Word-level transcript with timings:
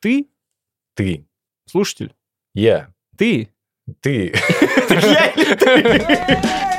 Ты, 0.00 0.28
Ты. 0.94 1.26
слушатель, 1.66 2.14
Я. 2.54 2.92
ты. 3.16 3.50
Ты. 4.00 4.32
Я 4.90 5.30
или 5.30 5.54
ты? 5.54 6.72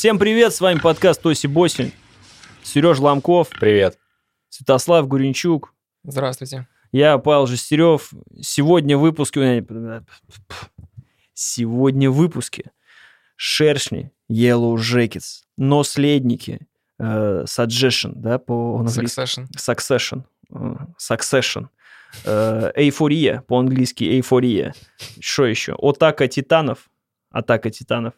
Всем 0.00 0.18
привет, 0.18 0.54
с 0.54 0.62
вами 0.62 0.78
подкаст 0.78 1.20
Тоси 1.20 1.46
Босин. 1.46 1.92
Сереж 2.62 2.98
Ломков, 3.00 3.50
Привет. 3.50 3.98
Святослав 4.48 5.06
Гуренчук, 5.06 5.74
Здравствуйте. 6.04 6.66
я 6.90 7.18
Павел 7.18 7.46
Жестерев. 7.46 8.10
Сегодня 8.40 8.96
в 8.96 9.02
выпуске... 9.02 9.62
Сегодня 11.34 12.10
в 12.10 12.14
выпуске 12.14 12.70
шершни, 13.36 14.10
Yellow 14.32 14.76
Jackets, 14.76 15.42
наследники, 15.58 16.66
э, 16.98 17.44
Suggestion, 17.46 18.12
да, 18.14 18.38
по 18.38 18.78
английски? 18.78 19.20
Succession. 19.20 19.48
Succession. 19.54 20.22
э, 20.50 20.76
Succession. 20.98 21.68
э, 22.24 22.72
Эйфория, 22.74 23.42
по-английски 23.46 24.04
эйфория. 24.04 24.72
Что 25.20 25.44
еще? 25.44 25.76
Атака 25.78 26.26
титанов. 26.26 26.88
Атака 27.30 27.68
титанов. 27.68 28.14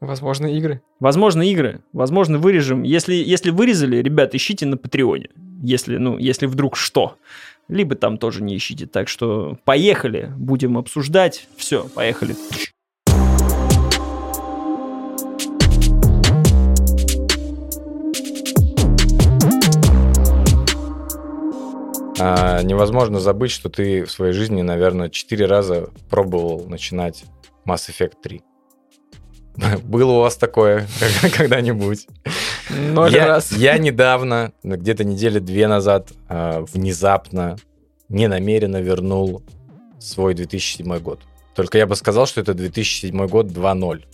Возможно, 0.00 0.46
игры. 0.46 0.80
Возможно, 0.98 1.42
игры. 1.42 1.82
Возможно, 1.92 2.38
вырежем. 2.38 2.84
Если, 2.84 3.14
если 3.14 3.50
вырезали, 3.50 3.96
ребят, 3.96 4.34
ищите 4.34 4.64
на 4.64 4.78
Патреоне. 4.78 5.28
Если, 5.62 5.98
ну, 5.98 6.16
если 6.16 6.46
вдруг 6.46 6.74
что. 6.74 7.16
Либо 7.68 7.94
там 7.96 8.16
тоже 8.16 8.42
не 8.42 8.56
ищите. 8.56 8.86
Так 8.86 9.08
что 9.08 9.58
поехали. 9.64 10.32
Будем 10.38 10.78
обсуждать. 10.78 11.46
Все, 11.58 11.86
поехали. 11.94 12.34
А, 22.18 22.62
невозможно 22.62 23.20
забыть, 23.20 23.50
что 23.50 23.68
ты 23.68 24.04
в 24.04 24.10
своей 24.10 24.32
жизни, 24.32 24.62
наверное, 24.62 25.10
четыре 25.10 25.44
раза 25.44 25.90
пробовал 26.08 26.66
начинать 26.68 27.24
Mass 27.66 27.90
Effect 27.90 28.14
3. 28.22 28.42
Было 29.84 30.12
у 30.12 30.20
вас 30.20 30.36
такое 30.36 30.86
когда-нибудь? 31.36 32.06
Ноль 32.70 33.12
я, 33.12 33.26
раз. 33.26 33.52
Я 33.56 33.78
недавно, 33.78 34.52
где-то 34.62 35.04
недели 35.04 35.38
две 35.38 35.66
назад, 35.68 36.10
а, 36.28 36.64
внезапно, 36.72 37.56
ненамеренно 38.08 38.80
вернул 38.80 39.42
свой 39.98 40.34
2007 40.34 40.98
год. 40.98 41.20
Только 41.54 41.78
я 41.78 41.86
бы 41.86 41.96
сказал, 41.96 42.26
что 42.26 42.40
это 42.40 42.54
2007 42.54 43.26
год 43.26 43.46
2.0. 43.46 44.04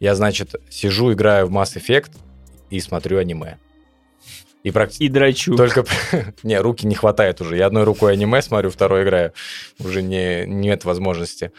Я, 0.00 0.14
значит, 0.14 0.54
сижу, 0.70 1.12
играю 1.12 1.46
в 1.48 1.50
Mass 1.50 1.76
Effect 1.76 2.12
и 2.70 2.80
смотрю 2.80 3.18
аниме. 3.18 3.58
И 4.62 4.70
практически... 4.70 5.04
И 5.04 5.08
драчу. 5.08 5.56
Только... 5.56 5.84
не, 6.42 6.58
руки 6.60 6.86
не 6.86 6.94
хватает 6.94 7.40
уже. 7.40 7.56
Я 7.56 7.66
одной 7.66 7.84
рукой 7.84 8.12
аниме 8.12 8.42
смотрю, 8.42 8.70
второй 8.70 9.02
играю. 9.02 9.32
Уже 9.78 10.02
не, 10.02 10.44
нет 10.46 10.84
возможности. 10.84 11.52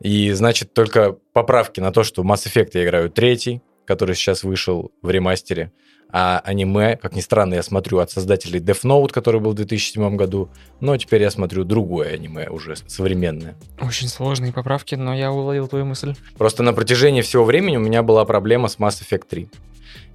И, 0.00 0.32
значит, 0.32 0.72
только 0.72 1.16
поправки 1.32 1.80
на 1.80 1.92
то, 1.92 2.04
что 2.04 2.22
в 2.22 2.26
Mass 2.26 2.46
Effect 2.46 2.70
я 2.74 2.84
играю 2.84 3.10
третий, 3.10 3.62
который 3.84 4.14
сейчас 4.14 4.44
вышел 4.44 4.92
в 5.02 5.10
ремастере. 5.10 5.72
А 6.10 6.40
аниме, 6.44 6.96
как 6.96 7.14
ни 7.14 7.20
странно, 7.20 7.54
я 7.54 7.62
смотрю 7.62 7.98
от 7.98 8.10
создателей 8.10 8.60
Death 8.60 8.82
Note, 8.84 9.12
который 9.12 9.40
был 9.40 9.50
в 9.50 9.54
2007 9.54 10.16
году. 10.16 10.48
Но 10.80 10.96
теперь 10.96 11.22
я 11.22 11.30
смотрю 11.30 11.64
другое 11.64 12.14
аниме, 12.14 12.48
уже 12.48 12.76
современное. 12.86 13.56
Очень 13.80 14.08
сложные 14.08 14.52
поправки, 14.52 14.94
но 14.94 15.14
я 15.14 15.30
уловил 15.30 15.68
твою 15.68 15.84
мысль. 15.84 16.14
Просто 16.38 16.62
на 16.62 16.72
протяжении 16.72 17.20
всего 17.20 17.44
времени 17.44 17.76
у 17.76 17.80
меня 17.80 18.02
была 18.02 18.24
проблема 18.24 18.68
с 18.68 18.78
Mass 18.78 19.02
Effect 19.02 19.24
3. 19.28 19.48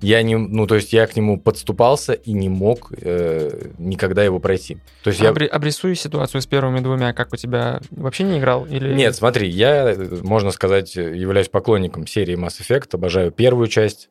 Я 0.03 0.21
не, 0.21 0.37
ну, 0.37 0.67
то 0.67 0.75
есть 0.75 0.91
я 0.93 1.07
к 1.07 1.15
нему 1.15 1.39
подступался 1.39 2.13
и 2.13 2.33
не 2.33 2.49
мог 2.49 2.91
э, 3.01 3.69
никогда 3.77 4.23
его 4.23 4.39
пройти. 4.39 4.77
То 5.03 5.09
есть 5.09 5.21
я... 5.21 5.29
Обри- 5.31 5.47
обрисуй 5.47 5.95
ситуацию 5.95 6.41
с 6.41 6.45
первыми 6.45 6.81
двумя, 6.81 7.13
как 7.13 7.33
у 7.33 7.37
тебя 7.37 7.79
вообще 7.91 8.23
не 8.23 8.37
играл? 8.39 8.65
Или... 8.65 8.93
Нет, 8.93 9.15
смотри, 9.15 9.47
я, 9.49 9.91
э, 9.91 10.19
можно 10.21 10.51
сказать, 10.51 10.95
являюсь 10.95 11.47
поклонником 11.47 12.05
серии 12.05 12.35
Mass 12.37 12.59
Effect, 12.61 12.89
обожаю 12.93 13.31
первую 13.31 13.67
часть, 13.67 14.09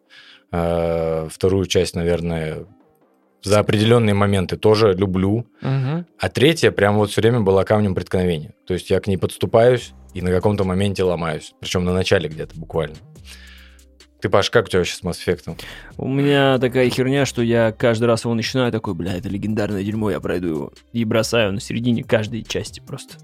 э, 0.50 1.28
вторую 1.30 1.66
часть, 1.66 1.94
наверное, 1.94 2.64
за 3.42 3.58
определенные 3.58 4.14
моменты 4.14 4.56
тоже 4.56 4.94
люблю, 4.94 5.46
Мгм. 5.60 6.06
а 6.18 6.28
третья 6.28 6.70
прям 6.70 6.96
вот 6.96 7.10
все 7.10 7.20
время 7.20 7.40
была 7.40 7.64
камнем 7.64 7.94
преткновения. 7.94 8.54
То 8.66 8.74
есть 8.74 8.88
я 8.90 9.00
к 9.00 9.06
ней 9.08 9.16
подступаюсь 9.16 9.92
и 10.14 10.22
на 10.22 10.30
каком-то 10.30 10.64
моменте 10.64 11.02
ломаюсь, 11.02 11.52
причем 11.60 11.84
на 11.84 11.92
начале 11.92 12.28
где-то 12.28 12.58
буквально. 12.58 12.94
Ты, 14.22 14.28
Паш, 14.28 14.50
как 14.50 14.66
у 14.66 14.68
тебя 14.68 14.78
вообще 14.78 14.94
с 14.94 15.02
Mass 15.02 15.18
Effect? 15.26 15.60
У 15.98 16.06
меня 16.06 16.56
такая 16.60 16.88
херня, 16.90 17.26
что 17.26 17.42
я 17.42 17.72
каждый 17.72 18.04
раз 18.04 18.22
его 18.22 18.32
начинаю, 18.34 18.70
такой, 18.70 18.94
бля, 18.94 19.14
это 19.14 19.28
легендарное 19.28 19.82
дерьмо, 19.82 20.12
я 20.12 20.20
пройду 20.20 20.46
его. 20.46 20.72
И 20.92 21.04
бросаю 21.04 21.52
на 21.52 21.60
середине 21.60 22.04
каждой 22.04 22.44
части 22.44 22.78
просто. 22.78 23.16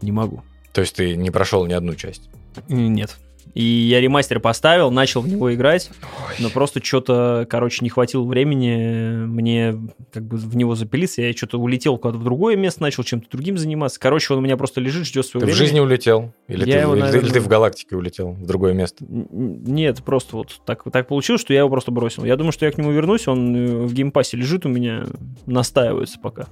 Не 0.00 0.12
могу. 0.12 0.44
То 0.72 0.82
есть 0.82 0.94
ты 0.94 1.16
не 1.16 1.32
прошел 1.32 1.66
ни 1.66 1.72
одну 1.72 1.96
часть? 1.96 2.30
Нет. 2.68 3.18
И 3.54 3.62
я 3.62 4.00
ремастер 4.00 4.38
поставил, 4.40 4.90
начал 4.90 5.22
в 5.22 5.28
него 5.28 5.52
играть, 5.54 5.90
но 6.38 6.50
просто 6.50 6.82
что-то, 6.84 7.46
короче, 7.50 7.78
не 7.82 7.88
хватило 7.88 8.22
времени 8.24 9.24
мне 9.26 9.74
как 10.12 10.24
бы 10.24 10.36
в 10.36 10.56
него 10.56 10.74
запилиться. 10.76 11.22
Я 11.22 11.32
что-то 11.32 11.58
улетел 11.58 11.98
куда-то 11.98 12.18
в 12.18 12.24
другое 12.24 12.56
место, 12.56 12.82
начал 12.82 13.02
чем-то 13.02 13.28
другим 13.30 13.58
заниматься. 13.58 13.98
Короче, 13.98 14.32
он 14.32 14.38
у 14.38 14.42
меня 14.42 14.56
просто 14.56 14.80
лежит, 14.80 15.04
ждет 15.06 15.24
Ты 15.24 15.30
своего 15.30 15.46
в 15.46 15.50
времени. 15.50 15.58
жизни 15.66 15.80
улетел? 15.80 16.32
Или, 16.48 16.60
Я 16.60 16.64
ты, 16.64 16.78
его, 16.80 16.94
или 16.94 17.00
ты- 17.02 17.06
или 17.08 17.12
наверное- 17.16 17.32
ты 17.32 17.40
в 17.40 17.48
галактике 17.48 17.96
улетел 17.96 18.32
в 18.32 18.46
другое 18.46 18.72
место? 18.72 19.04
Нет, 19.08 20.02
просто 20.04 20.36
вот 20.36 20.60
так, 20.64 20.84
так 20.92 21.08
получилось, 21.08 21.40
что 21.40 21.52
я 21.52 21.60
его 21.60 21.68
просто 21.70 21.90
бросил. 21.90 22.24
Я 22.24 22.36
думаю, 22.36 22.52
что 22.52 22.66
я 22.66 22.72
к 22.72 22.78
нему 22.78 22.92
вернусь, 22.92 23.26
он 23.26 23.56
э, 23.56 23.66
в 23.86 23.92
Game 23.92 24.12
Pass 24.12 24.31
е 24.31 24.36
лежит 24.36 24.64
у 24.64 24.68
меня, 24.68 25.06
настаивается 25.46 26.18
пока. 26.20 26.46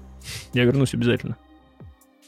Я 0.53 0.65
вернусь 0.65 0.95
обязательно. 0.95 1.37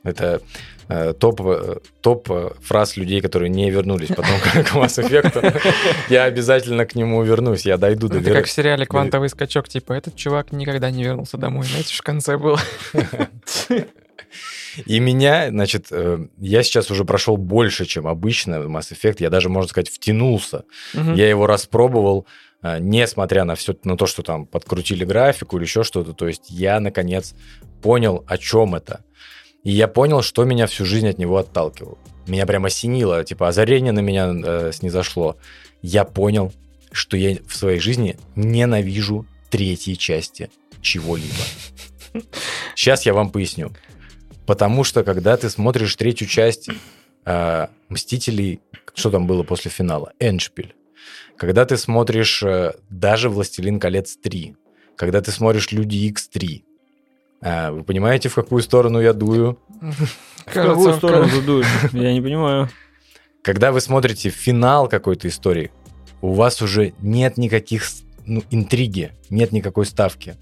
Это 0.03 0.41
э, 0.89 1.13
топ, 1.13 1.43
э, 1.43 1.77
топ 2.01 2.31
э, 2.31 2.51
фраз 2.63 2.97
людей, 2.97 3.21
которые 3.21 3.51
не 3.51 3.71
вернулись 3.71 4.09
потом 4.09 4.39
к 4.65 4.75
Mass 4.75 4.99
Effect. 5.03 5.63
Я 6.09 6.25
обязательно 6.25 6.87
к 6.87 6.95
нему 6.95 7.23
вернусь, 7.23 7.67
я 7.67 7.77
дойду 7.77 8.09
до 8.09 8.19
Это 8.19 8.31
вер- 8.31 8.35
как 8.35 8.47
в 8.47 8.51
сериале 8.51 8.87
«Квантовый 8.87 9.29
скачок», 9.29 9.69
типа, 9.69 9.93
этот 9.93 10.17
чувак 10.17 10.53
никогда 10.53 10.91
не 10.91 11.05
вернулся 11.05 11.37
домой. 11.37 11.67
Знаете, 11.67 11.95
в 11.95 12.03
конце 12.03 12.39
было. 12.39 12.59
И 14.87 15.01
меня, 15.01 15.49
значит, 15.51 15.89
я 16.39 16.63
сейчас 16.63 16.91
уже 16.91 17.05
прошел 17.05 17.37
больше, 17.37 17.85
чем 17.85 18.07
обычно 18.07 18.55
Mass 18.67 18.93
Effect. 18.93 19.17
Я 19.19 19.29
даже, 19.29 19.49
можно 19.49 19.69
сказать, 19.69 19.91
втянулся. 19.91 20.65
Я 20.95 21.29
его 21.29 21.47
распробовал, 21.47 22.27
несмотря 22.63 23.45
на 23.45 23.55
все, 23.55 23.75
на 23.85 23.97
то, 23.97 24.07
что 24.07 24.23
там 24.23 24.47
подкрутили 24.47 25.05
графику 25.05 25.57
или 25.57 25.65
еще 25.65 25.83
что-то. 25.83 26.13
То 26.15 26.27
есть 26.27 26.49
я, 26.49 26.79
наконец, 26.81 27.35
понял, 27.83 28.25
о 28.29 28.39
чем 28.39 28.75
это. 28.75 29.05
И 29.65 29.71
я 29.71 29.89
понял, 29.89 30.23
что 30.23 30.45
меня 30.45 30.67
всю 30.67 30.85
жизнь 30.85 31.09
от 31.09 31.19
него 31.19 31.37
отталкивало. 31.37 31.99
Меня 32.27 32.47
прям 32.47 32.65
осенило, 32.65 33.25
типа 33.25 33.49
озарение 33.49 33.93
на 33.93 34.01
меня 34.01 34.33
э, 34.33 34.73
снизошло. 34.73 35.37
Я 35.83 36.05
понял, 36.05 36.53
что 36.93 37.17
я 37.17 37.39
в 37.47 37.55
своей 37.55 37.81
жизни 37.81 38.17
ненавижу 38.37 39.27
третьей 39.51 39.99
части 39.99 40.51
чего-либо. 40.81 42.25
Сейчас 42.75 43.07
я 43.07 43.15
вам 43.15 43.31
поясню. 43.31 43.73
Потому 44.47 44.85
что, 44.85 45.05
когда 45.05 45.37
ты 45.37 45.49
смотришь 45.51 45.95
третью 45.97 46.27
часть 46.27 46.69
э, 47.25 47.67
«Мстителей», 47.89 48.61
что 48.95 49.11
там 49.11 49.27
было 49.27 49.43
после 49.43 49.71
финала? 49.71 50.13
«Эндшпиль». 50.19 50.75
Когда 51.37 51.65
ты 51.65 51.77
смотришь 51.77 52.43
э, 52.43 52.75
даже 52.89 53.29
«Властелин 53.29 53.79
колец 53.79 54.19
3», 54.23 54.57
когда 54.97 55.21
ты 55.21 55.31
смотришь 55.31 55.71
«Люди 55.71 55.97
X 55.97 56.31
3», 56.35 56.63
э, 57.41 57.71
вы 57.71 57.85
понимаете, 57.85 58.29
в 58.29 58.35
какую 58.35 58.63
сторону 58.63 59.01
я 59.01 59.13
дую? 59.13 59.59
В 60.47 60.53
какую 60.53 60.95
сторону 60.95 61.29
ты 61.29 61.43
дуешь? 61.43 61.67
Я 61.93 62.13
не 62.13 62.21
понимаю. 62.21 62.69
Когда 63.43 63.73
вы 63.73 63.81
смотрите 63.81 64.31
финал 64.31 64.89
какой-то 64.89 65.29
истории, 65.29 65.71
у 66.21 66.33
вас 66.33 66.61
уже 66.61 66.93
нет 67.01 67.39
никаких 67.39 67.85
ну, 68.27 68.43
интриги, 68.51 69.13
нет 69.31 69.53
никакой 69.53 69.87
ставки. 69.87 70.37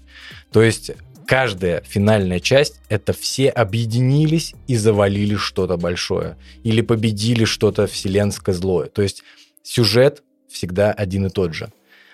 То 0.51 0.61
есть 0.61 0.91
каждая 1.25 1.81
финальная 1.81 2.39
часть 2.39 2.81
это 2.89 3.13
все 3.13 3.49
объединились 3.49 4.53
и 4.67 4.75
завалили 4.75 5.35
что-то 5.35 5.77
большое. 5.77 6.37
Или 6.63 6.81
победили 6.81 7.45
что-то 7.45 7.87
вселенское 7.87 8.53
злое. 8.53 8.87
То 8.87 9.01
есть 9.01 9.23
сюжет 9.63 10.23
всегда 10.49 10.91
один 10.91 11.27
и 11.27 11.29
тот 11.29 11.53
же. 11.53 11.71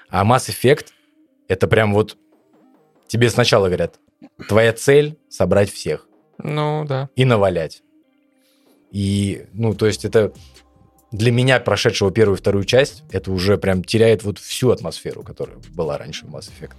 А 0.10 0.24
Mass 0.24 0.50
Effect 0.50 0.88
это 1.48 1.68
прям 1.68 1.94
вот 1.94 2.18
тебе 3.08 3.30
сначала 3.30 3.68
говорят, 3.68 4.00
твоя 4.48 4.74
цель 4.74 5.18
собрать 5.30 5.72
всех 5.72 6.08
Ну, 6.38 6.86
да. 6.88 7.10
и 7.16 7.26
навалять. 7.26 7.82
И, 8.92 9.46
ну, 9.54 9.74
то 9.74 9.88
есть 9.88 10.06
это 10.06 10.32
для 11.12 11.32
меня, 11.32 11.60
прошедшего 11.60 12.12
первую 12.12 12.38
и 12.38 12.40
вторую 12.40 12.66
часть, 12.66 13.04
это 13.12 13.32
уже 13.32 13.58
прям 13.58 13.84
теряет 13.84 14.24
вот 14.24 14.40
всю 14.40 14.72
атмосферу, 14.72 15.24
которая 15.24 15.58
была 15.74 15.98
раньше 15.98 16.26
в 16.26 16.36
Mass 16.36 16.50
Effect. 16.50 16.76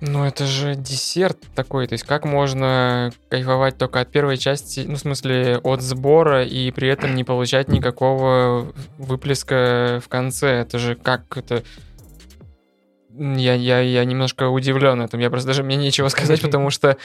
Ну, 0.00 0.24
это 0.24 0.44
же 0.44 0.74
десерт 0.74 1.38
такой. 1.54 1.86
То 1.86 1.94
есть, 1.94 2.04
как 2.04 2.26
можно 2.26 3.12
кайфовать 3.30 3.78
только 3.78 4.00
от 4.00 4.10
первой 4.10 4.36
части, 4.36 4.80
ну, 4.86 4.96
в 4.96 4.98
смысле, 4.98 5.58
от 5.62 5.80
сбора, 5.80 6.44
и 6.44 6.70
при 6.70 6.88
этом 6.88 7.14
не 7.14 7.24
получать 7.24 7.68
никакого 7.68 8.74
выплеска 8.98 10.02
в 10.04 10.08
конце? 10.08 10.48
Это 10.48 10.78
же 10.78 10.96
как 10.96 11.36
это... 11.36 11.62
Я, 13.18 13.54
я, 13.54 13.80
я 13.80 14.04
немножко 14.04 14.48
удивлен 14.48 15.00
этим. 15.02 15.18
Я 15.20 15.30
просто 15.30 15.48
даже 15.48 15.62
мне 15.62 15.76
нечего 15.76 16.08
сказать, 16.08 16.40
потому 16.42 16.70
что 16.70 16.96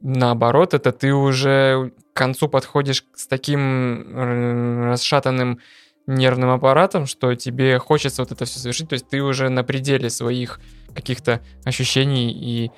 наоборот, 0.00 0.74
это 0.74 0.92
ты 0.92 1.12
уже 1.14 1.92
к 2.12 2.16
концу 2.16 2.48
подходишь 2.48 3.04
с 3.14 3.26
таким 3.26 4.90
расшатанным 4.90 5.60
нервным 6.06 6.50
аппаратом, 6.50 7.06
что 7.06 7.34
тебе 7.34 7.78
хочется 7.78 8.22
вот 8.22 8.30
это 8.32 8.44
все 8.44 8.58
совершить. 8.58 8.88
То 8.88 8.94
есть 8.94 9.08
ты 9.08 9.22
уже 9.22 9.48
на 9.48 9.64
пределе 9.64 10.10
своих 10.10 10.60
каких-то 10.94 11.40
ощущений 11.64 12.30
и 12.32 12.70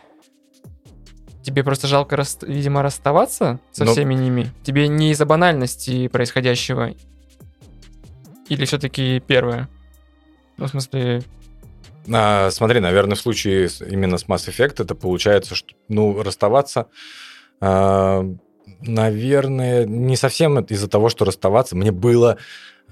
тебе 1.43 1.63
просто 1.63 1.87
жалко, 1.87 2.17
рас- 2.17 2.39
видимо, 2.43 2.83
расставаться 2.83 3.61
со 3.73 3.85
Но- 3.85 3.93
всеми 3.93 4.15
ними. 4.15 4.51
Тебе 4.65 4.89
не 4.89 5.11
из-за 5.13 5.27
банальности 5.27 6.09
происходящего. 6.09 6.95
Или 8.49 8.65
все-таки 8.65 9.21
первое? 9.21 9.69
Ну, 10.57 10.67
в 10.67 10.71
смысле, 10.71 11.23
А, 12.13 12.51
смотри, 12.51 12.81
наверное, 12.81 13.17
в 13.17 13.21
случае 13.21 13.69
именно 13.89 14.19
с 14.19 14.25
Mass 14.27 14.49
Effect 14.49 14.83
это 14.83 14.95
получается, 14.95 15.55
что, 15.55 15.75
ну, 15.89 16.23
расставаться, 16.23 16.87
а, 17.61 18.25
наверное, 18.81 19.85
не 19.85 20.17
совсем 20.17 20.59
из-за 20.61 20.89
того, 20.89 21.09
что 21.09 21.25
расставаться. 21.25 21.77
Мне 21.77 21.91
было... 21.91 22.39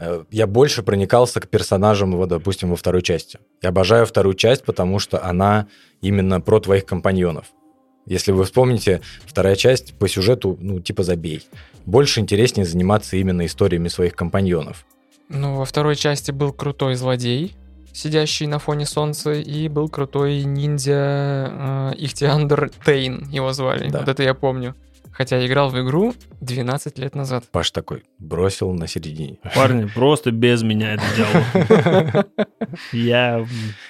э, 0.01 0.25
Я 0.31 0.47
больше 0.47 0.83
проникался 0.83 1.41
к 1.41 1.49
персонажам, 1.49 2.17
вот, 2.17 2.29
допустим, 2.29 2.71
во 2.71 2.77
второй 2.77 3.03
части. 3.03 3.39
Я 3.63 3.69
обожаю 3.71 4.07
вторую 4.07 4.35
часть, 4.35 4.65
потому 4.65 4.99
что 4.99 5.25
она 5.25 5.69
именно 6.03 6.41
про 6.41 6.61
твоих 6.61 6.85
компаньонов. 6.85 7.47
Если 8.07 8.31
вы 8.33 8.45
вспомните, 8.45 9.01
вторая 9.25 9.57
часть 9.57 9.95
по 9.99 10.09
сюжету, 10.09 10.57
ну, 10.61 10.81
типа 10.81 11.03
забей. 11.03 11.43
Больше 11.87 12.21
интереснее 12.21 12.65
заниматься 12.67 13.17
именно 13.17 13.45
историями 13.47 13.89
своих 13.89 14.15
компаньонов. 14.15 14.87
ну, 15.29 15.57
во 15.57 15.65
второй 15.65 15.97
части 15.97 16.31
был 16.31 16.53
крутой 16.53 16.95
злодей, 16.95 17.57
сидящий 17.97 18.47
на 18.47 18.59
фоне 18.59 18.87
солнца, 18.87 19.33
и 19.33 19.69
был 19.69 19.89
крутой 19.89 20.43
ниндзя 20.45 20.93
э, 20.95 21.93
Ихтиандр 21.97 22.71
Тейн, 22.85 23.29
его 23.31 23.53
звали. 23.53 23.89
Да. 23.89 24.01
Вот 24.01 24.09
это 24.09 24.23
я 24.23 24.35
помню. 24.35 24.75
Хотя 25.13 25.39
я 25.39 25.47
играл 25.47 25.71
в 25.71 25.81
игру 25.81 26.13
12 26.43 26.99
лет 26.99 27.15
назад. 27.15 27.45
Паш 27.51 27.71
такой 27.71 28.05
бросил 28.19 28.75
на 28.75 28.87
середине. 28.87 29.39
Парни, 29.55 29.87
просто 29.87 30.31
без 30.31 30.63
меня 30.63 30.93
это 30.93 31.05
диалог. 31.17 32.27
Я... 32.93 33.47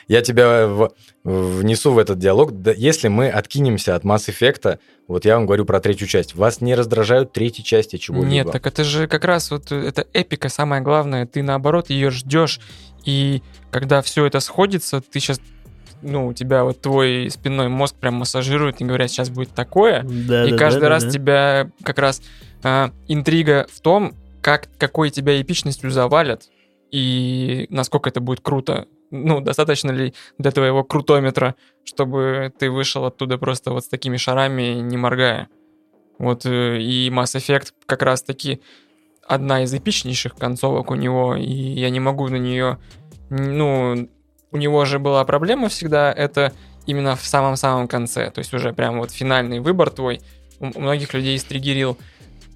Я 0.07 0.23
тебя 0.23 0.89
внесу 1.25 1.93
в 1.93 1.99
этот 1.99 2.21
диалог. 2.21 2.53
Если 2.77 3.09
мы 3.09 3.29
откинемся 3.29 3.97
от 3.97 4.05
Mass 4.05 4.29
Effect, 4.29 4.79
вот 5.09 5.25
я 5.25 5.35
вам 5.35 5.47
говорю 5.47 5.65
про 5.65 5.81
третью 5.81 6.07
часть. 6.07 6.37
Вас 6.37 6.61
не 6.61 6.77
раздражают 6.77 7.33
третьи 7.33 7.63
части 7.63 7.97
чего-либо? 7.97 8.31
Нет, 8.31 8.53
так 8.53 8.65
это 8.65 8.85
же 8.85 9.09
как 9.09 9.25
раз 9.25 9.51
вот 9.51 9.73
это 9.73 10.07
эпика 10.13 10.49
самое 10.49 10.81
главное. 10.81 11.27
Ты 11.27 11.43
наоборот 11.43 11.91
ее 11.91 12.11
ждешь, 12.11 12.61
и 13.07 13.43
когда 13.71 14.03
все 14.03 14.27
это 14.27 14.41
сходится, 14.41 15.01
ты 15.01 15.21
сейчас, 15.21 15.41
ну, 16.03 16.27
у 16.27 16.33
тебя 16.35 16.65
вот 16.65 16.83
твой 16.83 17.31
спинной 17.31 17.69
мозг 17.69 17.95
прям 17.97 18.15
массажирует 18.15 18.81
и 18.81 18.85
говорят, 18.85 19.11
сейчас 19.11 19.31
будет 19.31 19.51
такое, 19.51 20.03
Да, 20.03 20.45
и 20.45 20.51
да, 20.51 20.59
каждый 20.59 20.83
да, 20.83 20.89
раз 20.91 21.05
да. 21.05 21.11
тебя 21.11 21.71
как 21.83 21.99
раз 21.99 22.21
а, 22.63 22.91
интрига 23.09 23.67
в 23.73 23.81
том, 23.81 24.15
как 24.43 24.69
какой 24.77 25.11
тебя 25.11 25.41
эпичностью 25.41 25.91
завалят 25.91 26.51
и 26.91 27.67
насколько 27.71 28.09
это 28.11 28.21
будет 28.21 28.41
круто. 28.41 28.87
Ну, 29.11 29.41
достаточно 29.41 29.93
ли 29.93 30.15
для 30.39 30.51
твоего 30.51 30.83
крутометра, 30.83 31.55
чтобы 31.85 32.53
ты 32.59 32.71
вышел 32.71 33.05
оттуда 33.05 33.39
просто 33.39 33.71
вот 33.71 33.85
с 33.85 33.89
такими 33.89 34.17
шарами, 34.17 34.81
не 34.81 34.97
моргая. 34.97 35.49
Вот 36.19 36.45
э, 36.45 36.81
и 36.81 37.09
Mass 37.11 37.37
Effect 37.37 37.73
как 37.87 38.03
раз-таки 38.03 38.61
одна 39.29 39.65
из 39.65 39.75
эпичнейших 39.75 40.35
концовок 40.35 40.91
у 40.91 40.95
него, 40.95 41.37
и 41.37 41.53
я 41.53 41.91
не 41.91 42.01
могу 42.01 42.29
на 42.29 42.37
нее... 42.37 42.79
Ну, 43.29 44.09
у 44.53 44.57
него 44.57 44.85
же 44.85 44.99
была 44.99 45.25
проблема 45.25 45.69
всегда, 45.69 46.13
это 46.13 46.53
именно 46.87 47.17
в 47.17 47.27
самом-самом 47.27 47.89
конце, 47.89 48.31
то 48.31 48.39
есть 48.39 48.55
уже 48.55 48.73
прям 48.73 48.99
вот 48.99 49.11
финальный 49.11 49.61
выбор 49.61 49.91
твой 49.91 50.21
у 50.61 50.67
многих 50.81 51.13
людей 51.13 51.39
стригерил. 51.39 51.99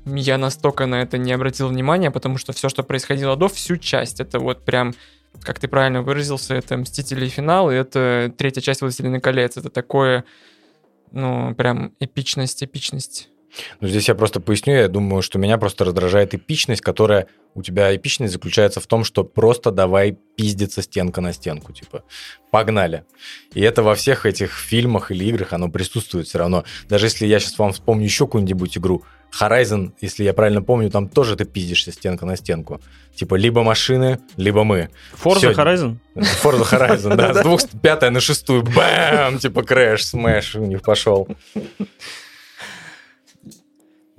Я 0.06 0.38
настолько 0.38 0.86
на 0.86 1.02
это 1.02 1.18
не 1.18 1.32
обратил 1.32 1.68
внимания, 1.68 2.10
потому 2.10 2.38
что 2.38 2.52
все, 2.52 2.68
что 2.68 2.82
происходило 2.82 3.36
до, 3.36 3.48
всю 3.48 3.76
часть, 3.76 4.20
это 4.20 4.38
вот 4.38 4.64
прям, 4.64 4.94
как 5.42 5.58
ты 5.58 5.68
правильно 5.68 6.02
выразился, 6.02 6.54
это 6.54 6.76
«Мстители. 6.76 7.28
Финал», 7.28 7.70
и 7.70 7.74
это 7.74 8.32
третья 8.36 8.60
часть 8.62 8.80
«Властелина 8.80 9.20
колец». 9.20 9.56
Это 9.56 9.68
такое, 9.68 10.24
ну, 11.12 11.54
прям 11.54 11.92
эпичность, 12.00 12.62
эпичность. 12.62 13.28
Ну, 13.80 13.88
здесь 13.88 14.08
я 14.08 14.14
просто 14.14 14.40
поясню. 14.40 14.74
Я 14.74 14.88
думаю, 14.88 15.22
что 15.22 15.38
меня 15.38 15.58
просто 15.58 15.84
раздражает 15.84 16.34
эпичность, 16.34 16.82
которая... 16.82 17.26
У 17.52 17.62
тебя 17.62 17.94
эпичность 17.96 18.32
заключается 18.32 18.78
в 18.78 18.86
том, 18.86 19.02
что 19.02 19.24
просто 19.24 19.72
давай 19.72 20.16
пиздиться 20.36 20.82
стенка 20.82 21.20
на 21.20 21.32
стенку. 21.32 21.72
Типа, 21.72 22.04
погнали. 22.52 23.04
И 23.52 23.60
это 23.60 23.82
во 23.82 23.96
всех 23.96 24.24
этих 24.24 24.56
фильмах 24.56 25.10
или 25.10 25.24
играх, 25.24 25.52
оно 25.52 25.68
присутствует 25.68 26.28
все 26.28 26.38
равно. 26.38 26.64
Даже 26.88 27.06
если 27.06 27.26
я 27.26 27.40
сейчас 27.40 27.58
вам 27.58 27.72
вспомню 27.72 28.04
еще 28.04 28.26
какую-нибудь 28.26 28.78
игру, 28.78 29.02
Horizon, 29.38 29.92
если 30.00 30.24
я 30.24 30.34
правильно 30.34 30.62
помню, 30.62 30.90
там 30.90 31.08
тоже 31.08 31.36
ты 31.36 31.44
пиздишься 31.44 31.92
стенка 31.92 32.26
на 32.26 32.36
стенку. 32.36 32.80
Типа, 33.14 33.36
либо 33.36 33.62
машины, 33.62 34.18
либо 34.36 34.64
мы. 34.64 34.90
Forza 35.12 35.38
Всё. 35.38 35.52
Horizon? 35.52 35.96
Forza 36.16 36.64
Horizon, 36.70 37.16
да, 37.16 37.34
с 37.34 37.40
двух 37.42 37.60
пятая 37.82 38.10
на 38.10 38.20
шестую, 38.20 38.62
bam, 38.62 39.38
типа 39.38 39.62
crash, 39.62 40.06
smash 40.06 40.56
у 40.56 40.64
них 40.64 40.82
пошел. 40.82 41.28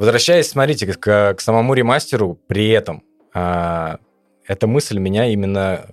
Возвращаясь, 0.01 0.49
смотрите, 0.49 0.87
к, 0.87 1.35
к 1.35 1.39
самому 1.41 1.75
ремастеру, 1.75 2.39
при 2.47 2.69
этом 2.69 3.03
а, 3.35 3.99
эта 4.47 4.65
мысль 4.65 4.97
меня 4.97 5.27
именно 5.27 5.85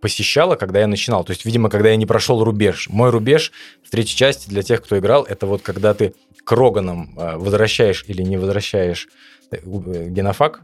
посещала, 0.00 0.56
когда 0.56 0.80
я 0.80 0.86
начинал. 0.86 1.24
То 1.24 1.32
есть, 1.32 1.44
видимо, 1.44 1.68
когда 1.68 1.90
я 1.90 1.96
не 1.96 2.06
прошел 2.06 2.42
рубеж. 2.42 2.88
Мой 2.88 3.10
рубеж 3.10 3.52
в 3.82 3.90
третьей 3.90 4.16
части 4.16 4.48
для 4.48 4.62
тех, 4.62 4.82
кто 4.82 4.98
играл, 4.98 5.24
это 5.24 5.44
вот 5.44 5.60
когда 5.60 5.92
ты 5.92 6.14
к 6.42 6.52
Роганам 6.52 7.12
а, 7.18 7.36
возвращаешь 7.36 8.06
или 8.08 8.22
не 8.22 8.38
возвращаешь 8.38 9.08
э, 9.50 9.56
э, 9.56 10.08
генофак. 10.08 10.62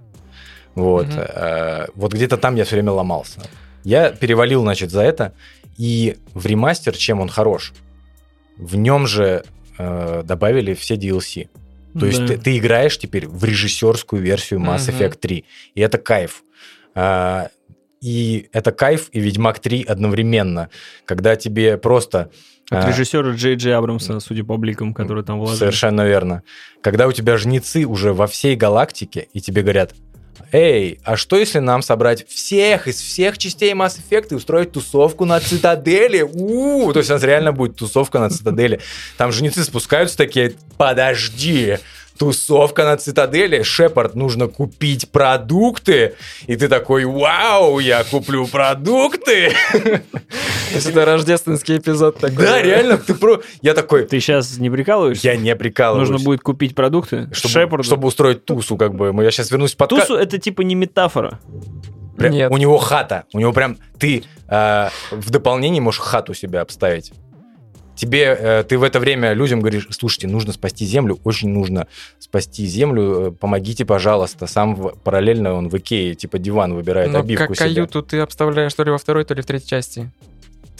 Вот. 0.74 1.06
Мгм. 1.06 1.18
а, 1.18 1.86
вот 1.94 2.14
где-то 2.14 2.38
там 2.38 2.54
я 2.54 2.64
все 2.64 2.76
время 2.76 2.92
ломался. 2.92 3.42
Я 3.84 4.08
перевалил, 4.10 4.62
значит, 4.62 4.90
за 4.90 5.02
это. 5.02 5.34
И 5.76 6.16
в 6.32 6.46
ремастер, 6.46 6.96
чем 6.96 7.20
он 7.20 7.28
хорош? 7.28 7.74
В 8.56 8.76
нем 8.76 9.06
же 9.06 9.44
э, 9.76 10.22
добавили 10.24 10.72
все 10.72 10.94
DLC. 10.94 11.50
То 11.98 12.06
есть 12.06 12.20
Да. 12.20 12.26
ты, 12.28 12.38
ты 12.38 12.58
играешь 12.58 12.98
теперь 12.98 13.26
в 13.26 13.42
режиссерскую 13.44 14.22
версию 14.22 14.60
Mass 14.60 14.88
Мгм. 14.88 14.96
Effect 14.98 15.18
3. 15.18 15.44
И 15.74 15.80
это 15.80 15.98
кайф. 15.98 16.42
А, 16.94 17.48
и 18.00 18.48
это 18.52 18.72
кайф 18.72 19.08
и 19.12 19.20
Ведьмак 19.20 19.58
3 19.58 19.84
одновременно. 19.84 20.70
Когда 21.04 21.36
тебе 21.36 21.76
просто... 21.76 22.30
От 22.70 22.84
а, 22.84 22.88
режиссера 22.88 23.32
Джей 23.32 23.56
Джей 23.56 23.74
Абрамса, 23.74 24.20
судя 24.20 24.44
по 24.44 24.56
бликам, 24.56 24.94
которые 24.94 25.24
там 25.24 25.38
вложили. 25.38 25.58
Совершенно 25.58 26.06
верно. 26.06 26.44
Когда 26.82 27.08
у 27.08 27.12
тебя 27.12 27.36
жнецы 27.36 27.84
уже 27.84 28.12
во 28.12 28.26
всей 28.26 28.54
галактике, 28.54 29.26
и 29.32 29.40
тебе 29.40 29.62
говорят, 29.62 29.94
эй, 30.52 31.00
а 31.04 31.16
что 31.16 31.36
если 31.36 31.58
нам 31.58 31.82
собрать 31.82 32.26
всех 32.28 32.88
из 32.88 33.00
всех 33.00 33.38
частей 33.38 33.72
Mass 33.72 33.98
Effect 33.98 34.28
и 34.30 34.34
устроить 34.34 34.72
тусовку 34.72 35.24
на 35.24 35.40
Цитадели? 35.40 36.22
у 36.22 36.92
То 36.92 36.98
есть 36.98 37.10
у 37.10 37.14
нас 37.14 37.22
реально 37.22 37.52
будет 37.52 37.76
тусовка 37.76 38.18
на 38.18 38.30
Цитадели. 38.30 38.80
Там 39.16 39.32
жнецы 39.32 39.64
спускаются 39.64 40.16
такие, 40.16 40.54
подожди, 40.76 41.78
тусовка 42.20 42.84
на 42.84 42.98
Цитадели, 42.98 43.62
Шепард, 43.62 44.14
нужно 44.14 44.46
купить 44.46 45.10
продукты. 45.10 46.16
И 46.46 46.54
ты 46.54 46.68
такой, 46.68 47.06
вау, 47.06 47.78
я 47.78 48.04
куплю 48.04 48.46
продукты. 48.46 49.54
То 49.72 50.74
есть 50.74 50.86
это 50.86 51.06
рождественский 51.06 51.78
эпизод 51.78 52.18
такой. 52.18 52.44
Да, 52.44 52.60
реально, 52.60 52.98
ты 52.98 53.14
про... 53.14 53.40
Я 53.62 53.72
такой, 53.72 54.04
Ты 54.04 54.20
сейчас 54.20 54.58
не 54.58 54.68
прикалываешься? 54.68 55.28
я 55.28 55.36
не 55.38 55.56
прикалываюсь. 55.56 56.10
Нужно 56.10 56.22
будет 56.22 56.42
купить 56.42 56.74
продукты 56.74 57.30
чтобы, 57.32 57.52
Шепарду. 57.52 57.84
чтобы 57.84 58.08
устроить 58.08 58.44
тусу, 58.44 58.76
как 58.76 58.94
бы. 58.94 59.14
Я 59.24 59.30
сейчас 59.30 59.50
вернусь 59.50 59.72
в 59.72 59.78
подкаст. 59.78 60.08
Тусу 60.08 60.20
это 60.20 60.36
типа 60.36 60.60
не 60.60 60.74
метафора. 60.74 61.40
Прям- 62.18 62.32
Нет. 62.34 62.52
У 62.52 62.58
него 62.58 62.76
хата. 62.76 63.24
У 63.32 63.40
него 63.40 63.54
прям... 63.54 63.78
Ты 63.98 64.24
э, 64.46 64.88
в 65.10 65.30
дополнение 65.30 65.80
можешь 65.80 66.00
хату 66.00 66.34
себе 66.34 66.58
обставить. 66.60 67.14
Тебе, 68.00 68.34
э, 68.40 68.64
ты 68.66 68.78
в 68.78 68.82
это 68.82 68.98
время 68.98 69.34
людям 69.34 69.60
говоришь, 69.60 69.86
слушайте, 69.90 70.26
нужно 70.26 70.54
спасти 70.54 70.86
землю, 70.86 71.18
очень 71.22 71.50
нужно 71.50 71.86
спасти 72.18 72.64
землю, 72.64 73.26
э, 73.28 73.30
помогите, 73.30 73.84
пожалуйста. 73.84 74.46
Сам 74.46 74.74
в- 74.74 74.94
параллельно 75.04 75.52
он 75.52 75.68
в 75.68 75.76
Икее, 75.76 76.14
типа 76.14 76.38
диван 76.38 76.72
выбирает 76.72 77.12
Но 77.12 77.18
обивку 77.18 77.48
как 77.48 77.56
себе. 77.56 77.74
каюту 77.74 78.02
ты 78.02 78.20
обставляешь 78.20 78.72
то 78.72 78.84
ли 78.84 78.90
во 78.90 78.96
второй, 78.96 79.24
то 79.26 79.34
ли 79.34 79.42
в 79.42 79.46
третьей 79.46 79.68
части. 79.68 80.10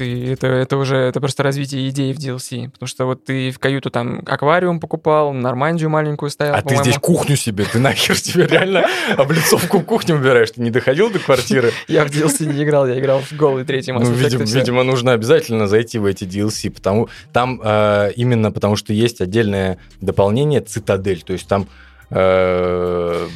Ты, 0.00 0.32
это, 0.32 0.46
это 0.46 0.78
уже, 0.78 0.96
это 0.96 1.20
просто 1.20 1.42
развитие 1.42 1.86
идеи 1.90 2.14
в 2.14 2.16
DLC. 2.16 2.70
Потому 2.70 2.86
что 2.86 3.04
вот 3.04 3.22
ты 3.22 3.50
в 3.50 3.58
каюту 3.58 3.90
там 3.90 4.22
аквариум 4.26 4.80
покупал, 4.80 5.34
Нормандию 5.34 5.90
маленькую 5.90 6.30
ставил, 6.30 6.54
А 6.54 6.62
ты 6.62 6.74
здесь 6.76 6.96
кухню 6.96 7.36
себе, 7.36 7.66
ты 7.70 7.78
нахер 7.78 8.18
тебе 8.18 8.46
реально 8.46 8.86
облицовку 9.18 9.82
кухни 9.82 10.14
убираешь, 10.14 10.52
ты 10.52 10.62
не 10.62 10.70
доходил 10.70 11.10
до 11.10 11.18
квартиры? 11.18 11.72
Я 11.86 12.06
в 12.06 12.08
DLC 12.08 12.46
не 12.46 12.64
играл, 12.64 12.86
я 12.86 12.98
играл 12.98 13.20
в 13.20 13.30
голый 13.34 13.64
третий 13.66 13.92
Mass 13.92 14.04
Ну, 14.04 14.12
видимо, 14.12 14.84
нужно 14.84 15.12
обязательно 15.12 15.66
зайти 15.68 15.98
в 15.98 16.06
эти 16.06 16.24
DLC, 16.24 16.70
потому 16.70 17.10
там 17.34 17.60
э, 17.62 18.12
именно 18.16 18.50
потому 18.50 18.76
что 18.76 18.94
есть 18.94 19.20
отдельное 19.20 19.76
дополнение 20.00 20.62
Цитадель, 20.62 21.20
то 21.20 21.34
есть 21.34 21.46
там 21.46 21.68
э, 22.08 23.28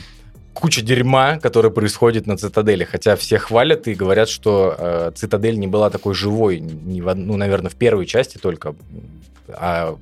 куча 0.65 0.83
дерьма, 0.83 1.39
которое 1.39 1.69
происходит 1.71 2.27
на 2.27 2.37
Цитадели, 2.39 2.85
хотя 2.85 3.17
все 3.17 3.39
хвалят 3.39 3.87
и 3.87 3.95
говорят, 3.95 4.29
что 4.31 4.75
э, 4.79 5.13
Цитадель 5.15 5.59
не 5.59 5.67
была 5.67 5.91
такой 5.91 6.15
живой, 6.15 6.59
не 6.61 7.03
в 7.03 7.15
ну, 7.15 7.37
наверное, 7.37 7.71
в 7.71 7.75
первой 7.75 8.07
части 8.07 8.39
только, 8.39 8.75
а 9.49 9.97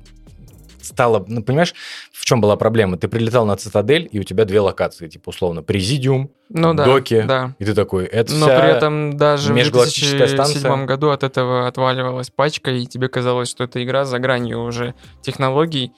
стало, 0.81 1.25
ну, 1.27 1.43
понимаешь, 1.43 1.73
в 2.11 2.23
чем 2.25 2.39
была 2.39 2.55
проблема? 2.55 2.97
Ты 2.97 3.07
прилетал 3.09 3.45
на 3.45 3.57
Цитадель, 3.57 4.07
и 4.09 4.19
у 4.19 4.23
тебя 4.23 4.45
две 4.45 4.61
локации, 4.61 5.07
типа, 5.09 5.29
условно, 5.29 5.63
Президиум, 5.63 6.29
Ну 6.49 6.73
да, 6.73 6.85
доки, 6.85 7.23
да. 7.27 7.55
и 7.59 7.65
ты 7.65 7.73
такой, 7.73 8.05
это 8.05 8.33
Но 8.33 8.47
вся- 8.47 8.59
при 8.61 8.69
этом 8.69 9.17
даже 9.17 9.51
в 9.51 9.55
межгалактическая 9.55 10.27
2007 10.27 10.59
станция. 10.61 10.85
году 10.85 11.09
от 11.09 11.23
этого 11.23 11.67
отваливалась 11.67 12.29
пачка, 12.29 12.71
и 12.71 12.85
тебе 12.85 13.09
казалось, 13.09 13.49
что 13.49 13.65
эта 13.65 13.83
игра 13.83 14.05
за 14.05 14.19
гранью 14.19 14.63
уже 14.63 14.93
технологий. 15.21 15.91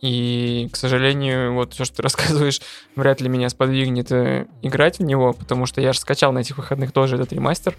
И, 0.00 0.68
к 0.72 0.76
сожалению, 0.76 1.54
вот 1.54 1.74
все, 1.74 1.84
что 1.84 1.96
ты 1.96 2.02
рассказываешь, 2.04 2.60
вряд 2.94 3.20
ли 3.20 3.28
меня 3.28 3.48
сподвигнет 3.48 4.12
э, 4.12 4.46
играть 4.62 4.98
в 4.98 5.02
него, 5.02 5.32
потому 5.32 5.66
что 5.66 5.80
я 5.80 5.92
же 5.92 6.00
скачал 6.00 6.32
на 6.32 6.40
этих 6.40 6.58
выходных 6.58 6.92
тоже 6.92 7.16
этот 7.16 7.32
ремастер 7.32 7.74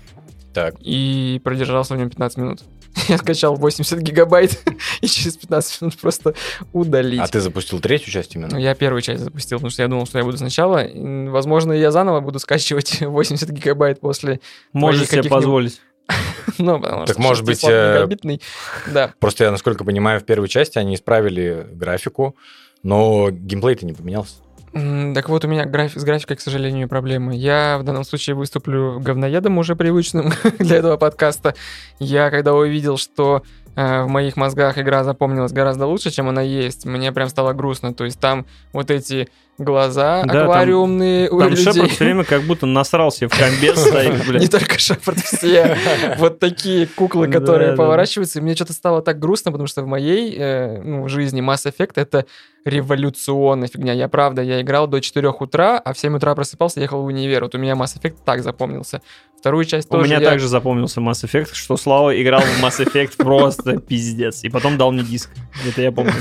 Так, 0.54 0.76
и 0.82 1.40
продержался 1.44 1.94
в 1.94 1.98
нем 1.98 2.10
15 2.10 2.38
минут. 2.38 2.62
Я 3.08 3.18
скачал 3.20 3.56
80 3.56 4.00
гигабайт 4.00 4.60
и 5.02 5.08
через 5.08 5.38
15 5.38 5.82
минут 5.82 5.98
просто 6.00 6.34
удалить. 6.74 7.20
а 7.20 7.28
ты 7.28 7.40
запустил 7.42 7.80
третью 7.80 8.12
часть 8.12 8.36
Ну, 8.36 8.42
именно? 8.42 8.58
я 8.58 8.74
первую 8.74 9.02
часть 9.02 9.24
запустил, 9.24 9.60
потому 9.60 9.70
что 9.70 9.84
я 9.84 9.88
думал, 9.88 10.08
что 10.08 10.18
я 10.18 10.24
буду 10.24 10.38
сначала. 10.38 10.84
Возможно, 10.96 11.74
я 11.74 11.92
заново 11.92 12.22
буду 12.22 12.40
скачивать 12.40 13.02
80 13.02 13.50
гигабайт 13.52 14.00
после... 14.00 14.40
Можешь 14.74 15.08
себе 15.08 15.24
позволить. 15.24 15.80
Ну, 16.58 16.80
потому 16.80 17.06
Так, 17.06 17.16
что 17.16 17.22
может 17.22 17.46
быть, 17.46 17.60
600 17.60 17.72
э, 17.72 17.94
мегабитный. 17.96 18.42
Да. 18.88 19.14
Просто 19.20 19.44
я, 19.44 19.52
насколько 19.52 19.84
понимаю, 19.84 20.20
в 20.20 20.26
первой 20.26 20.48
части 20.48 20.80
они 20.80 20.96
исправили 20.96 21.68
графику, 21.72 22.36
но 22.82 23.30
геймплей-то 23.30 23.86
не 23.86 23.94
поменялся. 23.94 24.36
Так 24.74 25.30
вот, 25.30 25.46
у 25.46 25.48
меня 25.48 25.66
граф- 25.66 25.96
с 25.96 26.04
графикой, 26.04 26.38
к 26.38 26.42
сожалению, 26.42 26.88
проблемы. 26.88 27.36
Я 27.36 27.78
в 27.80 27.84
данном 27.84 28.04
случае 28.04 28.36
выступлю 28.36 29.00
говноедом 29.00 29.58
уже 29.58 29.76
привычным 29.76 30.32
для 30.60 30.78
этого 30.78 30.98
подкаста. 30.98 31.56
Я, 32.00 32.30
когда 32.30 32.54
увидел, 32.54 32.98
что 32.98 33.44
в 33.78 34.08
моих 34.08 34.36
мозгах 34.38 34.80
игра 34.80 35.04
запомнилась 35.04 35.52
гораздо 35.52 35.86
лучше, 35.86 36.10
чем 36.10 36.30
она 36.30 36.42
есть, 36.42 36.86
мне 36.86 37.12
прям 37.12 37.30
стало 37.30 37.54
грустно. 37.54 37.94
То 37.94 38.06
есть 38.06 38.20
там 38.20 38.48
вот 38.74 38.90
эти 38.90 39.30
глаза 39.58 40.24
Да, 40.24 40.34
там- 40.34 40.50
аквариумные 40.50 41.30
у 41.30 41.40
Там 41.40 41.50
людей. 41.50 41.66
Шепард 41.66 41.92
все 41.92 42.04
время 42.06 42.24
как 42.24 42.44
будто 42.44 42.66
насрался 42.66 43.28
в 43.28 43.38
комбез 43.38 43.80
стоит, 43.80 44.28
Не 44.42 44.48
только 44.48 44.80
Шепард, 44.80 45.20
все 45.20 45.78
вот 46.18 46.40
такие 46.40 46.88
куклы, 46.88 47.28
которые 47.28 47.76
поворачиваются. 47.76 48.40
И 48.40 48.42
мне 48.42 48.56
что-то 48.56 48.74
стало 48.74 49.02
так 49.02 49.20
грустно, 49.20 49.52
потому 49.52 49.68
что 49.68 49.82
в 49.82 49.88
моей 49.88 50.36
э, 50.38 50.82
ну, 50.82 51.08
жизни 51.08 51.42
Mass 51.42 51.72
Effect 51.72 51.94
это 51.96 52.26
революционная 52.66 53.68
фигня. 53.68 53.94
Я 53.94 54.10
правда, 54.10 54.42
я 54.42 54.62
играл 54.62 54.88
до 54.88 55.00
4 55.02 55.30
утра, 55.30 55.78
а 55.78 55.94
в 55.94 56.00
7 56.00 56.16
утра 56.18 56.36
просыпался, 56.36 56.80
ехал 56.80 57.02
в 57.02 57.06
универ. 57.06 57.44
Вот 57.44 57.56
у 57.56 57.58
меня 57.58 57.74
Mass 57.74 57.98
Effect 58.00 58.18
так 58.26 58.44
запомнился. 58.44 59.02
Вторую 59.40 59.66
часть 59.66 59.88
У 59.90 59.92
тоже 59.92 60.06
меня 60.06 60.20
я- 60.20 60.30
также 60.30 60.48
запомнился 60.48 61.00
Mass 61.00 61.24
Effect, 61.24 61.50
что 61.54 61.78
Слава 61.78 62.20
играл 62.22 62.42
в 62.42 62.64
Mass 62.64 62.84
Effect 62.84 63.14
просто 63.18 63.80
пиздец. 63.80 64.44
И 64.44 64.50
потом 64.50 64.78
дал 64.78 64.92
мне 64.92 65.04
диск. 65.04 65.30
Это 65.68 65.82
я 65.82 65.92
помню. 65.92 66.14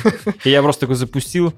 И 0.44 0.50
я 0.50 0.62
просто 0.62 0.80
такой 0.82 0.96
запустил. 0.96 1.52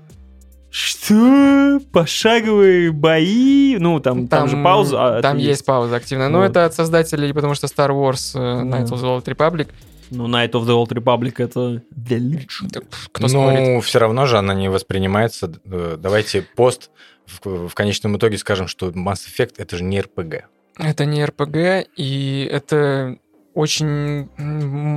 Что? 0.70 1.80
Пошаговые 1.92 2.92
бои? 2.92 3.76
Ну, 3.78 4.00
там, 4.00 4.28
там, 4.28 4.48
же 4.48 4.62
пауза. 4.62 5.18
а, 5.18 5.22
там 5.22 5.36
это 5.38 5.46
есть. 5.46 5.64
пауза 5.64 5.96
активная. 5.96 6.28
Но 6.28 6.38
Вот. 6.38 6.44
это 6.44 6.66
от 6.66 6.74
создателей, 6.74 7.32
потому 7.32 7.54
что 7.54 7.66
Star 7.66 7.90
Wars 7.90 8.32
э, 8.34 8.62
Knights 8.64 8.90
of 8.90 9.00
the 9.00 9.16
Old 9.18 9.24
Republic. 9.24 9.68
Ну, 10.10 10.26
Night 10.28 10.52
of 10.52 10.64
the 10.64 10.74
Old 10.74 10.88
Republic 10.90 11.34
это 11.38 11.82
величие. 11.96 12.68
Кто 13.12 13.28
ну, 13.28 13.80
все 13.80 13.98
равно 13.98 14.26
же 14.26 14.38
она 14.38 14.54
не 14.54 14.68
воспринимается. 14.68 15.52
Э, 15.64 15.96
Давайте 15.98 16.42
пост 16.42 16.90
в, 17.26 17.68
в 17.68 17.74
конечном 17.74 18.16
итоге 18.16 18.36
скажем, 18.38 18.68
что 18.68 18.88
Mass 18.90 19.20
Effect 19.26 19.54
это 19.58 19.76
же 19.76 19.84
не 19.84 20.00
РПГ. 20.00 20.44
Это 20.78 21.04
не 21.04 21.24
РПГ, 21.24 21.88
и 21.96 22.48
это 22.50 23.18
очень... 23.54 24.28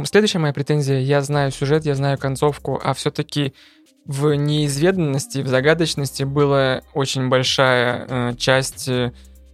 Следующая 0.05 0.39
моя 0.39 0.53
претензия, 0.53 0.99
я 0.99 1.21
знаю 1.21 1.51
сюжет, 1.51 1.85
я 1.85 1.95
знаю 1.95 2.17
концовку, 2.17 2.79
а 2.83 2.93
все-таки 2.93 3.53
в 4.05 4.33
неизведанности, 4.33 5.39
в 5.39 5.47
загадочности 5.47 6.23
была 6.23 6.81
очень 6.93 7.29
большая 7.29 8.05
э, 8.07 8.35
часть... 8.37 8.87
э, 8.87 9.11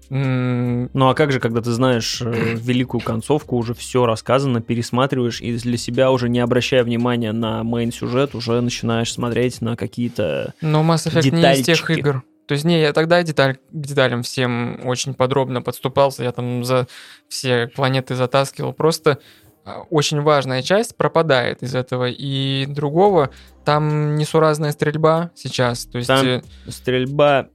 Ну 0.09 1.09
а 1.09 1.13
как 1.13 1.31
же, 1.31 1.39
когда 1.39 1.61
ты 1.61 1.71
знаешь 1.71 2.21
э, 2.21 2.31
великую 2.55 3.01
концовку, 3.01 3.55
уже 3.57 3.73
все 3.73 4.05
рассказано, 4.05 4.61
пересматриваешь 4.61 5.41
и 5.41 5.55
для 5.57 5.77
себя 5.77 6.11
уже 6.11 6.29
не 6.29 6.39
обращая 6.39 6.83
внимания 6.83 7.31
на 7.31 7.61
мейн-сюжет, 7.61 8.35
уже 8.35 8.59
начинаешь 8.61 9.13
смотреть 9.13 9.61
на 9.61 9.75
какие-то... 9.75 10.53
Но 10.61 10.81
Mass 10.81 11.09
Effect 11.09 11.29
не 11.31 11.41
из 11.53 11.65
тех 11.65 11.77
Детальчики. 11.77 11.99
игр. 11.99 12.23
То 12.47 12.53
есть, 12.53 12.63
не, 12.63 12.79
я 12.79 12.93
тогда 12.93 13.21
деталь, 13.23 13.55
к 13.55 13.59
деталям 13.71 14.23
всем 14.23 14.79
очень 14.85 15.13
подробно 15.13 15.61
подступался, 15.61 16.23
я 16.23 16.31
там 16.31 16.63
за 16.63 16.87
все 17.27 17.67
планеты 17.67 18.15
затаскивал. 18.15 18.71
Просто 18.73 19.19
а, 19.65 19.81
очень 19.89 20.21
важная 20.21 20.61
часть 20.61 20.95
пропадает 20.95 21.61
из 21.61 21.75
этого. 21.75 22.05
И 22.07 22.65
другого, 22.67 23.31
там 23.65 24.15
несуразная 24.15 24.71
стрельба 24.71 25.31
сейчас. 25.35 25.85
То 25.85 25.97
есть, 25.97 26.07
Там- 26.07 26.25
э, 26.25 26.41
Стрельба... 26.69 27.49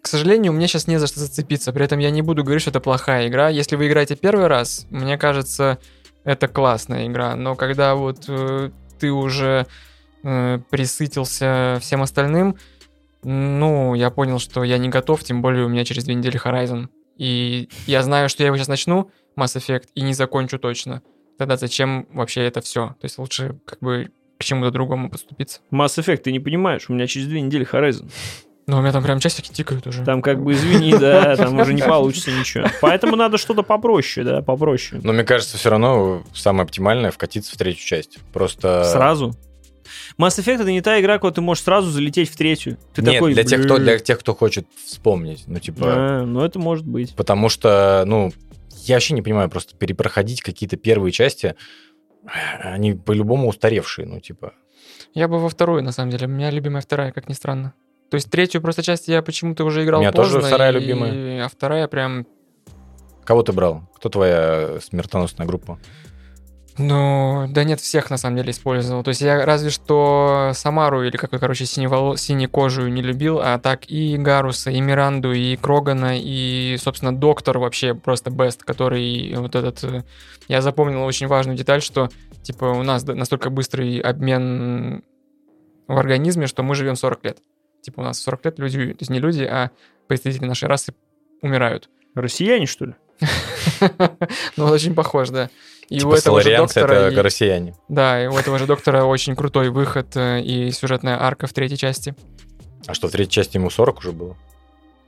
к 0.00 0.06
сожалению, 0.06 0.54
мне 0.54 0.66
сейчас 0.66 0.86
не 0.86 0.96
за 0.96 1.06
что 1.06 1.20
зацепиться. 1.20 1.70
При 1.74 1.84
этом 1.84 1.98
я 1.98 2.10
не 2.10 2.22
буду 2.22 2.42
говорить, 2.42 2.62
что 2.62 2.70
это 2.70 2.80
плохая 2.80 3.28
игра. 3.28 3.50
Если 3.50 3.76
вы 3.76 3.86
играете 3.86 4.16
первый 4.16 4.46
раз, 4.46 4.86
мне 4.88 5.18
кажется, 5.18 5.76
это 6.24 6.48
классная 6.48 7.06
игра. 7.06 7.36
Но 7.36 7.54
когда 7.54 7.94
вот 7.96 8.24
э, 8.28 8.70
ты 8.98 9.12
уже 9.12 9.66
э, 10.24 10.58
присытился 10.70 11.76
всем 11.82 12.00
остальным, 12.00 12.56
ну, 13.22 13.94
я 13.94 14.10
понял, 14.10 14.38
что 14.38 14.64
я 14.64 14.78
не 14.78 14.88
готов, 14.88 15.24
тем 15.24 15.42
более 15.42 15.64
у 15.64 15.68
меня 15.68 15.84
через 15.84 16.04
две 16.04 16.14
недели 16.14 16.40
Horizon. 16.42 16.88
И 17.16 17.68
я 17.86 18.02
знаю, 18.02 18.28
что 18.28 18.42
я 18.42 18.48
его 18.48 18.56
сейчас 18.56 18.68
начну, 18.68 19.10
Mass 19.36 19.56
Effect, 19.56 19.88
и 19.94 20.02
не 20.02 20.14
закончу 20.14 20.58
точно. 20.58 21.02
Тогда 21.36 21.56
зачем 21.56 22.06
вообще 22.12 22.42
это 22.42 22.60
все? 22.60 22.88
То 23.00 23.04
есть 23.04 23.18
лучше 23.18 23.58
как 23.64 23.80
бы 23.80 24.10
к 24.38 24.44
чему-то 24.44 24.70
другому 24.70 25.10
подступиться. 25.10 25.60
Mass 25.72 25.98
Effect, 25.98 26.18
ты 26.18 26.32
не 26.32 26.40
понимаешь, 26.40 26.86
у 26.88 26.92
меня 26.92 27.06
через 27.06 27.26
две 27.26 27.40
недели 27.40 27.66
Horizon. 27.66 28.10
Но 28.68 28.78
у 28.78 28.82
меня 28.82 28.92
там 28.92 29.02
прям 29.02 29.18
часики 29.18 29.50
тикают 29.50 29.86
уже. 29.86 30.04
Там 30.04 30.20
как 30.20 30.42
бы, 30.42 30.52
извини, 30.52 30.92
да, 30.92 31.36
там 31.36 31.58
уже 31.58 31.72
не 31.72 31.80
получится 31.80 32.30
ничего. 32.30 32.66
Поэтому 32.82 33.16
надо 33.16 33.38
что-то 33.38 33.62
попроще, 33.62 34.26
да, 34.26 34.42
попроще. 34.42 35.00
Но 35.02 35.14
мне 35.14 35.24
кажется, 35.24 35.56
все 35.56 35.70
равно 35.70 36.22
самое 36.34 36.64
оптимальное 36.64 37.10
вкатиться 37.10 37.54
в 37.54 37.56
третью 37.56 37.86
часть. 37.86 38.18
Просто... 38.32 38.84
Сразу. 38.84 39.34
Mass 40.16 40.38
Effect 40.38 40.62
это 40.62 40.70
не 40.70 40.80
та 40.80 41.00
игра, 41.00 41.18
куда 41.18 41.34
ты 41.34 41.40
можешь 41.40 41.64
сразу 41.64 41.90
залететь 41.90 42.30
в 42.30 42.36
третью. 42.36 42.78
Ты 42.94 43.02
Нет, 43.02 43.14
такой, 43.14 43.34
для, 43.34 43.44
тех, 43.44 43.64
кто, 43.64 43.78
для 43.78 43.98
тех, 43.98 44.18
кто 44.20 44.34
хочет 44.34 44.66
вспомнить. 44.84 45.44
Ну, 45.46 45.58
типа... 45.58 45.84
А, 45.86 46.24
ну 46.24 46.42
это 46.42 46.58
может 46.58 46.86
быть. 46.86 47.14
Потому 47.14 47.48
что, 47.48 48.04
ну, 48.06 48.32
я 48.84 48.96
вообще 48.96 49.14
не 49.14 49.22
понимаю, 49.22 49.50
просто 49.50 49.76
перепроходить 49.76 50.42
какие-то 50.42 50.76
первые 50.76 51.12
части, 51.12 51.54
они 52.60 52.94
по-любому 52.94 53.48
устаревшие, 53.48 54.06
ну, 54.06 54.20
типа... 54.20 54.54
Я 55.14 55.28
бы 55.28 55.38
во 55.38 55.48
вторую, 55.48 55.82
на 55.82 55.92
самом 55.92 56.10
деле. 56.10 56.26
У 56.26 56.30
меня 56.30 56.50
любимая 56.50 56.82
вторая, 56.82 57.12
как 57.12 57.28
ни 57.28 57.32
странно. 57.32 57.74
То 58.10 58.14
есть 58.14 58.30
третью 58.30 58.62
просто 58.62 58.82
часть 58.82 59.08
я 59.08 59.22
почему-то 59.22 59.64
уже 59.64 59.84
играл 59.84 60.00
У 60.00 60.02
меня 60.02 60.12
тоже 60.12 60.34
поздно, 60.34 60.48
вторая 60.48 60.72
и- 60.72 60.74
любимая. 60.74 61.44
А 61.44 61.48
вторая 61.48 61.88
прям... 61.88 62.26
Кого 63.24 63.42
ты 63.42 63.52
брал? 63.52 63.90
Кто 63.94 64.08
твоя 64.08 64.78
смертоносная 64.80 65.46
группа? 65.46 65.78
Ну, 66.78 67.46
да 67.48 67.64
нет, 67.64 67.80
всех 67.80 68.08
на 68.08 68.16
самом 68.18 68.36
деле 68.36 68.52
использовал. 68.52 69.02
То 69.02 69.08
есть 69.08 69.20
я 69.20 69.44
разве 69.44 69.70
что 69.70 70.52
Самару 70.54 71.02
или 71.02 71.16
какой, 71.16 71.40
короче, 71.40 71.66
синеволо... 71.66 72.16
синекожую 72.16 72.92
не 72.92 73.02
любил, 73.02 73.40
а 73.42 73.58
так 73.58 73.90
и 73.90 74.16
Гаруса, 74.16 74.70
и 74.70 74.80
Миранду, 74.80 75.32
и 75.32 75.56
Крогана, 75.56 76.18
и, 76.18 76.76
собственно, 76.78 77.14
Доктор 77.14 77.58
вообще 77.58 77.94
просто 77.94 78.30
бест, 78.30 78.62
который 78.62 79.34
вот 79.36 79.56
этот... 79.56 79.82
э, 79.82 80.04
Я 80.46 80.62
запомнил 80.62 81.02
очень 81.02 81.26
важную 81.26 81.58
деталь, 81.58 81.82
что, 81.82 82.10
типа, 82.42 82.66
у 82.66 82.84
нас 82.84 83.04
настолько 83.04 83.50
быстрый 83.50 83.98
обмен 83.98 85.02
в 85.88 85.96
организме, 85.98 86.46
что 86.46 86.62
мы 86.62 86.76
живем 86.76 86.94
40 86.94 87.24
лет. 87.24 87.38
Типа, 87.82 88.00
у 88.00 88.02
нас 88.04 88.20
40 88.20 88.44
лет 88.44 88.58
люди, 88.60 88.92
то 88.92 88.98
есть 89.00 89.10
не 89.10 89.18
люди, 89.18 89.42
а 89.42 89.70
представители 90.06 90.46
нашей 90.46 90.68
расы 90.68 90.94
умирают. 91.42 91.88
Россияне, 92.14 92.66
что 92.66 92.86
ли? 92.86 92.94
Ну, 94.56 94.66
очень 94.66 94.94
похож, 94.94 95.30
да. 95.30 95.50
И 95.88 95.98
типа 96.00 96.08
у 96.08 96.12
этого 96.12 96.40
же 96.42 96.56
доктора... 96.56 96.92
это 96.94 97.14
и- 97.20 97.22
россияне. 97.22 97.74
Да, 97.88 98.22
и 98.22 98.26
у 98.26 98.36
этого 98.36 98.58
же 98.58 98.66
доктора 98.66 99.04
очень 99.04 99.34
крутой 99.34 99.70
выход 99.70 100.14
э, 100.16 100.40
и 100.42 100.70
сюжетная 100.70 101.20
арка 101.22 101.46
в 101.46 101.52
третьей 101.52 101.78
части. 101.78 102.14
А 102.86 102.94
что, 102.94 103.08
в 103.08 103.10
третьей 103.10 103.32
части 103.32 103.56
ему 103.56 103.70
40 103.70 103.98
уже 103.98 104.12
было? 104.12 104.36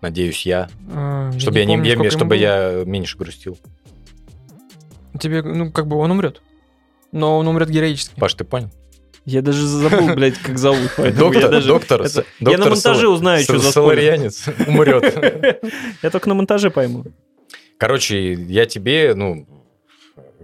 Надеюсь, 0.00 0.46
я. 0.46 0.70
Э, 0.90 1.32
Чтобы 1.38 1.58
я, 1.58 1.64
не 1.66 1.74
помню, 1.74 1.86
я- 1.86 1.92
ему 1.92 2.10
чтобы 2.10 2.30
было. 2.30 2.38
я 2.38 2.82
меньше 2.86 3.18
грустил. 3.18 3.58
Тебе, 5.18 5.42
ну, 5.42 5.70
как 5.70 5.86
бы 5.86 5.96
он 5.96 6.10
умрет. 6.10 6.40
Но 7.12 7.38
он 7.38 7.48
умрет 7.48 7.68
героически. 7.68 8.18
Паш, 8.18 8.34
ты 8.34 8.44
понял? 8.44 8.70
Я 9.26 9.42
даже 9.42 9.66
забыл, 9.66 10.14
блядь, 10.14 10.38
как 10.38 10.56
зовут. 10.58 10.90
поэтому 10.96 11.26
я 11.26 11.32
Доктор, 11.32 11.50
даже- 11.50 11.68
доктор, 11.68 12.00
это- 12.02 12.08
с- 12.10 12.16
Я 12.16 12.24
на 12.40 12.50
доктор 12.52 12.70
монтаже 12.72 13.00
Сол- 13.02 13.14
узнаю, 13.14 13.42
что 13.42 13.52
Сол- 13.54 13.62
за 13.62 13.70
спойлер. 13.72 14.02
Соларианец 14.02 14.44
умрет. 14.66 15.62
Я 16.02 16.10
только 16.10 16.28
на 16.28 16.34
монтаже 16.34 16.70
пойму. 16.70 17.04
Короче, 17.76 18.32
я 18.34 18.66
тебе, 18.66 19.14
ну, 19.14 19.46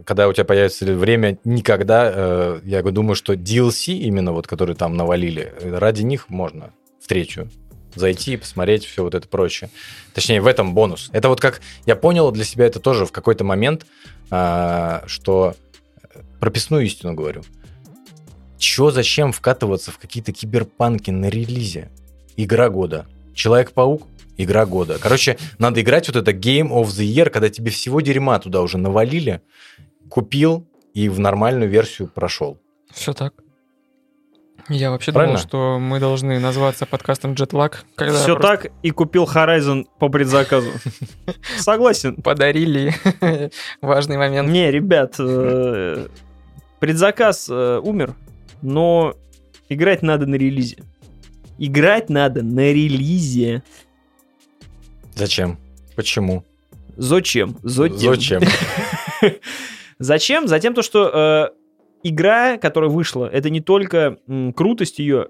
когда 0.05 0.29
у 0.29 0.33
тебя 0.33 0.45
появится 0.45 0.85
время 0.85 1.39
никогда, 1.45 2.13
э, 2.15 2.61
я 2.65 2.83
думаю, 2.83 3.15
что 3.17 3.35
DLC 3.35 3.95
именно 3.95 4.33
вот, 4.33 4.47
которые 4.47 4.77
там 4.77 4.97
навалили, 4.97 5.53
э, 5.61 5.79
ради 5.79 6.03
них 6.03 6.29
можно 6.29 6.71
встречу 7.01 7.49
зайти, 7.95 8.37
посмотреть 8.37 8.85
все 8.85 9.03
вот 9.03 9.15
это 9.15 9.27
прочее. 9.27 9.71
Точнее, 10.15 10.41
в 10.41 10.47
этом 10.47 10.75
бонус. 10.75 11.09
Это 11.13 11.29
вот 11.29 11.41
как 11.41 11.61
я 11.87 11.97
понял 11.97 12.31
для 12.31 12.45
себя 12.45 12.67
это 12.67 12.79
тоже 12.79 13.07
в 13.07 13.13
какой-то 13.13 13.43
момент, 13.43 13.87
а, 14.31 15.03
что 15.07 15.55
э, 16.03 16.21
прописную 16.39 16.85
истину 16.85 17.15
говорю. 17.15 17.43
Чё, 18.59 18.91
зачем 18.91 19.33
вкатываться 19.33 19.91
в 19.93 19.99
какие-то 19.99 20.33
киберпанки 20.33 21.11
на 21.11 21.31
релизе? 21.31 21.91
Игра 22.37 22.69
года. 22.69 23.07
Человек-паук 23.35 24.07
игра 24.37 24.67
года. 24.67 24.99
Короче, 25.01 25.39
надо 25.59 25.81
играть 25.81 26.09
вот 26.09 26.17
это 26.17 26.33
Game 26.33 26.71
of 26.71 26.87
the 26.87 27.07
Year, 27.07 27.31
когда 27.31 27.49
тебе 27.49 27.71
всего 27.71 28.01
дерьма 28.01 28.39
туда 28.39 28.63
уже 28.63 28.79
навалили, 28.79 29.41
купил 30.09 30.67
и 30.95 31.09
в 31.09 31.19
нормальную 31.19 31.69
версию 31.71 32.09
прошел. 32.09 32.59
Все 32.91 33.13
так. 33.13 33.35
Я 34.69 34.91
вообще 34.91 35.13
Правильно? 35.13 35.37
думал, 35.37 35.47
что 35.49 35.79
мы 35.79 36.01
должны 36.01 36.41
назваться 36.41 36.87
подкастом 36.87 37.35
Jetlag, 37.35 37.75
когда 37.95 38.19
Все 38.19 38.37
просто 38.37 38.65
так 38.65 38.73
и 38.83 38.91
купил 38.91 39.25
Horizon 39.25 39.87
по 39.99 40.09
предзаказу. 40.09 40.71
Согласен. 41.59 42.17
подарили 42.17 42.93
важный 43.81 44.17
момент. 44.17 44.49
Не, 44.49 44.73
ребят, 44.73 45.15
э, 45.21 46.09
предзаказ 46.81 47.49
э, 47.49 47.81
умер, 47.83 48.15
но 48.61 49.15
играть 49.69 50.03
надо 50.03 50.27
на 50.27 50.35
релизе. 50.35 50.79
Играть 51.59 52.11
надо 52.11 52.43
на 52.43 52.73
релизе. 52.73 53.63
Зачем? 55.15 55.59
Почему? 55.95 56.45
Зачем? 56.97 57.57
Зачем? 57.63 57.99
Зачем? 57.99 58.43
Зачем? 59.99 60.47
Затем 60.49 60.75
то, 60.75 60.83
что 60.83 61.51
э, 61.53 62.09
игра, 62.09 62.59
которая 62.59 62.91
вышла, 62.91 63.27
это 63.27 63.51
не 63.51 63.61
только 63.61 64.19
м, 64.29 64.53
крутость 64.53 64.99
ее, 64.99 65.29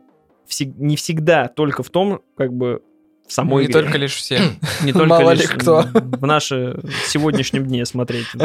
всег- 0.48 0.74
не 0.76 0.96
всегда 0.96 1.48
только 1.48 1.82
в 1.82 1.90
том, 1.90 2.20
как 2.36 2.52
бы 2.52 2.82
в 3.26 3.32
самой 3.32 3.64
Не 3.64 3.70
игре. 3.70 3.82
только 3.82 3.98
лишь 3.98 4.14
все. 4.14 4.40
не 4.82 4.92
только 4.92 5.08
Мало 5.08 5.32
ли 5.32 5.40
лишь 5.42 5.50
кто. 5.50 5.84
в 5.92 6.26
наше 6.26 6.80
сегодняшнем 7.06 7.64
дне 7.66 7.84
смотреть. 7.86 8.26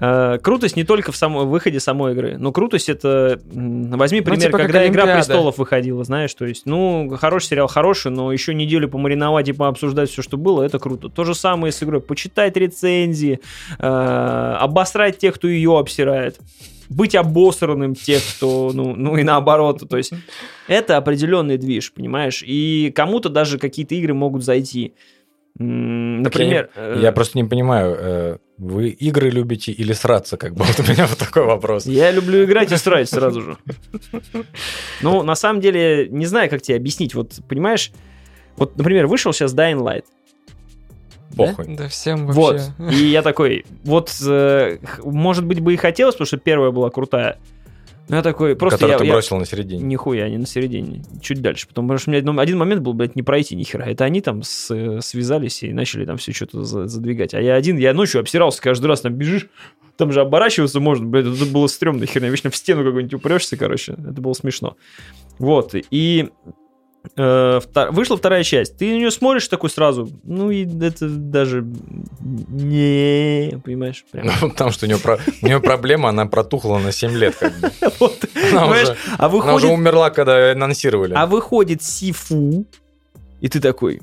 Э, 0.00 0.38
Крутость 0.40 0.76
не 0.76 0.84
только 0.84 1.12
в 1.12 1.16
самом 1.16 1.48
выходе 1.48 1.80
самой 1.80 2.12
игры, 2.12 2.38
но 2.38 2.52
крутость 2.52 2.88
это 2.88 3.40
возьми 3.50 4.20
пример, 4.20 4.46
типа 4.46 4.58
как 4.58 4.66
когда 4.66 4.86
Игра 4.86 5.02
Олимпиада. 5.02 5.26
престолов 5.26 5.58
выходила, 5.58 6.04
знаешь, 6.04 6.32
то 6.34 6.46
есть, 6.46 6.66
ну 6.66 7.16
хороший 7.18 7.48
сериал 7.48 7.66
хороший, 7.66 8.12
но 8.12 8.32
еще 8.32 8.54
неделю 8.54 8.88
помариновать 8.88 9.48
и 9.48 9.52
пообсуждать 9.52 10.10
все, 10.10 10.22
что 10.22 10.36
было, 10.36 10.62
это 10.62 10.78
круто. 10.78 11.08
То 11.08 11.24
же 11.24 11.34
самое 11.34 11.72
с 11.72 11.82
игрой, 11.82 12.00
почитать 12.00 12.56
рецензии, 12.56 13.40
э, 13.78 13.86
обосрать 14.60 15.18
тех, 15.18 15.34
кто 15.34 15.48
ее 15.48 15.78
обсирает, 15.78 16.38
быть 16.88 17.14
обосранным 17.14 17.94
тех, 17.94 18.22
кто, 18.36 18.70
ну, 18.72 18.94
ну 18.94 19.16
и 19.16 19.24
наоборот, 19.24 19.82
то 19.88 19.96
есть 19.96 20.12
это 20.68 20.96
определенный 20.96 21.58
движ, 21.58 21.92
понимаешь, 21.92 22.42
и 22.46 22.92
кому-то 22.94 23.28
даже 23.28 23.58
какие-то 23.58 23.94
игры 23.96 24.14
могут 24.14 24.44
зайти. 24.44 24.94
Так 25.58 25.64
я 25.64 25.64
не- 25.66 26.22
Например, 26.22 26.70
э, 26.76 26.98
Я 27.02 27.12
просто 27.12 27.36
не 27.38 27.44
понимаю, 27.44 27.96
э, 27.98 28.38
вы 28.58 28.88
игры 28.90 29.28
любите 29.30 29.72
или 29.72 29.92
сраться, 29.92 30.36
как 30.36 30.54
бы? 30.54 30.64
Вот 30.68 30.78
у 30.80 30.90
меня 30.92 31.06
вот 31.06 31.18
такой 31.18 31.44
вопрос. 31.44 31.86
Я 31.86 32.10
люблю 32.12 32.44
играть 32.44 32.70
и 32.72 32.76
срать 32.76 33.08
сразу 33.08 33.40
же. 33.42 33.56
Ну, 35.02 35.22
на 35.22 35.34
самом 35.34 35.60
деле, 35.60 36.08
не 36.10 36.26
знаю, 36.26 36.48
как 36.50 36.62
тебе 36.62 36.76
объяснить. 36.76 37.14
Вот, 37.14 37.32
понимаешь, 37.48 37.90
вот, 38.56 38.76
например, 38.76 39.06
вышел 39.06 39.32
сейчас 39.32 39.54
Dying 39.54 39.80
Light. 39.82 40.04
Похуй. 41.36 41.76
Да 41.76 41.88
всем 41.88 42.26
Вот. 42.28 42.60
вообще. 42.78 42.96
И 42.96 43.04
я 43.10 43.22
такой, 43.22 43.64
вот, 43.84 44.12
э, 44.26 44.78
может 45.04 45.44
быть, 45.44 45.60
бы 45.60 45.74
и 45.74 45.76
хотелось, 45.76 46.14
потому 46.14 46.26
что 46.26 46.36
первая 46.38 46.70
была 46.70 46.90
крутая. 46.90 47.38
Но 48.08 48.16
я 48.16 48.22
такой, 48.22 48.56
просто 48.56 48.78
Который 48.78 48.92
я, 48.92 48.98
ты 48.98 49.04
я- 49.06 49.12
бросил 49.12 49.36
на 49.36 49.44
середине. 49.44 49.82
Нихуя, 49.82 50.28
не 50.28 50.38
на 50.38 50.46
середине, 50.46 51.02
чуть 51.20 51.42
дальше. 51.42 51.68
Потому 51.68 51.96
что 51.98 52.08
у 52.08 52.12
меня 52.12 52.18
один- 52.20 52.40
один 52.40 52.58
момент 52.58 52.82
был, 52.82 52.94
блядь, 52.94 53.16
не 53.16 53.22
пройти 53.22 53.54
ни 53.54 53.64
хера. 53.64 53.84
Это 53.86 54.04
они 54.04 54.20
там 54.20 54.42
с- 54.42 55.00
связались 55.02 55.62
и 55.62 55.72
начали 55.72 56.06
там 56.06 56.16
все 56.16 56.32
что-то 56.32 56.64
за- 56.64 56.86
задвигать. 56.88 57.34
А 57.34 57.40
я 57.40 57.54
один, 57.54 57.76
я 57.76 57.92
ночью 57.92 58.20
обсирался 58.20 58.62
каждый 58.62 58.86
раз, 58.86 59.02
там 59.02 59.12
бежишь, 59.14 59.48
там 59.96 60.12
же 60.12 60.20
оборачиваться 60.20 60.80
можно, 60.80 61.06
блядь, 61.06 61.26
это 61.26 61.44
было 61.46 61.66
стрёмно 61.66 62.06
херня. 62.06 62.30
Вечно 62.30 62.50
в 62.50 62.56
стену 62.56 62.82
какую-нибудь 62.84 63.14
упрешься, 63.14 63.56
короче. 63.56 63.92
Это 63.92 64.20
было 64.22 64.32
смешно. 64.32 64.76
Вот, 65.38 65.74
и 65.90 66.30
вышла 67.16 68.16
вторая 68.16 68.42
часть. 68.44 68.76
Ты 68.76 68.90
на 68.92 68.96
нее 68.96 69.10
смотришь 69.10 69.48
такой 69.48 69.70
сразу, 69.70 70.08
ну 70.24 70.50
и 70.50 70.64
это 70.84 71.08
даже 71.08 71.64
не, 72.20 73.58
понимаешь, 73.64 74.04
прям. 74.10 74.26
Ну, 74.40 74.50
потому 74.50 74.70
что 74.70 74.86
у 74.86 74.88
нее, 74.88 74.98
про- 74.98 75.18
у 75.42 75.46
нее 75.46 75.60
проблема, 75.60 76.08
она 76.10 76.26
протухла 76.26 76.78
на 76.78 76.92
7 76.92 77.12
лет. 77.12 77.36
Как 77.36 77.58
бы. 77.58 77.70
Вот, 78.00 78.24
Она, 78.52 78.66
уже, 78.66 78.96
А 79.16 79.26
она 79.26 79.28
уже 79.28 79.36
выходит 79.66 79.70
умерла, 79.70 80.10
когда 80.10 80.52
анонсировали. 80.52 81.14
А 81.14 81.26
выходит 81.26 81.82
Сифу, 81.82 82.64
и 83.40 83.48
ты 83.48 83.60
такой... 83.60 84.00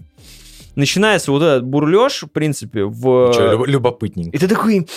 Начинается 0.76 1.32
вот 1.32 1.42
этот 1.42 1.66
бурлеж, 1.66 2.24
в 2.24 2.28
принципе, 2.28 2.84
в... 2.86 3.32
Чё, 3.34 3.52
люб- 3.54 3.68
любопытненько. 3.68 4.36
И 4.36 4.40
ты 4.40 4.48
такой, 4.48 4.88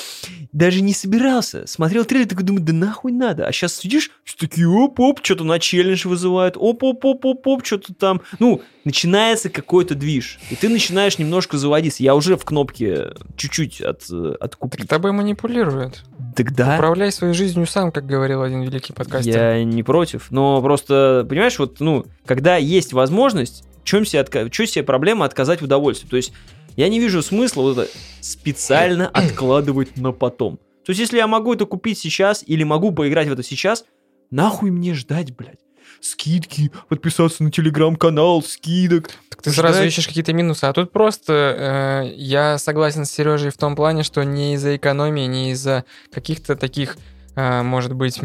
даже 0.53 0.81
не 0.81 0.93
собирался. 0.93 1.67
Смотрел 1.67 2.05
трейлер, 2.05 2.27
такой 2.27 2.45
думаю, 2.45 2.65
да 2.65 2.73
нахуй 2.73 3.13
надо. 3.13 3.47
А 3.47 3.53
сейчас 3.53 3.77
сидишь, 3.77 4.11
все 4.25 4.37
такие, 4.39 4.67
оп-оп, 4.69 5.21
что-то 5.23 5.45
на 5.45 5.59
челлендж 5.59 6.07
вызывают, 6.09 6.57
оп-оп-оп-оп-оп, 6.59 7.65
что-то 7.65 7.95
там. 7.95 8.23
Ну, 8.39 8.63
начинается 8.85 9.51
какой-то 9.51 9.95
движ. 9.95 10.39
И 10.51 10.57
ты 10.57 10.69
начинаешь 10.69 11.19
немножко 11.19 11.59
заводиться. 11.59 12.03
Я 12.03 12.15
уже 12.15 12.37
в 12.37 12.45
кнопке 12.45 13.13
чуть-чуть 13.37 13.81
от, 13.81 14.03
э, 14.11 14.33
Так 14.33 14.43
откупить. 14.43 14.89
тобой 14.89 15.13
манипулируют. 15.13 16.05
Тогда 16.35 16.75
Управляй 16.77 17.13
своей 17.13 17.35
жизнью 17.35 17.67
сам, 17.67 17.93
как 17.93 18.07
говорил 18.07 18.43
один 18.43 18.63
великий 18.63 18.93
подкастер. 18.93 19.33
Я 19.37 19.65
не 19.65 19.83
против, 19.83 20.31
но 20.31 20.61
просто, 20.63 21.27
понимаешь, 21.29 21.59
вот, 21.59 21.81
ну, 21.81 22.07
когда 22.25 22.57
есть 22.57 22.93
возможность, 22.93 23.65
чем 23.89 24.05
себе, 24.05 24.21
отка- 24.21 24.51
чё 24.51 24.67
себе 24.67 24.83
проблема 24.85 25.25
отказать 25.25 25.61
в 25.61 25.65
удовольствии? 25.65 26.09
То 26.09 26.17
есть 26.17 26.33
я 26.77 26.89
не 26.91 27.01
вижу 27.01 27.23
смысла 27.23 27.63
вот 27.63 27.79
это 27.79 27.91
специально 28.21 29.09
откладывать 29.09 29.97
на 29.97 30.13
потом. 30.13 30.59
То 30.85 30.91
есть 30.91 31.01
если 31.01 31.17
я 31.17 31.27
могу 31.27 31.55
это 31.55 31.65
купить 31.65 31.99
сейчас 31.99 32.45
или 32.47 32.65
могу 32.65 32.93
поиграть 32.93 33.29
в 33.29 33.33
это 33.33 33.43
сейчас, 33.43 33.85
нахуй 34.31 34.71
мне 34.71 34.95
ждать, 34.95 35.35
блядь? 35.35 35.59
Скидки, 36.01 36.71
подписаться 36.89 37.43
на 37.43 37.51
телеграм-канал, 37.51 38.43
скидок. 38.43 39.11
Так 39.31 39.43
ты 39.43 39.51
сразу 39.51 39.77
Ждать. 39.79 39.89
ищешь 39.89 40.07
какие-то 40.07 40.33
минусы. 40.33 40.65
А 40.67 40.73
тут 40.73 40.93
просто 40.93 42.05
э, 42.07 42.13
я 42.15 42.59
согласен 42.59 43.05
с 43.07 43.11
Сережей 43.11 43.51
в 43.51 43.57
том 43.57 43.75
плане, 43.75 44.03
что 44.05 44.23
не 44.23 44.55
из-за 44.55 44.77
экономии, 44.77 45.27
не 45.27 45.51
из-за 45.53 45.85
каких-то 46.13 46.55
таких, 46.57 46.97
э, 47.37 47.63
может 47.63 47.95
быть, 47.95 48.21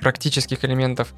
практических 0.00 0.64
элементов, 0.64 1.14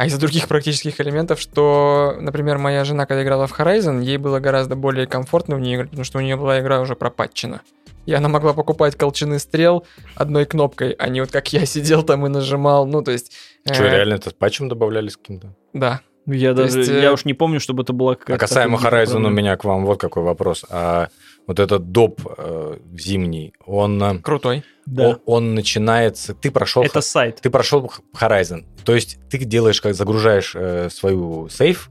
а 0.00 0.06
из-за 0.06 0.18
других 0.18 0.48
практических 0.48 0.98
элементов, 1.02 1.38
что, 1.38 2.16
например, 2.18 2.56
моя 2.56 2.84
жена, 2.84 3.04
когда 3.04 3.22
играла 3.22 3.46
в 3.46 3.52
Horizon, 3.52 4.02
ей 4.02 4.16
было 4.16 4.40
гораздо 4.40 4.74
более 4.74 5.06
комфортно 5.06 5.56
в 5.56 5.60
ней 5.60 5.76
играть, 5.76 5.90
потому 5.90 6.04
что 6.04 6.16
у 6.16 6.20
нее 6.22 6.36
была 6.36 6.58
игра 6.58 6.80
уже 6.80 6.96
пропатчена. 6.96 7.60
И 8.06 8.14
она 8.14 8.30
могла 8.30 8.54
покупать 8.54 8.96
колчаны 8.96 9.38
стрел 9.38 9.84
одной 10.14 10.46
кнопкой, 10.46 10.92
а 10.92 11.10
не 11.10 11.20
вот 11.20 11.30
как 11.30 11.52
я 11.52 11.66
сидел 11.74 12.02
там 12.02 12.24
и 12.24 12.30
нажимал. 12.30 12.86
Ну, 12.86 13.02
то 13.02 13.10
есть... 13.10 13.32
э, 13.66 13.74
Что, 13.74 13.88
реально 13.88 14.14
это 14.14 14.30
с 14.30 14.32
патчем 14.32 14.70
добавляли 14.70 15.10
с 15.10 15.18
каким-то? 15.18 15.54
Да. 15.74 16.00
Я 16.26 16.54
То 16.54 16.62
даже, 16.62 16.78
есть, 16.78 16.90
э, 16.90 17.02
я 17.02 17.12
уж 17.12 17.26
не 17.26 17.34
помню, 17.34 17.60
чтобы 17.60 17.82
это 17.82 17.92
была 17.92 18.12
А 18.12 18.16
какая-то... 18.16 18.40
касаемо 18.40 18.78
Horizon, 18.78 19.26
у 19.26 19.30
меня 19.30 19.54
к 19.58 19.64
вам 19.64 19.84
вот 19.84 20.00
какой 20.00 20.22
вопрос. 20.22 20.64
А 20.70 21.08
вот 21.46 21.58
этот 21.58 21.92
доп 21.92 22.20
э, 22.38 22.78
зимний, 22.96 23.52
он, 23.66 24.02
э, 24.02 24.18
Крутой. 24.20 24.64
Да. 24.86 25.08
он, 25.08 25.20
он 25.26 25.54
начинается... 25.54 26.34
Ты 26.34 26.50
прошел... 26.50 26.82
Это 26.82 27.00
сайт. 27.00 27.40
Ты 27.40 27.50
прошел 27.50 27.92
Horizon. 28.18 28.64
То 28.84 28.94
есть 28.94 29.18
ты 29.30 29.38
делаешь, 29.38 29.80
как 29.80 29.94
загружаешь 29.94 30.52
э, 30.54 30.88
свою 30.90 31.48
сейф 31.48 31.90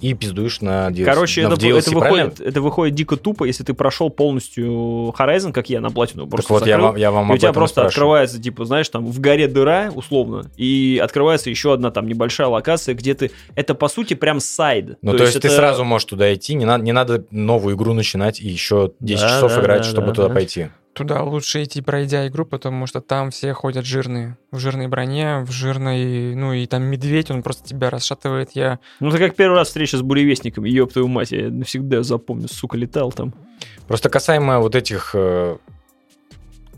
и 0.00 0.14
пиздуешь 0.14 0.62
на 0.62 0.88
DLC. 0.88 1.04
Короче, 1.04 1.46
на- 1.46 1.52
это, 1.52 1.60
DLC, 1.60 1.78
это, 1.80 1.90
правильно? 1.90 2.24
выходит, 2.30 2.40
это 2.40 2.60
выходит 2.62 2.94
дико 2.94 3.16
тупо, 3.18 3.44
если 3.44 3.64
ты 3.64 3.74
прошел 3.74 4.08
полностью 4.08 5.12
Horizon, 5.18 5.52
как 5.52 5.68
я, 5.68 5.82
на 5.82 5.90
платину. 5.90 6.22
Так 6.22 6.30
Просто 6.30 6.52
вот, 6.54 6.60
я 6.66 6.72
закрыл, 6.76 6.86
вам, 6.86 6.96
я 6.96 7.10
вам 7.10 7.30
и 7.30 7.34
у 7.34 7.36
тебя 7.36 7.52
просто 7.52 7.74
спрашиваю. 7.82 7.88
открывается, 7.88 8.40
типа, 8.42 8.64
знаешь, 8.64 8.88
там 8.88 9.04
в 9.06 9.20
горе 9.20 9.46
дыра, 9.46 9.90
условно, 9.94 10.50
и 10.56 10.98
открывается 11.04 11.50
еще 11.50 11.74
одна 11.74 11.90
там 11.90 12.08
небольшая 12.08 12.46
локация, 12.48 12.94
где 12.94 13.12
ты... 13.12 13.30
Это, 13.54 13.74
по 13.74 13.88
сути, 13.88 14.14
прям 14.14 14.40
сайд. 14.40 14.96
Ну, 15.02 15.12
то, 15.18 15.24
есть, 15.24 15.34
ты 15.38 15.48
это- 15.48 15.54
сразу 15.56 15.84
можешь 15.84 16.06
туда 16.06 16.32
идти, 16.32 16.54
не 16.54 16.64
надо, 16.64 16.82
не 16.82 16.92
надо 16.92 17.26
новую 17.30 17.76
игру 17.76 17.92
начинать 17.92 18.40
и 18.40 18.48
еще 18.48 18.92
10 19.00 19.20
Да, 19.20 19.28
часов 19.28 19.54
да, 19.54 19.60
играть, 19.60 19.82
да, 19.82 19.88
чтобы 19.88 20.06
да, 20.08 20.12
туда 20.14 20.28
да. 20.28 20.34
пойти. 20.34 20.68
Туда 20.92 21.22
лучше 21.22 21.62
идти, 21.62 21.80
пройдя 21.80 22.26
игру, 22.26 22.44
потому 22.44 22.86
что 22.86 23.00
там 23.00 23.30
все 23.30 23.52
ходят 23.52 23.86
жирные. 23.86 24.36
В 24.50 24.58
жирной 24.58 24.88
броне, 24.88 25.38
в 25.40 25.50
жирной... 25.50 26.34
Ну, 26.34 26.52
и 26.52 26.66
там 26.66 26.82
медведь, 26.82 27.30
он 27.30 27.42
просто 27.42 27.68
тебя 27.68 27.90
расшатывает. 27.90 28.50
Я... 28.52 28.80
Ну, 28.98 29.08
это 29.08 29.18
как 29.18 29.36
первый 29.36 29.56
раз 29.56 29.68
встреча 29.68 29.96
с 29.96 30.02
буревестниками, 30.02 30.68
ёб 30.68 30.92
твою 30.92 31.06
мать, 31.06 31.30
я 31.30 31.48
навсегда 31.48 32.02
запомню, 32.02 32.48
сука, 32.48 32.76
летал 32.76 33.12
там. 33.12 33.32
Просто 33.86 34.08
касаемо 34.08 34.58
вот 34.58 34.74
этих 34.74 35.12
э, 35.14 35.58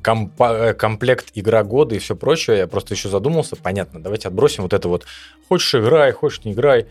компа- 0.03 0.71
э, 0.71 0.75
комплект 0.75 1.31
игра 1.35 1.63
года 1.65 1.95
и 1.95 1.99
все 1.99 2.17
прочее, 2.17 2.59
я 2.59 2.67
просто 2.67 2.95
еще 2.95 3.09
задумался, 3.09 3.57
понятно, 3.57 4.03
давайте 4.03 4.29
отбросим 4.29 4.65
вот 4.65 4.73
это 4.73 4.89
вот, 4.89 5.07
хочешь 5.49 5.75
играй, 5.75 6.13
хочешь 6.13 6.45
не 6.45 6.53
играй. 6.53 6.87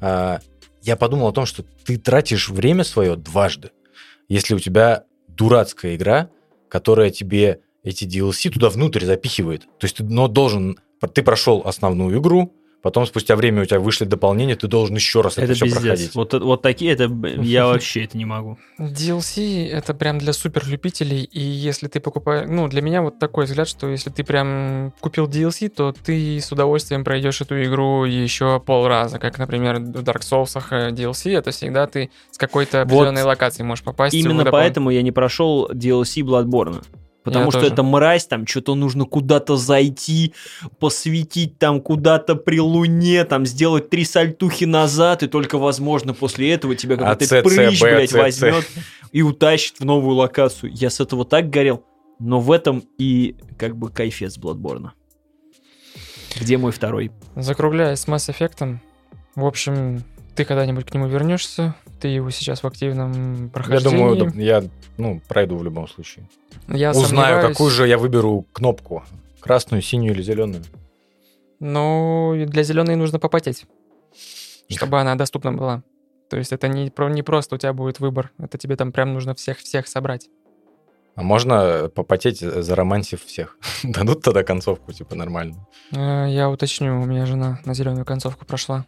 А, 0.00 0.40
я 0.82 0.96
подумал 0.96 1.28
о 1.28 1.32
том, 1.32 1.46
что 1.46 1.64
ты 1.84 1.96
тратишь 1.96 2.48
время 2.48 2.84
свое 2.84 3.16
дважды. 3.16 3.70
Если 4.28 4.54
у 4.54 4.58
тебя 4.58 5.04
дурацкая 5.28 5.96
игра, 5.96 6.28
которая 6.68 7.10
тебе 7.10 7.60
эти 7.82 8.04
DLC 8.04 8.50
туда 8.50 8.68
внутрь 8.68 9.04
запихивает. 9.04 9.62
То 9.78 9.84
есть 9.84 9.96
ты 9.96 10.04
но 10.04 10.28
должен... 10.28 10.78
Ты 11.12 11.22
прошел 11.22 11.62
основную 11.64 12.18
игру, 12.18 12.52
потом 12.82 13.06
спустя 13.06 13.36
время 13.36 13.62
у 13.62 13.64
тебя 13.64 13.80
вышли 13.80 14.04
дополнения, 14.04 14.56
ты 14.56 14.68
должен 14.68 14.94
еще 14.94 15.20
раз 15.20 15.34
это, 15.34 15.46
Это 15.46 15.54
все 15.54 15.64
пиздец. 15.64 15.82
проходить. 15.82 16.14
Вот, 16.14 16.34
вот 16.34 16.62
такие, 16.62 16.92
это 16.92 17.10
я 17.40 17.66
вообще 17.66 18.04
это 18.04 18.16
не 18.16 18.24
могу. 18.24 18.58
DLC 18.78 19.68
это 19.68 19.94
прям 19.94 20.18
для 20.18 20.32
суперлюбителей, 20.32 21.22
и 21.24 21.40
если 21.40 21.88
ты 21.88 22.00
покупаешь... 22.00 22.48
Ну, 22.48 22.68
для 22.68 22.82
меня 22.82 23.02
вот 23.02 23.18
такой 23.18 23.46
взгляд, 23.46 23.68
что 23.68 23.88
если 23.88 24.10
ты 24.10 24.24
прям 24.24 24.92
купил 25.00 25.28
DLC, 25.28 25.68
то 25.68 25.92
ты 25.92 26.38
с 26.38 26.52
удовольствием 26.52 27.04
пройдешь 27.04 27.40
эту 27.40 27.62
игру 27.64 28.04
еще 28.04 28.60
полраза, 28.60 29.18
как, 29.18 29.38
например, 29.38 29.76
в 29.76 30.02
Dark 30.02 30.20
Souls 30.20 30.56
э, 30.70 30.90
DLC, 30.90 31.36
это 31.36 31.50
всегда 31.50 31.86
ты 31.86 32.10
с 32.30 32.38
какой-то 32.38 32.78
Вот 32.78 32.86
определенной 32.86 33.22
локации 33.22 33.62
можешь 33.62 33.84
попасть. 33.84 34.14
в 34.14 34.18
Именно 34.18 34.44
поэтому 34.50 34.90
я 34.90 35.02
не 35.02 35.12
прошел 35.12 35.70
DLC 35.70 36.22
Bloodborne. 36.22 36.82
Потому 37.26 37.46
Я 37.46 37.50
что 37.50 37.60
тоже. 37.62 37.72
это 37.72 37.82
мразь, 37.82 38.26
там 38.26 38.46
что-то 38.46 38.76
нужно 38.76 39.04
куда-то 39.04 39.56
зайти, 39.56 40.32
посветить 40.78 41.58
там 41.58 41.80
куда-то 41.80 42.36
при 42.36 42.60
луне, 42.60 43.24
там 43.24 43.44
сделать 43.44 43.90
три 43.90 44.04
сальтухи 44.04 44.62
назад, 44.62 45.24
и 45.24 45.26
только, 45.26 45.58
возможно, 45.58 46.14
после 46.14 46.52
этого 46.52 46.76
тебя 46.76 46.96
какой-то 46.96 47.24
А, 47.24 47.26
Ц, 47.26 47.42
прыщ, 47.42 47.80
блядь, 47.80 48.12
возьмет 48.12 48.64
и 49.10 49.22
утащит 49.22 49.80
в 49.80 49.84
новую 49.84 50.14
локацию. 50.14 50.70
Я 50.72 50.88
с 50.88 51.00
этого 51.00 51.24
так 51.24 51.50
горел. 51.50 51.84
Но 52.20 52.38
в 52.38 52.52
этом 52.52 52.84
и 52.96 53.34
как 53.58 53.76
бы 53.76 53.90
кайфец 53.90 54.38
Bloodborne. 54.38 54.90
Где 56.40 56.58
мой 56.58 56.70
второй? 56.70 57.10
Закругляясь 57.34 57.98
с 57.98 58.06
Mass 58.06 58.32
Effect, 58.32 58.78
в 59.34 59.44
общем, 59.44 60.04
ты 60.36 60.44
когда-нибудь 60.44 60.84
к 60.84 60.94
нему 60.94 61.08
вернешься, 61.08 61.74
ты 62.00 62.08
его 62.08 62.30
сейчас 62.30 62.62
в 62.62 62.66
активном 62.66 63.44
Я 63.44 63.50
прохождении. 63.50 63.96
думаю, 63.96 64.16
да, 64.16 64.40
я 64.40 64.64
ну, 64.98 65.20
пройду 65.28 65.56
в 65.56 65.64
любом 65.64 65.88
случае. 65.88 66.28
Я 66.68 66.90
Узнаю, 66.90 67.06
сомневаюсь, 67.06 67.46
какую 67.48 67.70
же 67.70 67.86
я 67.88 67.98
выберу 67.98 68.46
кнопку. 68.52 69.04
Красную, 69.40 69.82
синюю 69.82 70.12
или 70.14 70.22
зеленую. 70.22 70.62
Ну, 71.60 72.34
для 72.46 72.62
зеленой 72.62 72.96
нужно 72.96 73.18
попотеть, 73.18 73.66
чтобы 74.68 75.00
она 75.00 75.14
доступна 75.14 75.52
была. 75.52 75.82
То 76.28 76.36
есть 76.36 76.52
это 76.52 76.68
не, 76.68 76.92
не 77.10 77.22
просто 77.22 77.54
у 77.54 77.58
тебя 77.58 77.72
будет 77.72 78.00
выбор, 78.00 78.32
это 78.38 78.58
тебе 78.58 78.76
там 78.76 78.92
прям 78.92 79.12
нужно 79.14 79.34
всех-всех 79.34 79.86
собрать. 79.86 80.28
А 81.14 81.22
можно 81.22 81.90
попотеть, 81.94 82.40
заромансив 82.40 83.24
всех? 83.24 83.56
Дадут 83.82 84.22
тогда 84.22 84.42
концовку, 84.42 84.92
типа, 84.92 85.14
нормально. 85.14 85.66
Э, 85.92 86.26
Я 86.28 86.50
уточню, 86.50 87.00
у 87.00 87.06
меня 87.06 87.24
жена 87.24 87.58
на 87.64 87.72
зеленую 87.72 88.04
концовку 88.04 88.44
прошла. 88.44 88.84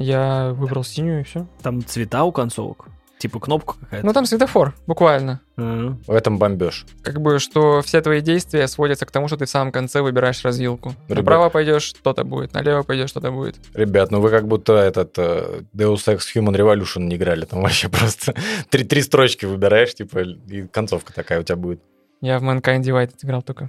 Я 0.00 0.52
выбрал 0.54 0.82
синюю 0.82 1.20
и 1.20 1.24
все. 1.24 1.46
Там 1.62 1.84
цвета 1.84 2.24
у 2.24 2.32
концовок? 2.32 2.86
Типа 3.18 3.38
кнопка 3.38 3.74
какая-то? 3.78 4.06
Ну 4.06 4.14
там 4.14 4.24
светофор, 4.24 4.74
буквально. 4.86 5.42
А, 5.58 5.94
В 6.06 6.10
этом 6.10 6.38
бомбеж. 6.38 6.86
Как 7.02 7.20
бы, 7.20 7.38
что 7.38 7.82
все 7.82 8.00
твои 8.00 8.22
действия 8.22 8.66
сводятся 8.66 9.04
к 9.04 9.10
тому, 9.10 9.28
что 9.28 9.36
ты 9.36 9.44
в 9.44 9.50
самом 9.50 9.72
конце 9.72 10.00
выбираешь 10.00 10.42
развилку. 10.42 10.94
Ребят. 11.06 11.18
Направо 11.18 11.50
пойдешь, 11.50 11.82
что-то 11.82 12.24
будет, 12.24 12.54
налево 12.54 12.82
пойдешь, 12.82 13.10
что-то 13.10 13.30
будет. 13.30 13.56
Ребят, 13.74 14.10
ну 14.10 14.22
вы 14.22 14.30
как 14.30 14.48
будто 14.48 14.72
этот 14.72 15.18
э, 15.18 15.64
Deus 15.74 16.06
Ex 16.06 16.20
Human 16.34 16.56
Revolution 16.56 17.00
не 17.00 17.16
играли. 17.16 17.44
Там 17.44 17.60
вообще 17.60 17.90
просто 17.90 18.34
три, 18.70 18.84
три 18.84 19.02
строчки 19.02 19.44
выбираешь, 19.44 19.94
типа, 19.94 20.20
и 20.20 20.66
концовка 20.68 21.12
такая 21.12 21.40
у 21.40 21.42
тебя 21.42 21.56
будет. 21.56 21.82
Я 22.22 22.38
в 22.38 22.42
Mankind 22.42 22.80
Divided 22.80 23.16
играл 23.22 23.42
только. 23.42 23.68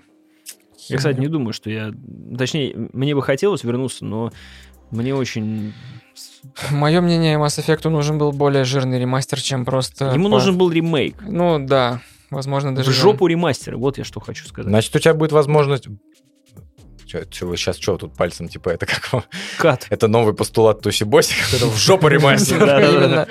Я, 0.88 0.98
кстати, 0.98 1.20
не 1.20 1.28
думаю, 1.28 1.54
что 1.54 1.70
я... 1.70 1.94
Точнее, 2.38 2.74
мне 2.94 3.14
бы 3.14 3.22
хотелось 3.22 3.64
вернуться, 3.64 4.04
но 4.04 4.32
мне 4.92 5.16
очень... 5.16 5.74
Мое 6.70 7.02
мнение, 7.02 7.38
Mass 7.38 7.60
Effect 7.60 7.88
нужен 7.90 8.18
был 8.18 8.32
более 8.32 8.64
жирный 8.64 9.00
ремастер, 9.00 9.42
чем 9.42 9.66
просто... 9.66 10.12
Ему 10.12 10.26
по- 10.30 10.36
нужен 10.36 10.58
был 10.58 10.72
ремейк. 10.72 11.16
Ну 11.22 11.60
да, 11.60 12.02
возможно, 12.30 12.76
даже... 12.76 12.92
В 12.92 12.94
жопу 12.94 13.28
ремастера, 13.28 13.78
вот 13.78 13.98
я 13.98 14.04
что 14.04 14.20
хочу 14.20 14.46
сказать. 14.48 14.70
Значит, 14.70 14.96
у 14.96 15.00
тебя 15.00 15.14
будет 15.14 15.32
возможность... 15.32 15.88
Че, 17.06 17.26
че 17.30 17.46
вы 17.46 17.58
сейчас 17.58 17.78
что 17.78 17.98
тут 17.98 18.16
пальцем, 18.16 18.48
типа, 18.48 18.70
это 18.70 18.86
как 18.86 19.12
вам? 19.12 19.24
Кат. 19.58 19.88
Это 19.90 20.08
новый 20.08 20.34
постулат 20.34 20.82
Туси 20.82 21.04
Боси, 21.04 21.36
это 21.54 21.66
в 21.66 21.76
жопу 21.76 22.08
ремастер. 22.08 23.28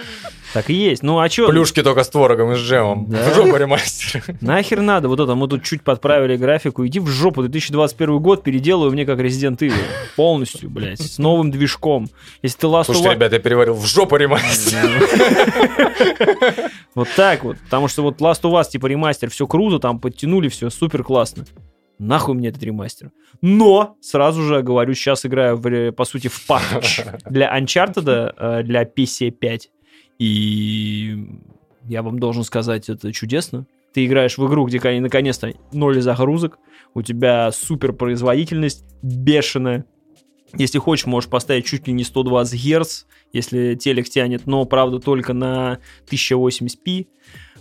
Так 0.52 0.70
и 0.70 0.74
есть. 0.74 1.02
Ну 1.02 1.18
а 1.18 1.28
что? 1.28 1.48
Плюшки 1.48 1.82
только 1.82 2.02
с 2.02 2.08
творогом 2.08 2.52
и 2.52 2.56
с 2.56 2.58
джемом. 2.58 3.06
Да. 3.08 3.30
В 3.30 3.34
жопу 3.34 3.56
ремастер. 3.56 4.22
Нахер 4.40 4.80
надо 4.80 5.08
вот 5.08 5.20
это, 5.20 5.34
мы 5.34 5.46
тут 5.48 5.62
чуть 5.62 5.82
подправили 5.82 6.36
графику, 6.36 6.86
иди 6.86 6.98
в 6.98 7.06
жопу, 7.06 7.42
2021 7.42 8.18
год 8.18 8.42
переделаю 8.42 8.90
мне 8.90 9.06
как 9.06 9.18
Resident 9.20 9.58
Evil. 9.58 9.74
Полностью, 10.16 10.70
блядь, 10.70 11.00
с 11.00 11.18
новым 11.18 11.50
движком. 11.50 12.08
Если 12.42 12.58
ты 12.58 12.66
Last 12.66 12.86
Слушайте, 12.86 13.14
ребят, 13.14 13.32
я 13.32 13.38
переварил 13.38 13.74
в 13.74 13.86
жопу 13.86 14.16
ремастер. 14.16 14.80
Вот 16.94 17.08
так 17.14 17.44
вот. 17.44 17.56
Потому 17.58 17.86
что 17.88 18.02
вот 18.02 18.20
Last 18.20 18.42
of 18.42 18.52
Us, 18.52 18.70
типа, 18.70 18.86
ремастер, 18.86 19.30
все 19.30 19.46
круто, 19.46 19.78
там 19.78 20.00
подтянули, 20.00 20.48
все 20.48 20.70
супер 20.70 21.04
классно. 21.04 21.44
Нахуй 22.00 22.34
мне 22.34 22.48
этот 22.48 22.62
ремастер. 22.62 23.10
Но, 23.42 23.96
сразу 24.00 24.42
же 24.42 24.62
говорю, 24.62 24.94
сейчас 24.94 25.26
играю, 25.26 25.56
в, 25.56 25.92
по 25.92 26.04
сути, 26.04 26.28
в 26.28 26.46
пакетч 26.46 27.02
для 27.26 27.56
Uncharted, 27.56 28.34
э, 28.36 28.62
для 28.62 28.84
PC 28.84 29.30
5. 29.30 29.70
И 30.20 31.26
я 31.88 32.02
вам 32.02 32.18
должен 32.18 32.44
сказать, 32.44 32.90
это 32.90 33.10
чудесно. 33.10 33.66
Ты 33.94 34.04
играешь 34.04 34.36
в 34.36 34.46
игру, 34.46 34.66
где 34.66 34.78
кон- 34.78 35.00
наконец-то 35.00 35.54
ноль 35.72 36.00
загрузок, 36.02 36.58
у 36.94 37.00
тебя 37.00 37.50
супер 37.52 37.94
производительность 37.94 38.84
бешеная. 39.02 39.86
Если 40.54 40.78
хочешь, 40.78 41.06
можешь 41.06 41.30
поставить 41.30 41.64
чуть 41.64 41.86
ли 41.86 41.94
не 41.94 42.04
120 42.04 42.60
Гц, 42.62 43.04
если 43.32 43.76
телек 43.76 44.10
тянет, 44.10 44.46
но, 44.46 44.66
правда, 44.66 44.98
только 44.98 45.32
на 45.32 45.78
1080p. 46.10 47.06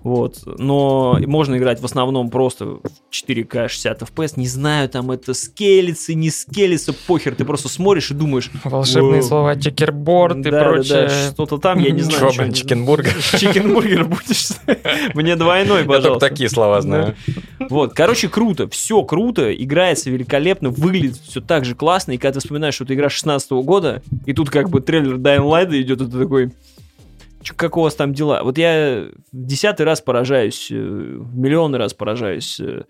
Вот. 0.03 0.39
Но 0.45 1.17
можно 1.25 1.57
играть 1.57 1.81
в 1.81 1.85
основном 1.85 2.29
просто 2.29 2.65
в 2.65 2.81
4К 3.11 3.67
60 3.67 4.01
FPS. 4.01 4.33
Не 4.37 4.47
знаю, 4.47 4.87
там 4.89 5.11
это 5.11 5.33
скелется, 5.33 6.13
не 6.13 6.29
скелится, 6.29 6.93
похер. 7.07 7.35
Ты 7.35 7.45
просто 7.45 7.67
смотришь 7.69 8.11
и 8.11 8.13
думаешь... 8.13 8.49
Волшебные 8.63 9.21
слова 9.21 9.55
чекерборд 9.55 10.37
и 10.45 10.49
Да, 10.51 10.63
прочее. 10.63 11.07
да, 11.07 11.31
что-то 11.31 11.57
там, 11.57 11.79
я 11.79 11.91
не 11.91 12.01
знаю. 12.01 12.31
Чё, 12.31 12.41
блин, 12.41 12.53
чикенбургер? 12.53 13.13
Чикенбургер 13.39 14.05
будешь? 14.05 14.49
Мне 15.15 15.35
двойной, 15.35 15.81
Я 15.81 15.87
пожалуйста. 15.87 16.29
такие 16.29 16.49
слова 16.49 16.81
знаю. 16.81 17.15
Вот, 17.69 17.93
короче, 17.93 18.29
круто, 18.29 18.67
все 18.69 19.03
круто, 19.03 19.53
играется 19.53 20.09
великолепно, 20.09 20.69
выглядит 20.69 21.17
все 21.17 21.41
так 21.41 21.65
же 21.65 21.75
классно, 21.75 22.13
и 22.13 22.17
когда 22.17 22.33
ты 22.33 22.39
вспоминаешь, 22.39 22.75
что 22.75 22.85
это 22.85 22.93
игра 22.93 23.09
16 23.09 23.51
года, 23.51 24.01
и 24.25 24.33
тут 24.33 24.49
как 24.49 24.69
бы 24.69 24.81
трейлер 24.81 25.15
Dying 25.15 25.43
Light 25.49 25.81
идет, 25.81 26.01
и 26.01 26.05
ты 26.05 26.17
такой, 26.19 26.47
«Чё, 26.47 26.53
как 27.55 27.77
у 27.77 27.81
вас 27.81 27.95
там 27.95 28.13
дела? 28.13 28.43
Вот 28.43 28.57
я 28.57 29.09
в 29.31 29.45
десятый 29.45 29.85
раз 29.85 30.01
поражаюсь, 30.01 30.69
э, 30.71 30.75
в 30.75 31.37
миллионный 31.37 31.79
раз 31.79 31.93
поражаюсь 31.93 32.59
э, 32.59 32.83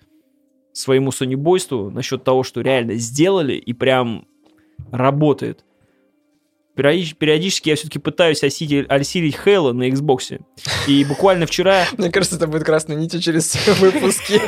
своему 0.74 1.12
сонебойству 1.12 1.90
насчет 1.90 2.24
того, 2.24 2.44
что 2.44 2.62
реально 2.62 2.96
сделали 2.96 3.54
и 3.54 3.74
прям 3.74 4.28
работает. 4.92 5.66
Периодич- 6.80 7.16
Периодически 7.18 7.70
я 7.70 7.76
все-таки 7.76 8.00
пытаюсь 8.00 8.44
осилить, 8.44 8.86
осилить 8.90 9.36
Хейла 9.38 9.74
на 9.74 9.90
Xbox. 9.90 10.40
И 10.88 11.04
буквально 11.04 11.46
вчера... 11.46 11.86
Мне 11.98 12.10
кажется, 12.10 12.38
это 12.38 12.48
будет 12.48 12.64
красной 12.64 12.96
нитью 12.96 13.20
через 13.22 13.48
все 13.50 13.74
выпуски. 13.74 14.42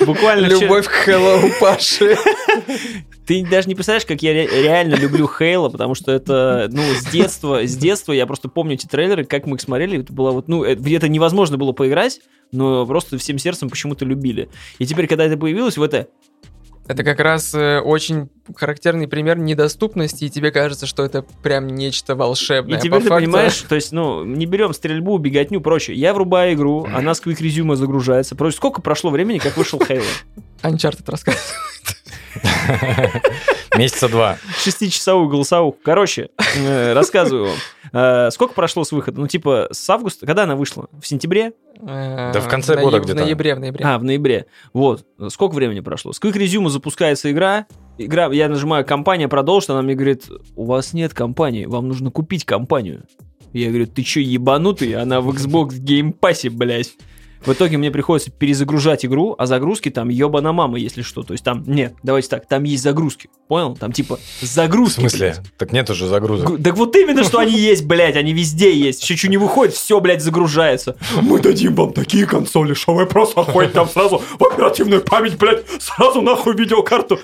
Буквально 0.04 0.46
Любовь 0.46 0.86
к 0.86 1.08
Hello 1.08 1.50
Паши. 1.60 2.16
Ты 3.26 3.44
даже 3.46 3.68
не 3.68 3.74
представляешь, 3.74 4.04
как 4.06 4.22
я 4.22 4.32
ре- 4.32 4.62
реально 4.62 4.96
люблю 4.96 5.26
Хейла, 5.26 5.70
потому 5.70 5.94
что 5.94 6.12
это, 6.12 6.68
ну, 6.70 6.82
с 6.82 7.06
детства, 7.06 7.66
с 7.66 7.74
детства 7.74 8.12
я 8.12 8.26
просто 8.26 8.48
помню 8.48 8.74
эти 8.74 8.86
трейлеры, 8.86 9.24
как 9.24 9.46
мы 9.46 9.56
их 9.56 9.62
смотрели, 9.62 10.00
это 10.00 10.12
было 10.12 10.30
вот, 10.30 10.46
ну, 10.46 10.62
где-то 10.74 11.08
невозможно 11.08 11.56
было 11.56 11.72
поиграть, 11.72 12.20
но 12.52 12.84
просто 12.86 13.16
всем 13.16 13.38
сердцем 13.38 13.70
почему-то 13.70 14.04
любили. 14.04 14.50
И 14.78 14.84
теперь, 14.84 15.06
когда 15.06 15.24
это 15.24 15.38
появилось, 15.38 15.78
в 15.78 15.82
это, 15.82 16.08
Это 16.86 17.02
как 17.02 17.18
раз 17.20 17.54
э, 17.54 17.80
очень 17.80 18.28
характерный 18.56 19.08
пример 19.08 19.38
недоступности, 19.38 20.24
и 20.24 20.30
тебе 20.30 20.50
кажется, 20.50 20.84
что 20.86 21.02
это 21.02 21.22
прям 21.42 21.66
нечто 21.66 22.14
волшебное. 22.14 22.76
и 22.76 22.80
теперь 22.80 22.98
по 22.98 23.00
ты 23.00 23.08
факту- 23.08 23.24
понимаешь, 23.24 23.56
то 23.68 23.74
есть, 23.74 23.92
ну, 23.92 24.22
не 24.24 24.44
берем 24.44 24.74
стрельбу, 24.74 25.16
беготню, 25.16 25.62
прочее. 25.62 25.96
Я 25.96 26.12
врубаю 26.12 26.52
игру, 26.54 26.86
она 26.92 27.14
с 27.14 27.22
Quick 27.22 27.38
Resume 27.38 27.74
загружается. 27.76 28.36
Прочее, 28.36 28.58
сколько 28.58 28.82
прошло 28.82 29.10
времени, 29.10 29.38
как 29.38 29.56
вышел 29.56 29.80
Хейла? 29.82 30.04
Uncharted 30.62 31.10
рассказывает. 31.10 31.42
Месяца 33.76 34.08
два. 34.08 34.38
Шестичасовую 34.62 35.28
голосовуху. 35.28 35.78
Короче, 35.84 36.28
э, 36.56 36.92
рассказываю 36.92 37.46
вам. 37.46 37.56
Э, 37.94 38.30
Сколько 38.32 38.54
прошло 38.54 38.82
с 38.84 38.90
выхода? 38.92 39.20
Ну, 39.20 39.28
типа, 39.28 39.68
с 39.70 39.88
августа, 39.88 40.26
когда 40.26 40.42
она 40.42 40.56
вышла? 40.56 40.88
В 41.00 41.06
сентябре? 41.06 41.52
Да 41.80 42.40
в 42.40 42.48
конце 42.48 42.76
года 42.76 42.98
где-то. 42.98 43.20
В 43.20 43.24
ноябре, 43.24 43.54
в 43.54 43.60
ноябре. 43.60 43.84
А, 43.84 43.98
в 43.98 44.04
ноябре. 44.04 44.46
Вот. 44.72 45.06
Сколько 45.28 45.54
времени 45.54 45.80
прошло? 45.80 46.12
С 46.12 46.20
Quick 46.20 46.34
Resume 46.34 46.68
запускается 46.68 47.30
игра. 47.30 47.66
Игра, 47.96 48.26
я 48.26 48.48
нажимаю 48.48 48.84
«Компания 48.84 49.28
продолжит», 49.28 49.70
она 49.70 49.80
мне 49.82 49.94
говорит, 49.94 50.24
у 50.56 50.64
вас 50.64 50.92
нет 50.92 51.14
компании, 51.14 51.66
вам 51.66 51.86
нужно 51.86 52.10
купить 52.10 52.44
компанию. 52.44 53.04
Я 53.52 53.68
говорю, 53.68 53.86
ты 53.86 54.02
чё, 54.02 54.18
ебанутый? 54.18 54.94
Она 54.94 55.20
в 55.20 55.30
Xbox 55.30 55.78
Game 55.80 56.12
Pass, 56.18 56.50
блядь. 56.50 56.94
В 57.46 57.52
итоге 57.52 57.76
мне 57.78 57.90
приходится 57.90 58.30
перезагружать 58.30 59.04
игру, 59.04 59.34
а 59.38 59.46
загрузки 59.46 59.90
там 59.90 60.08
ебана 60.08 60.52
мама, 60.52 60.78
если 60.78 61.02
что. 61.02 61.22
То 61.22 61.32
есть 61.32 61.44
там, 61.44 61.62
нет, 61.66 61.94
давайте 62.02 62.28
так, 62.28 62.46
там 62.48 62.64
есть 62.64 62.82
загрузки. 62.82 63.28
Понял? 63.48 63.76
Там 63.76 63.92
типа 63.92 64.18
В 64.40 64.44
загрузки. 64.44 65.00
смысле? 65.00 65.34
блядь. 65.38 65.56
Так 65.58 65.72
нет 65.72 65.90
уже 65.90 66.06
загрузок. 66.06 66.62
Так 66.62 66.76
вот 66.76 66.94
именно, 66.96 67.22
что 67.24 67.38
они 67.38 67.52
есть, 67.58 67.84
блядь, 67.84 68.16
они 68.16 68.32
везде 68.32 68.74
есть. 68.74 69.02
Еще 69.02 69.16
что 69.16 69.28
не 69.28 69.36
выходит, 69.36 69.74
все, 69.74 70.00
блядь, 70.00 70.22
загружается. 70.22 70.96
Мы 71.20 71.38
дадим 71.40 71.74
вам 71.74 71.92
такие 71.92 72.26
консоли, 72.26 72.74
что 72.74 72.94
вы 72.94 73.06
просто 73.06 73.42
охуеть 73.42 73.72
там 73.72 73.88
сразу 73.88 74.22
в 74.38 74.44
оперативную 74.44 75.02
память, 75.02 75.36
блядь, 75.38 75.64
сразу 75.80 76.22
нахуй 76.22 76.56
видеокарту. 76.56 77.18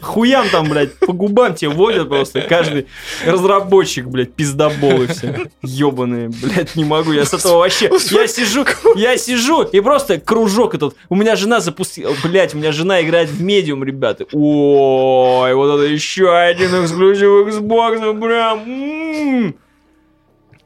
Хуям 0.00 0.48
там, 0.50 0.68
блядь, 0.68 0.94
по 0.98 1.12
губам 1.12 1.54
тебе 1.54 1.70
водят 1.70 2.08
просто. 2.08 2.40
Каждый 2.42 2.86
разработчик, 3.26 4.06
блядь, 4.06 4.32
пиздоболы 4.34 5.08
все. 5.08 5.46
Ебаные, 5.62 6.28
блядь, 6.28 6.76
не 6.76 6.84
могу, 6.84 7.12
я 7.12 7.24
с 7.24 7.34
этого 7.34 7.58
вообще... 7.58 7.90
Я 8.10 8.26
сижу, 8.28 8.64
я 8.96 9.16
сижу, 9.16 9.63
и 9.72 9.80
просто 9.80 10.18
кружок 10.20 10.74
этот. 10.74 10.96
У 11.08 11.14
меня 11.16 11.36
жена 11.36 11.60
запустила... 11.60 12.14
Блядь, 12.22 12.54
у 12.54 12.58
меня 12.58 12.72
жена 12.72 13.02
играет 13.02 13.28
в 13.28 13.42
медиум, 13.42 13.84
ребята. 13.84 14.26
Ой, 14.32 15.54
вот 15.54 15.78
это 15.78 15.84
еще 15.84 16.36
один 16.36 16.84
эксклюзив 16.84 17.48
Xbox, 17.48 18.20
прям... 18.20 19.54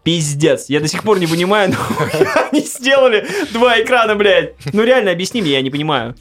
Пиздец. 0.08 0.70
Я 0.70 0.80
до 0.80 0.88
сих 0.88 1.02
пор 1.02 1.18
не 1.18 1.26
понимаю, 1.26 1.70
но 1.90 2.36
они 2.50 2.62
сделали 2.62 3.28
два 3.52 3.78
экрана, 3.78 4.14
блядь. 4.14 4.54
Ну 4.72 4.82
реально, 4.82 5.10
объясни 5.10 5.42
мне, 5.42 5.50
я 5.52 5.60
не 5.60 5.68
понимаю. 5.68 6.14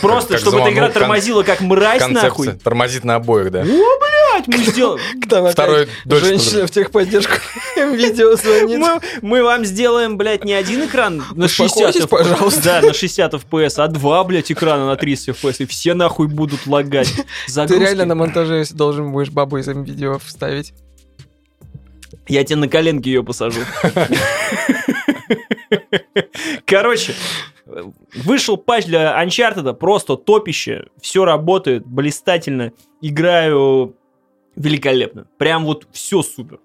Просто, 0.00 0.34
Как 0.34 0.40
чтобы 0.40 0.60
эта 0.60 0.70
игра 0.70 0.88
тормозила 0.88 1.42
как 1.42 1.60
мразь, 1.60 1.98
Концепция. 1.98 2.28
нахуй. 2.28 2.52
Тормозит 2.52 3.02
на 3.02 3.16
обоих, 3.16 3.50
да. 3.50 3.64
Блядь, 3.64 4.46
мы 4.46 4.54
опять 5.20 5.52
Второй 5.52 5.88
женщина 6.06 6.68
в 6.68 6.70
техподдержку 6.70 7.34
видео 7.76 8.36
звонит. 8.36 8.78
Мы, 8.78 9.00
мы 9.20 9.42
вам 9.42 9.64
сделаем, 9.64 10.16
блядь, 10.16 10.44
не 10.44 10.52
один 10.52 10.84
экран 10.84 11.24
на 11.34 11.48
60 11.48 11.66
Успокойтесь, 11.66 12.02
FPS, 12.02 12.06
пожалуйста. 12.06 12.62
Да, 12.62 12.82
на 12.82 12.94
60 12.94 13.34
FPS, 13.34 13.74
а 13.78 13.88
два, 13.88 14.22
блядь, 14.22 14.52
экрана 14.52 14.86
на 14.86 14.94
30 14.94 15.30
FPS, 15.30 15.56
и 15.58 15.66
все 15.66 15.94
нахуй 15.94 16.28
будут 16.28 16.68
лагать. 16.68 17.12
Ты 17.52 17.78
реально 17.80 18.04
на 18.04 18.14
монтаже 18.14 18.64
должен 18.70 19.10
будешь 19.10 19.30
бабу 19.30 19.58
из 19.58 19.66
видео 19.66 20.20
вставить. 20.24 20.72
Я 22.28 22.44
тебе 22.44 22.56
на 22.56 22.68
коленки 22.68 23.08
ее 23.08 23.22
посажу. 23.22 23.60
Короче, 26.66 27.14
вышел 28.14 28.56
патч 28.56 28.86
для 28.86 29.22
Uncharted, 29.22 29.72
просто 29.74 30.16
топище, 30.16 30.86
все 31.00 31.24
работает 31.24 31.86
блистательно, 31.86 32.72
играю 33.00 33.96
великолепно. 34.56 35.26
Прям 35.38 35.64
вот 35.64 35.86
все 35.92 36.22
супер. 36.22 36.60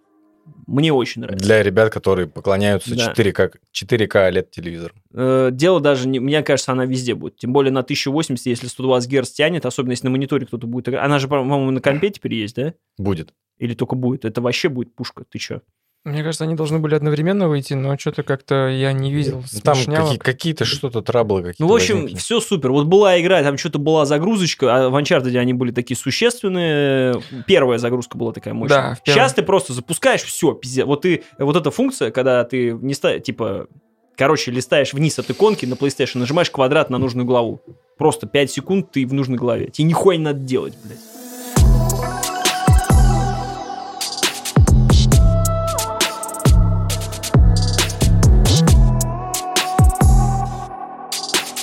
Мне 0.67 0.93
очень 0.93 1.21
нравится. 1.21 1.45
Для 1.45 1.63
ребят, 1.63 1.91
которые 1.91 2.27
поклоняются 2.27 2.95
Да. 2.95 3.13
4К, 3.13 3.53
4К 3.73 4.29
OLED 4.29 4.47
телевизором. 4.51 4.95
Э, 5.13 5.49
Дело 5.51 5.79
даже, 5.79 6.07
не, 6.07 6.19
мне 6.19 6.41
кажется, 6.43 6.71
она 6.71 6.85
везде 6.85 7.15
будет. 7.15 7.37
Тем 7.37 7.53
более 7.53 7.71
на 7.71 7.79
1080, 7.81 8.45
если 8.45 8.67
120 8.67 9.09
Гц 9.11 9.31
тянет, 9.31 9.65
особенно 9.65 9.91
если 9.91 10.05
на 10.07 10.11
мониторе 10.11 10.45
кто-то 10.45 10.67
будет 10.67 10.89
играть. 10.89 11.03
Она 11.03 11.17
же, 11.19 11.27
по-моему, 11.27 11.71
на 11.71 11.81
компе 11.81 12.09
теперь 12.09 12.35
есть, 12.35 12.55
да? 12.55 12.73
Будет. 12.97 13.33
Или 13.59 13.73
только 13.75 13.95
будет? 13.95 14.25
Это 14.25 14.41
вообще 14.41 14.69
будет 14.69 14.95
пушка, 14.95 15.23
ты 15.29 15.37
чё? 15.37 15.61
Мне 16.05 16.23
кажется, 16.23 16.45
они 16.45 16.55
должны 16.55 16.79
были 16.79 16.95
одновременно 16.95 17.49
выйти, 17.49 17.73
но 17.73 17.97
что-то 17.97 18.23
как-то 18.23 18.69
я 18.69 18.93
не 18.93 19.11
видел. 19.11 19.43
Ну, 19.53 19.59
Там 19.61 19.75
какие- 19.75 20.17
какие-то 20.17 20.63
что-то 20.63 21.01
траблы 21.01 21.41
какие-то 21.41 21.61
Ну, 21.63 21.67
в 21.67 21.75
общем, 21.75 21.95
возникли. 21.95 22.17
все 22.17 22.39
супер. 22.39 22.71
Вот 22.71 22.87
была 22.87 23.19
игра, 23.19 23.43
там 23.43 23.57
что-то 23.57 23.79
была 23.79 24.05
загрузочка, 24.05 24.85
а 24.85 24.89
в 24.89 24.95
Uncharted 24.95 25.35
они 25.37 25.51
были 25.53 25.71
такие 25.71 25.97
существенные. 25.97 27.21
Первая 27.47 27.77
загрузка 27.79 28.17
была 28.17 28.31
такая 28.31 28.53
мощная. 28.53 28.97
Да. 29.05 29.11
Сейчас 29.11 29.33
ты 29.33 29.41
просто 29.43 29.73
запускаешь, 29.73 30.23
все, 30.23 30.53
пиздец. 30.53 30.85
Вот 30.85 31.01
ты, 31.01 31.23
вот 31.37 31.55
эта 31.57 31.69
функция, 31.69 32.11
когда 32.11 32.45
ты 32.45 32.71
не 32.71 32.93
ста- 32.93 33.19
типа, 33.19 33.67
короче, 34.15 34.51
листаешь 34.51 34.93
вниз 34.93 35.19
от 35.19 35.29
иконки 35.29 35.65
на 35.65 35.73
PlayStation, 35.73 36.19
нажимаешь 36.19 36.49
квадрат 36.49 36.89
на 36.89 36.97
нужную 36.97 37.25
главу. 37.25 37.61
Просто 37.97 38.25
5 38.25 38.49
секунд 38.49 38.91
ты 38.91 39.05
в 39.05 39.13
нужной 39.13 39.37
главе. 39.37 39.67
Тебе 39.67 39.87
нихуя 39.89 40.15
не 40.17 40.23
надо 40.23 40.39
делать, 40.39 40.77
блядь. 40.83 40.97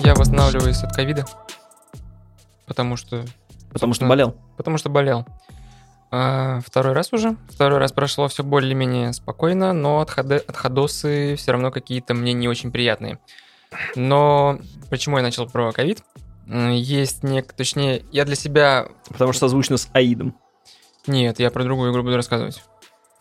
Я 0.07 0.15
восстанавливаюсь 0.15 0.85
от 0.85 0.95
ковида, 0.95 1.27
потому 2.65 2.97
что 2.97 3.25
Потому 3.73 3.93
что 3.93 4.07
болел. 4.07 4.37
Потому 4.57 4.79
что 4.79 4.89
болел. 4.89 5.27
А, 6.13 6.61
второй 6.65 6.93
раз 6.93 7.13
уже. 7.13 7.37
Второй 7.51 7.81
раз 7.81 7.91
прошло 7.91 8.29
все 8.29 8.45
более-менее 8.45 9.13
спокойно, 9.13 9.73
но 9.73 9.99
отходы, 9.99 10.37
отходосы 10.37 11.35
все 11.37 11.51
равно 11.51 11.73
какие-то 11.73 12.15
мне 12.15 12.35
не 12.35 12.47
очень 12.47 12.71
приятные. 12.71 13.19
Но 13.97 14.61
почему 14.91 15.17
я 15.17 15.25
начал 15.25 15.49
про 15.49 15.73
ковид? 15.73 16.05
Есть 16.47 17.25
нек... 17.25 17.53
Точнее, 17.53 18.05
я 18.13 18.25
для 18.25 18.37
себя... 18.37 18.87
Потому 19.09 19.33
что 19.33 19.41
созвучно 19.41 19.77
с 19.77 19.89
Аидом. 19.93 20.37
Нет, 21.09 21.41
я 21.41 21.51
про 21.51 21.65
другую 21.65 21.91
игру 21.91 22.05
буду 22.05 22.15
рассказывать. 22.15 22.63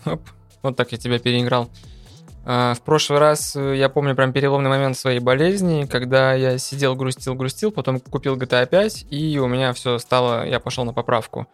Оп, 0.05 0.21
вот 0.61 0.77
так 0.77 0.91
я 0.91 0.99
тебя 0.99 1.17
переиграл. 1.17 1.67
А, 2.47 2.75
В 2.75 2.81
прошлый 2.81 3.19
раз, 3.19 3.55
э, 3.55 3.75
я 3.75 3.89
помню 3.89 4.15
прям 4.15 4.31
переломный 4.31 4.69
момент 4.69 4.97
своей 4.97 5.19
болезни, 5.19 5.85
когда 5.85 6.33
я 6.33 6.59
сидел, 6.59 6.95
грустил, 6.95 7.33
грустил, 7.33 7.71
потом 7.71 7.99
купил 7.99 8.37
GTA 8.37 8.67
5, 8.67 9.07
и 9.09 9.39
у 9.39 9.47
меня 9.47 9.73
все 9.73 9.97
стало, 9.97 10.45
я 10.45 10.59
пошел 10.59 10.85
на 10.85 10.93
поправку. 10.93 11.47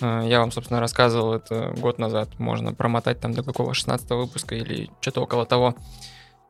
А, 0.00 0.22
Я 0.22 0.38
вам, 0.38 0.52
собственно, 0.52 0.80
рассказывал 0.80 1.34
это 1.34 1.74
год 1.78 1.98
назад. 1.98 2.38
Можно 2.38 2.72
промотать 2.72 3.20
там 3.20 3.34
до 3.34 3.42
какого 3.42 3.74
16 3.74 4.08
выпуска 4.10 4.54
или 4.54 4.90
что-то 5.00 5.22
около 5.22 5.44
того. 5.44 5.74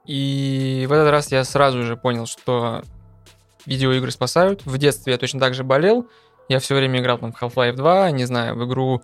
И 0.05 0.87
в 0.89 0.93
этот 0.93 1.11
раз 1.11 1.33
я 1.33 1.43
сразу 1.45 1.83
же 1.83 1.97
понял, 1.97 2.27
что 2.27 2.83
видеоигры 3.65 4.11
спасают. 4.11 4.67
В 4.67 4.77
детстве 4.77 5.15
я 5.15 5.19
точно 5.19 5.41
так 5.41 5.55
же 5.55 5.65
болел. 5.65 6.09
Я 6.51 6.61
все 6.61 6.75
время 6.75 7.01
играл 7.01 7.19
там 7.19 7.33
в 7.33 7.43
Half-Life 7.43 7.75
2, 7.75 8.11
не 8.11 8.25
знаю, 8.27 8.55
в 8.57 8.67
игру 8.67 9.03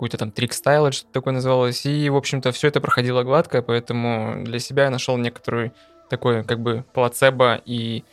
какую-то 0.00 0.16
там 0.16 0.30
или 0.30 0.90
что-то 0.92 1.12
такое 1.12 1.34
называлось. 1.34 1.84
И, 1.84 2.08
в 2.08 2.16
общем-то, 2.16 2.52
все 2.52 2.68
это 2.68 2.80
проходило 2.80 3.22
гладко, 3.22 3.60
поэтому 3.60 4.42
для 4.44 4.58
себя 4.58 4.84
я 4.84 4.90
нашел 4.90 5.18
некоторый 5.18 5.72
такой 6.08 6.42
как 6.42 6.60
бы 6.60 6.84
плацебо 6.94 7.60
и 7.66 8.04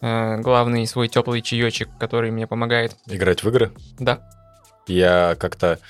э, 0.00 0.40
главный 0.40 0.86
свой 0.86 1.08
теплый 1.08 1.42
чаечек, 1.42 1.90
который 1.98 2.30
мне 2.30 2.46
помогает. 2.46 2.96
Играть 3.06 3.42
в 3.42 3.48
игры. 3.50 3.72
Да. 3.98 4.20
Я 4.86 5.36
как-то 5.38 5.80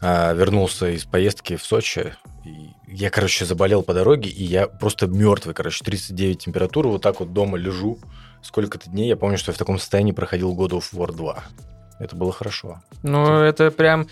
а, 0.00 0.32
вернулся 0.32 0.88
из 0.88 1.04
поездки 1.04 1.54
в 1.54 1.62
Сочи. 1.62 2.16
И 2.44 2.70
я, 2.88 3.10
короче, 3.10 3.44
заболел 3.44 3.84
по 3.84 3.94
дороге, 3.94 4.30
и 4.30 4.42
я 4.42 4.66
просто 4.66 5.06
мертвый, 5.06 5.54
короче, 5.54 5.84
39 5.84 6.38
температура, 6.38 6.88
вот 6.88 7.02
так 7.02 7.20
вот 7.20 7.32
дома 7.32 7.56
лежу. 7.56 8.00
Сколько-то 8.42 8.90
дней, 8.90 9.06
я 9.06 9.16
помню, 9.16 9.38
что 9.38 9.52
я 9.52 9.54
в 9.54 9.58
таком 9.58 9.78
состоянии 9.78 10.10
проходил 10.10 10.56
God 10.56 10.70
of 10.70 10.92
War 10.92 11.12
2. 11.12 11.44
Это 12.02 12.16
было 12.16 12.32
хорошо. 12.32 12.82
Ну, 13.04 13.40
это 13.42 13.70
прям... 13.70 14.08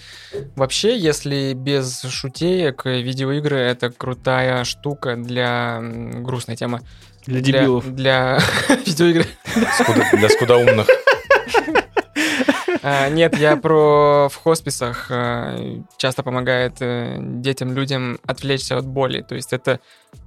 Вообще, 0.55 0.96
если 0.96 1.55
без 1.55 2.03
шутеек, 2.03 2.87
э, 2.87 3.00
видеоигры— 3.03 3.57
это 3.59 3.90
крутая 3.90 4.62
штука 4.64 5.16
для... 5.16 5.81
Грустная 5.83 6.55
тема. 6.57 6.83
Для 7.26 7.40
дебилов. 7.40 7.92
Для 7.94 8.38
видеоигры. 8.87 9.26
Скуда- 9.81 10.05
Для 10.16 10.29
скудоумных. 10.29 10.87
А, 12.82 13.08
Нет, 13.08 13.36
я 13.36 13.56
про 13.56 14.28
в 14.30 14.36
хосписах 14.36 15.06
э, 15.10 15.80
часто 15.96 16.22
помогает 16.22 16.76
э, 16.80 17.16
детям, 17.20 17.74
людям 17.74 18.18
отвлечься 18.26 18.78
от 18.78 18.86
боли. 18.86 19.20
То 19.22 19.34
есть 19.34 19.52
это 19.52 19.80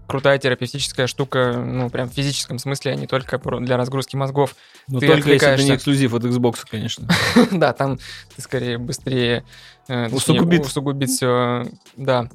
крутая 0.08 0.38
терапевтическая 0.38 1.08
штука, 1.08 1.54
ну, 1.54 1.90
прям 1.90 2.10
в 2.10 2.14
физическом 2.14 2.60
смысле, 2.60 2.92
а 2.92 2.96
не 2.96 3.08
только 3.08 3.40
для 3.60 3.78
разгрузки 3.78 4.16
мозгов. 4.16 4.56
Но 4.88 5.00
Ты 5.00 5.08
только 5.08 5.30
если 5.30 5.36
это 5.36 5.46
отвлекаешься. 5.54 5.68
не 5.68 5.76
эксклюзив 5.76 6.14
от 6.14 6.24
Xbox, 6.24 6.60
конечно. 6.70 7.08
Да, 7.52 7.74
там 7.74 7.98
ты 8.36 8.42
скорее 8.42 8.78
быстрее 8.78 9.44
э, 9.88 10.10
Усугубит. 10.10 10.66
усугубит 10.66 11.10
все, 11.10 11.66
да. 11.98 12.30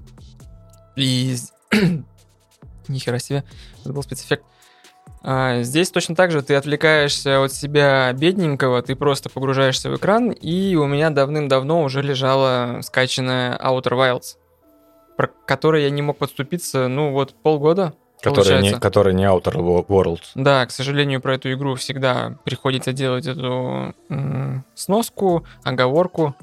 И 0.96 1.37
нихера 2.88 3.18
себе, 3.18 3.44
это 3.85 3.92
был 3.92 4.02
спецэффект. 4.02 4.44
А, 5.22 5.62
здесь 5.62 5.90
точно 5.90 6.14
так 6.14 6.31
же 6.31 6.42
ты 6.42 6.54
отвлекаешься 6.54 7.42
от 7.42 7.52
себя 7.52 8.12
бедненького, 8.12 8.83
ты 8.83 8.94
просто 8.94 9.28
погружаешься 9.28 9.90
в 9.90 9.96
экран, 9.96 10.31
и 10.31 10.74
у 10.76 10.87
меня 10.87 11.11
давным-давно 11.11 11.83
уже 11.83 12.02
лежала 12.02 12.81
скачанная 12.83 13.57
Outer 13.59 13.92
Wilds, 13.92 14.37
про 15.16 15.28
которой 15.46 15.83
я 15.83 15.90
не 15.90 16.02
мог 16.02 16.18
подступиться, 16.18 16.88
ну 16.88 17.12
вот 17.12 17.35
полгода, 17.42 17.94
Который 18.20 18.61
не, 18.62 18.74
который 18.74 19.14
не 19.14 19.24
Outer 19.24 19.54
Wo- 19.54 19.87
Worlds. 19.87 20.20
Да, 20.35 20.66
к 20.66 20.72
сожалению, 20.72 21.20
про 21.20 21.35
эту 21.37 21.52
игру 21.52 21.76
всегда 21.76 22.37
приходится 22.44 22.92
делать 22.92 23.26
эту 23.26 23.94
м, 24.09 24.64
сноску, 24.74 25.44
оговорку. 25.62 26.35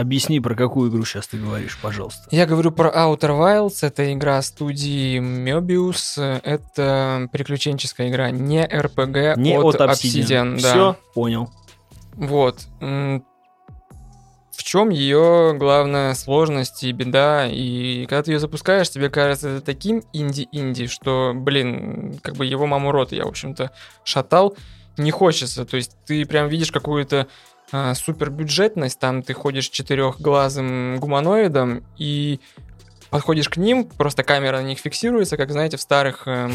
Объясни, 0.00 0.40
про 0.40 0.56
какую 0.56 0.90
игру 0.90 1.04
сейчас 1.04 1.28
ты 1.28 1.36
говоришь, 1.36 1.78
пожалуйста. 1.80 2.26
Я 2.32 2.46
говорю 2.46 2.72
про 2.72 2.90
Outer 2.90 3.30
Wilds, 3.38 3.78
это 3.82 4.12
игра 4.12 4.42
студии 4.42 5.20
Möbius, 5.20 6.20
это 6.42 7.28
приключенческая 7.30 8.08
игра, 8.08 8.32
не 8.32 8.66
RPG 8.66 9.34
Не 9.36 9.56
от, 9.56 9.76
от 9.76 9.90
Obsidian. 9.90 10.56
Obsidian, 10.56 10.60
да. 10.60 10.70
Все, 10.70 10.96
понял. 11.14 11.48
Вот. 12.14 12.66
В 12.80 13.22
чем 14.64 14.88
ее 14.90 15.54
главная 15.56 16.14
сложность 16.14 16.82
и 16.82 16.90
беда? 16.90 17.46
И 17.46 18.06
когда 18.06 18.24
ты 18.24 18.32
ее 18.32 18.40
запускаешь, 18.40 18.90
тебе 18.90 19.10
кажется 19.10 19.48
это 19.48 19.60
таким 19.64 20.02
инди-инди, 20.12 20.88
что, 20.88 21.34
блин, 21.36 22.18
как 22.20 22.34
бы 22.34 22.46
его 22.46 22.66
маму 22.66 22.90
рот 22.90 23.12
я, 23.12 23.26
в 23.26 23.28
общем-то, 23.28 23.70
шатал. 24.02 24.56
Не 24.96 25.12
хочется. 25.12 25.64
То 25.64 25.76
есть 25.76 25.96
ты 26.04 26.24
прям 26.24 26.48
видишь 26.48 26.72
какую-то 26.72 27.28
супербюджетность, 27.94 28.98
там 28.98 29.22
ты 29.22 29.34
ходишь 29.34 29.68
четырехглазым 29.68 30.98
гуманоидом, 31.00 31.84
и 31.98 32.40
подходишь 33.10 33.48
к 33.48 33.56
ним, 33.56 33.84
просто 33.84 34.22
камера 34.22 34.60
на 34.60 34.66
них 34.66 34.78
фиксируется, 34.78 35.36
как, 35.36 35.50
знаете, 35.52 35.76
в 35.76 35.80
старых 35.80 36.22
эм, 36.26 36.52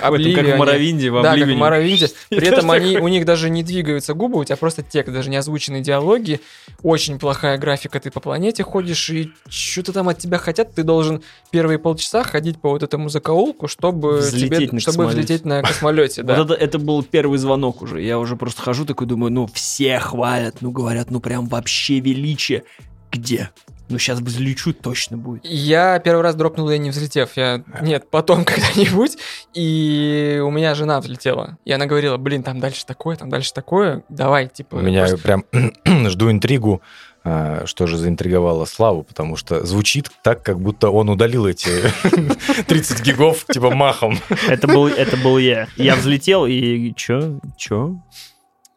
Обливе 0.00 0.42
как 0.42 0.54
в 0.54 0.58
Моровинде, 0.58 1.10
в 1.10 1.22
да, 1.22 1.36
как 1.36 1.48
в. 1.48 1.54
Моровинде. 1.56 2.08
При 2.28 2.46
этом 2.46 2.70
они, 2.70 2.98
у 2.98 3.08
них 3.08 3.24
даже 3.24 3.50
не 3.50 3.62
двигаются 3.62 4.14
губы, 4.14 4.38
у 4.38 4.44
тебя 4.44 4.56
просто 4.56 4.82
текст, 4.82 5.12
даже 5.12 5.30
не 5.30 5.36
озвученные 5.36 5.82
диалоги. 5.82 6.40
Очень 6.82 7.18
плохая 7.18 7.58
графика, 7.58 8.00
ты 8.00 8.10
по 8.10 8.20
планете 8.20 8.62
ходишь, 8.62 9.10
и 9.10 9.32
что-то 9.48 9.92
там 9.92 10.08
от 10.08 10.18
тебя 10.18 10.38
хотят. 10.38 10.74
Ты 10.74 10.82
должен 10.82 11.22
первые 11.50 11.78
полчаса 11.78 12.22
ходить 12.22 12.60
по 12.60 12.70
вот 12.70 12.82
этому 12.82 13.08
закоулку, 13.08 13.68
чтобы, 13.68 14.18
Взлететь 14.18 14.58
тебе- 14.58 14.68
на 14.72 14.80
чтобы 14.80 14.96
космолете. 14.98 15.20
взлететь 15.20 15.44
на 15.44 15.62
космолете. 15.62 16.22
Да. 16.22 16.36
Вот 16.36 16.50
это, 16.50 16.54
это 16.62 16.78
был 16.78 17.02
первый 17.02 17.38
звонок 17.38 17.82
уже. 17.82 18.02
Я 18.02 18.18
уже 18.18 18.36
просто 18.36 18.62
хожу 18.62 18.84
такой, 18.84 19.06
думаю, 19.06 19.32
ну, 19.32 19.46
все 19.52 19.98
хвалят, 19.98 20.56
ну, 20.60 20.70
говорят, 20.70 21.10
ну, 21.10 21.20
прям 21.20 21.46
вообще 21.46 22.00
величие. 22.00 22.64
Где? 23.12 23.50
Ну, 23.90 23.98
сейчас 23.98 24.20
бы 24.20 24.26
взлечу, 24.28 24.72
точно 24.72 25.16
будет. 25.18 25.44
Я 25.44 25.98
первый 25.98 26.22
раз 26.22 26.34
дропнул 26.36 26.70
ее 26.70 26.78
не 26.78 26.90
взлетев. 26.90 27.30
Я, 27.36 27.62
нет, 27.82 28.08
потом 28.08 28.44
когда-нибудь. 28.46 29.18
И 29.52 30.40
у 30.44 30.50
меня 30.50 30.74
жена 30.74 31.00
взлетела. 31.00 31.58
И 31.64 31.72
она 31.72 31.86
говорила, 31.86 32.16
блин, 32.16 32.42
там 32.42 32.60
дальше 32.60 32.86
такое, 32.86 33.16
там 33.16 33.28
дальше 33.28 33.52
такое. 33.52 34.04
Давай, 34.08 34.46
типа... 34.48 34.76
У 34.76 34.80
меня 34.80 35.06
просто- 35.06 35.18
прям 35.18 35.44
жду 36.08 36.30
интригу, 36.30 36.80
а, 37.24 37.66
что 37.66 37.86
же 37.86 37.98
заинтриговало 37.98 38.64
Славу, 38.64 39.02
потому 39.02 39.36
что 39.36 39.66
звучит 39.66 40.10
так, 40.22 40.42
как 40.42 40.60
будто 40.60 40.90
он 40.90 41.10
удалил 41.10 41.46
эти 41.46 41.68
30 42.68 43.02
гигов, 43.02 43.44
типа, 43.44 43.70
махом. 43.70 44.18
Это 44.48 44.66
был, 44.68 44.86
это 44.86 45.16
был 45.16 45.36
я. 45.36 45.66
Я 45.76 45.96
взлетел, 45.96 46.46
и 46.46 46.94
чё? 46.94 47.40
Чё? 47.58 47.96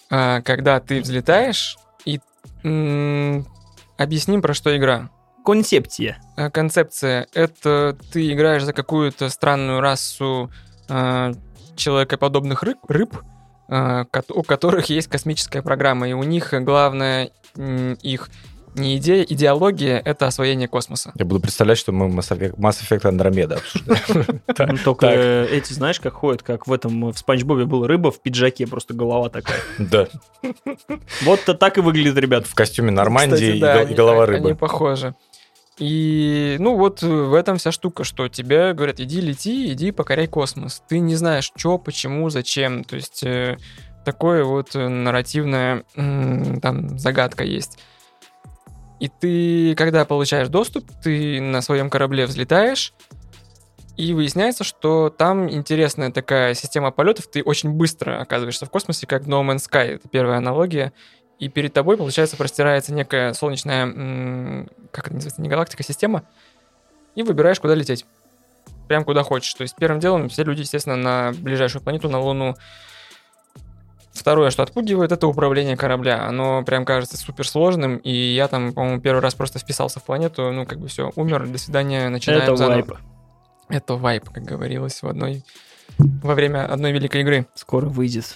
а, 0.10 0.42
когда 0.42 0.80
ты 0.80 1.02
взлетаешь, 1.02 1.78
и 2.06 2.20
объясним, 3.98 4.42
про 4.42 4.54
что 4.54 4.76
игра. 4.76 5.10
Концепция. 5.46 6.22
А, 6.38 6.50
Концепция— 6.50 7.28
это 7.34 7.98
ты 8.12 8.32
играешь 8.32 8.64
за 8.64 8.74
какую-то 8.74 9.30
странную 9.30 9.82
расу 9.82 10.52
а, 10.90 11.32
человекоподобных 11.76 12.64
рыб, 12.64 12.78
рыб 12.88 13.18
кот- 13.68 14.30
у 14.30 14.44
которых 14.44 14.88
есть 14.88 15.08
космическая 15.08 15.62
программа, 15.62 16.08
и 16.08 16.14
у 16.14 16.24
них 16.24 16.54
главная 16.64 17.32
м, 17.58 17.94
их 17.96 18.30
не 18.76 18.98
идея, 18.98 19.24
идеология— 19.24 20.00
это 20.06 20.28
освоение 20.28 20.68
космоса. 20.68 21.12
Я 21.16 21.26
буду 21.26 21.40
представлять, 21.40 21.78
что 21.78 21.92
мы 21.92 22.08
Mass 22.08 22.30
Effect, 22.32 23.02
Andromeda 23.04 23.56
обсуждаем. 23.58 24.78
Только 24.84 25.08
эти, 25.08 25.74
знаешь, 25.74 26.00
как 26.00 26.14
ходят, 26.14 26.44
как 26.44 26.68
в 26.68 26.74
этом, 26.74 27.12
в 27.12 27.18
Спанч 27.18 27.44
Бобе 27.44 27.66
была 27.66 27.88
рыба 27.88 28.12
в 28.12 28.22
пиджаке, 28.22 28.68
просто 28.68 28.94
голова 28.94 29.30
такая. 29.30 29.60
Да, 29.78 30.08
Вот 31.24 31.44
то 31.46 31.54
так 31.54 31.78
и 31.78 31.82
выглядит, 31.82 32.18
ребят. 32.18 32.48
в 32.48 32.56
костюме 32.56 32.92
Нормандии 32.92 33.58
и 33.58 33.62
они- 33.64 33.96
голова 33.96 34.24
Они 34.24 34.34
рыбы. 34.34 34.56
похожи. 34.56 35.16
И, 35.80 36.56
ну, 36.60 36.78
вот 36.78 37.02
в 37.02 37.34
этом 37.34 37.58
вся 37.58 37.72
штука, 37.72 38.04
что 38.04 38.28
тебе 38.28 38.74
говорят, 38.74 39.00
иди 39.00 39.20
лети, 39.22 39.72
иди 39.74 39.92
покоряй 39.92 40.28
космос. 40.28 40.84
Ты 40.88 41.00
не 41.00 41.16
знаешь, 41.16 41.52
что, 41.58 41.80
почему, 41.80 42.30
зачем. 42.30 42.84
То 42.84 42.96
есть 42.96 43.24
э, 43.24 43.58
такое 44.06 44.44
вот 44.44 44.76
э, 44.76 44.88
нарративная 44.88 45.84
там 45.96 47.00
загадка 47.00 47.44
есть. 47.44 47.80
И 49.04 49.10
ты, 49.10 49.76
когда 49.76 50.06
получаешь 50.06 50.48
доступ, 50.48 50.90
ты 51.04 51.42
на 51.42 51.62
своем 51.62 51.90
корабле 51.90 52.26
взлетаешь, 52.26 52.94
и 53.98 54.14
выясняется, 54.14 54.64
что 54.64 55.10
там 55.10 55.52
интересная 55.52 56.10
такая 56.10 56.54
система 56.54 56.90
полетов. 56.92 57.28
Ты 57.28 57.44
очень 57.44 57.72
быстро 57.72 58.22
оказываешься 58.22 58.66
в 58.66 58.70
космосе, 58.70 59.06
как 59.06 59.24
No 59.24 59.44
Man's 59.44 59.70
Sky. 59.70 59.96
Это 59.96 60.08
первая 60.08 60.38
аналогия. 60.38 60.94
И 61.38 61.50
перед 61.50 61.74
тобой, 61.74 61.98
получается, 61.98 62.38
простирается 62.38 62.94
некая 62.94 63.34
солнечная, 63.34 64.70
как 64.92 65.08
это 65.08 65.16
называется, 65.16 65.42
не 65.42 65.50
галактика, 65.50 65.84
система. 65.84 66.24
И 67.16 67.24
выбираешь, 67.24 67.60
куда 67.60 67.76
лететь. 67.76 68.06
Прям 68.88 69.04
куда 69.04 69.24
хочешь. 69.24 69.54
То 69.54 69.64
есть 69.64 69.76
первым 69.76 70.00
делом 70.00 70.30
все 70.30 70.46
люди, 70.46 70.62
естественно, 70.62 70.96
на 70.96 71.34
ближайшую 71.38 71.82
планету, 71.84 72.08
на 72.08 72.22
Луну. 72.22 72.56
Второе, 74.14 74.52
что 74.52 74.64
отпугивает, 74.64 75.12
это 75.12 75.28
управление 75.28 75.76
корабля. 75.76 76.28
Оно 76.28 76.64
прям 76.64 76.86
кажется 76.86 77.18
суперсложным, 77.18 77.98
и 77.98 78.12
я 78.12 78.48
там, 78.48 78.72
по-моему, 78.72 79.02
первый 79.02 79.20
раз 79.22 79.34
просто 79.34 79.60
вписался 79.60 80.00
в 80.00 80.04
планету, 80.04 80.52
ну, 80.52 80.66
как 80.66 80.80
бы 80.80 80.88
все, 80.88 81.12
умер, 81.16 81.48
до 81.48 81.58
свидания, 81.58 82.10
начинаем 82.10 82.44
Это 82.44 82.56
заново. 82.56 82.76
вайп. 82.76 82.94
Это 83.70 83.96
вайп, 83.96 84.30
как 84.30 84.44
говорилось 84.44 85.02
в 85.02 85.08
одной 85.08 85.44
во 85.98 86.36
время 86.36 86.66
одной 86.66 86.92
великой 86.92 87.22
игры. 87.22 87.48
Скоро 87.56 87.88
выйдет. 87.88 88.36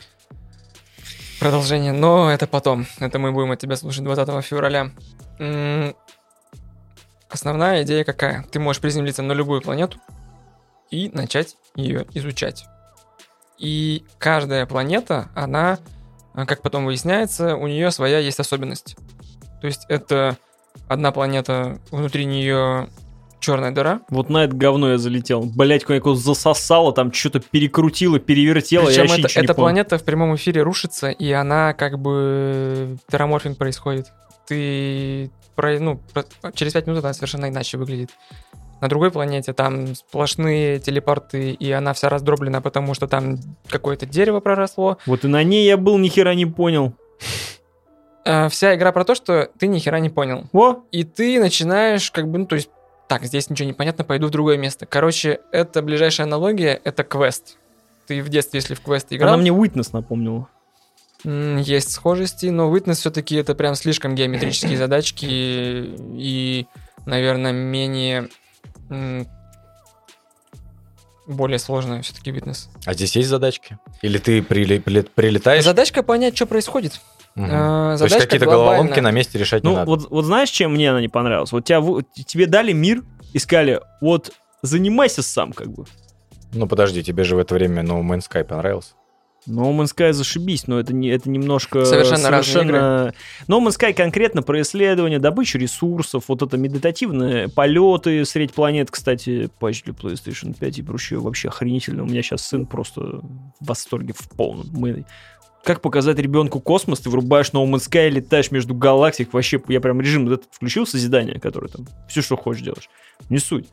Продолжение, 1.39 1.91
но 1.93 2.31
это 2.31 2.47
потом. 2.47 2.87
Это 2.99 3.19
мы 3.19 3.31
будем 3.31 3.51
от 3.51 3.59
тебя 3.59 3.75
слушать 3.75 4.03
20 4.03 4.43
февраля. 4.43 4.91
Основная 7.29 7.83
идея 7.83 8.03
какая? 8.03 8.43
Ты 8.51 8.59
можешь 8.59 8.81
приземлиться 8.81 9.21
на 9.21 9.33
любую 9.33 9.61
планету 9.61 9.99
и 10.89 11.09
начать 11.13 11.55
ее 11.75 12.05
изучать. 12.13 12.65
И 13.57 14.03
каждая 14.17 14.65
планета, 14.65 15.29
она, 15.35 15.79
а, 16.33 16.45
как 16.45 16.61
потом 16.61 16.85
выясняется, 16.85 17.55
у 17.55 17.67
нее 17.67 17.91
своя 17.91 18.19
есть 18.19 18.39
особенность. 18.39 18.95
То 19.61 19.67
есть 19.67 19.85
это 19.89 20.37
одна 20.87 21.11
планета, 21.11 21.79
внутри 21.91 22.25
нее 22.25 22.87
черная 23.39 23.71
дыра, 23.71 24.01
Вот 24.09 24.29
на 24.29 24.45
это 24.45 24.55
говно 24.55 24.91
я 24.91 24.97
залетел. 24.97 25.43
Блять, 25.43 25.83
как 25.85 25.95
его 25.97 26.15
засосало, 26.15 26.91
там 26.93 27.13
что-то 27.13 27.39
перекрутило, 27.39 28.19
перевертело. 28.19 28.89
я 28.89 29.01
Причем 29.01 29.21
вообще 29.21 29.21
это, 29.39 29.39
эта 29.45 29.53
планета 29.53 29.97
в 29.97 30.03
прямом 30.03 30.35
эфире 30.35 30.63
рушится, 30.63 31.09
и 31.09 31.31
она 31.31 31.73
как 31.73 31.99
бы 31.99 32.97
тераморфинг 33.09 33.57
происходит. 33.57 34.07
Ты 34.47 35.29
про- 35.55 35.79
ну, 35.79 36.01
про- 36.13 36.51
через 36.53 36.73
5 36.73 36.87
минут 36.87 37.03
она 37.03 37.13
совершенно 37.13 37.47
иначе 37.49 37.77
выглядит. 37.77 38.09
На 38.81 38.89
другой 38.89 39.11
планете 39.11 39.53
там 39.53 39.95
сплошные 39.95 40.79
телепорты, 40.79 41.51
и 41.51 41.71
она 41.71 41.93
вся 41.93 42.09
раздроблена, 42.09 42.61
потому 42.61 42.93
что 42.93 43.07
там 43.07 43.37
какое-то 43.69 44.05
дерево 44.05 44.39
проросло. 44.39 44.97
Вот 45.05 45.25
и 45.25 45.27
на 45.27 45.43
ней 45.43 45.65
я 45.65 45.77
был, 45.77 45.97
ни 45.97 46.09
хера 46.09 46.35
не 46.35 46.45
понял. 46.45 46.93
А, 48.25 48.49
вся 48.49 48.75
игра 48.75 48.91
про 48.91 49.03
то, 49.03 49.15
что 49.15 49.49
ты 49.57 49.67
ни 49.67 49.79
хера 49.79 49.99
не 49.99 50.09
понял. 50.09 50.45
О, 50.53 50.83
И 50.91 51.03
ты 51.03 51.39
начинаешь 51.39 52.11
как 52.11 52.29
бы, 52.29 52.39
ну, 52.39 52.45
то 52.45 52.55
есть, 52.55 52.69
так, 53.07 53.23
здесь 53.23 53.49
ничего 53.49 53.67
не 53.67 53.73
понятно, 53.73 54.03
пойду 54.03 54.27
в 54.27 54.31
другое 54.31 54.57
место. 54.57 54.85
Короче, 54.85 55.39
это 55.51 55.81
ближайшая 55.81 56.27
аналогия, 56.27 56.79
это 56.83 57.03
квест. 57.03 57.57
Ты 58.05 58.21
в 58.21 58.29
детстве, 58.29 58.59
если 58.59 58.73
в 58.73 58.81
квест 58.81 59.07
играл... 59.09 59.33
она 59.33 59.41
мне 59.41 59.51
Уитнес 59.51 59.91
напомнила. 59.93 60.47
Есть 61.23 61.91
схожести, 61.91 62.47
но 62.47 62.73
Witness 62.73 62.95
все-таки 62.95 63.35
это 63.35 63.55
прям 63.55 63.75
слишком 63.75 64.13
геометрические 64.13 64.77
задачки 64.77 65.25
и, 65.25 66.67
наверное, 67.05 67.53
менее 67.53 68.29
более 71.27 71.59
сложная 71.59 72.01
все-таки 72.01 72.31
Witness. 72.31 72.67
А 72.85 72.93
здесь 72.93 73.15
есть 73.15 73.27
задачки? 73.29 73.77
Или 74.01 74.17
ты 74.17 74.41
прилетаешь? 74.41 75.63
Задачка 75.63 76.01
понять, 76.03 76.35
что 76.35 76.45
происходит. 76.45 77.01
Мгм. 77.35 77.49
А, 77.51 77.97
То 77.97 78.03
есть 78.05 78.13
задачка 78.13 78.19
какие-то 78.27 78.45
глобальная. 78.45 78.67
головоломки 78.77 78.99
на 79.01 79.11
месте 79.11 79.37
решать 79.37 79.63
не 79.63 79.69
Ну, 79.69 79.75
надо. 79.75 79.89
вот, 79.91 80.09
вот 80.09 80.25
знаешь, 80.25 80.49
чем 80.49 80.73
мне 80.73 80.89
она 80.89 81.01
не 81.01 81.09
понравилась? 81.09 81.51
Вот 81.51 81.65
тебя, 81.65 81.81
тебе 82.25 82.45
дали 82.47 82.71
мир 82.71 83.03
и 83.33 83.39
сказали, 83.39 83.81
вот 84.01 84.31
занимайся 84.61 85.21
сам, 85.21 85.51
как 85.53 85.67
бы. 85.71 85.85
Ну 86.53 86.65
подожди, 86.67 87.03
тебе 87.03 87.23
же 87.25 87.35
в 87.35 87.39
это 87.39 87.53
время 87.55 87.83
No 87.83 88.01
Man's 88.01 88.23
Sky 88.31 88.43
понравился? 88.43 88.93
No 89.47 89.75
Man's 89.75 89.95
Sky 89.95 90.13
зашибись, 90.13 90.67
но 90.67 90.79
это, 90.79 90.93
не, 90.93 91.09
это 91.09 91.29
немножко... 91.29 91.85
Совершенно 91.85 92.29
разные 92.29 92.53
совершенно... 92.53 93.13
No 93.47 93.65
Man's 93.65 93.79
Sky 93.79 93.93
конкретно 93.93 94.41
про 94.41 94.61
исследование, 94.61 95.19
добычу 95.19 95.57
ресурсов, 95.57 96.25
вот 96.27 96.41
это 96.41 96.57
медитативные 96.57 97.47
полеты 97.47 98.25
средь 98.25 98.53
планет, 98.53 98.91
кстати, 98.91 99.49
патч 99.59 99.83
для 99.83 99.93
PlayStation 99.93 100.57
5 100.57 100.79
и 100.79 100.83
прочее 100.83 101.19
вообще 101.19 101.47
охренительно. 101.47 102.03
У 102.03 102.05
меня 102.05 102.21
сейчас 102.21 102.41
сын 102.41 102.65
просто 102.65 103.01
в 103.01 103.21
восторге 103.59 104.13
в 104.13 104.29
полном. 104.29 104.67
Мы... 104.71 105.05
Как 105.63 105.81
показать 105.81 106.17
ребенку 106.19 106.61
космос, 106.61 106.99
ты 106.99 107.09
врубаешь 107.09 107.49
No 107.51 107.65
Man's 107.65 107.89
Sky, 107.89 108.09
летаешь 108.09 108.51
между 108.51 108.73
галактик, 108.73 109.33
вообще, 109.33 109.61
я 109.67 109.81
прям 109.81 109.99
режим 110.01 110.25
вот 110.25 110.39
этот 110.39 110.53
включил 110.53 110.85
созидание, 110.85 111.39
который 111.39 111.69
там, 111.69 111.85
все, 112.07 112.21
что 112.21 112.37
хочешь 112.37 112.63
делаешь. 112.63 112.89
Не 113.29 113.39
суть. 113.39 113.67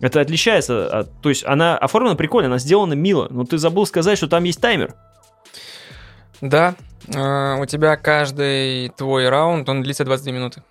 Это 0.00 0.20
отличается 0.20 0.86
от... 0.88 1.22
То 1.22 1.28
есть 1.28 1.44
она 1.44 1.76
оформлена 1.78 2.16
прикольно, 2.16 2.48
она 2.48 2.58
сделана 2.58 2.92
мило, 2.94 3.28
но 3.30 3.44
ты 3.44 3.58
забыл 3.58 3.86
сказать, 3.86 4.18
что 4.18 4.28
там 4.28 4.44
есть 4.44 4.60
таймер. 4.60 4.94
Да, 6.40 6.74
а, 7.14 7.56
у 7.56 7.66
тебя 7.66 7.96
каждый 7.96 8.90
твой 8.90 9.28
раунд, 9.28 9.68
он 9.68 9.82
длится 9.82 10.04
22 10.04 10.32
минуты. 10.32 10.62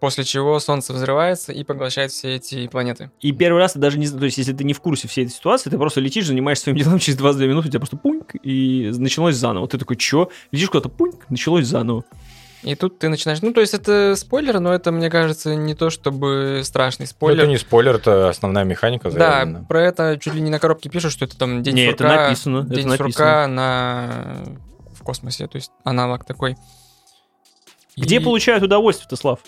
После 0.00 0.24
чего 0.24 0.58
Солнце 0.60 0.94
взрывается 0.94 1.52
и 1.52 1.62
поглощает 1.62 2.10
все 2.10 2.36
эти 2.36 2.66
планеты. 2.68 3.10
И 3.20 3.32
первый 3.32 3.58
раз 3.58 3.74
ты 3.74 3.78
даже 3.78 3.98
не 3.98 4.06
знаешь, 4.06 4.20
то 4.20 4.24
есть 4.24 4.38
если 4.38 4.54
ты 4.54 4.64
не 4.64 4.72
в 4.72 4.80
курсе 4.80 5.06
всей 5.08 5.26
этой 5.26 5.32
ситуации, 5.32 5.68
ты 5.68 5.76
просто 5.76 6.00
летишь, 6.00 6.26
занимаешься 6.26 6.64
своим 6.64 6.78
делом, 6.78 6.98
через 6.98 7.18
22 7.18 7.46
минуты 7.46 7.68
у 7.68 7.70
тебя 7.70 7.80
просто 7.80 7.98
пуньк, 7.98 8.34
и 8.42 8.90
началось 8.96 9.36
заново. 9.36 9.68
Ты 9.68 9.76
такой, 9.76 9.96
чё? 9.96 10.30
Летишь 10.52 10.70
куда-то, 10.70 10.88
пуньк, 10.88 11.26
началось 11.28 11.66
заново. 11.66 12.04
И 12.62 12.74
тут 12.74 12.98
ты 12.98 13.08
начинаешь... 13.08 13.40
Ну, 13.40 13.52
то 13.54 13.60
есть 13.62 13.72
это 13.72 14.14
спойлер, 14.16 14.60
но 14.60 14.72
это, 14.74 14.92
мне 14.92 15.08
кажется, 15.08 15.54
не 15.54 15.74
то 15.74 15.88
чтобы 15.88 16.60
страшный 16.62 17.04
Ну, 17.04 17.10
спойлер. 17.10 17.40
это 17.44 17.48
не 17.48 17.56
спойлер, 17.58 17.94
это 17.96 18.28
основная 18.28 18.64
механика 18.64 19.10
Да, 19.10 19.32
заявлена. 19.44 19.64
про 19.66 19.82
это 19.82 20.18
чуть 20.20 20.34
ли 20.34 20.40
не 20.42 20.50
на 20.50 20.58
коробке 20.58 20.90
пишут, 20.90 21.12
что 21.12 21.24
это 21.24 21.38
там 21.38 21.62
день 21.62 21.74
Не, 21.74 21.86
это 21.86 22.04
сурка. 22.04 22.22
написано, 22.26 22.58
это 22.58 22.74
день 22.74 22.86
написано. 22.86 23.08
сурка 23.12 23.46
на... 23.46 24.44
в 24.94 25.02
космосе, 25.02 25.46
то 25.46 25.56
есть 25.56 25.70
аналог 25.84 26.24
такой. 26.26 26.56
Где 27.96 28.16
И 28.16 28.20
получают 28.20 28.62
удовольствие-то, 28.62 29.16
Слав? 29.16 29.40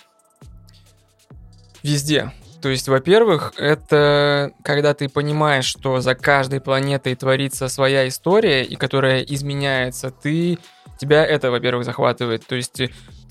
Везде. 1.82 2.32
То 2.62 2.68
есть, 2.68 2.88
во-первых, 2.88 3.54
это 3.56 4.52
когда 4.62 4.94
ты 4.94 5.08
понимаешь, 5.08 5.64
что 5.64 6.00
за 6.00 6.14
каждой 6.14 6.60
планетой 6.60 7.16
творится 7.16 7.68
своя 7.68 8.06
история, 8.06 8.62
и 8.62 8.76
которая 8.76 9.20
изменяется, 9.22 10.10
ты 10.10 10.58
тебя 10.98 11.26
это, 11.26 11.50
во-первых, 11.50 11.84
захватывает. 11.84 12.46
То 12.46 12.54
есть 12.54 12.80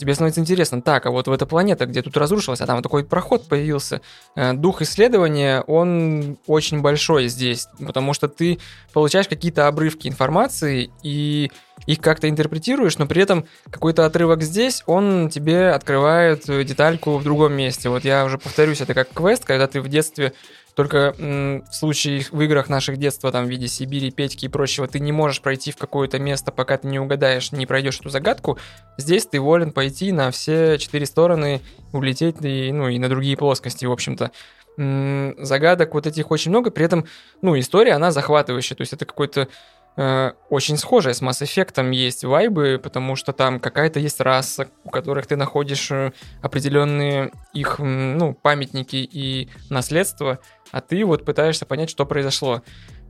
тебе 0.02 0.16
становится 0.16 0.41
интересно, 0.41 0.82
так, 0.82 1.06
а 1.06 1.12
вот 1.12 1.28
в 1.28 1.32
эта 1.32 1.45
планета, 1.45 1.86
где 1.86 2.02
тут 2.02 2.18
разрушилась, 2.18 2.60
а 2.60 2.66
там 2.66 2.78
вот 2.78 2.82
такой 2.82 3.06
проход 3.06 3.47
появился. 3.47 4.02
Э, 4.36 4.54
Дух 4.54 4.82
исследования, 4.82 5.62
он 5.68 6.39
очень 6.47 6.82
большой 6.82 7.28
здесь, 7.28 7.68
потому 7.86 8.14
что 8.16 8.28
ты 8.28 8.58
получаешь 8.93 9.28
какие-то 9.28 9.68
обрывки 9.68 10.08
информации 10.08 10.89
и 11.04 11.52
их 11.86 11.99
как-то 11.99 12.30
интерпретируешь, 12.30 12.97
но 12.97 13.06
при 13.06 13.22
этом 13.22 13.45
какой-то 13.70 14.06
отрывок 14.06 14.41
здесь, 14.41 14.82
он 14.88 15.30
тебе 15.30 15.70
открывает 15.70 16.45
детальку 16.45 17.18
в 17.18 17.24
другом 17.24 17.54
месте. 17.54 17.89
Вот 17.89 18.04
я 18.04 18.26
уже 18.26 18.39
повторюсь, 18.39 18.82
это 18.82 18.95
как 18.95 19.10
квест, 19.10 19.45
когда 19.45 19.68
ты 19.68 19.82
в 19.82 19.88
детстве 19.88 20.34
только 20.76 21.13
м, 21.17 21.63
в 21.65 21.76
случае 21.76 22.26
в 22.32 22.41
играх 22.41 22.69
наших 22.69 22.97
детства, 22.97 23.32
там, 23.32 23.45
в 23.45 23.49
виде 23.49 23.67
Сибири, 23.67 24.11
Петьки 24.11 24.45
и 24.45 24.49
прочего, 24.49 24.88
ты 24.88 24.99
не 24.99 25.11
можешь 25.11 25.41
пройти 25.41 25.72
в 25.72 25.78
какое-то 25.78 26.19
место, 26.19 26.51
пока 26.51 26.78
ты 26.78 26.88
не 26.88 26.99
угадаешь, 26.99 27.51
не 27.51 27.65
пройдешь 27.65 27.99
эту 27.99 28.09
загадку. 28.09 28.57
Здесь 28.97 29.26
ты 29.26 29.39
волен 29.39 29.72
пойти 29.72 30.11
на 30.11 30.32
все 30.32 30.78
четыре 30.78 31.05
стороны, 31.05 31.61
улететь 31.91 32.38
и, 32.41 32.72
ну, 32.72 32.88
и 32.88 32.99
на 32.99 33.09
другие 33.09 33.38
плоскости, 33.38 33.86
в 33.86 33.91
общем-то. 33.91 34.32
Загадок 34.78 35.93
вот 35.93 36.07
этих 36.07 36.32
очень 36.32 36.51
много, 36.51 36.72
при 36.72 36.86
этом, 36.86 37.05
ну, 37.41 37.59
история, 37.59 37.93
она 37.93 38.11
захватывающая, 38.11 38.76
то 38.78 38.82
есть 38.82 38.93
это 38.93 39.05
какой-то 39.05 39.49
э, 39.97 40.32
очень 40.49 40.78
схожая 40.78 41.13
с 41.13 41.22
Mass 41.22 41.41
Effect 41.41 41.93
есть 41.93 42.24
вайбы, 42.24 42.80
потому 42.82 43.15
что 43.15 43.34
там 43.34 43.59
какая-то 43.59 43.99
есть 43.99 44.22
раса, 44.22 44.69
у 44.84 44.89
которых 44.89 45.28
ты 45.28 45.36
находишь 45.36 45.91
э, 45.91 46.13
определенные 46.41 47.32
их, 47.53 47.80
ну, 47.80 48.34
памятники 48.34 48.95
и 48.95 49.49
наследство, 49.69 50.39
а 50.72 50.82
ты 50.82 51.05
вот 51.05 51.26
пытаешься 51.26 51.65
понять, 51.65 51.89
что 51.89 52.05
произошло. 52.05 52.61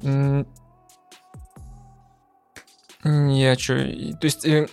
М, 0.04 0.48
Не, 3.04 3.58
что... 3.58 3.74
То 3.76 4.26
есть... 4.26 4.46
э, 4.46 4.68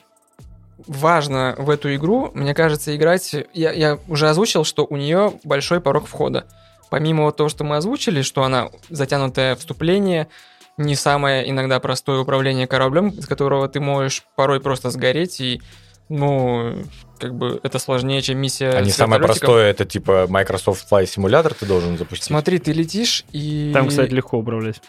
Важно 0.86 1.57
в 1.59 1.70
эту 1.70 1.95
игру, 1.97 2.30
мне 2.34 2.55
кажется, 2.55 2.95
играть... 2.95 3.34
Я, 3.53 3.72
я 3.72 3.99
уже 4.07 4.28
озвучил, 4.28 4.64
что 4.64 4.86
у 4.89 4.97
нее 4.97 5.32
большой 5.45 5.80
порог 5.80 6.07
входа. 6.07 6.47
Помимо 6.89 7.30
того, 7.32 7.49
что 7.49 7.64
мы 7.64 7.76
озвучили, 7.76 8.22
что 8.22 8.45
она 8.45 8.70
затянутое 8.89 9.57
вступление, 9.57 10.28
не 10.76 10.95
самое 10.95 11.51
иногда 11.51 11.80
простое 11.80 12.20
управление 12.20 12.68
кораблем, 12.68 13.09
из 13.09 13.26
которого 13.26 13.68
ты 13.68 13.80
можешь 13.80 14.24
порой 14.36 14.61
просто 14.61 14.91
сгореть, 14.91 15.41
и, 15.41 15.61
ну, 16.09 16.74
как 17.18 17.34
бы 17.34 17.61
это 17.62 17.78
сложнее, 17.78 18.22
чем 18.22 18.38
миссия 18.38 18.70
А 18.70 18.80
не 18.80 18.90
самое 18.90 19.20
простое, 19.20 19.70
это 19.70 19.84
типа 19.84 20.26
Microsoft 20.28 20.90
Flight 20.90 21.04
Simulator 21.04 21.54
ты 21.59 21.66
должен 21.66 21.98
запустить. 21.98 22.26
Смотри, 22.26 22.59
ты 22.59 22.72
летишь, 22.72 23.24
и... 23.32 23.70
Там, 23.74 23.88
кстати, 23.88 24.11
легко 24.11 24.38
управлять. 24.38 24.80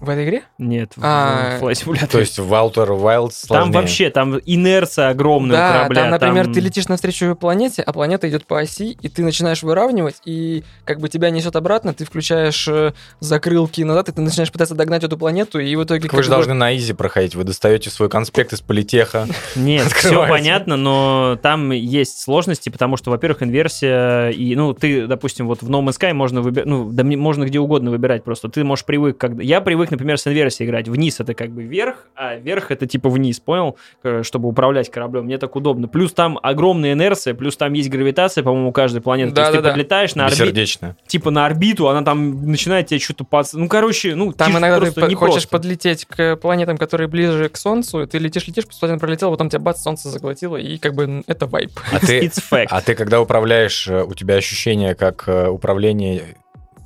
В 0.00 0.08
этой 0.10 0.24
игре? 0.24 0.42
Нет, 0.58 0.92
в 0.94 1.00
А, 1.02 1.58
в 1.58 1.62
Flight 1.62 1.72
Simulator. 1.72 2.06
То 2.06 2.20
есть 2.20 2.38
в 2.38 2.52
Outer 2.52 2.88
Wilds 2.88 3.32
сложнее. 3.32 3.72
Там 3.72 3.72
вообще, 3.72 4.10
там 4.10 4.40
инерция 4.46 5.08
огромная 5.08 5.56
у 5.56 5.58
да, 5.58 5.72
корабля. 5.72 6.02
там, 6.02 6.10
например, 6.10 6.44
там- 6.44 6.54
ты 6.54 6.60
летишь 6.60 6.86
навстречу 6.86 7.34
планете, 7.34 7.82
а 7.82 7.92
планета 7.92 8.28
идет 8.28 8.46
по 8.46 8.60
оси, 8.60 8.96
и 9.00 9.08
ты 9.08 9.24
начинаешь 9.24 9.64
выравнивать, 9.64 10.20
и 10.24 10.62
как 10.84 11.00
бы 11.00 11.08
тебя 11.08 11.30
несет 11.30 11.56
обратно, 11.56 11.94
ты 11.94 12.04
включаешь 12.04 12.68
э, 12.68 12.92
закрылки 13.18 13.82
назад, 13.82 14.08
и 14.08 14.12
ты 14.12 14.20
начинаешь 14.20 14.52
пытаться 14.52 14.76
догнать 14.76 15.02
эту 15.02 15.18
планету, 15.18 15.58
и 15.58 15.74
в 15.74 15.82
итоге... 15.82 16.02
Так 16.02 16.12
вы 16.12 16.22
же 16.22 16.30
должны 16.30 16.54
на 16.54 16.76
изи 16.76 16.92
проходить. 16.92 17.34
Вы 17.34 17.42
достаете 17.42 17.90
свой 17.90 18.08
конспект 18.08 18.52
из 18.52 18.60
политеха. 18.60 19.26
Нет, 19.56 19.90
все 19.92 20.28
понятно, 20.28 20.76
но 20.76 21.36
там 21.42 21.72
есть 21.72 22.20
сложности, 22.20 22.68
потому 22.68 22.96
что, 22.96 23.10
во-первых, 23.10 23.42
инверсия, 23.42 24.28
и, 24.28 24.54
ну, 24.54 24.74
ты, 24.74 25.08
допустим, 25.08 25.48
вот 25.48 25.62
в 25.62 25.68
No 25.68 25.82
Man's 25.82 25.98
Sky 25.98 26.12
можно 26.12 26.40
выбирать, 26.40 26.66
ну, 26.66 26.88
да 26.92 27.02
можно 27.02 27.44
где 27.44 27.58
угодно 27.58 27.90
выбирать 27.90 28.22
просто. 28.22 28.48
Ты 28.48 28.62
можешь 28.62 28.84
привык, 28.84 29.18
когда... 29.18 29.42
Я 29.42 29.60
привык, 29.60 29.87
например, 29.90 30.18
с 30.18 30.26
инверсией 30.26 30.68
играть. 30.68 30.88
Вниз 30.88 31.20
это 31.20 31.34
как 31.34 31.50
бы 31.50 31.62
вверх, 31.62 32.06
а 32.14 32.36
вверх 32.36 32.70
это 32.70 32.86
типа 32.86 33.08
вниз, 33.08 33.40
понял? 33.40 33.76
Э, 34.02 34.22
Чтобы 34.22 34.48
управлять 34.48 34.90
кораблем. 34.90 35.24
Мне 35.24 35.38
так 35.38 35.54
удобно. 35.56 35.88
Плюс 35.88 36.12
там 36.12 36.38
огромная 36.42 36.92
инерция, 36.92 37.34
плюс 37.34 37.56
там 37.56 37.72
есть 37.72 37.88
гравитация, 37.90 38.42
по-моему, 38.44 38.68
у 38.70 38.72
каждой 38.72 39.00
планеты. 39.00 39.32
То 39.32 39.40
есть 39.40 39.52
ты 39.52 39.56
Да-да-да. 39.58 39.72
подлетаешь 39.74 40.14
на 40.14 40.26
орбиту, 40.26 40.94
типа 41.06 41.30
на 41.30 41.46
орбиту, 41.46 41.88
она 41.88 42.02
там 42.02 42.46
начинает 42.50 42.86
тебе 42.86 43.00
что-то 43.00 43.24
пац... 43.24 43.52
Ну, 43.52 43.68
короче, 43.68 44.14
ну, 44.14 44.32
Там 44.32 44.56
иногда 44.56 44.90
ты 44.90 45.02
не 45.02 45.14
хочешь 45.14 45.48
просто. 45.48 45.48
подлететь 45.48 46.04
к 46.04 46.36
планетам, 46.36 46.76
которые 46.76 47.08
ближе 47.08 47.48
к 47.48 47.56
Солнцу, 47.56 48.06
ты 48.06 48.18
летишь-летишь, 48.18 48.64
планета 48.80 49.00
пролетела, 49.00 49.30
потом 49.30 49.48
тебя 49.48 49.60
бац, 49.60 49.82
Солнце 49.82 50.08
заглотило, 50.10 50.56
и 50.56 50.78
как 50.78 50.94
бы 50.94 51.22
это 51.26 51.46
вайп. 51.46 51.72
А 51.92 51.98
ты, 52.00 52.30
а 52.68 52.80
ты 52.80 52.94
когда 52.94 53.20
управляешь, 53.20 53.88
э, 53.88 54.02
у 54.04 54.14
тебя 54.14 54.34
ощущение 54.36 54.94
как 54.94 55.24
э, 55.28 55.48
управление 55.48 56.36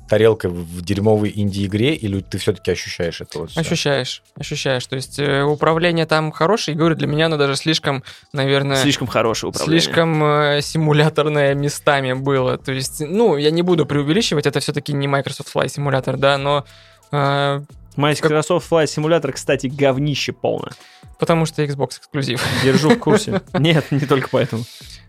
тарелкой 0.09 0.51
в 0.51 0.81
дерьмовой 0.81 1.31
инди-игре, 1.35 1.95
или 1.95 2.19
ты 2.21 2.37
все-таки 2.37 2.71
ощущаешь 2.71 3.21
это 3.21 3.39
вот? 3.39 3.51
Ощущаешь, 3.55 4.21
ощущаешь. 4.35 4.85
То 4.85 4.95
есть 4.95 5.19
э, 5.19 5.43
управление 5.43 6.05
там 6.05 6.31
хорошее, 6.31 6.75
и 6.75 6.77
говорю, 6.77 6.95
для 6.95 7.07
меня 7.07 7.27
оно 7.27 7.37
даже 7.37 7.55
слишком, 7.55 8.03
наверное, 8.33 8.77
Слишком 8.77 9.07
хорошее 9.07 9.49
управление. 9.49 9.81
слишком 9.81 10.23
э, 10.23 10.61
симуляторное 10.61 11.53
местами 11.55 12.13
было. 12.13 12.57
То 12.57 12.71
есть, 12.71 12.99
ну, 12.99 13.37
я 13.37 13.51
не 13.51 13.61
буду 13.61 13.85
преувеличивать, 13.85 14.45
это 14.45 14.59
все-таки 14.59 14.93
не 14.93 15.07
Microsoft 15.07 15.55
Flight 15.55 15.67
Simulator, 15.75 16.17
да, 16.17 16.37
но 16.37 16.65
э, 17.11 17.61
Microsoft 17.97 18.71
Flight 18.71 18.85
Simulator, 18.85 19.31
кстати, 19.31 19.67
говнище 19.67 20.31
полное. 20.33 20.71
потому 21.19 21.45
что 21.45 21.63
Xbox 21.63 21.99
эксклюзив. 21.99 22.43
Держу 22.63 22.89
в 22.89 22.99
курсе. 22.99 23.41
Нет, 23.53 23.91
не 23.91 24.01
только 24.01 24.27
поэтому. 24.29 24.63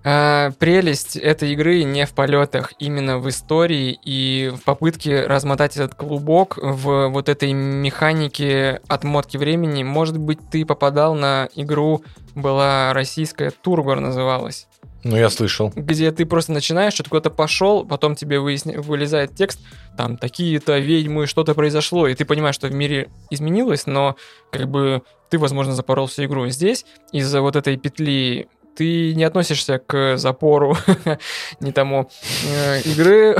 А, 0.04 0.50
прелесть 0.58 1.16
этой 1.16 1.52
игры 1.54 1.82
не 1.82 2.04
в 2.04 2.12
полетах, 2.12 2.74
именно 2.78 3.18
в 3.18 3.28
истории 3.28 3.98
и 4.04 4.52
в 4.54 4.62
попытке 4.62 5.22
размотать 5.26 5.76
этот 5.76 5.94
клубок 5.94 6.58
в 6.60 7.08
вот 7.08 7.28
этой 7.28 7.52
механике 7.52 8.80
отмотки 8.86 9.38
времени. 9.38 9.82
Может 9.82 10.18
быть, 10.18 10.38
ты 10.50 10.66
попадал 10.66 11.14
на 11.14 11.48
игру, 11.54 12.04
была 12.34 12.92
российская, 12.92 13.50
Тургор 13.50 14.00
называлась, 14.00 14.66
Ну, 15.04 15.16
я 15.16 15.28
слышал. 15.30 15.70
где 15.76 16.10
ты 16.12 16.24
просто 16.24 16.52
начинаешь, 16.52 16.94
что-то 16.94 17.10
куда-то 17.10 17.30
пошел, 17.30 17.84
потом 17.84 18.16
тебе 18.16 18.38
выясня- 18.40 18.80
вылезает 18.80 19.34
текст, 19.36 19.60
там, 19.98 20.16
такие-то 20.16 20.78
ведьмы, 20.78 21.26
что-то 21.26 21.54
произошло, 21.54 22.08
и 22.08 22.14
ты 22.14 22.24
понимаешь, 22.24 22.54
что 22.54 22.68
в 22.68 22.72
мире 22.74 23.10
изменилось, 23.30 23.86
но 23.86 24.16
как 24.50 24.68
бы 24.70 25.02
ты, 25.28 25.38
возможно, 25.38 25.74
запорол 25.74 26.06
всю 26.06 26.24
игру. 26.24 26.48
Здесь 26.48 26.86
из-за 27.12 27.42
вот 27.42 27.54
этой 27.56 27.76
петли 27.76 28.48
ты 28.76 29.14
не 29.14 29.24
относишься 29.24 29.78
к 29.78 30.16
запору 30.16 30.76
не 31.60 31.70
тому 31.72 32.10
э, 32.48 32.80
игры. 32.82 33.36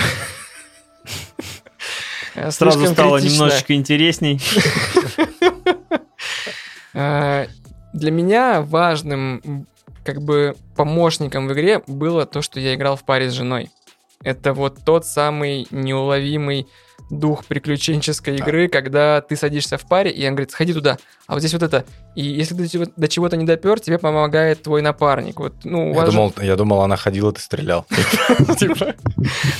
Сразу 2.51 2.87
стало 2.87 3.19
немножечко 3.19 3.75
интересней. 3.75 4.41
Э, 6.97 7.47
Для 7.93 8.11
меня 8.13 8.61
важным 8.63 9.67
как 10.05 10.23
бы 10.23 10.55
помощником 10.77 11.49
в 11.49 11.53
игре 11.53 11.83
было 11.87 12.27
то, 12.27 12.43
что 12.43 12.61
я 12.61 12.75
играл 12.75 12.97
в 12.97 13.05
паре 13.05 13.31
с 13.31 13.33
женой. 13.33 13.71
Это 14.23 14.53
вот 14.53 14.79
тот 14.85 15.07
самый 15.07 15.67
неуловимый 15.71 16.69
дух 17.11 17.45
приключенческой 17.45 18.37
игры, 18.37 18.69
когда 18.69 19.21
ты 19.21 19.37
садишься 19.37 19.77
в 19.79 19.87
паре, 19.87 20.11
и 20.11 20.27
он 20.27 20.35
говорит, 20.35 20.51
сходи 20.51 20.73
туда, 20.73 20.99
а 21.27 21.35
вот 21.35 21.41
здесь 21.41 21.53
вот 21.53 21.63
это. 21.63 21.85
И 22.15 22.23
если 22.25 22.55
ты 22.55 22.63
до 22.63 22.69
чего- 22.69 22.93
до 22.97 23.09
чего-то 23.09 23.37
не 23.37 23.45
допер, 23.45 23.81
тебе 23.81 23.99
помогает 23.99 24.63
твой 24.63 24.83
напарник. 24.83 25.39
Вот, 25.41 25.55
ну, 25.65 25.93
Я 25.95 26.07
же 26.07 26.13
думал, 26.13 26.35
я 26.41 26.57
думал, 26.57 26.83
она 26.83 26.97
ходила, 26.97 27.33
ты 27.33 27.41
стрелял. 27.41 27.87
Типа, 28.59 28.95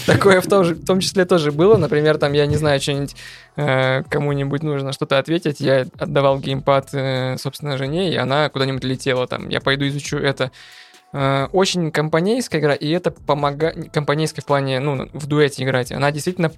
Такое 0.07 0.41
в 0.41 0.47
том, 0.47 1.01
числе 1.01 1.25
тоже 1.25 1.53
было. 1.53 1.77
Например, 1.77 2.19
там, 2.19 2.33
я 2.33 2.47
не 2.47 2.57
знаю, 2.57 2.81
что-нибудь 2.81 3.17
э, 3.57 4.03
кому-нибудь 4.05 4.63
нужно 4.63 4.93
что-то 4.93 5.19
ответить. 5.19 5.61
Я 5.61 5.87
отдавал 5.99 6.39
геймпад, 6.39 6.91
э, 6.93 7.37
собственно, 7.39 7.77
жене, 7.77 8.13
и 8.13 8.17
она 8.17 8.49
куда-нибудь 8.49 8.85
летела. 8.85 9.27
Там, 9.27 9.49
я 9.49 9.61
пойду 9.61 9.87
изучу 9.89 10.17
это. 10.17 10.51
Э, 11.13 11.49
очень 11.53 11.91
компанейская 11.91 12.61
игра, 12.61 12.75
и 12.75 12.89
это 12.91 13.11
помогает... 13.11 13.93
Компанейская 13.93 14.43
в 14.43 14.47
плане, 14.47 14.81
ну, 14.81 15.09
в 15.13 15.27
дуэте 15.27 15.65
играть. 15.65 15.93
Она 15.93 16.11
действительно 16.11 16.53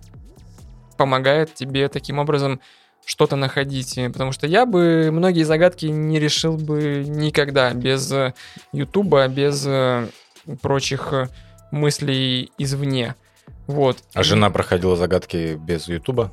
помогает 0.96 1.54
тебе 1.54 1.88
таким 1.88 2.18
образом 2.18 2.60
что-то 3.04 3.36
находить. 3.36 3.98
Потому 4.12 4.32
что 4.32 4.46
я 4.46 4.66
бы 4.66 5.10
многие 5.12 5.44
загадки 5.44 5.86
не 5.86 6.18
решил 6.18 6.56
бы 6.56 7.04
никогда 7.06 7.72
без 7.72 8.10
э, 8.12 8.34
Ютуба, 8.72 9.28
без 9.28 9.64
э, 9.66 10.08
прочих 10.60 11.12
э, 11.12 11.28
мыслей 11.70 12.50
извне. 12.58 13.14
Вот. 13.66 13.98
А 14.12 14.22
жена 14.22 14.50
проходила 14.50 14.96
загадки 14.96 15.54
без 15.54 15.88
Ютуба? 15.88 16.32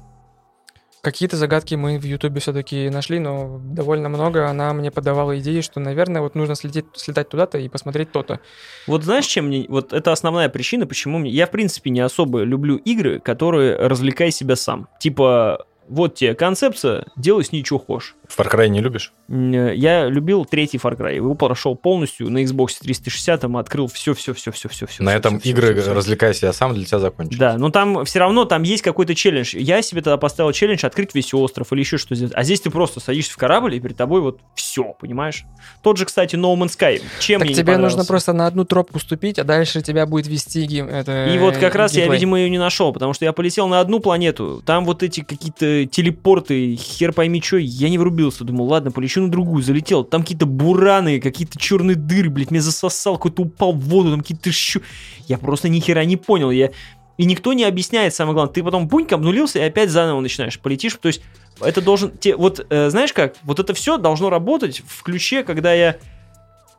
Какие-то 1.04 1.36
загадки 1.36 1.76
мы 1.76 2.00
в 2.00 2.06
Ютубе 2.06 2.40
все-таки 2.40 2.90
нашли, 2.90 3.20
но 3.20 3.60
довольно 3.62 4.08
много. 4.08 4.48
Она 4.48 4.72
мне 4.72 4.90
подавала 4.90 5.38
идеи, 5.38 5.60
что, 5.60 5.82
наверное, 5.82 6.22
вот 6.22 6.34
нужно 6.34 6.56
слететь, 6.56 6.86
слетать 6.96 7.28
туда-то 7.28 7.58
и 7.58 7.68
посмотреть 7.68 8.14
то-то. 8.14 8.40
Вот 8.88 9.04
знаешь, 9.04 9.26
чем 9.26 9.48
мне... 9.48 9.66
Вот 9.68 9.92
это 9.92 10.14
основная 10.14 10.48
причина, 10.48 10.88
почему 10.88 11.18
мне... 11.18 11.30
Я, 11.30 11.46
в 11.46 11.52
принципе, 11.52 11.90
не 11.90 12.00
особо 12.00 12.44
люблю 12.44 12.78
игры, 12.78 13.20
которые 13.20 13.76
развлекай 13.76 14.32
себя 14.32 14.56
сам. 14.56 14.88
Типа, 14.98 15.66
вот 15.90 16.16
тебе 16.16 16.34
концепция, 16.34 17.06
делай 17.16 17.44
с 17.44 17.52
ней 17.52 17.64
что 17.64 17.78
хочешь. 17.80 18.16
Far 18.36 18.50
Cry 18.52 18.68
не 18.68 18.82
любишь? 18.82 19.12
Э, 19.30 19.74
Я 19.76 20.08
любил 20.08 20.46
третий 20.46 20.78
Far 20.78 20.98
Cry. 20.98 21.16
Его 21.16 21.36
прошел 21.36 21.76
полностью 21.76 22.30
на 22.32 22.44
Xbox 22.44 22.70
360, 22.82 23.42
там 23.42 23.58
открыл 23.58 23.88
все, 23.88 24.14
все, 24.14 24.34
все, 24.34 24.52
все, 24.52 24.70
все, 24.70 24.88
все. 24.88 25.04
На 25.04 25.14
этом 25.16 25.38
игры 25.38 25.74
«Развлекай 25.86 26.34
себя 26.34 26.52
сам» 26.54 26.74
для 26.74 26.86
тебя 26.86 27.00
закончились. 27.00 27.38
Да, 27.38 27.58
но 27.58 27.70
там 27.70 28.06
все 28.06 28.20
равно 28.20 28.46
там 28.46 28.64
есть 28.64 28.82
какой-то 28.82 29.14
челлендж. 29.14 29.56
Я 29.56 29.82
себе 29.82 30.02
тогда 30.02 30.18
поставил 30.18 30.52
челлендж 30.52 30.86
открыть 30.86 31.14
весь 31.14 31.34
остров 31.34 31.72
или 31.74 31.82
еще 31.82 31.98
что-то 31.98 32.16
сделать. 32.16 32.34
А 32.36 32.44
здесь 32.44 32.62
ты 32.62 32.70
просто 32.72 33.00
садишься 33.00 33.34
в 33.34 33.38
корабль, 33.38 33.76
и 33.76 33.80
перед 33.80 33.98
тобой 33.98 34.22
вот 34.22 34.40
все, 34.56 34.96
понимаешь? 35.00 35.44
Тот 35.84 35.98
же, 35.98 36.06
кстати, 36.06 36.36
No 36.36 36.56
Man's 36.56 36.78
Sky. 36.78 37.02
Чем 37.20 37.40
так 37.40 37.48
мне 37.48 37.56
не 37.56 37.62
тебе 37.62 37.78
нужно 37.78 38.06
просто 38.06 38.34
на 38.34 38.48
одну 38.48 38.66
тропку 38.66 39.00
ступить, 39.00 39.38
а 39.38 39.44
дальше 39.44 39.82
тебя 39.82 40.06
будет 40.06 40.28
вести 40.28 40.66
ги- 40.66 40.84
это, 40.88 41.28
И 41.28 41.38
вот 41.38 41.58
как 41.58 41.76
раз 41.76 41.94
я, 41.94 42.02
геймплей. 42.02 42.18
видимо, 42.18 42.40
ее 42.40 42.50
не 42.50 42.58
нашел, 42.58 42.92
потому 42.94 43.14
что 43.14 43.26
я 43.26 43.34
полетел 43.34 43.68
на 43.68 43.80
одну 43.80 44.00
планету, 44.00 44.64
там 44.66 44.86
вот 44.86 45.04
эти 45.04 45.22
какие-то 45.22 45.83
телепорты, 45.86 46.76
хер 46.76 47.14
пойми 47.14 47.42
что, 47.42 47.58
я 47.58 47.90
не 47.90 47.98
врубился. 47.98 48.44
Думал, 48.44 48.68
ладно, 48.68 48.92
полечу 48.92 49.22
на 49.22 49.30
другую, 49.30 49.64
залетел. 49.64 50.04
Там 50.04 50.22
какие-то 50.22 50.46
бураны, 50.46 51.20
какие-то 51.20 51.60
черные 51.60 51.96
дыры, 51.96 52.30
блядь, 52.30 52.52
меня 52.52 52.62
засосал, 52.62 53.16
какой-то 53.16 53.44
упал 53.44 53.74
в 53.74 53.80
воду, 53.80 54.12
там 54.12 54.22
какие-то 54.22 54.52
щу... 54.52 54.82
Я 55.28 55.38
просто 55.38 55.70
ни 55.70 55.80
хера 55.80 56.04
не 56.06 56.18
понял, 56.18 56.52
я... 56.52 56.72
И 57.18 57.26
никто 57.26 57.54
не 57.54 57.64
объясняет, 57.64 58.16
самое 58.16 58.34
главное. 58.34 58.54
Ты 58.54 58.64
потом 58.64 58.88
буньк 58.88 59.12
обнулился 59.14 59.60
и 59.60 59.62
опять 59.62 59.92
заново 59.92 60.20
начинаешь. 60.20 60.60
Полетишь, 60.60 60.96
то 60.96 61.08
есть 61.08 61.22
это 61.62 61.82
должен... 61.82 62.12
Те, 62.18 62.36
вот 62.36 62.66
э, 62.70 62.90
знаешь 62.90 63.14
как, 63.14 63.36
вот 63.44 63.60
это 63.60 63.74
все 63.74 63.98
должно 63.98 64.30
работать 64.30 64.82
в 64.86 65.04
ключе, 65.04 65.44
когда 65.44 65.74
я 65.74 65.98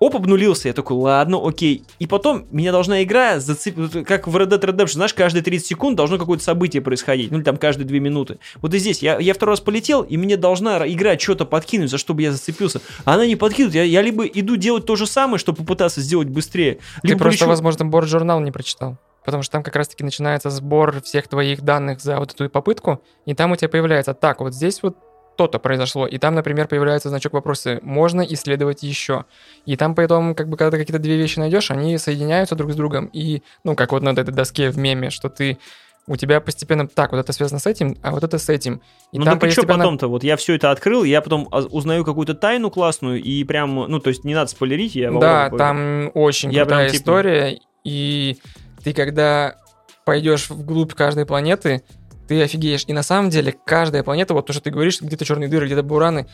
оп, 0.04 0.16
обнулился, 0.16 0.68
я 0.68 0.74
такой, 0.74 0.96
ладно, 0.96 1.40
окей. 1.42 1.84
И 1.98 2.06
потом 2.06 2.46
меня 2.50 2.72
должна 2.72 3.02
игра 3.02 3.40
зацепить, 3.40 4.04
как 4.06 4.26
в 4.28 4.36
Red 4.36 4.48
Dead 4.48 4.60
Redemption, 4.60 4.92
знаешь, 4.94 5.14
каждые 5.14 5.42
30 5.42 5.66
секунд 5.66 5.96
должно 5.96 6.18
какое-то 6.18 6.44
событие 6.44 6.82
происходить, 6.82 7.30
ну 7.30 7.38
или 7.38 7.44
там 7.44 7.56
каждые 7.56 7.86
2 7.86 7.98
минуты. 7.98 8.38
Вот 8.62 8.74
и 8.74 8.78
здесь, 8.78 9.02
я, 9.02 9.18
я 9.18 9.34
второй 9.34 9.52
раз 9.54 9.60
полетел, 9.60 10.02
и 10.02 10.16
мне 10.16 10.36
должна 10.36 10.78
ра- 10.78 10.92
игра 10.92 11.18
что-то 11.18 11.44
подкинуть, 11.44 11.90
за 11.90 11.98
что 11.98 12.14
бы 12.14 12.22
я 12.22 12.32
зацепился. 12.32 12.80
А 13.04 13.14
она 13.14 13.26
не 13.26 13.36
подкидывает, 13.36 13.74
я, 13.74 13.82
я 13.84 14.02
либо 14.02 14.24
иду 14.26 14.56
делать 14.56 14.86
то 14.86 14.96
же 14.96 15.06
самое, 15.06 15.38
чтобы 15.38 15.58
попытаться 15.58 16.00
сделать 16.00 16.28
быстрее, 16.28 16.78
Ты 17.02 17.08
либо 17.08 17.20
просто, 17.20 17.44
полечу- 17.44 17.48
возможно, 17.48 17.84
борт 17.84 18.08
журнал 18.08 18.40
не 18.40 18.50
прочитал. 18.50 18.96
Потому 19.24 19.42
что 19.42 19.52
там 19.52 19.62
как 19.62 19.74
раз-таки 19.76 20.04
начинается 20.04 20.50
сбор 20.50 21.00
всех 21.00 21.28
твоих 21.28 21.62
данных 21.62 22.00
за 22.00 22.18
вот 22.18 22.34
эту 22.34 22.50
попытку, 22.50 23.02
и 23.24 23.32
там 23.34 23.52
у 23.52 23.56
тебя 23.56 23.70
появляется, 23.70 24.12
так, 24.12 24.40
вот 24.40 24.52
здесь 24.54 24.82
вот 24.82 24.98
то-то 25.36 25.58
произошло, 25.58 26.06
и 26.06 26.18
там, 26.18 26.34
например, 26.34 26.68
появляется 26.68 27.08
значок 27.08 27.32
вопроса, 27.32 27.80
можно 27.82 28.22
исследовать 28.22 28.82
еще. 28.82 29.24
И 29.66 29.76
там 29.76 29.94
потом, 29.94 30.34
как 30.34 30.48
бы, 30.48 30.56
когда 30.56 30.72
ты 30.72 30.78
какие-то 30.78 31.02
две 31.02 31.16
вещи 31.16 31.38
найдешь, 31.38 31.70
они 31.70 31.98
соединяются 31.98 32.54
друг 32.54 32.72
с 32.72 32.76
другом, 32.76 33.06
и, 33.12 33.42
ну, 33.64 33.74
как 33.74 33.92
вот 33.92 34.02
на 34.02 34.10
этой 34.10 34.24
доске 34.24 34.70
в 34.70 34.78
меме, 34.78 35.10
что 35.10 35.28
ты 35.28 35.58
у 36.06 36.16
тебя 36.16 36.40
постепенно 36.40 36.86
так, 36.86 37.12
вот 37.12 37.18
это 37.18 37.32
связано 37.32 37.58
с 37.58 37.66
этим, 37.66 37.96
а 38.02 38.10
вот 38.12 38.22
это 38.24 38.38
с 38.38 38.48
этим. 38.48 38.82
И 39.12 39.18
ну 39.18 39.24
там 39.24 39.38
так 39.38 39.48
и 39.48 39.52
что 39.52 39.66
потом-то? 39.66 40.08
Вот 40.08 40.22
я 40.22 40.36
все 40.36 40.54
это 40.54 40.70
открыл, 40.70 41.02
я 41.04 41.22
потом 41.22 41.48
а, 41.50 41.60
узнаю 41.62 42.04
какую-то 42.04 42.34
тайну 42.34 42.70
классную, 42.70 43.22
и 43.22 43.42
прям, 43.44 43.74
ну 43.74 43.98
то 44.00 44.10
есть 44.10 44.24
не 44.24 44.34
надо 44.34 44.50
спойлерить, 44.50 44.94
я 44.94 45.10
Да, 45.10 45.44
Вову 45.44 45.56
там 45.56 46.10
очень 46.14 46.52
Я 46.52 46.64
крутая 46.64 46.80
прям, 46.80 46.92
типа- 46.92 47.00
история, 47.02 47.58
и 47.84 48.36
ты 48.82 48.92
когда 48.92 49.56
пойдешь 50.04 50.50
вглубь 50.50 50.92
каждой 50.92 51.24
планеты, 51.24 51.82
ты 52.28 52.42
офигеешь. 52.42 52.84
И 52.86 52.92
на 52.92 53.02
самом 53.02 53.30
деле 53.30 53.54
каждая 53.64 54.02
планета, 54.02 54.34
вот 54.34 54.46
то, 54.46 54.52
что 54.52 54.62
ты 54.62 54.70
говоришь, 54.70 55.00
где-то 55.00 55.24
черные 55.24 55.48
дыры, 55.48 55.66
где-то 55.66 55.82
бураны, 55.82 56.26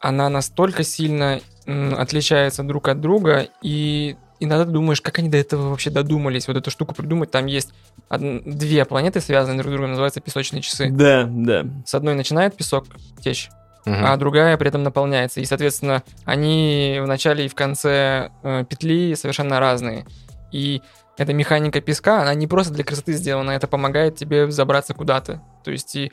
она 0.00 0.28
настолько 0.28 0.84
сильно 0.84 1.40
м, 1.66 1.94
отличается 1.98 2.62
друг 2.62 2.88
от 2.88 3.00
друга, 3.00 3.48
и 3.62 4.16
иногда 4.40 4.64
ты 4.64 4.70
думаешь, 4.70 5.00
как 5.00 5.18
они 5.18 5.28
до 5.28 5.36
этого 5.38 5.70
вообще 5.70 5.90
додумались, 5.90 6.46
вот 6.46 6.56
эту 6.56 6.70
штуку 6.70 6.94
придумать. 6.94 7.30
Там 7.30 7.46
есть 7.46 7.72
од- 8.08 8.44
две 8.44 8.84
планеты, 8.84 9.20
связанные 9.20 9.58
друг 9.58 9.70
с 9.70 9.72
другом, 9.72 9.90
называются 9.90 10.20
песочные 10.20 10.62
часы. 10.62 10.88
Да, 10.90 11.24
да. 11.28 11.64
С 11.84 11.94
одной 11.94 12.14
начинает 12.14 12.54
песок 12.56 12.86
течь, 13.20 13.50
Мгм. 13.86 14.04
а 14.06 14.16
другая 14.16 14.56
при 14.56 14.68
этом 14.68 14.82
наполняется. 14.84 15.40
И, 15.40 15.44
соответственно, 15.44 16.02
они 16.24 17.00
в 17.02 17.06
начале 17.06 17.46
и 17.46 17.48
в 17.48 17.54
конце 17.56 18.30
э, 18.44 18.64
петли 18.68 19.14
совершенно 19.14 19.58
разные. 19.60 20.06
И 20.52 20.80
эта 21.18 21.34
механика 21.34 21.80
песка, 21.80 22.22
она 22.22 22.34
не 22.34 22.46
просто 22.46 22.72
для 22.72 22.84
красоты 22.84 23.12
сделана, 23.12 23.50
это 23.50 23.66
помогает 23.66 24.16
тебе 24.16 24.50
забраться 24.50 24.94
куда-то. 24.94 25.42
То 25.64 25.70
есть, 25.70 25.94
и, 25.96 26.12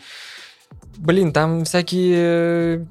блин, 0.97 1.32
там 1.32 1.64
всякие 1.64 2.88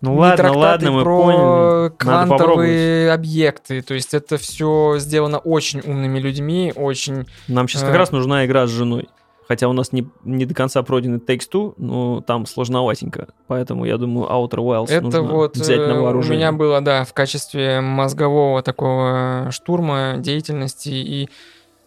Ну 0.00 0.14
не 0.14 0.18
ладно, 0.18 0.56
ладно, 0.56 0.90
мы 0.90 1.02
про 1.04 1.22
поняли. 1.22 1.96
Квантовые 1.98 3.12
объекты. 3.12 3.82
То 3.82 3.94
есть 3.94 4.14
это 4.14 4.38
все 4.38 4.96
сделано 4.98 5.38
очень 5.38 5.80
умными 5.80 6.18
людьми, 6.18 6.72
очень... 6.74 7.26
Нам 7.46 7.68
сейчас 7.68 7.82
как 7.82 7.94
А. 7.94 7.98
раз 7.98 8.10
нужна 8.10 8.46
игра 8.46 8.66
с 8.66 8.70
женой. 8.70 9.08
Хотя 9.50 9.66
у 9.66 9.72
нас 9.72 9.90
не, 9.90 10.06
не 10.22 10.46
до 10.46 10.54
конца 10.54 10.80
пройден 10.84 11.16
Takes 11.16 11.48
Two, 11.52 11.74
но 11.76 12.20
там 12.20 12.46
сложноватенько. 12.46 13.26
Поэтому 13.48 13.84
я 13.84 13.96
думаю, 13.96 14.28
Outer 14.30 14.58
Wilds 14.58 14.92
Это 14.92 15.02
нужно 15.02 15.22
вот 15.22 15.56
взять 15.56 15.80
э, 15.80 15.86
на 15.88 15.98
у 15.98 16.04
вооружение. 16.04 16.36
меня 16.36 16.52
было, 16.52 16.80
да, 16.80 17.02
в 17.02 17.12
качестве 17.12 17.80
мозгового 17.80 18.62
такого 18.62 19.48
штурма 19.50 20.18
деятельности. 20.18 20.90
И 20.90 21.28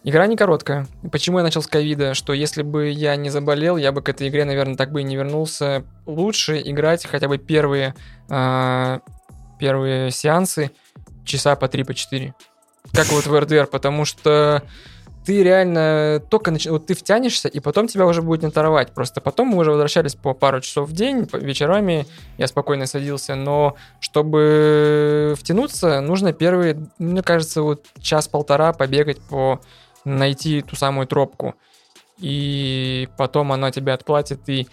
игра 0.02 0.26
не 0.26 0.36
короткая. 0.36 0.86
Почему 1.10 1.38
я 1.38 1.42
начал 1.42 1.62
с 1.62 1.66
ковида? 1.66 2.12
Что 2.12 2.34
если 2.34 2.60
бы 2.60 2.90
я 2.90 3.16
не 3.16 3.30
заболел, 3.30 3.78
я 3.78 3.92
бы 3.92 4.02
к 4.02 4.10
этой 4.10 4.28
игре, 4.28 4.44
наверное, 4.44 4.76
так 4.76 4.92
бы 4.92 5.00
и 5.00 5.04
не 5.04 5.16
вернулся. 5.16 5.84
Лучше 6.04 6.60
играть 6.62 7.06
хотя 7.06 7.28
бы 7.28 7.38
первые, 7.38 7.94
а, 8.28 9.00
первые 9.58 10.10
сеансы 10.10 10.70
часа 11.24 11.56
по 11.56 11.66
3 11.68 11.84
по 11.84 11.94
4. 11.94 12.34
Как 12.92 13.10
вот 13.10 13.26
в 13.26 13.40
РДР, 13.40 13.68
потому 13.68 14.04
что 14.04 14.62
ты 15.24 15.42
реально 15.42 16.22
только 16.28 16.50
начи... 16.50 16.68
вот 16.68 16.86
ты 16.86 16.94
втянешься, 16.94 17.48
и 17.48 17.60
потом 17.60 17.86
тебя 17.88 18.06
уже 18.06 18.22
будет 18.22 18.42
не 18.42 18.48
оторвать. 18.48 18.92
Просто 18.92 19.20
потом 19.20 19.48
мы 19.48 19.58
уже 19.58 19.70
возвращались 19.70 20.14
по 20.14 20.34
пару 20.34 20.60
часов 20.60 20.88
в 20.88 20.92
день, 20.92 21.28
вечерами 21.32 22.06
я 22.36 22.46
спокойно 22.46 22.86
садился, 22.86 23.34
но 23.34 23.76
чтобы 24.00 25.34
втянуться, 25.38 26.00
нужно 26.00 26.32
первые, 26.32 26.88
мне 26.98 27.22
кажется, 27.22 27.62
вот 27.62 27.86
час-полтора 28.00 28.72
побегать 28.72 29.20
по 29.20 29.60
найти 30.04 30.62
ту 30.62 30.76
самую 30.76 31.06
тропку. 31.06 31.54
И 32.18 33.08
потом 33.16 33.52
она 33.52 33.70
тебя 33.70 33.94
отплатит, 33.94 34.48
и 34.48 34.68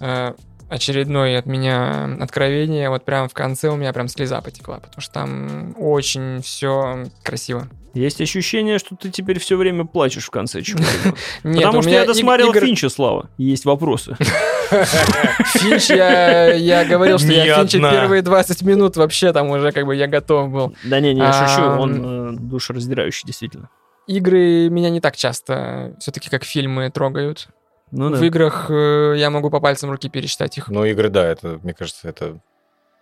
э, 0.00 0.34
очередное 0.68 1.38
от 1.38 1.46
меня 1.46 2.16
откровение, 2.20 2.90
вот 2.90 3.04
прям 3.04 3.28
в 3.28 3.34
конце 3.34 3.68
у 3.68 3.76
меня 3.76 3.92
прям 3.92 4.08
слеза 4.08 4.40
потекла, 4.40 4.78
потому 4.80 5.00
что 5.00 5.12
там 5.14 5.74
очень 5.78 6.40
все 6.42 7.04
красиво. 7.22 7.68
Есть 7.94 8.20
ощущение, 8.20 8.78
что 8.78 8.94
ты 8.96 9.08
теперь 9.10 9.38
все 9.40 9.56
время 9.56 9.84
плачешь 9.84 10.26
в 10.26 10.30
конце 10.30 10.62
чего-то. 10.62 10.84
Нет, 11.42 11.64
Потому 11.64 11.82
что 11.82 11.90
я 11.90 12.04
досмотрел 12.04 12.50
иг- 12.50 12.56
игр- 12.56 12.66
Финча, 12.66 12.88
Слава. 12.90 13.30
Есть 13.38 13.64
вопросы. 13.64 14.16
Финч, 14.70 15.90
я, 15.90 16.52
я 16.52 16.84
говорил, 16.84 17.18
что 17.18 17.28
Ни 17.28 17.34
я 17.34 17.58
Финча 17.60 17.78
одна. 17.78 17.90
первые 17.90 18.22
20 18.22 18.62
минут 18.62 18.96
вообще 18.96 19.32
там 19.32 19.48
уже 19.50 19.72
как 19.72 19.86
бы 19.86 19.96
я 19.96 20.06
готов 20.06 20.50
был. 20.50 20.74
Да 20.84 21.00
не, 21.00 21.14
не, 21.14 21.20
я 21.20 21.32
шучу. 21.32 21.62
Он 21.66 22.34
э, 22.34 22.38
душераздирающий, 22.38 23.26
действительно. 23.26 23.70
Игры 24.06 24.68
меня 24.68 24.90
не 24.90 25.00
так 25.00 25.16
часто 25.16 25.96
все-таки 25.98 26.28
как 26.30 26.44
фильмы 26.44 26.90
трогают. 26.90 27.48
Ну 27.90 28.10
да. 28.10 28.16
В 28.16 28.24
играх 28.24 28.66
э, 28.70 29.14
я 29.16 29.30
могу 29.30 29.50
по 29.50 29.60
пальцам 29.60 29.90
руки 29.90 30.08
пересчитать 30.08 30.58
их. 30.58 30.68
Ну, 30.68 30.84
игры, 30.84 31.08
да, 31.08 31.26
это, 31.26 31.58
мне 31.62 31.74
кажется, 31.74 32.08
это 32.08 32.38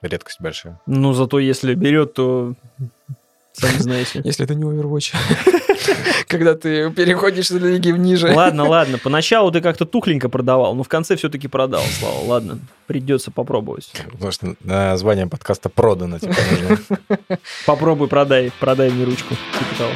редкость 0.03 0.41
большая. 0.41 0.81
Ну, 0.87 1.13
зато 1.13 1.39
если 1.39 1.75
берет, 1.75 2.15
то 2.15 2.55
сами 3.53 3.79
знаете. 3.79 4.21
Если 4.25 4.45
это 4.45 4.55
не 4.55 4.65
Overwatch. 4.65 5.15
Когда 6.29 6.55
ты 6.55 6.91
переходишь 6.91 7.49
с 7.49 7.51
лиги 7.53 7.91
ниже. 7.91 8.33
Ладно, 8.33 8.69
ладно. 8.69 8.99
Поначалу 8.99 9.51
ты 9.53 9.61
как-то 9.61 9.85
тухленько 9.85 10.29
продавал, 10.29 10.75
но 10.75 10.83
в 10.83 10.89
конце 10.89 11.17
все-таки 11.17 11.49
продал, 11.49 11.83
Слава. 11.99 12.25
Ладно, 12.25 12.59
придется 12.87 13.31
попробовать. 13.31 13.93
Потому 14.13 14.33
что 14.33 14.55
название 14.61 15.27
подкаста 15.27 15.69
продано, 15.69 16.19
типа. 16.19 16.35
Попробуй, 17.67 18.09
продай, 18.09 18.53
продай 18.59 18.91
мне 18.91 19.05
ручку. 19.05 19.35
Типа 19.35 19.79
того. 19.79 19.91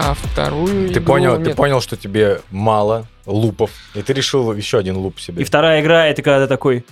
А 0.00 0.14
вторую 0.14 0.88
Ты 0.88 0.94
игру 0.94 1.04
понял, 1.04 1.42
ты 1.42 1.54
понял, 1.56 1.80
что 1.80 1.96
тебе 1.96 2.40
мало 2.52 3.08
лупов, 3.26 3.72
и 3.94 4.02
ты 4.02 4.12
решил 4.12 4.52
еще 4.52 4.78
один 4.78 4.96
луп 4.96 5.18
себе. 5.18 5.42
И 5.42 5.44
вторая 5.44 5.82
игра, 5.82 6.06
это 6.06 6.22
когда 6.22 6.42
ты 6.42 6.46
такой... 6.46 6.84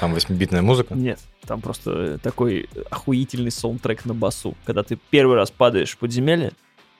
Там 0.00 0.14
восьмибитная 0.14 0.62
музыка. 0.62 0.94
Нет, 0.94 1.20
там 1.46 1.60
просто 1.60 2.16
такой 2.18 2.70
охуительный 2.90 3.50
саундтрек 3.50 4.06
на 4.06 4.14
басу. 4.14 4.56
Когда 4.64 4.82
ты 4.82 4.98
первый 5.10 5.36
раз 5.36 5.50
падаешь 5.50 5.90
в 5.90 5.98
подземелье, 5.98 6.52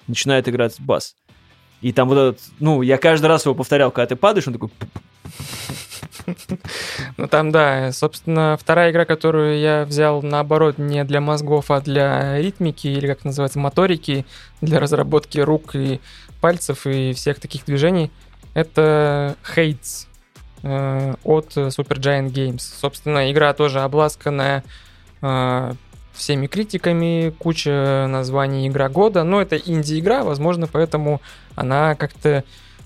начинает 0.07 0.47
играть 0.47 0.79
бас. 0.81 1.17
И 1.81 1.93
там 1.95 2.11
вот 2.11 2.19
этот, 2.19 2.41
ну, 2.59 2.83
я 2.83 2.99
каждый 2.99 3.27
раз 3.27 3.47
его 3.47 3.55
повторял, 3.55 3.91
когда 3.91 4.09
ты 4.09 4.17
падаешь, 4.17 4.47
он 4.47 4.53
такой... 4.53 4.71
Ну 7.17 7.29
там, 7.29 7.53
да, 7.53 7.93
собственно, 7.93 8.57
вторая 8.61 8.91
игра, 8.91 9.05
которую 9.05 9.59
я 9.59 9.85
взял, 9.85 10.23
наоборот, 10.23 10.79
не 10.79 11.05
для 11.05 11.21
мозгов, 11.21 11.71
а 11.71 11.81
для 11.81 12.39
ритмики, 12.39 12.89
или 12.89 13.07
как 13.07 13.25
называется, 13.25 13.59
моторики, 13.59 14.27
для 14.61 14.81
разработки 14.81 15.39
рук 15.39 15.75
и 15.75 16.01
пальцев 16.41 16.87
и 16.87 17.13
всех 17.13 17.39
таких 17.39 17.65
движений, 17.65 18.11
это 18.55 19.37
Hades 19.57 20.07
э, 20.63 21.15
от 21.25 21.57
Supergiant 21.57 22.31
Games. 22.33 22.61
Собственно, 22.61 23.31
игра 23.31 23.53
тоже 23.53 23.81
обласканная 23.81 24.65
э, 25.23 25.75
всеми 26.13 26.47
критиками, 26.47 27.33
куча 27.39 28.07
названий 28.09 28.69
игра 28.69 28.89
года, 28.89 29.25
но 29.25 29.41
это 29.41 29.57
инди-игра, 29.57 30.25
возможно, 30.25 30.67
поэтому 30.67 31.21
она 31.55 31.95
как-то 31.95 32.45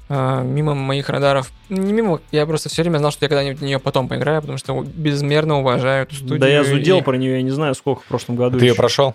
мимо 0.09 0.75
моих 0.75 1.09
радаров, 1.09 1.51
не 1.69 1.93
мимо, 1.93 2.21
я 2.31 2.47
просто 2.47 2.69
все 2.69 2.83
время 2.83 2.99
знал, 2.99 3.11
что 3.11 3.25
я 3.25 3.29
когда-нибудь 3.29 3.61
в 3.61 3.65
нее 3.65 3.79
потом 3.79 4.09
поиграю, 4.09 4.41
потому 4.41 4.59
что 4.59 4.83
безмерно 4.83 5.61
уважаю 5.61 6.05
эту 6.05 6.15
студию. 6.17 6.39
Да 6.41 6.49
я 6.49 6.65
зудел 6.65 6.99
и- 6.99 7.03
про 7.03 7.17
нее, 7.17 7.37
я 7.37 7.43
не 7.43 7.51
знаю, 7.51 7.75
сколько 7.75 8.03
в 8.03 8.07
прошлом 8.07 8.37
году. 8.37 8.59
Ты 8.59 8.67
ее 8.67 8.75
прошел? 8.75 9.15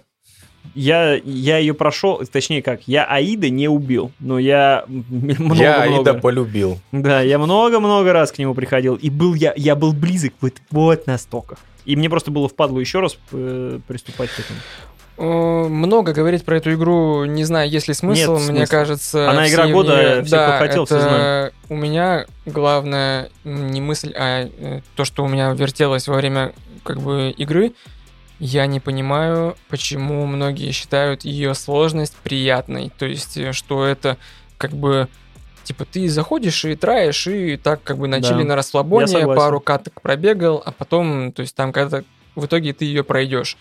Я, 0.75 1.15
я 1.23 1.57
ее 1.57 1.73
прошел, 1.73 2.21
точнее 2.31 2.61
как, 2.61 2.81
я 2.85 3.05
Аида 3.05 3.49
не 3.49 3.67
убил, 3.69 4.11
но 4.19 4.39
я 4.39 4.83
много-много... 4.87 5.55
Я 5.55 5.81
Аида 5.81 6.13
полюбил. 6.15 6.79
Да, 6.91 7.21
я 7.21 7.39
много-много 7.39 8.11
раз 8.11 8.31
к 8.31 8.37
нему 8.39 8.53
приходил, 8.53 8.95
и 8.95 9.09
был 9.09 9.33
я, 9.35 9.53
я 9.55 9.75
был 9.75 9.93
близок 9.93 10.33
вот, 10.41 10.53
вот 10.69 11.07
настолько. 11.07 11.57
И 11.85 11.95
мне 11.95 12.09
просто 12.09 12.29
было 12.29 12.47
впадло 12.49 12.77
еще 12.79 12.99
раз 12.99 13.17
э, 13.31 13.79
приступать 13.87 14.29
к 14.31 14.39
этому. 14.39 14.59
Э, 15.21 15.67
Много 15.67 16.13
говорить 16.13 16.45
про 16.45 16.57
эту 16.57 16.73
игру, 16.73 17.25
не 17.25 17.43
знаю, 17.43 17.69
есть 17.69 17.89
ли 17.89 17.93
смысл, 17.93 18.37
Нет 18.37 18.49
мне 18.49 18.57
смысла. 18.59 18.71
кажется. 18.71 19.29
Она 19.29 19.43
все 19.43 19.53
игра 19.53 19.67
года, 19.67 19.95
нее- 19.95 20.23
все, 20.23 20.35
кто 20.37 20.47
да, 20.47 20.57
хотел, 20.57 20.85
все 20.85 20.95
это 20.95 21.03
знают. 21.03 21.53
У 21.67 21.75
меня 21.75 22.25
главное 22.45 23.29
не 23.43 23.81
мысль, 23.81 24.13
а 24.15 24.47
э, 24.47 24.81
то, 24.95 25.03
что 25.03 25.25
у 25.25 25.27
меня 25.27 25.51
вертелось 25.51 26.07
во 26.07 26.15
время 26.15 26.53
как 26.83 27.01
бы 27.01 27.31
игры. 27.31 27.73
Я 28.39 28.65
не 28.67 28.79
понимаю, 28.79 29.57
почему 29.67 30.25
многие 30.25 30.71
считают 30.71 31.25
ее 31.25 31.53
сложность 31.53 32.15
приятной. 32.23 32.89
То 32.97 33.05
есть, 33.05 33.35
э, 33.35 33.51
что 33.51 33.83
это 33.85 34.15
как 34.57 34.71
бы 34.71 35.09
типа 35.65 35.83
ты 35.83 36.07
заходишь 36.07 36.63
и 36.63 36.75
траешь, 36.75 37.27
и 37.27 37.57
так 37.57 37.83
как 37.83 37.97
бы 37.97 38.07
начали 38.07 38.43
Да, 38.43 38.49
на 38.49 38.55
расслабоне, 38.55 39.27
пару 39.35 39.59
каток 39.59 40.01
пробегал, 40.01 40.63
а 40.65 40.71
потом, 40.71 41.33
то 41.33 41.41
есть 41.41 41.55
там 41.55 41.73
когда 41.73 42.03
в 42.35 42.45
итоге 42.45 42.71
ты 42.73 42.85
ее 42.85 43.03
пройдешь. 43.03 43.57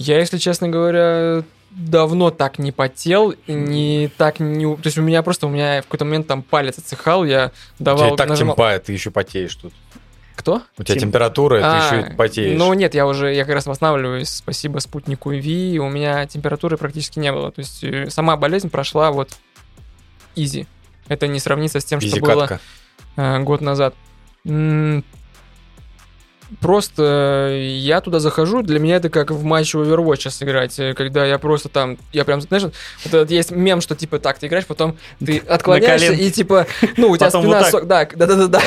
Я, 0.00 0.18
если 0.20 0.38
честно 0.38 0.68
говоря, 0.68 1.42
давно 1.70 2.30
так 2.30 2.58
не 2.60 2.70
потел, 2.72 3.34
не 3.48 4.08
так 4.16 4.38
не... 4.38 4.64
у- 4.66 4.76
То 4.76 4.86
есть 4.86 4.96
у 4.98 5.02
меня 5.02 5.22
просто, 5.22 5.46
у 5.46 5.50
меня 5.50 5.80
в 5.82 5.86
какой-то 5.86 6.04
момент 6.04 6.26
там 6.28 6.42
палец 6.42 6.78
отсыхал, 6.78 7.24
я 7.24 7.50
У 7.80 7.82
давал... 7.84 8.04
тебя 8.06 8.14
и 8.14 8.16
так 8.16 8.28
нажимал- 8.28 8.54
темпает, 8.54 8.84
ты 8.84 8.92
еще 8.92 9.10
потеешь 9.10 9.54
тут. 9.56 9.72
Кто? 10.36 10.62
У 10.78 10.84
тебя 10.84 10.94
Тем- 10.94 11.08
температура, 11.08 11.60
А, 11.64 11.90
ты 11.90 11.96
еще 11.96 12.06
и 12.08 12.14
потеешь. 12.14 12.56
Ну 12.56 12.72
нет, 12.74 12.94
я 12.94 13.06
уже, 13.08 13.34
я 13.34 13.44
как 13.44 13.54
раз 13.54 13.66
восстанавливаюсь, 13.66 14.28
спасибо 14.28 14.78
спутнику 14.78 15.30
ВИ, 15.32 15.80
у 15.80 15.88
меня 15.88 16.26
температуры 16.26 16.76
практически 16.76 17.18
не 17.18 17.32
было. 17.32 17.50
То 17.50 17.58
есть 17.58 17.82
э, 17.82 18.08
сама 18.08 18.36
болезнь 18.36 18.70
прошла 18.70 19.10
вот 19.10 19.30
изи. 20.36 20.68
Это 21.08 21.26
не 21.26 21.40
сравнится 21.40 21.80
с 21.80 21.84
тем, 21.84 22.00
что 22.00 22.20
было 22.20 22.60
э, 23.16 23.38
год 23.40 23.60
назад. 23.62 23.94
Просто 26.60 27.50
э, 27.50 27.68
я 27.78 28.00
туда 28.00 28.20
захожу, 28.20 28.62
для 28.62 28.78
меня 28.78 28.96
это 28.96 29.10
как 29.10 29.30
в 29.30 29.44
матче 29.44 29.78
Overwatch 29.78 30.30
сыграть, 30.30 30.78
э, 30.78 30.94
когда 30.94 31.26
я 31.26 31.38
просто 31.38 31.68
там, 31.68 31.98
я 32.12 32.24
прям, 32.24 32.40
знаешь, 32.40 32.64
вот 32.64 32.74
этот 33.04 33.30
есть 33.30 33.50
мем, 33.50 33.82
что 33.82 33.94
типа 33.94 34.18
так, 34.18 34.38
ты 34.38 34.46
играешь, 34.46 34.64
потом 34.66 34.96
ты 35.24 35.38
отклоняешься 35.38 36.12
и 36.12 36.30
типа, 36.30 36.66
ну, 36.96 37.10
у 37.10 37.16
тебя 37.16 37.26
Потом 37.26 37.42
спина... 37.42 37.58
вот 37.60 37.70
со- 37.70 37.82
Да, 37.82 38.08
да-да-да. 38.14 38.62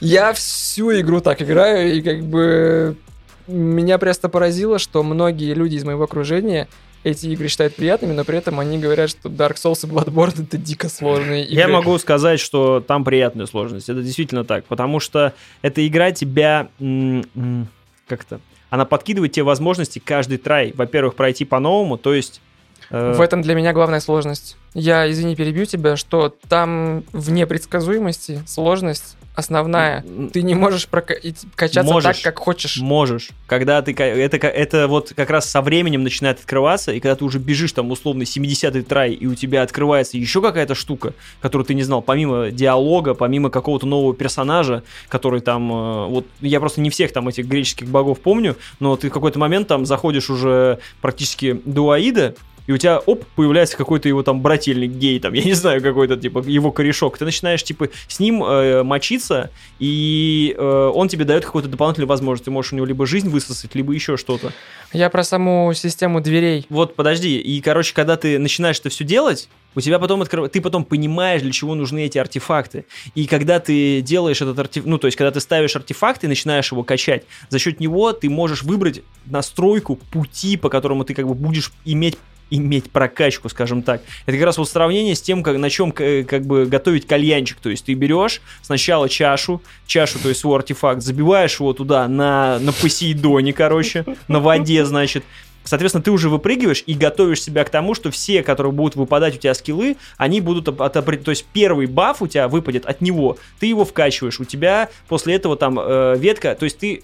Я 0.00 0.32
всю 0.32 0.98
игру 1.00 1.20
так 1.20 1.42
играю, 1.42 1.94
и 1.94 2.00
как 2.00 2.22
бы 2.22 2.96
меня 3.46 3.98
просто 3.98 4.28
поразило, 4.28 4.78
что 4.78 5.02
многие 5.02 5.52
люди 5.54 5.76
из 5.76 5.84
моего 5.84 6.04
окружения 6.04 6.66
эти 7.04 7.26
игры 7.26 7.48
считают 7.48 7.76
приятными, 7.76 8.12
но 8.12 8.24
при 8.24 8.38
этом 8.38 8.58
они 8.60 8.78
говорят, 8.78 9.10
что 9.10 9.28
Dark 9.28 9.54
Souls 9.54 9.86
и 9.86 9.90
Bloodborne 9.90 10.42
это 10.44 10.56
дико 10.56 10.88
сложные 10.88 11.44
игры. 11.44 11.56
Я 11.56 11.68
могу 11.68 11.96
сказать, 11.98 12.40
что 12.40 12.80
там 12.80 13.04
приятная 13.04 13.46
сложность. 13.46 13.88
Это 13.88 14.02
действительно 14.02 14.44
так. 14.44 14.64
Потому 14.64 15.00
что 15.00 15.32
эта 15.62 15.86
игра 15.86 16.12
тебя... 16.12 16.68
Как-то... 18.06 18.40
Она 18.70 18.84
подкидывает 18.84 19.32
тебе 19.32 19.44
возможности 19.44 19.98
каждый 19.98 20.38
трай. 20.38 20.72
Во-первых, 20.74 21.14
пройти 21.14 21.44
по-новому, 21.44 21.96
то 21.96 22.14
есть... 22.14 22.40
э, 22.90 23.12
В 23.14 23.20
этом 23.20 23.42
для 23.42 23.54
меня 23.54 23.72
главная 23.72 24.00
сложность. 24.00 24.56
Я, 24.74 25.10
извини, 25.10 25.34
перебью 25.36 25.64
тебя, 25.64 25.96
что 25.96 26.34
там 26.48 27.04
в 27.12 27.30
непредсказуемости 27.30 28.42
сложность 28.46 29.16
основная. 29.34 30.04
Ты 30.32 30.42
не 30.42 30.54
можешь 30.54 30.88
прока- 30.88 31.14
качаться 31.54 31.92
Можешь. 31.92 32.16
так, 32.16 32.24
как 32.34 32.42
хочешь. 32.42 32.78
Можешь. 32.78 33.30
Когда 33.46 33.80
ты... 33.82 33.92
Это, 33.94 34.36
это 34.48 34.88
вот 34.88 35.12
как 35.14 35.30
раз 35.30 35.48
со 35.48 35.62
временем 35.62 36.02
начинает 36.02 36.40
открываться, 36.40 36.92
и 36.92 36.98
когда 36.98 37.14
ты 37.14 37.24
уже 37.24 37.38
бежишь 37.38 37.72
там 37.72 37.88
условно 37.92 38.24
70-й 38.24 38.82
трай, 38.82 39.12
и 39.12 39.26
у 39.26 39.36
тебя 39.36 39.62
открывается 39.62 40.16
еще 40.16 40.42
какая-то 40.42 40.74
штука, 40.74 41.14
которую 41.40 41.64
ты 41.66 41.74
не 41.74 41.84
знал, 41.84 42.02
помимо 42.02 42.50
диалога, 42.50 43.14
помимо 43.14 43.48
какого-то 43.48 43.86
нового 43.86 44.12
персонажа, 44.12 44.82
который 45.08 45.40
там... 45.40 45.70
э, 45.72 46.06
Вот 46.08 46.26
я 46.40 46.58
просто 46.58 46.80
не 46.80 46.90
всех 46.90 47.12
там 47.12 47.28
этих 47.28 47.46
греческих 47.46 47.86
богов 47.86 48.18
помню, 48.18 48.56
но 48.80 48.96
ты 48.96 49.08
в 49.08 49.12
какой-то 49.12 49.38
момент 49.38 49.68
там 49.68 49.86
заходишь 49.86 50.30
уже 50.30 50.80
практически 51.00 51.60
до 51.64 51.90
Аида, 51.92 52.34
и 52.68 52.72
у 52.72 52.76
тебя, 52.76 52.98
оп, 52.98 53.24
появляется 53.34 53.78
какой-то 53.78 54.08
его 54.08 54.22
там 54.22 54.42
брательник 54.42 54.90
гей, 54.90 55.18
там, 55.18 55.32
я 55.32 55.42
не 55.42 55.54
знаю, 55.54 55.82
какой-то, 55.82 56.18
типа, 56.18 56.44
его 56.46 56.70
корешок. 56.70 57.16
Ты 57.16 57.24
начинаешь, 57.24 57.64
типа, 57.64 57.88
с 58.06 58.20
ним 58.20 58.44
э, 58.44 58.82
мочиться, 58.82 59.50
и 59.78 60.54
э, 60.56 60.90
он 60.94 61.08
тебе 61.08 61.24
дает 61.24 61.46
какую-то 61.46 61.70
дополнительную 61.70 62.08
возможность. 62.08 62.44
Ты 62.44 62.50
можешь 62.50 62.74
у 62.74 62.76
него 62.76 62.84
либо 62.84 63.06
жизнь 63.06 63.30
высосать, 63.30 63.74
либо 63.74 63.94
еще 63.94 64.18
что-то. 64.18 64.52
Я 64.92 65.08
про 65.08 65.24
саму 65.24 65.72
систему 65.72 66.20
дверей. 66.20 66.66
Вот, 66.68 66.94
подожди, 66.94 67.38
и, 67.38 67.58
короче, 67.62 67.94
когда 67.94 68.18
ты 68.18 68.38
начинаешь 68.38 68.78
это 68.80 68.90
все 68.90 69.02
делать, 69.02 69.48
у 69.74 69.80
тебя 69.80 69.98
потом 69.98 70.20
открыв... 70.20 70.50
ты 70.50 70.60
потом 70.60 70.84
понимаешь, 70.84 71.40
для 71.40 71.52
чего 71.52 71.74
нужны 71.74 72.04
эти 72.04 72.18
артефакты. 72.18 72.84
И 73.14 73.26
когда 73.26 73.60
ты 73.60 74.02
делаешь 74.02 74.42
этот 74.42 74.58
артефакт, 74.58 74.86
ну, 74.86 74.98
то 74.98 75.06
есть, 75.06 75.16
когда 75.16 75.30
ты 75.30 75.40
ставишь 75.40 75.74
артефакт 75.74 76.22
и 76.24 76.26
начинаешь 76.26 76.70
его 76.70 76.82
качать, 76.82 77.24
за 77.48 77.58
счет 77.58 77.80
него 77.80 78.12
ты 78.12 78.28
можешь 78.28 78.62
выбрать 78.62 79.00
настройку 79.24 79.96
пути, 79.96 80.58
по 80.58 80.68
которому 80.68 81.04
ты 81.04 81.14
как 81.14 81.26
бы 81.26 81.34
будешь 81.34 81.72
иметь 81.86 82.18
иметь 82.50 82.90
прокачку, 82.90 83.48
скажем 83.48 83.82
так. 83.82 84.02
Это 84.26 84.36
как 84.36 84.46
раз 84.46 84.58
вот 84.58 84.68
сравнение 84.68 85.14
с 85.14 85.22
тем, 85.22 85.42
как, 85.42 85.56
на 85.58 85.70
чем 85.70 85.92
к- 85.92 86.24
как 86.24 86.46
бы 86.46 86.66
готовить 86.66 87.06
кальянчик. 87.06 87.58
То 87.60 87.70
есть 87.70 87.84
ты 87.84 87.94
берешь 87.94 88.40
сначала 88.62 89.08
чашу, 89.08 89.62
чашу, 89.86 90.18
то 90.18 90.28
есть 90.28 90.40
свой 90.40 90.56
артефакт, 90.56 91.02
забиваешь 91.02 91.58
его 91.60 91.72
туда 91.72 92.08
на, 92.08 92.58
на 92.58 92.72
Посейдоне, 92.72 93.52
короче, 93.52 94.04
на 94.28 94.40
воде, 94.40 94.84
значит, 94.84 95.24
Соответственно, 95.68 96.02
ты 96.02 96.10
уже 96.10 96.30
выпрыгиваешь 96.30 96.82
и 96.86 96.94
готовишь 96.94 97.42
себя 97.42 97.62
к 97.62 97.68
тому, 97.68 97.94
что 97.94 98.10
все, 98.10 98.42
которые 98.42 98.72
будут 98.72 98.96
выпадать 98.96 99.34
у 99.34 99.38
тебя 99.38 99.52
скиллы, 99.52 99.96
они 100.16 100.40
будут 100.40 100.68
от, 100.80 100.92
то 100.94 101.30
есть 101.30 101.44
первый 101.52 101.86
баф 101.86 102.22
у 102.22 102.26
тебя 102.26 102.48
выпадет 102.48 102.86
от 102.86 103.02
него, 103.02 103.36
ты 103.60 103.66
его 103.66 103.84
вкачиваешь, 103.84 104.40
у 104.40 104.44
тебя 104.44 104.88
после 105.08 105.34
этого 105.34 105.56
там 105.56 105.78
э, 105.78 106.14
ветка, 106.16 106.54
то 106.54 106.64
есть 106.64 106.78
ты 106.78 107.02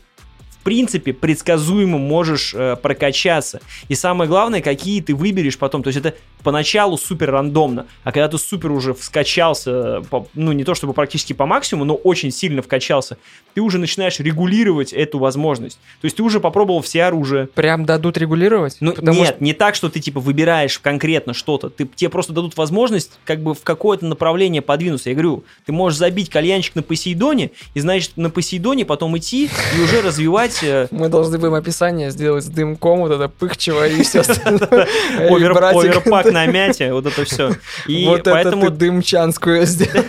принципе 0.64 1.12
предсказуемо 1.12 1.98
можешь 1.98 2.54
э, 2.54 2.76
прокачаться. 2.76 3.60
И 3.88 3.94
самое 3.94 4.28
главное, 4.28 4.60
какие 4.60 5.00
ты 5.00 5.14
выберешь 5.14 5.58
потом. 5.58 5.82
То 5.82 5.88
есть 5.88 6.00
это 6.00 6.14
поначалу 6.44 6.96
супер 6.98 7.30
рандомно, 7.32 7.86
а 8.04 8.12
когда 8.12 8.28
ты 8.28 8.38
супер 8.38 8.70
уже 8.70 8.94
вскачался, 8.94 9.70
э, 9.70 10.02
по- 10.08 10.28
ну 10.34 10.52
не 10.52 10.62
то 10.64 10.74
чтобы 10.74 10.92
практически 10.92 11.32
по 11.32 11.46
максимуму, 11.46 11.84
но 11.86 11.94
очень 11.94 12.30
сильно 12.30 12.62
вкачался, 12.62 13.16
ты 13.54 13.60
уже 13.60 13.78
начинаешь 13.78 14.20
регулировать 14.20 14.92
эту 14.92 15.18
возможность. 15.18 15.78
То 16.00 16.04
есть 16.04 16.16
ты 16.16 16.22
уже 16.22 16.38
попробовал 16.40 16.82
все 16.82 17.04
оружия, 17.04 17.46
Прям 17.54 17.84
дадут 17.86 18.18
регулировать? 18.18 18.76
ну, 18.80 18.94
нет, 19.00 19.26
что- 19.28 19.36
не 19.44 19.52
так, 19.54 19.74
что 19.74 19.88
ты 19.88 20.00
типа 20.00 20.20
выбираешь 20.20 20.78
конкретно 20.78 21.34
что-то. 21.34 21.70
Ты, 21.70 21.86
тебе 21.86 22.10
просто 22.10 22.32
дадут 22.32 22.56
возможность 22.56 23.12
как 23.24 23.42
бы 23.42 23.54
в 23.54 23.62
какое-то 23.62 24.04
направление 24.06 24.60
подвинуться. 24.62 25.08
Я 25.08 25.14
говорю, 25.14 25.44
ты 25.64 25.72
можешь 25.72 25.98
забить 25.98 26.28
кальянчик 26.30 26.74
на 26.74 26.82
Посейдоне, 26.82 27.50
и 27.74 27.80
значит 27.80 28.12
на 28.16 28.28
Посейдоне 28.30 28.84
потом 28.84 29.16
идти 29.16 29.48
и 29.76 29.80
уже 29.80 30.02
развивать 30.02 30.58
э, 30.62 30.88
Мы 30.90 31.08
должны 31.08 31.38
будем 31.38 31.54
описание 31.54 32.10
сделать 32.10 32.44
с 32.44 32.48
дымком, 32.48 33.00
вот 33.00 33.12
это 33.12 33.28
пыхчево 33.28 33.88
и 33.88 34.02
все 34.02 34.20
остальное. 34.20 34.86
Оверпак 35.94 36.26
на 36.34 36.46
мяте, 36.46 36.92
вот 36.92 37.06
это 37.06 37.24
все. 37.24 37.52
И 37.86 38.04
Вот 38.06 38.24
поэтому 38.24 38.64
это 38.64 38.72
ты 38.72 38.78
дымчанскую 38.78 39.64
сделал. 39.66 40.04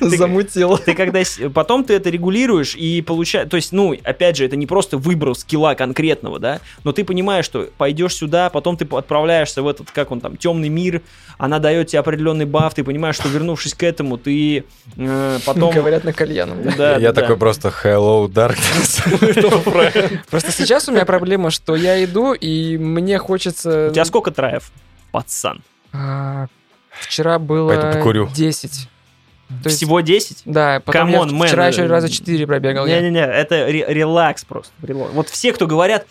Замутил. 0.00 0.78
ты 0.78 0.94
когда 0.94 1.20
потом 1.54 1.84
ты 1.84 1.94
это 1.94 2.10
регулируешь 2.10 2.74
и 2.74 3.02
получаешь, 3.02 3.48
то 3.48 3.56
есть, 3.56 3.72
ну, 3.72 3.94
опять 4.02 4.36
же, 4.36 4.44
это 4.44 4.56
не 4.56 4.66
просто 4.66 4.96
выброс 4.98 5.40
скилла 5.40 5.74
конкретного, 5.74 6.38
да, 6.38 6.60
но 6.84 6.92
ты 6.92 7.04
понимаешь, 7.04 7.44
что 7.44 7.68
пойдешь 7.78 8.14
сюда, 8.14 8.50
потом 8.50 8.76
ты 8.76 8.86
отправляешься 8.90 9.62
в 9.62 9.68
этот, 9.68 9.90
как 9.90 10.10
он 10.10 10.20
там, 10.20 10.36
темный 10.36 10.68
мир, 10.68 11.02
она 11.38 11.58
дает 11.58 11.88
тебе 11.88 12.00
определенный 12.00 12.46
баф, 12.46 12.74
ты 12.74 12.84
понимаешь, 12.84 13.16
что 13.16 13.28
вернувшись 13.28 13.74
к 13.74 13.82
этому, 13.82 14.18
ты 14.18 14.64
э, 14.96 15.38
потом... 15.44 15.72
Говорят 15.74 16.04
на 16.04 16.12
кальяном. 16.12 16.62
да. 16.62 16.72
Да, 16.82 16.96
Я 16.96 17.12
да, 17.12 17.20
такой 17.20 17.36
да. 17.36 17.40
просто 17.40 17.72
Hello 17.84 18.26
Darkness. 18.26 20.20
Просто 20.30 20.50
сейчас 20.50 20.88
у 20.88 20.92
меня 20.92 21.04
проблема, 21.04 21.50
что 21.50 21.76
я 21.76 22.02
иду, 22.02 22.32
и 22.32 22.76
мне 22.76 23.18
хочется... 23.18 23.88
У 23.90 23.92
тебя 23.92 24.04
сколько 24.04 24.30
траев, 24.32 24.61
пацан? 25.10 25.62
А, 25.92 26.46
Вчера 26.90 27.38
было 27.38 27.92
покурю. 27.92 28.28
10. 28.34 28.88
То 29.62 29.68
есть- 29.68 29.76
Всего 29.78 30.00
10? 30.00 30.42
Да, 30.46 30.80
потом 30.84 31.08
я 31.08 31.24
мэн, 31.24 31.46
вчера 31.48 31.68
еще 31.68 31.82
э, 31.82 31.86
раза 31.86 32.08
4 32.08 32.46
пробегал. 32.46 32.86
Не-не-не, 32.86 33.20
это 33.20 33.66
ре- 33.66 33.84
релакс 33.88 34.44
просто. 34.44 34.72
релакс. 34.82 35.12
Вот 35.12 35.28
все, 35.28 35.52
кто 35.52 35.66
говорят, 35.66 36.06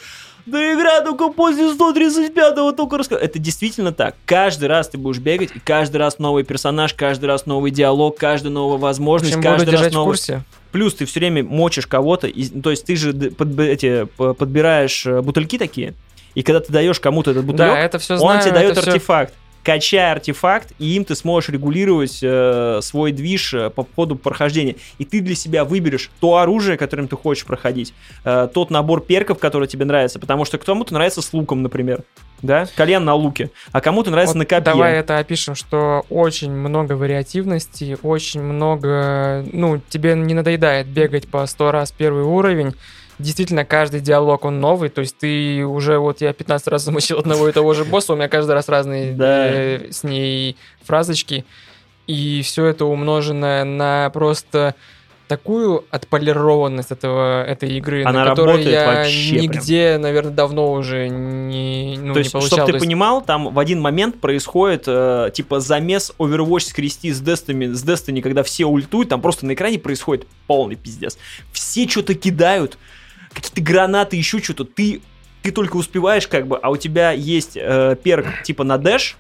да 0.45 0.73
игра 0.73 1.01
только 1.01 1.29
после 1.29 1.71
135-го 1.73 2.71
только 2.71 2.97
рассказывает. 2.97 3.31
Это 3.31 3.39
действительно 3.39 3.91
так. 3.91 4.15
Каждый 4.25 4.67
раз 4.67 4.89
ты 4.89 4.97
будешь 4.97 5.19
бегать, 5.19 5.51
и 5.55 5.59
каждый 5.59 5.97
раз 5.97 6.19
новый 6.19 6.43
персонаж, 6.43 6.93
каждый 6.93 7.25
раз 7.25 7.45
новый 7.45 7.71
диалог, 7.71 8.17
каждая 8.17 8.51
новая 8.51 8.77
возможность, 8.77 9.33
общем, 9.35 9.43
каждый 9.43 9.65
раз 9.65 9.71
держать 9.71 9.91
в 9.93 9.95
новый... 9.95 10.11
курсе. 10.13 10.43
Плюс 10.71 10.93
ты 10.95 11.05
все 11.05 11.19
время 11.19 11.43
мочишь 11.43 11.85
кого-то, 11.87 12.27
и- 12.27 12.45
то 12.61 12.69
есть 12.71 12.85
ты 12.85 12.95
же 12.95 13.13
д- 13.13 13.29
подб- 13.29 13.61
эти, 13.63 14.05
подбираешь 14.05 15.05
э, 15.05 15.21
бутыльки 15.21 15.57
такие, 15.57 15.93
и 16.35 16.43
когда 16.43 16.59
ты 16.59 16.71
даешь 16.71 16.99
кому-то 16.99 17.31
этот 17.31 17.45
бутылек, 17.45 17.73
Да, 17.73 17.79
это 17.79 17.99
все 17.99 18.13
он 18.13 18.19
знаю. 18.19 18.41
тебе 18.41 18.51
дает 18.53 18.77
артефакт. 18.77 19.33
Качай 19.63 20.11
артефакт, 20.11 20.73
и 20.79 20.95
им 20.95 21.05
ты 21.05 21.13
сможешь 21.13 21.49
регулировать 21.49 22.17
э, 22.23 22.79
свой 22.81 23.11
движ 23.11 23.53
э, 23.53 23.69
по 23.69 23.87
ходу 23.95 24.15
прохождения. 24.15 24.75
И 24.97 25.05
ты 25.05 25.21
для 25.21 25.35
себя 25.35 25.65
выберешь 25.65 26.09
то 26.19 26.37
оружие, 26.37 26.77
которым 26.79 27.07
ты 27.07 27.15
хочешь 27.15 27.45
проходить, 27.45 27.93
э, 28.23 28.47
тот 28.51 28.71
набор 28.71 29.01
перков, 29.01 29.37
который 29.37 29.67
тебе 29.67 29.85
нравится. 29.85 30.17
Потому 30.17 30.45
что 30.45 30.57
кому-то 30.57 30.95
нравится 30.95 31.21
с 31.21 31.31
луком, 31.31 31.61
например. 31.61 32.01
Да? 32.41 32.65
Кальян 32.75 33.05
на 33.05 33.13
луке. 33.13 33.51
А 33.71 33.81
кому-то 33.81 34.09
нравится 34.09 34.33
Вот 34.33 34.39
на 34.39 34.45
копье. 34.45 34.65
Давай 34.73 34.95
это 34.95 35.19
опишем, 35.19 35.53
что 35.53 36.05
очень 36.09 36.51
много 36.51 36.93
вариативности, 36.93 37.99
очень 38.01 38.41
много, 38.41 39.45
ну, 39.53 39.79
тебе 39.89 40.15
не 40.15 40.33
надоедает 40.33 40.87
бегать 40.87 41.27
по 41.27 41.45
100 41.45 41.71
раз 41.71 41.91
первый 41.91 42.23
уровень. 42.23 42.73
Действительно, 43.21 43.65
каждый 43.65 44.01
диалог, 44.01 44.45
он 44.45 44.59
новый, 44.59 44.89
то 44.89 45.01
есть 45.01 45.17
ты 45.17 45.65
уже, 45.65 45.97
вот 45.99 46.21
я 46.21 46.33
15 46.33 46.67
раз 46.67 46.83
замучил 46.83 47.19
одного 47.19 47.47
и 47.49 47.51
того 47.51 47.73
же 47.73 47.85
босса, 47.85 48.13
у 48.13 48.15
меня 48.15 48.27
каждый 48.27 48.51
раз 48.51 48.69
разные 48.69 49.15
э, 49.17 49.91
с 49.91 50.03
ней 50.03 50.57
фразочки, 50.83 51.45
и 52.07 52.41
все 52.43 52.65
это 52.65 52.85
умноженное 52.85 53.63
на 53.63 54.09
просто 54.11 54.75
такую 55.31 55.85
отполированность 55.91 56.91
этого, 56.91 57.45
этой 57.45 57.77
игры, 57.77 58.03
Она 58.03 58.25
на 58.25 58.29
которой 58.31 58.63
я 58.63 58.85
вообще 58.85 59.35
прям. 59.35 59.43
нигде, 59.43 59.97
наверное, 59.97 60.33
давно 60.33 60.73
уже 60.73 61.07
не, 61.07 61.97
ну, 61.97 62.11
То 62.11 62.19
есть, 62.19 62.31
не 62.31 62.31
получал. 62.33 62.57
чтобы 62.57 62.65
ты 62.65 62.73
есть 62.73 62.85
понимал, 62.85 63.21
там 63.21 63.53
в 63.53 63.57
один 63.57 63.79
момент 63.79 64.19
происходит 64.19 64.83
э, 64.87 65.31
типа 65.33 65.61
замес 65.61 66.11
Overwatch 66.19 66.71
скрести 66.71 67.13
с 67.13 67.21
Destiny, 67.21 67.71
с 67.73 67.81
Destiny, 67.81 68.21
когда 68.21 68.43
все 68.43 68.65
ультуют, 68.65 69.07
там 69.07 69.21
просто 69.21 69.45
на 69.45 69.53
экране 69.53 69.79
происходит 69.79 70.27
полный 70.47 70.75
пиздец. 70.75 71.17
Все 71.53 71.87
что-то 71.87 72.13
кидают, 72.13 72.77
какие-то 73.33 73.61
гранаты, 73.61 74.15
еще 74.15 74.39
что-то. 74.39 74.65
Ты, 74.65 75.01
ты 75.41 75.51
только 75.51 75.77
успеваешь 75.77 76.27
как 76.27 76.47
бы, 76.47 76.57
а 76.57 76.69
у 76.69 76.77
тебя 76.77 77.11
есть 77.11 77.55
э, 77.55 77.95
перк 78.01 78.43
типа 78.43 78.63
на 78.63 78.77
дэш, 78.77 79.17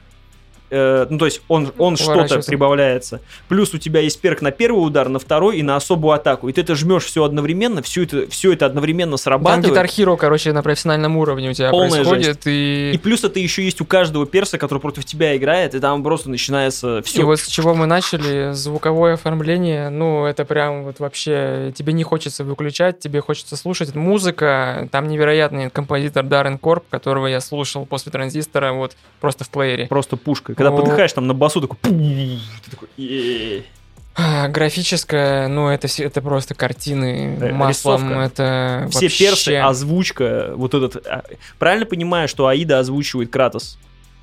э, 0.71 1.07
ну 1.09 1.17
то 1.17 1.25
есть 1.25 1.41
он, 1.47 1.71
он 1.77 1.97
что-то 1.97 2.39
прибавляется. 2.39 3.21
Плюс 3.47 3.73
у 3.73 3.77
тебя 3.77 3.99
есть 3.99 4.19
перк 4.19 4.41
на 4.41 4.51
первый 4.51 4.79
удар, 4.79 5.09
на 5.09 5.19
второй 5.19 5.57
и 5.57 5.63
на 5.63 5.75
особую 5.75 6.13
атаку. 6.13 6.49
И 6.49 6.53
ты 6.53 6.61
это 6.61 6.75
жмешь 6.75 7.03
все 7.03 7.23
одновременно, 7.23 7.81
все 7.81 8.03
это, 8.03 8.29
все 8.29 8.53
это 8.53 8.65
одновременно 8.65 9.11
Там 9.11 9.17
срабатывает. 9.17 9.77
Guitar 9.77 9.85
Hero, 9.85 10.17
короче, 10.17 10.53
на 10.53 10.63
профессиональном 10.63 11.17
уровне 11.17 11.49
у 11.49 11.53
тебя 11.53 11.69
Полная 11.69 12.03
происходит, 12.03 12.41
и... 12.45 12.91
И 12.93 12.97
плюс 12.97 13.23
это 13.23 13.39
еще 13.39 13.63
есть 13.63 13.81
у 13.81 13.85
каждого 13.85 14.25
перса, 14.25 14.57
который 14.57 14.79
против 14.79 15.05
тебя 15.05 15.35
играет, 15.35 15.75
и 15.75 15.79
там 15.79 16.03
просто 16.03 16.29
начинается 16.29 16.99
И 16.99 17.01
все. 17.03 17.23
вот 17.23 17.39
с 17.39 17.47
чего 17.47 17.73
мы 17.73 17.85
начали, 17.85 18.51
звуковое 18.53 19.15
оформление, 19.15 19.89
ну, 19.89 20.25
это 20.25 20.45
прям 20.45 20.83
вот 20.83 20.99
вообще, 20.99 21.73
тебе 21.75 21.93
не 21.93 22.03
хочется 22.03 22.43
выключать, 22.43 22.99
тебе 22.99 23.21
хочется 23.21 23.55
слушать. 23.57 23.95
Музыка, 23.95 24.87
там 24.91 25.07
невероятный 25.07 25.69
композитор 25.69 26.23
Даррен 26.25 26.57
Корп, 26.57 26.85
которого 26.89 27.27
я 27.27 27.41
слушал 27.41 27.85
после 27.85 28.11
транзистора, 28.11 28.73
вот, 28.73 28.95
просто 29.19 29.43
в 29.43 29.49
плеере. 29.49 29.87
Просто 29.87 30.17
пушка. 30.17 30.53
Когда 30.61 30.75
О. 30.75 30.77
подыхаешь 30.79 31.11
там 31.13 31.25
на 31.25 31.33
басу, 31.33 31.59
такой... 31.59 31.77
Ты 31.81 32.69
такой... 32.69 33.65
А, 34.13 34.47
Графическое, 34.49 35.47
ну, 35.47 35.69
это, 35.69 35.87
все- 35.87 36.03
это 36.03 36.21
просто 36.21 36.53
картины 36.53 37.37
Э, 37.41 37.51
маслом, 37.53 38.01
рисовка. 38.09 38.19
это 38.25 38.87
Все 38.91 39.05
вообще... 39.05 39.25
персы, 39.25 39.55
озвучка, 39.55 40.51
вот 40.55 40.73
этот... 40.73 41.07
а, 41.07 41.23
Правильно 41.57 41.85
понимаю, 41.85 42.27
что 42.27 42.45
Аида 42.47 42.79
озвучивает 42.79 43.31
Кратос? 43.31 43.79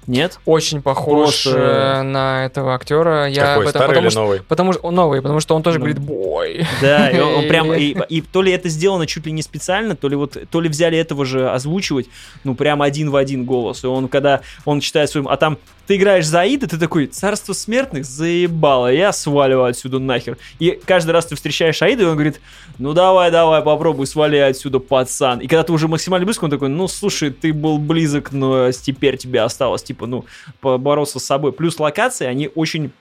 Нет? 0.06 0.38
Очень 0.44 0.80
похож 0.82 1.42
Просто- 1.44 1.58
э, 1.58 2.02
на 2.02 2.44
этого 2.46 2.74
актера. 2.74 3.26
Я 3.28 3.46
Какой, 3.56 3.64
этом- 3.64 3.70
старый 3.70 3.88
потому 3.88 4.04
или 4.06 4.10
что- 4.10 4.20
новый? 4.20 4.40
Потому 4.42 4.72
что 4.74 4.82
он 4.82 4.94
новый, 4.94 5.22
потому 5.22 5.40
что 5.40 5.56
он 5.56 5.62
тоже 5.62 5.78
Ну. 5.78 5.84
говорит 5.86 5.98
бой. 6.02 6.66
Да, 6.82 7.10
и 7.10 7.18
он, 7.18 7.34
он 7.36 7.48
прям... 7.48 7.72
И, 7.74 7.96
и 8.08 8.20
то 8.20 8.42
ли 8.42 8.52
это 8.52 8.68
сделано 8.68 9.06
чуть 9.06 9.26
ли 9.26 9.32
не 9.32 9.42
специально, 9.42 9.96
то 9.96 10.08
ли 10.08 10.16
вот... 10.16 10.36
То 10.50 10.60
ли 10.60 10.68
взяли 10.68 10.96
этого 10.98 11.24
же 11.24 11.50
озвучивать, 11.50 12.06
ну, 12.44 12.54
прям 12.54 12.82
один 12.82 13.10
в 13.10 13.16
один 13.16 13.44
голос. 13.46 13.84
И 13.84 13.86
он, 13.86 14.08
когда 14.08 14.42
он 14.66 14.80
читает 14.80 15.10
своим... 15.10 15.28
А 15.28 15.36
там 15.38 15.56
ты 15.88 15.96
играешь 15.96 16.26
за 16.26 16.42
Аида, 16.42 16.68
ты 16.68 16.78
такой, 16.78 17.06
царство 17.06 17.54
смертных 17.54 18.04
заебало, 18.04 18.92
я 18.92 19.10
сваливаю 19.10 19.70
отсюда 19.70 19.98
нахер. 19.98 20.36
И 20.58 20.78
каждый 20.84 21.12
раз 21.12 21.24
ты 21.24 21.34
встречаешь 21.34 21.80
Аида, 21.80 22.02
и 22.02 22.04
он 22.04 22.12
говорит, 22.12 22.42
ну 22.78 22.92
давай, 22.92 23.30
давай, 23.30 23.62
попробуй, 23.62 24.06
свали 24.06 24.36
отсюда, 24.36 24.80
пацан. 24.80 25.38
И 25.40 25.46
когда 25.46 25.62
ты 25.62 25.72
уже 25.72 25.88
максимально 25.88 26.26
близко, 26.26 26.44
он 26.44 26.50
такой, 26.50 26.68
ну 26.68 26.88
слушай, 26.88 27.30
ты 27.30 27.54
был 27.54 27.78
близок, 27.78 28.32
но 28.32 28.70
теперь 28.70 29.16
тебе 29.16 29.40
осталось, 29.40 29.82
типа, 29.82 30.06
ну, 30.06 30.26
побороться 30.60 31.18
с 31.20 31.24
собой. 31.24 31.52
Плюс 31.52 31.80
локации, 31.80 32.26
они 32.26 32.50
очень 32.54 32.92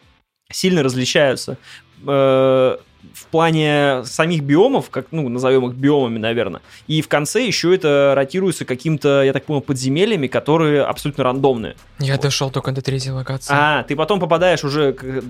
сильно 0.50 0.82
различаются. 0.82 1.58
Э, 2.08 2.78
в 3.14 3.26
плане 3.28 4.04
самих 4.06 4.44
биомов, 4.44 4.90
как, 4.90 5.08
ну, 5.12 5.28
назовем 5.30 5.68
их 5.68 5.76
биомами, 5.76 6.18
наверное. 6.18 6.62
И 6.88 7.02
в 7.02 7.08
конце 7.08 7.46
еще 7.46 7.74
это 7.76 8.14
ротируется 8.16 8.66
каким-то, 8.66 9.24
я 9.24 9.34
так 9.34 9.46
понял, 9.46 9.62
подземельями, 9.62 10.28
которые 10.28 10.84
абсолютно 10.84 11.24
рандомные. 11.24 11.76
Я 12.00 12.18
дошел 12.18 12.50
только 12.50 12.72
до 12.72 12.82
третьей 12.82 13.12
локации. 13.12 13.54
А, 13.56 13.84
ты 13.84 13.96
потом 13.96 14.20
попадаешь 14.20 14.64
уже 14.64 14.94
к- 14.94 15.24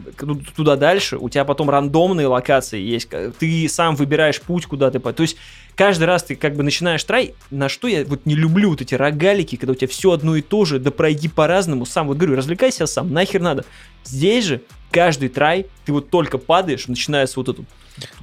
туда 0.56 0.76
дальше, 0.76 1.18
у 1.18 1.30
тебя 1.30 1.46
потом 1.46 1.70
рандомные 1.70 2.28
локации 2.28 2.80
есть, 2.80 3.10
ты 3.40 3.68
сам 3.70 3.96
выбираешь 3.96 4.42
путь, 4.42 4.66
куда 4.66 4.92
ты... 4.92 5.00
То 5.00 5.22
есть 5.24 5.38
каждый 5.78 6.06
раз 6.06 6.24
ты 6.24 6.36
как 6.36 6.56
бы 6.56 6.64
начинаешь 6.64 7.04
трай, 7.04 7.36
на 7.52 7.70
что 7.70 7.88
я 7.88 8.04
вот 8.04 8.26
не 8.26 8.36
люблю 8.36 8.72
вот 8.72 8.82
эти 8.82 8.96
рогалики, 8.96 9.56
когда 9.56 9.72
у 9.72 9.76
тебя 9.76 9.88
все 9.88 10.12
одно 10.12 10.36
и 10.36 10.42
то 10.42 10.66
же, 10.66 10.80
да 10.80 10.92
пройди 10.92 11.30
по-разному, 11.30 11.86
сам, 11.86 12.08
вот 12.08 12.18
говорю, 12.18 12.36
развлекайся 12.36 12.88
сам, 12.88 13.14
нахер 13.14 13.40
надо. 13.42 13.64
Здесь 14.04 14.46
же 14.46 14.62
каждый 14.92 15.30
трай, 15.30 15.68
ты 15.86 15.94
вот 15.94 16.10
только 16.10 16.38
падаешь, 16.38 16.88
начинается 16.88 17.40
вот 17.40 17.50
это 17.50 17.64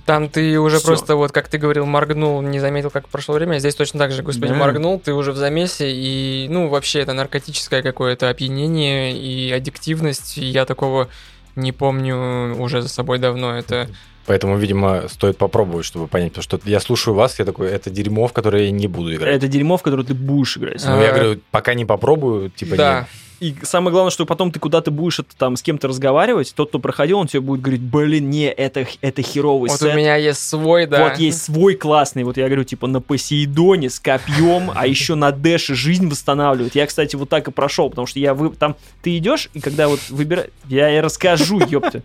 Там 0.07 0.29
ты 0.29 0.59
уже 0.59 0.79
Всё. 0.79 0.87
просто, 0.87 1.15
вот 1.17 1.31
как 1.33 1.49
ты 1.49 1.59
говорил, 1.59 1.87
моргнул, 1.87 2.41
не 2.43 2.59
заметил, 2.59 2.91
как 2.91 3.09
прошло 3.09 3.35
время. 3.35 3.59
Здесь 3.59 3.75
точно 3.75 3.99
так 4.01 4.13
же, 4.13 4.23
господи, 4.23 4.49
Да. 4.53 4.55
моргнул, 4.55 4.99
ты 4.99 5.13
уже 5.13 5.33
в 5.33 5.37
замесе, 5.37 5.91
и, 5.93 6.47
ну, 6.49 6.69
вообще 6.69 7.01
это 7.01 7.13
наркотическое 7.13 7.83
какое-то 7.83 8.29
опьянение 8.31 9.17
и 9.17 9.51
аддиктивность. 9.53 10.39
И 10.39 10.45
я 10.45 10.65
такого 10.65 11.09
не 11.57 11.73
помню 11.73 12.57
уже 12.61 12.83
за 12.83 12.89
собой 12.89 13.19
давно. 13.19 13.57
Это 13.57 13.89
Поэтому, 14.27 14.57
видимо, 14.57 15.09
стоит 15.09 15.37
попробовать, 15.37 15.85
чтобы 15.85 16.07
понять. 16.09 16.33
Потому 16.33 16.43
что 16.43 16.61
я 16.71 16.81
слушаю 16.81 17.15
вас, 17.15 17.39
я 17.39 17.45
такой, 17.45 17.69
это 17.69 17.91
дерьмо, 17.91 18.27
в 18.27 18.33
которое 18.33 18.65
я 18.65 18.71
не 18.71 18.87
буду 18.89 19.15
играть. 19.15 19.37
Это 19.37 19.49
дерьмо, 19.49 19.77
в 19.77 19.83
которое 19.83 20.05
ты 20.05 20.15
будешь 20.15 20.57
играть. 20.57 20.83
Но 20.85 21.03
я 21.03 21.11
А, 21.11 21.13
говорю, 21.13 21.41
пока 21.51 21.75
не 21.75 21.85
попробую, 21.85 22.51
типа, 22.51 22.77
да. 22.77 22.99
нет. 23.01 23.09
И 23.41 23.55
самое 23.63 23.93
главное, 23.93 24.13
что 24.13 24.25
потом 24.27 24.53
ты 24.53 24.61
куда-то 24.61 24.91
будешь 24.93 25.19
это, 25.19 25.37
там 25.37 25.57
с 25.57 25.63
кем-то 25.63 25.89
разговаривать, 25.89 26.55
тот, 26.55 26.69
кто 26.69 26.79
проходил, 26.79 27.19
он 27.19 27.27
тебе 27.27 27.41
будет 27.41 27.61
говорить, 27.61 27.83
блин, 27.83 28.31
не, 28.31 28.47
это, 28.47 28.87
это 29.03 29.23
херовый 29.23 29.69
Вот 29.69 29.81
сет. 29.81 29.93
у 29.93 29.97
меня 29.97 30.15
есть 30.17 30.49
свой, 30.49 30.87
да. 30.87 31.03
Вот 31.09 31.19
есть 31.19 31.43
свой 31.43 31.75
классный, 31.75 32.23
вот 32.23 32.37
я 32.39 32.47
говорю, 32.47 32.63
типа 32.65 32.87
на 32.87 33.01
Посейдоне 33.01 33.91
с 33.91 33.99
копьем, 33.99 34.71
а 34.75 34.87
еще 34.87 35.17
на 35.17 35.33
Дэше 35.33 35.75
жизнь 35.75 36.09
восстанавливает. 36.09 36.75
Я, 36.77 36.87
кстати, 36.87 37.17
вот 37.17 37.29
так 37.29 37.49
и 37.49 37.51
прошел, 37.51 37.91
потому 37.91 38.07
что 38.07 38.21
я 38.21 38.35
вы... 38.35 38.51
там 38.51 38.77
ты 39.03 39.19
идешь, 39.19 39.51
и 39.53 39.61
когда 39.61 39.89
вот 39.89 40.01
выбираешь, 40.11 40.51
я 40.69 40.97
и 40.97 41.01
расскажу, 41.01 41.61
ёпта. 41.69 42.03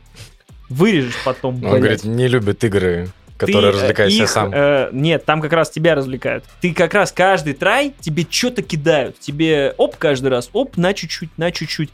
Вырежешь 0.69 1.17
потом, 1.25 1.55
Он 1.55 1.61
блядь. 1.61 1.79
говорит, 1.79 2.03
не 2.03 2.27
любит 2.27 2.63
игры, 2.63 3.09
которые 3.37 3.71
Ты, 3.71 3.77
э, 3.77 3.81
развлекаешься 3.81 4.27
сам. 4.27 4.51
э, 4.53 4.89
нет, 4.91 5.25
там 5.25 5.41
как 5.41 5.53
раз 5.53 5.69
тебя 5.69 5.95
развлекают. 5.95 6.43
Ты 6.61 6.73
как 6.73 6.93
раз 6.93 7.11
каждый 7.11 7.53
трай 7.53 7.93
тебе 7.99 8.25
что-то 8.29 8.61
кидают. 8.61 9.19
Тебе 9.19 9.73
оп 9.77 9.95
каждый 9.97 10.27
раз, 10.27 10.49
оп, 10.53 10.77
на 10.77 10.93
чуть-чуть, 10.93 11.29
на 11.37 11.51
чуть-чуть. 11.51 11.89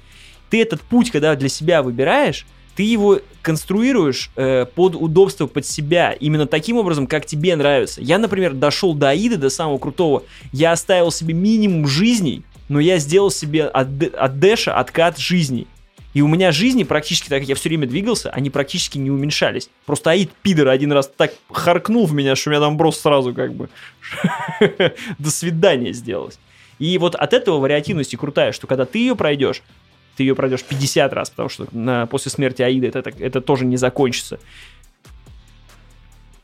Ты 0.50 0.62
этот 0.62 0.82
путь, 0.82 1.12
когда 1.12 1.36
для 1.36 1.50
себя 1.50 1.82
выбираешь, 1.82 2.46
ты 2.76 2.84
его 2.84 3.20
конструируешь 3.42 4.32
э, 4.36 4.66
под 4.66 4.96
удобство, 4.96 5.48
под 5.48 5.66
себя, 5.66 6.12
именно 6.12 6.46
таким 6.46 6.78
образом, 6.78 7.08
как 7.08 7.26
тебе 7.26 7.56
нравится. 7.56 8.02
Я, 8.02 8.18
например, 8.18 8.54
дошел 8.54 8.94
до 8.94 9.10
Аида, 9.12 9.38
до 9.38 9.50
самого 9.50 9.78
крутого. 9.78 10.24
Я 10.52 10.74
оставил 10.74 11.12
себе 11.12 11.34
минимум 11.34 11.88
жизней, 11.88 12.44
но 12.68 12.80
я 12.80 12.98
сделал 12.98 13.32
себе 13.32 13.64
от, 13.66 13.88
от 14.14 14.40
Дэша 14.40 14.76
откат 14.76 15.18
жизней. 15.18 15.68
И 16.16 16.22
у 16.22 16.28
меня 16.28 16.54
жизни 16.54 16.84
практически, 16.84 17.28
так 17.28 17.42
как 17.42 17.50
я 17.50 17.56
все 17.56 17.68
время 17.70 17.86
двигался, 17.88 18.30
они 18.32 18.50
практически 18.50 18.98
не 18.98 19.12
уменьшались. 19.12 19.70
Просто 19.86 20.12
Аид 20.12 20.32
пидор 20.42 20.70
один 20.70 20.94
раз 20.94 21.12
так 21.16 21.34
харкнул 21.52 22.06
в 22.08 22.14
меня, 22.14 22.36
что 22.38 22.50
у 22.50 22.54
меня 22.54 22.62
там 22.62 22.78
просто 22.78 23.02
сразу 23.02 23.34
как 23.34 23.54
бы 23.54 23.70
до 25.20 25.30
свидания 25.30 25.92
сделалось. 25.92 26.40
И 26.80 26.98
вот 26.98 27.16
от 27.16 27.34
этого 27.34 27.60
вариативности 27.60 28.16
крутая, 28.16 28.54
что 28.54 28.66
когда 28.66 28.86
ты 28.86 29.00
ее 29.00 29.16
пройдешь, 29.18 29.62
ты 30.16 30.24
ее 30.24 30.36
пройдешь 30.36 30.64
50 30.64 31.12
раз, 31.12 31.30
потому 31.30 31.50
что 31.50 31.68
на, 31.74 32.06
после 32.06 32.32
смерти 32.32 32.62
Аида 32.62 32.88
это, 32.88 33.02
так- 33.02 33.20
это 33.20 33.42
тоже 33.42 33.66
не 33.66 33.76
закончится. 33.76 34.40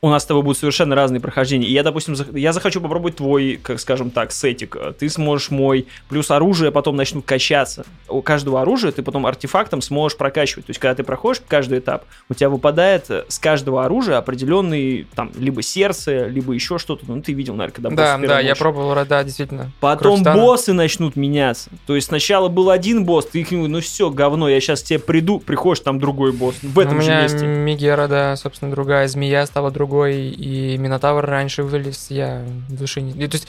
У 0.04 0.08
нас 0.08 0.24
с 0.24 0.26
тобой 0.26 0.42
будут 0.42 0.58
совершенно 0.58 0.96
разные 0.96 1.20
прохождения. 1.20 1.68
И 1.68 1.72
я, 1.72 1.84
допустим, 1.84 2.14
зах- 2.14 2.36
я 2.36 2.52
захочу 2.52 2.80
попробовать 2.80 3.16
твой, 3.16 3.60
как 3.62 3.78
скажем 3.78 4.10
так, 4.10 4.32
сетик. 4.32 4.76
Ты 4.98 5.08
сможешь 5.08 5.52
мой. 5.52 5.86
Плюс 6.08 6.32
оружие 6.32 6.72
потом 6.72 6.96
начнут 6.96 7.24
качаться. 7.24 7.84
У 8.08 8.20
каждого 8.20 8.60
оружия 8.60 8.90
ты 8.90 9.04
потом 9.04 9.26
артефактом 9.26 9.80
сможешь 9.80 10.18
прокачивать. 10.18 10.66
То 10.66 10.70
есть, 10.70 10.80
когда 10.80 10.96
ты 10.96 11.04
проходишь 11.04 11.40
каждый 11.46 11.78
этап, 11.78 12.04
у 12.28 12.34
тебя 12.34 12.48
выпадает 12.48 13.08
с 13.28 13.38
каждого 13.38 13.84
оружия 13.84 14.18
определенный, 14.18 15.06
там, 15.14 15.30
либо 15.38 15.62
сердце, 15.62 16.26
либо 16.26 16.52
еще 16.52 16.78
что-то. 16.78 17.04
Ну, 17.06 17.22
ты 17.22 17.32
видел, 17.32 17.54
наверное, 17.54 17.74
когда 17.74 17.90
Да, 17.90 18.18
да, 18.18 18.40
я 18.40 18.56
пробовал, 18.56 18.96
да, 19.08 19.22
действительно. 19.22 19.70
Потом 19.78 20.02
Кровь 20.02 20.18
Титана. 20.18 20.42
боссы 20.42 20.72
начнут 20.72 21.14
меняться. 21.14 21.70
То 21.86 21.94
есть 21.94 22.08
сначала 22.08 22.48
был 22.48 22.70
один 22.70 23.04
босс, 23.04 23.26
ты 23.26 23.46
нему, 23.48 23.68
ну 23.68 23.80
все, 23.80 24.10
говно, 24.10 24.48
я 24.48 24.60
сейчас 24.60 24.82
тебе 24.82 24.98
приду, 24.98 25.38
приходишь, 25.38 25.78
там 25.84 26.00
другой 26.00 26.32
босс. 26.32 26.56
В 26.60 26.76
этом 26.80 26.98
У 26.98 27.02
же 27.02 27.10
меня 27.10 27.22
месте. 27.22 27.46
Мегера, 27.46 28.08
да, 28.08 28.34
собственно, 28.34 28.72
другая, 28.72 29.06
змея 29.06 29.46
стала 29.46 29.70
другой, 29.70 29.91
и 30.06 30.76
Минотавр 30.78 31.24
раньше 31.24 31.62
вылез, 31.62 32.06
я 32.10 32.42
в 32.68 32.74
душе 32.76 33.00
не... 33.00 33.12
То 33.28 33.36
есть 33.36 33.46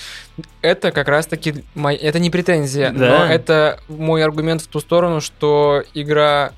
это 0.61 0.91
как 0.91 1.07
раз-таки... 1.07 1.63
мой- 1.75 1.95
Это 1.95 2.19
не 2.19 2.29
претензия, 2.29 2.91
Да. 2.91 3.09
но 3.27 3.33
это 3.33 3.79
мой 3.87 4.23
аргумент 4.23 4.61
в 4.61 4.67
ту 4.67 4.79
сторону, 4.79 5.21
что 5.21 5.83
игра 5.93 6.51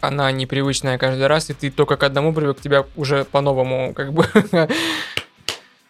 она 0.00 0.32
непривычная 0.32 0.96
каждый 0.98 1.26
раз, 1.26 1.50
и 1.50 1.54
ты 1.54 1.70
только 1.70 1.96
к 1.96 2.02
одному 2.02 2.32
привык, 2.32 2.60
тебя 2.60 2.84
уже 2.96 3.24
по-новому 3.24 3.92
как 3.94 4.12
бы... 4.12 4.26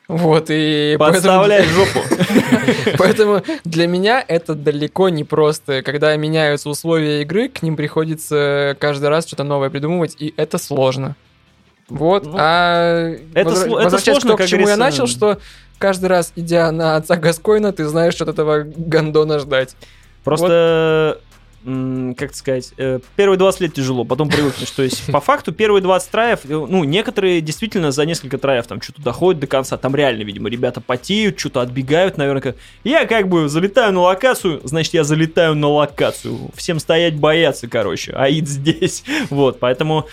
Вот, 0.09 0.47
и 0.49 0.97
Подставляй 0.99 1.62
поэтому, 1.62 1.86
жопу. 1.86 2.97
поэтому 2.99 3.43
для 3.62 3.86
меня 3.86 4.24
это 4.26 4.57
далеко 4.57 5.09
не 5.09 5.22
просто. 5.22 5.82
Когда 5.84 6.16
меняются 6.16 6.68
условия 6.68 7.22
игры, 7.22 7.49
к 7.49 7.62
ним 7.62 7.76
приходится 7.76 8.76
каждый 8.80 9.09
раз 9.09 9.24
что-то 9.28 9.45
новое 9.45 9.70
придумывать, 9.70 10.16
и 10.18 10.34
это 10.36 10.59
сложно. 10.59 11.14
Вот, 11.91 12.24
Ну, 12.24 12.34
а 12.38 13.14
это 13.34 13.51
возра- 13.51 13.80
это 13.86 13.99
сложно, 13.99 14.36
как 14.36 14.47
к 14.47 14.49
чему 14.51 14.68
я 14.68 14.76
начал, 14.76 15.07
что 15.07 15.38
каждый 15.78 16.07
раз, 16.07 16.32
идя 16.36 16.70
на 16.72 16.97
отца 16.97 17.16
Гаскоина, 17.16 17.72
ты 17.72 17.86
знаешь, 17.86 18.14
что 18.14 18.24
от 18.24 18.30
этого 18.30 18.64
гандона 18.64 19.38
ждать. 19.38 19.74
Просто, 20.24 21.18
м, 21.64 22.14
как 22.14 22.34
сказать, 22.34 22.72
э, 22.78 23.01
первые 23.16 23.36
20 23.38 23.61
лет 23.62 23.74
тяжело, 23.74 24.05
потом 24.05 24.28
привыкнешь. 24.28 24.70
То 24.70 24.82
есть, 24.82 25.11
по 25.12 25.20
факту, 25.20 25.53
первые 25.53 25.82
20 25.82 26.11
траев, 26.11 26.41
э, 26.45 26.49
ну, 26.49 26.84
некоторые 26.84 27.41
действительно 27.41 27.91
за 27.93 28.05
несколько 28.07 28.38
траев 28.38 28.66
там 28.66 28.80
что-то 28.80 29.03
доходят 29.03 29.41
до 29.41 29.47
конца. 29.47 29.76
Там 29.76 29.95
реально, 29.97 30.22
видимо, 30.22 30.49
ребята 30.49 30.80
потеют, 30.80 31.38
что-то 31.38 31.61
отбегают, 31.62 32.16
наверное. 32.18 32.43
как- 32.43 32.57
Я 32.84 33.07
как 33.07 33.28
бы 33.28 33.49
залетаю 33.49 33.93
на 33.93 34.01
локацию, 34.01 34.61
значит, 34.64 34.95
я 34.95 35.05
залетаю 35.05 35.55
на 35.55 35.68
локацию. 35.68 36.51
Всем 36.55 36.78
стоять 36.78 37.16
бояться, 37.16 37.68
короче. 37.68 38.12
Аид 38.12 38.49
здесь. 38.49 39.03
Вот, 39.30 39.59
поэтому 39.61 40.07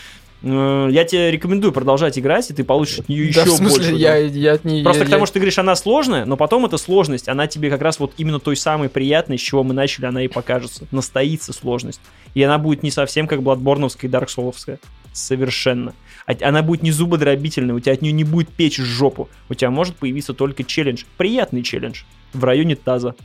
я 0.44 1.04
тебе 1.04 1.32
рекомендую 1.32 1.72
продолжать 1.74 2.18
играть, 2.20 2.50
и 2.52 2.54
ты 2.54 2.64
получишь 2.64 3.00
от 3.00 3.10
нее 3.10 3.34
да, 3.34 3.42
еще 3.42 3.52
в 3.52 3.56
смысле, 3.56 3.90
больше. 3.92 3.96
я, 3.96 4.16
я 4.18 4.54
от 4.54 4.66
нее... 4.66 4.84
Просто 4.84 5.02
я- 5.02 5.08
к 5.08 5.10
тому, 5.10 5.24
я- 5.24 5.26
что 5.26 5.34
ты 5.34 5.40
говоришь, 5.40 5.58
она 5.58 5.76
сложная, 5.76 6.26
но 6.26 6.38
потом 6.38 6.66
эта 6.66 6.78
сложность, 6.78 7.28
она 7.28 7.48
тебе 7.48 7.70
как 7.72 7.82
раз 7.82 8.00
вот 8.00 8.14
именно 8.18 8.40
той 8.40 8.56
самой 8.56 8.90
приятной, 8.90 9.38
с 9.40 9.42
чего 9.42 9.64
мы 9.64 9.74
начали, 9.74 10.06
она 10.06 10.22
и 10.24 10.28
покажется. 10.28 10.86
Настоится 10.92 11.54
сложность. 11.54 12.00
И 12.36 12.44
она 12.44 12.60
будет 12.60 12.84
не 12.84 12.92
совсем 12.92 13.28
как 13.28 13.42
Бладборновская 13.42 14.08
и 14.10 14.12
Дарксоловская. 14.12 14.80
Совершенно. 15.12 15.94
А- 16.28 16.34
Она 16.48 16.62
будет 16.62 16.84
не 16.84 16.92
зубодробительной, 16.92 17.74
у 17.74 17.80
тебя 17.80 17.94
от 17.94 18.04
нее 18.04 18.12
не 18.14 18.24
будет 18.24 18.50
печь 18.50 18.78
в 18.78 18.84
жопу. 18.86 19.30
У 19.50 19.56
тебя 19.56 19.72
может 19.72 19.96
появиться 19.96 20.34
только 20.36 20.64
челлендж. 20.64 21.04
Приятный 21.18 21.64
челлендж. 21.64 22.04
В 22.34 22.44
районе 22.44 22.76
таза. 22.76 23.16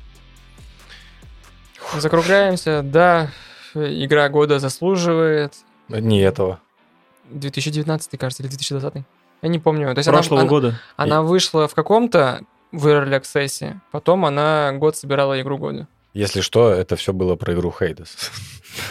Закругляемся, 1.99 2.81
да, 2.83 3.31
игра 3.75 4.29
года 4.31 4.59
заслуживает. 4.59 5.53
Не 5.89 6.21
этого. 6.21 6.61
2019, 7.33 8.19
кажется, 8.19 8.43
или 8.43 8.51
2020. 8.51 9.05
Я 9.43 9.49
не 9.49 9.59
помню. 9.59 9.93
То 9.95 9.99
есть 9.99 10.09
она- 10.09 10.19
Прошлого 10.19 10.41
она, 10.43 10.49
года. 10.49 10.81
Она 10.97 11.23
вышла 11.23 11.67
в 11.69 11.75
каком-то 11.75 12.43
в 12.71 12.87
Early 12.87 13.21
Access, 13.21 13.75
потом 13.91 14.25
она 14.25 14.73
год 14.73 14.97
собирала 14.97 15.41
игру 15.41 15.59
года. 15.59 15.89
Если 16.15 16.41
что, 16.43 16.71
это 16.71 16.97
все 16.97 17.13
было 17.13 17.37
про 17.37 17.55
игру 17.55 17.71
Хейдес. 17.77 18.31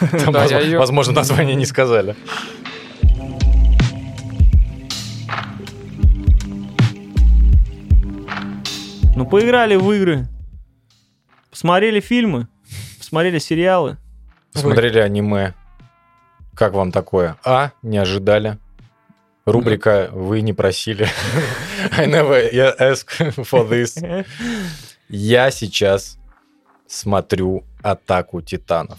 Там, 0.24 0.32
Да, 0.32 0.44
я 0.44 0.78
возможно, 0.78 1.12
название 1.14 1.54
не 1.54 1.66
сказали. 1.66 2.16
Ну, 9.14 9.26
поиграли 9.26 9.76
в 9.76 9.90
игры. 9.92 10.26
Посмотрели 11.50 12.00
фильмы. 12.00 12.48
Посмотрели 12.98 13.38
сериалы. 13.38 13.98
Смотрели 14.54 14.98
аниме. 14.98 15.54
Как 16.54 16.72
вам 16.74 16.92
такое? 16.92 17.36
А, 17.44 17.70
не 17.82 17.98
ожидали. 17.98 18.58
Рубрика 19.44 20.08
«Вы 20.12 20.40
не 20.42 20.52
просили». 20.52 21.08
I 21.98 22.06
never 22.06 22.48
ask 22.78 23.06
for 23.50 23.68
this. 23.68 24.24
Я 25.08 25.50
сейчас 25.50 26.16
смотрю 26.86 27.64
«Атаку 27.82 28.40
титанов». 28.40 28.98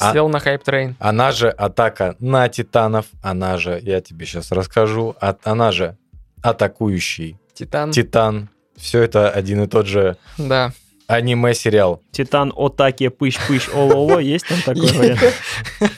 А- 0.00 0.12
Сел 0.14 0.28
на 0.30 0.38
hype 0.40 0.62
train. 0.62 0.96
Она 0.98 1.32
же 1.32 1.50
«Атака 1.50 2.16
на 2.18 2.48
титанов», 2.48 3.06
она 3.22 3.58
же, 3.58 3.78
я 3.82 4.00
тебе 4.00 4.24
сейчас 4.24 4.50
расскажу, 4.52 5.14
а- 5.20 5.36
она 5.44 5.70
же 5.70 5.96
«Атакующий 6.42 7.36
Титан. 7.52 7.90
титан». 7.92 8.48
Все 8.76 9.02
это 9.02 9.30
один 9.30 9.62
и 9.62 9.66
тот 9.66 9.86
же 9.86 10.16
Да. 10.38 10.72
аниме-сериал. 11.08 12.00
Титан 12.10 12.52
Отаки 12.56 13.08
Пыщ-Пыщ 13.08 13.70
Ололо. 13.74 14.18
Есть 14.18 14.46
там 14.48 14.58
такой 14.62 14.90
вариант? 14.96 15.20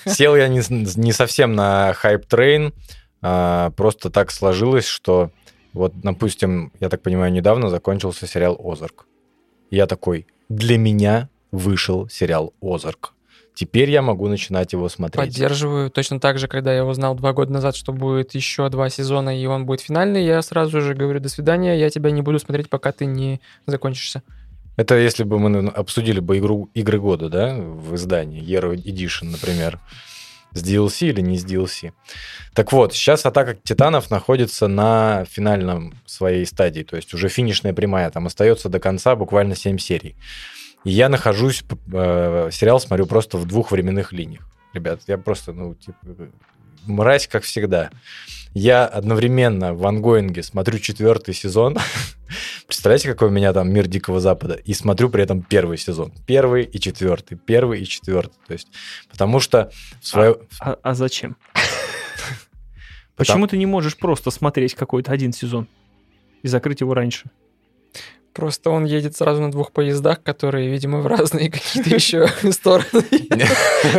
Сел 0.07 0.37
я 0.37 0.49
не, 0.49 0.63
не 0.71 1.13
совсем 1.13 1.55
на 1.55 1.93
hype 1.95 2.26
train, 2.26 2.73
а, 3.23 3.71
просто 3.71 4.11
так 4.11 4.31
сложилось, 4.31 4.87
что 4.87 5.31
вот, 5.73 5.93
допустим, 6.01 6.73
я 6.81 6.89
так 6.89 7.03
понимаю, 7.03 7.33
недавно 7.33 7.69
закончился 7.69 8.27
сериал 8.27 8.59
«Озарк». 8.63 9.07
Я 9.71 9.87
такой, 9.87 10.27
для 10.49 10.79
меня 10.79 11.29
вышел 11.51 12.09
сериал 12.09 12.53
«Озарк». 12.63 13.15
Теперь 13.55 13.89
я 13.89 14.03
могу 14.03 14.27
начинать 14.29 14.73
его 14.73 14.89
смотреть. 14.89 15.27
Поддерживаю. 15.27 15.89
Точно 15.89 16.19
так 16.19 16.39
же, 16.39 16.49
когда 16.49 16.75
я 16.75 16.85
узнал 16.85 17.15
два 17.15 17.33
года 17.33 17.53
назад, 17.53 17.77
что 17.77 17.93
будет 17.93 18.35
еще 18.35 18.69
два 18.69 18.91
сезона, 18.91 19.41
и 19.41 19.47
он 19.47 19.65
будет 19.65 19.81
финальный, 19.81 20.25
я 20.25 20.43
сразу 20.43 20.81
же 20.81 20.95
говорю, 20.95 21.21
до 21.21 21.29
свидания, 21.29 21.79
я 21.79 21.89
тебя 21.89 22.11
не 22.11 22.21
буду 22.21 22.41
смотреть, 22.41 22.69
пока 22.69 22.91
ты 22.91 23.07
не 23.07 23.41
закончишься. 23.67 24.23
Это 24.77 24.97
если 24.97 25.25
бы 25.25 25.39
мы 25.39 25.69
обсудили 25.69 26.21
бы 26.21 26.39
игру 26.39 26.71
игры 26.75 26.99
года, 26.99 27.29
да, 27.29 27.55
в 27.55 27.95
издании, 27.95 28.43
Hero 28.43 28.75
Edition, 28.75 29.27
например, 29.27 29.79
с 30.53 30.63
DLC 30.63 31.09
или 31.09 31.21
не 31.21 31.39
с 31.39 31.45
DLC. 31.45 31.93
Так 32.55 32.73
вот, 32.73 32.95
сейчас 32.95 33.27
Атака 33.27 33.55
Титанов 33.55 34.11
находится 34.11 34.69
на 34.69 35.25
финальном 35.29 35.95
своей 36.07 36.47
стадии, 36.47 36.83
то 36.83 36.97
есть 36.97 37.13
уже 37.15 37.29
финишная 37.29 37.73
прямая, 37.73 38.11
там 38.11 38.27
остается 38.27 38.69
до 38.69 38.81
конца 38.81 39.17
буквально 39.17 39.57
7 39.57 39.79
серий. 39.79 40.17
И 40.85 40.91
я 40.91 41.09
нахожусь, 41.09 41.65
э, 41.93 42.51
сериал 42.53 42.79
смотрю 42.79 43.07
просто 43.07 43.39
в 43.39 43.47
двух 43.47 43.71
временных 43.73 44.13
линиях. 44.13 44.47
Ребят, 44.73 45.01
я 45.07 45.19
просто, 45.19 45.53
ну, 45.53 45.75
типа, 45.75 45.99
мразь, 46.87 47.27
как 47.27 47.43
всегда. 47.45 47.91
Я 48.55 48.87
одновременно 48.87 49.75
в 49.75 49.85
ангоинге 49.85 50.45
смотрю 50.45 50.79
четвертый 50.79 51.35
сезон. 51.35 51.77
Представляете, 52.69 53.09
какой 53.09 53.29
у 53.29 53.31
меня 53.33 53.53
там 53.53 53.69
мир 53.73 53.89
Дикого 53.89 54.21
Запада? 54.21 54.55
И 54.55 54.73
смотрю 54.75 55.11
при 55.11 55.25
этом 55.25 55.43
первый 55.43 55.77
сезон. 55.77 56.13
Первый 56.25 56.63
и 56.63 56.79
четвертый. 56.79 57.37
Первый 57.37 57.83
и 57.83 57.85
четвертый. 57.85 58.39
То 58.47 58.53
есть, 58.53 58.69
потому 59.11 59.41
что 59.41 59.73
свое... 60.01 60.37
А, 60.61 60.79
а 60.83 60.95
зачем? 60.95 61.37
Почему 63.17 63.49
ты 63.49 63.57
не 63.57 63.67
можешь 63.67 63.97
просто 63.97 64.31
смотреть 64.31 64.75
какой-то 64.75 65.11
один 65.11 65.33
сезон 65.33 65.67
и 66.43 66.49
закрыть 66.49 66.81
его 66.81 66.95
раньше? 66.95 67.31
Просто 68.35 68.71
он 68.71 68.85
едет 68.85 69.17
сразу 69.17 69.41
на 69.41 69.51
двух 69.53 69.71
поездах, 69.71 70.23
которые, 70.23 70.69
видимо, 70.69 70.99
в 70.99 71.07
разные 71.07 71.51
какие-то 71.53 71.95
еще 71.95 72.29
стороны. 72.53 73.05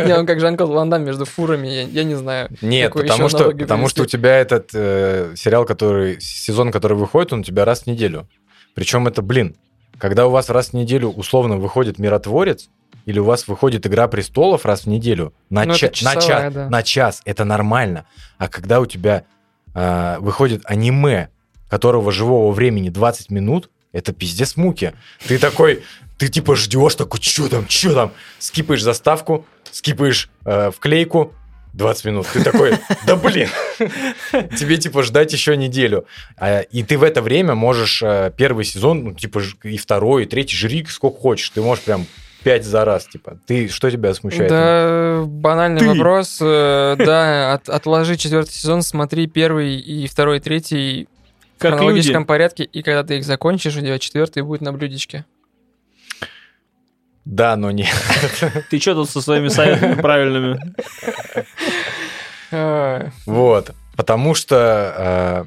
Не, 0.06 0.14
он 0.16 0.26
как 0.26 0.40
Жан-Клод 0.40 0.70
Ван 0.70 0.90
Дам 0.90 1.04
между 1.04 1.24
фурами, 1.24 1.68
я 1.90 2.04
не 2.04 2.14
знаю. 2.14 2.48
Нет, 2.60 2.92
потому 2.92 3.28
что, 3.28 3.50
потому 3.50 3.88
что 3.88 4.02
у 4.02 4.06
тебя 4.06 4.36
этот 4.38 4.70
э, 4.74 5.32
сериал, 5.36 5.64
который 5.64 6.20
сезон, 6.20 6.70
который 6.70 6.96
выходит, 6.96 7.32
он 7.32 7.40
у 7.40 7.44
тебя 7.44 7.64
раз 7.64 7.82
в 7.82 7.86
неделю. 7.86 8.28
Причем 8.74 9.06
это, 9.06 9.22
блин, 9.22 9.56
когда 9.98 10.26
у 10.26 10.30
вас 10.30 10.50
раз 10.50 10.68
в 10.68 10.72
неделю 10.74 11.08
условно 11.08 11.56
выходит 11.56 11.98
миротворец, 11.98 12.68
или 13.06 13.18
у 13.18 13.24
вас 13.24 13.48
выходит 13.48 13.86
Игра 13.86 14.08
престолов 14.08 14.66
раз 14.66 14.82
в 14.82 14.86
неделю 14.86 15.32
на, 15.48 15.64
Ну, 15.64 15.74
ча- 15.74 15.86
это 15.86 16.04
на, 16.04 16.14
часовая, 16.16 16.42
час, 16.42 16.54
да. 16.54 16.68
на 16.68 16.82
час, 16.82 17.22
это 17.24 17.44
нормально. 17.44 18.04
А 18.36 18.48
когда 18.48 18.80
у 18.80 18.86
тебя 18.86 19.24
а, 19.74 20.18
выходит 20.20 20.62
аниме, 20.64 21.28
которого 21.70 22.10
живого 22.12 22.52
времени 22.52 22.88
20 22.90 23.30
минут, 23.30 23.70
это 23.96 24.12
пиздец 24.12 24.56
муки. 24.56 24.92
Ты 25.26 25.38
такой, 25.38 25.82
ты 26.18 26.28
типа 26.28 26.54
ждешь, 26.56 26.94
такой, 26.94 27.20
что 27.20 27.48
там, 27.48 27.68
что 27.68 27.94
там? 27.94 28.12
Скипаешь 28.38 28.82
заставку, 28.82 29.46
скипаешь 29.72 30.30
э, 30.44 30.70
вклейку, 30.74 31.32
20 31.74 32.04
минут. 32.06 32.26
Ты 32.32 32.42
такой, 32.42 32.74
да 33.06 33.16
блин, 33.16 33.48
тебе 34.58 34.76
типа 34.78 35.02
ждать 35.02 35.32
еще 35.32 35.56
неделю. 35.56 36.06
А, 36.38 36.60
И 36.60 36.82
ты 36.82 36.96
в 36.98 37.02
это 37.02 37.20
время 37.22 37.54
можешь 37.54 38.02
э, 38.02 38.32
первый 38.36 38.64
сезон, 38.64 39.04
ну, 39.04 39.12
типа 39.14 39.42
и 39.64 39.76
второй, 39.76 40.22
и 40.22 40.26
третий, 40.26 40.56
жри 40.56 40.86
сколько 40.88 41.18
хочешь. 41.20 41.50
Ты 41.50 41.60
можешь 41.60 41.84
прям 41.84 42.06
пять 42.42 42.64
за 42.64 42.84
раз, 42.84 43.06
типа. 43.06 43.38
Ты, 43.46 43.68
что 43.68 43.90
тебя 43.90 44.14
смущает? 44.14 44.48
Да, 44.48 45.22
банальный 45.26 45.80
Ты. 45.80 45.88
вопрос. 45.88 46.38
э, 46.40 46.94
Да, 46.98 47.54
от- 47.54 47.68
отложи 47.68 48.16
четвертый 48.16 48.52
сезон, 48.52 48.82
смотри 48.82 49.26
первый 49.26 49.76
и 49.76 50.06
второй, 50.06 50.40
третий. 50.40 51.08
В 51.56 51.60
Как 51.60 51.72
хронологическом 51.74 52.22
люди. 52.22 52.28
порядке, 52.28 52.64
и 52.64 52.82
когда 52.82 53.02
ты 53.04 53.18
их 53.18 53.24
закончишь, 53.24 53.76
у 53.76 53.80
тебя 53.80 53.98
четвертый 53.98 54.42
будет 54.42 54.60
на 54.60 54.72
блюдечке. 54.72 55.24
Да, 57.24 57.56
но 57.56 57.72
не. 57.72 57.88
Ты 58.70 58.78
что 58.78 58.94
тут 58.94 59.10
со 59.10 59.20
своими 59.20 59.48
советами 59.48 60.00
правильными? 60.00 60.60
Вот. 63.26 63.72
Потому 63.96 64.34
что 64.34 65.46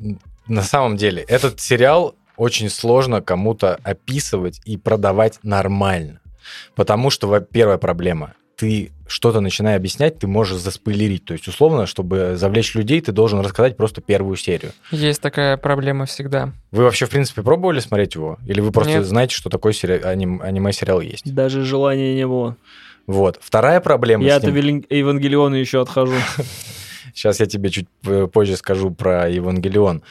э, 0.00 0.08
на 0.46 0.62
самом 0.62 0.96
деле 0.96 1.22
этот 1.22 1.60
сериал 1.60 2.14
очень 2.36 2.70
сложно 2.70 3.20
кому-то 3.22 3.78
описывать 3.82 4.60
и 4.64 4.76
продавать 4.76 5.40
нормально. 5.42 6.20
Потому 6.76 7.10
что, 7.10 7.26
во- 7.26 7.40
первая 7.40 7.78
проблема, 7.78 8.34
ты 8.60 8.90
что-то 9.06 9.40
начиная 9.40 9.76
объяснять, 9.76 10.18
ты 10.18 10.26
можешь 10.26 10.58
заспойлерить. 10.58 11.24
То 11.24 11.32
есть, 11.32 11.48
условно, 11.48 11.86
чтобы 11.86 12.34
завлечь 12.36 12.74
людей, 12.74 13.00
ты 13.00 13.10
должен 13.10 13.40
рассказать 13.40 13.76
просто 13.76 14.00
первую 14.02 14.36
серию. 14.36 14.72
Есть 14.92 15.20
такая 15.22 15.56
проблема 15.56 16.04
всегда. 16.06 16.52
Вы 16.70 16.84
вообще, 16.84 17.06
в 17.06 17.10
принципе, 17.10 17.42
пробовали 17.42 17.80
смотреть 17.80 18.14
его? 18.14 18.38
Или 18.46 18.60
вы 18.60 18.70
просто 18.70 18.92
Нет. 18.98 19.06
знаете, 19.06 19.34
что 19.34 19.48
такой 19.50 19.72
сери- 19.72 20.00
аним- 20.04 20.40
аниме-сериал 20.42 21.00
есть? 21.00 21.32
Даже 21.34 21.64
желания 21.64 22.14
не 22.14 22.26
было. 22.26 22.56
Вот. 23.06 23.40
Вторая 23.42 23.80
проблема 23.80 24.24
Я 24.24 24.38
с 24.38 24.44
от 24.44 24.52
ним- 24.52 24.84
Евангелиона 24.90 25.54
еще 25.56 25.80
отхожу. 25.80 26.14
Сейчас 27.14 27.40
я 27.40 27.46
тебе 27.46 27.70
чуть 27.70 27.88
э, 28.06 28.28
позже 28.32 28.56
скажу 28.56 28.90
про 28.90 29.28
Евангелион. 29.28 30.02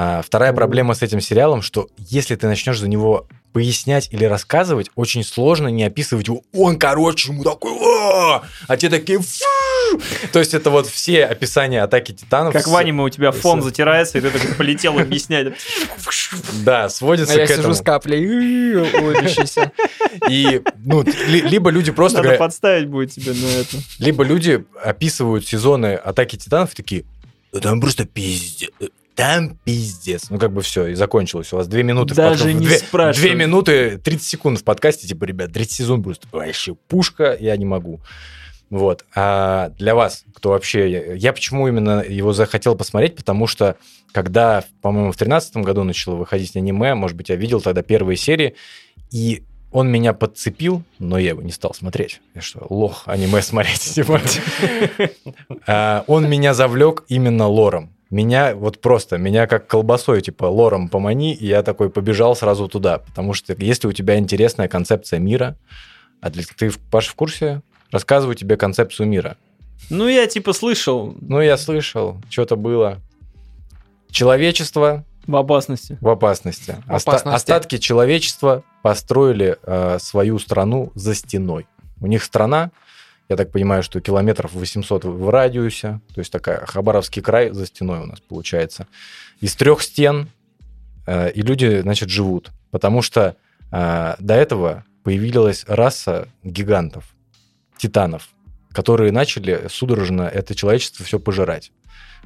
А, 0.00 0.22
Вторая 0.22 0.52
проблема 0.52 0.94
с 0.94 1.02
этим 1.02 1.20
сериалом, 1.20 1.60
что 1.60 1.88
если 1.98 2.36
ты 2.36 2.46
начнешь 2.46 2.78
за 2.78 2.86
него 2.88 3.26
пояснять 3.52 4.08
или 4.12 4.24
рассказывать, 4.26 4.90
очень 4.94 5.24
сложно 5.24 5.66
не 5.66 5.82
описывать 5.82 6.28
его. 6.28 6.42
Он, 6.52 6.78
короче, 6.78 7.32
ему 7.32 7.42
такой, 7.42 7.72
«А!» 7.82 8.42
а 8.68 8.76
те 8.76 8.90
такие, 8.90 9.18
«Фу!» 9.18 9.98
То 10.32 10.38
есть 10.38 10.54
это 10.54 10.70
вот 10.70 10.86
все 10.86 11.24
описания 11.24 11.82
атаки 11.82 12.12
титанов. 12.12 12.52
Как 12.52 12.62
с- 12.62 12.68
в 12.68 12.76
аниме 12.76 13.02
у 13.02 13.08
тебя 13.08 13.32
фон 13.32 13.60
с- 13.60 13.64
затирается, 13.64 14.18
и 14.18 14.20
ты 14.20 14.30
такой 14.30 14.54
полетел 14.54 14.96
объяснять. 15.00 15.54
Да, 16.64 16.84
А 16.84 16.88
сводится 16.90 17.34
я 17.34 17.46
к 17.46 17.48
сижу 17.48 17.60
этому. 17.60 17.74
с 17.74 17.80
каплей, 17.80 18.76
улыбящийся. 18.76 19.72
И, 20.28 20.62
ну, 20.84 21.02
ли- 21.02 21.40
либо 21.42 21.70
люди 21.70 21.90
просто 21.90 22.18
Надо 22.18 22.28
говорят, 22.28 22.38
подставить 22.38 22.88
будет 22.88 23.10
тебе 23.12 23.32
на 23.32 23.46
это. 23.46 23.76
либо 23.98 24.22
люди 24.22 24.64
описывают 24.84 25.44
сезоны 25.44 25.94
атаки 25.94 26.36
титанов 26.36 26.72
и 26.74 26.76
такие, 26.76 27.04
«Да 27.52 27.60
там 27.60 27.80
просто 27.80 28.04
пиздец. 28.04 28.70
Там 29.18 29.58
пиздец. 29.64 30.30
Ну, 30.30 30.38
как 30.38 30.52
бы 30.52 30.62
все, 30.62 30.86
и 30.86 30.94
закончилось. 30.94 31.52
У 31.52 31.56
вас 31.56 31.66
две 31.66 31.82
минуты. 31.82 32.14
в 32.14 32.16
Даже 32.16 32.44
подка- 32.44 32.52
не 32.52 32.66
две, 32.66 32.78
спрашивай. 32.78 33.28
две 33.30 33.34
минуты, 33.36 33.98
30 33.98 34.22
секунд 34.24 34.60
в 34.60 34.64
подкасте. 34.64 35.08
Типа, 35.08 35.24
ребят, 35.24 35.52
третий 35.52 35.74
сезон 35.74 36.04
просто 36.04 36.28
вообще 36.30 36.76
пушка, 36.76 37.36
я 37.40 37.56
не 37.56 37.64
могу. 37.64 38.00
Вот. 38.70 39.04
А 39.16 39.70
для 39.70 39.96
вас, 39.96 40.24
кто 40.34 40.50
вообще... 40.50 41.16
Я 41.16 41.32
почему 41.32 41.66
именно 41.66 42.04
его 42.08 42.32
захотел 42.32 42.76
посмотреть? 42.76 43.16
Потому 43.16 43.48
что, 43.48 43.74
когда, 44.12 44.62
по-моему, 44.82 45.08
в 45.10 45.16
2013 45.16 45.56
году 45.64 45.82
начало 45.82 46.14
выходить 46.14 46.54
аниме, 46.54 46.94
может 46.94 47.16
быть, 47.16 47.28
я 47.28 47.34
видел 47.34 47.60
тогда 47.60 47.82
первые 47.82 48.16
серии, 48.16 48.54
и 49.10 49.42
он 49.72 49.90
меня 49.90 50.12
подцепил, 50.12 50.84
но 51.00 51.18
я 51.18 51.30
его 51.30 51.42
не 51.42 51.50
стал 51.50 51.74
смотреть. 51.74 52.20
Я 52.36 52.40
что, 52.40 52.64
лох 52.70 53.02
аниме 53.06 53.42
смотреть? 53.42 53.80
типа. 53.94 54.20
А, 55.66 56.04
Он 56.06 56.30
меня 56.30 56.54
завлек 56.54 57.02
именно 57.08 57.48
лором. 57.48 57.90
Меня 58.10 58.54
вот 58.54 58.80
просто, 58.80 59.18
меня 59.18 59.46
как 59.46 59.66
колбасой, 59.66 60.22
типа, 60.22 60.46
лором 60.46 60.88
помани, 60.88 61.34
и 61.34 61.46
я 61.46 61.62
такой 61.62 61.90
побежал 61.90 62.34
сразу 62.34 62.66
туда. 62.68 62.98
Потому 63.00 63.34
что 63.34 63.54
если 63.58 63.86
у 63.86 63.92
тебя 63.92 64.18
интересная 64.18 64.66
концепция 64.68 65.18
мира, 65.18 65.56
а 66.22 66.30
для- 66.30 66.44
ты, 66.56 66.70
Паш, 66.90 67.08
в 67.08 67.14
курсе? 67.14 67.60
Рассказываю 67.92 68.34
тебе 68.34 68.56
концепцию 68.56 69.08
мира. 69.08 69.36
Ну, 69.90 70.08
я 70.08 70.26
типа 70.26 70.52
слышал 70.52 71.14
Ну, 71.20 71.40
я 71.40 71.56
слышал, 71.56 72.16
что-то 72.30 72.56
было. 72.56 72.98
Человечество 74.10 75.04
в 75.26 75.36
опасности. 75.36 75.98
в 76.00 76.08
опасности. 76.08 76.76
В 76.86 76.94
Оста- 76.94 77.10
опасности. 77.12 77.36
остатки 77.36 77.78
человечества 77.78 78.62
построили 78.82 79.58
э, 79.62 79.98
свою 80.00 80.38
страну 80.38 80.90
за 80.94 81.14
стеной. 81.14 81.66
У 82.00 82.06
них 82.06 82.24
страна, 82.24 82.70
я 83.28 83.36
так 83.36 83.52
понимаю, 83.52 83.82
что 83.82 84.00
километров 84.00 84.54
800 84.54 85.04
в 85.04 85.28
радиусе, 85.28 86.00
то 86.14 86.20
есть 86.20 86.32
такая 86.32 86.64
Хабаровский 86.64 87.20
край 87.20 87.50
за 87.50 87.66
стеной 87.66 88.00
у 88.00 88.06
нас 88.06 88.20
получается. 88.20 88.86
Из 89.40 89.54
трех 89.54 89.82
стен, 89.82 90.28
э, 91.06 91.30
и 91.32 91.42
люди, 91.42 91.80
значит, 91.82 92.08
живут. 92.08 92.50
Потому 92.70 93.02
что 93.02 93.36
э, 93.70 94.14
до 94.18 94.34
этого 94.34 94.84
появилась 95.04 95.64
раса 95.68 96.28
гигантов, 96.42 97.04
титанов, 97.76 98.28
которые 98.72 99.12
начали 99.12 99.66
судорожно 99.68 100.22
это 100.22 100.54
человечество 100.54 101.04
все 101.04 101.18
пожирать. 101.18 101.70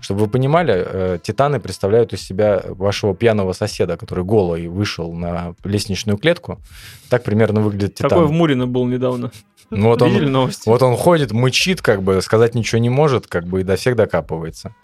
Чтобы 0.00 0.22
вы 0.22 0.28
понимали, 0.28 0.74
э, 0.74 1.18
титаны 1.22 1.60
представляют 1.60 2.12
из 2.12 2.22
себя 2.22 2.62
вашего 2.64 3.14
пьяного 3.14 3.52
соседа, 3.52 3.96
который 3.96 4.24
голый 4.24 4.68
вышел 4.68 5.12
на 5.12 5.54
лестничную 5.64 6.18
клетку. 6.18 6.60
Так 7.08 7.22
примерно 7.24 7.60
выглядит 7.60 7.94
титан. 7.94 8.10
Такой 8.10 8.26
в 8.26 8.32
Мурино 8.32 8.66
был 8.66 8.86
недавно. 8.86 9.30
Ну, 9.74 9.88
вот, 9.88 10.02
Видели 10.02 10.26
он, 10.26 10.32
новости? 10.32 10.68
вот 10.68 10.82
он 10.82 10.96
ходит, 10.96 11.32
мычит, 11.32 11.80
как 11.82 12.02
бы 12.02 12.20
сказать 12.22 12.54
ничего 12.54 12.78
не 12.78 12.90
может, 12.90 13.26
как 13.26 13.46
бы 13.46 13.60
и 13.62 13.64
до 13.64 13.76
всех 13.76 13.96
докапывается. 13.96 14.74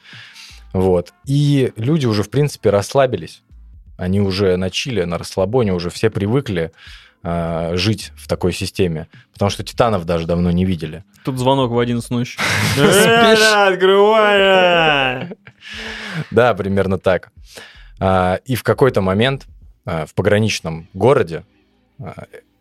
Вот. 0.73 1.13
И 1.27 1.73
люди 1.77 2.07
уже, 2.07 2.23
в 2.23 2.31
принципе, 2.31 2.71
расслабились. 2.71 3.43
Они 3.97 4.21
уже 4.21 4.57
на 4.57 4.71
чиле, 4.71 5.07
на 5.07 5.19
расслабоне, 5.19 5.73
уже 5.75 5.91
все 5.91 6.09
привыкли 6.09 6.73
а, 7.23 7.73
жить 7.75 8.13
в 8.17 8.29
такой 8.29 8.53
системе. 8.53 9.09
Потому 9.33 9.51
что 9.51 9.63
титанов 9.65 10.05
даже 10.05 10.27
давно 10.27 10.51
не 10.51 10.65
видели. 10.65 11.05
Тут 11.25 11.39
звонок 11.39 11.71
в 11.73 11.79
11 11.79 12.11
ночи. 12.11 12.39
Э, 12.79 13.69
Открывай! 13.69 15.29
Да, 16.31 16.55
примерно 16.55 16.99
так. 16.99 17.31
А, 18.01 18.37
И 18.47 18.55
в 18.55 18.63
какой-то 18.63 19.01
момент 19.03 19.47
а, 19.85 20.07
в 20.07 20.15
пограничном 20.15 20.89
городе 20.95 21.45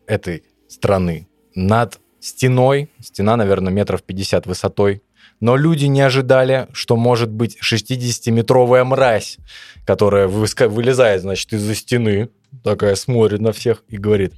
этой 0.07 0.43
страны 0.67 1.27
над 1.53 1.99
стеной, 2.19 2.91
стена, 3.01 3.35
наверное, 3.35 3.71
метров 3.71 4.03
50 4.03 4.45
высотой, 4.45 5.01
но 5.39 5.55
люди 5.55 5.85
не 5.85 6.01
ожидали, 6.01 6.67
что 6.73 6.95
может 6.95 7.29
быть 7.29 7.57
60-метровая 7.63 8.83
мразь, 8.83 9.37
которая 9.85 10.27
вылезает, 10.27 11.21
значит, 11.21 11.53
из-за 11.53 11.75
стены, 11.75 12.29
такая 12.63 12.95
смотрит 12.95 13.39
на 13.39 13.51
всех 13.51 13.83
и 13.87 13.97
говорит, 13.97 14.33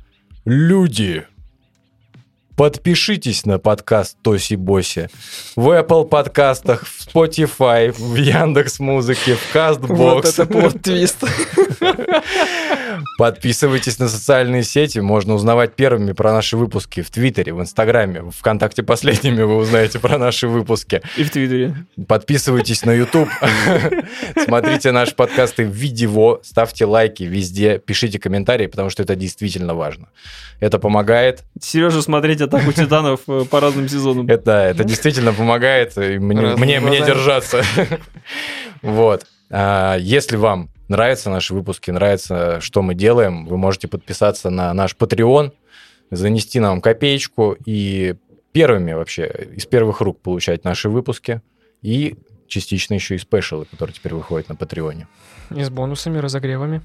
люди, 0.45 1.25
подпишитесь 2.59 3.45
на 3.45 3.57
подкаст 3.57 4.17
Тоси 4.21 4.55
Боси 4.55 5.09
в 5.55 5.69
Apple 5.69 6.05
подкастах, 6.05 6.85
в 6.85 7.07
Spotify, 7.07 7.89
в 7.89 8.15
Яндекс 8.15 8.79
Музыке, 8.79 9.35
в 9.35 9.55
Castbox. 9.55 9.95
Вот 9.95 10.25
это 10.25 10.45
плод-твист. 10.45 11.23
Подписывайтесь 13.17 13.97
на 13.99 14.09
социальные 14.09 14.63
сети, 14.63 14.99
можно 14.99 15.35
узнавать 15.35 15.75
первыми 15.75 16.11
про 16.11 16.33
наши 16.33 16.57
выпуски 16.57 17.01
в 17.01 17.09
Твиттере, 17.09 17.53
в 17.53 17.61
Инстаграме, 17.61 18.23
в 18.23 18.31
ВКонтакте 18.31 18.83
последними 18.83 19.41
вы 19.41 19.55
узнаете 19.55 19.99
про 19.99 20.17
наши 20.17 20.47
выпуски. 20.47 21.01
И 21.15 21.23
в 21.23 21.31
Твиттере. 21.31 21.85
Подписывайтесь 22.07 22.83
на 22.83 22.91
YouTube, 22.91 23.29
смотрите 24.43 24.91
наши 24.91 25.15
подкасты 25.15 25.65
в 25.65 25.71
видео, 25.71 26.39
ставьте 26.43 26.83
лайки 26.83 27.23
везде, 27.23 27.79
пишите 27.79 28.19
комментарии, 28.19 28.67
потому 28.67 28.89
что 28.89 29.03
это 29.03 29.15
действительно 29.15 29.75
важно. 29.75 30.09
Это 30.59 30.77
помогает, 30.77 31.43
Сережа 31.61 32.01
смотреть 32.01 32.41
атаку 32.49 32.71
титанов 32.73 33.21
э, 33.27 33.45
по 33.45 33.59
разным 33.59 33.87
сезонам. 33.87 34.27
это, 34.27 34.51
это 34.51 34.83
действительно 34.83 35.33
помогает 35.33 35.95
мне, 35.95 36.79
мне, 36.79 36.99
держаться. 36.99 37.63
Вот. 38.81 39.25
А, 39.49 39.97
Если 39.97 40.37
вам 40.37 40.69
нравятся 40.87 41.29
наши 41.29 41.53
выпуски, 41.53 41.91
нравится, 41.91 42.61
что 42.61 42.81
мы 42.81 42.95
делаем, 42.95 43.45
вы 43.45 43.57
можете 43.57 43.87
подписаться 43.87 44.49
на 44.49 44.73
наш 44.73 44.95
Patreon, 44.95 45.51
занести 46.11 46.59
нам 46.59 46.81
копеечку 46.81 47.55
и 47.65 48.15
первыми 48.51 48.93
вообще 48.93 49.49
из 49.55 49.65
первых 49.65 50.01
рук 50.01 50.21
получать 50.21 50.63
наши 50.63 50.89
выпуски 50.89 51.41
и 51.81 52.17
частично 52.47 52.95
еще 52.95 53.15
и 53.15 53.19
спешалы, 53.19 53.65
которые 53.65 53.93
теперь 53.93 54.13
выходят 54.13 54.49
на 54.49 54.55
Патреоне. 54.55 55.07
И 55.55 55.63
с 55.63 55.69
бонусами, 55.69 56.17
разогревами. 56.17 56.81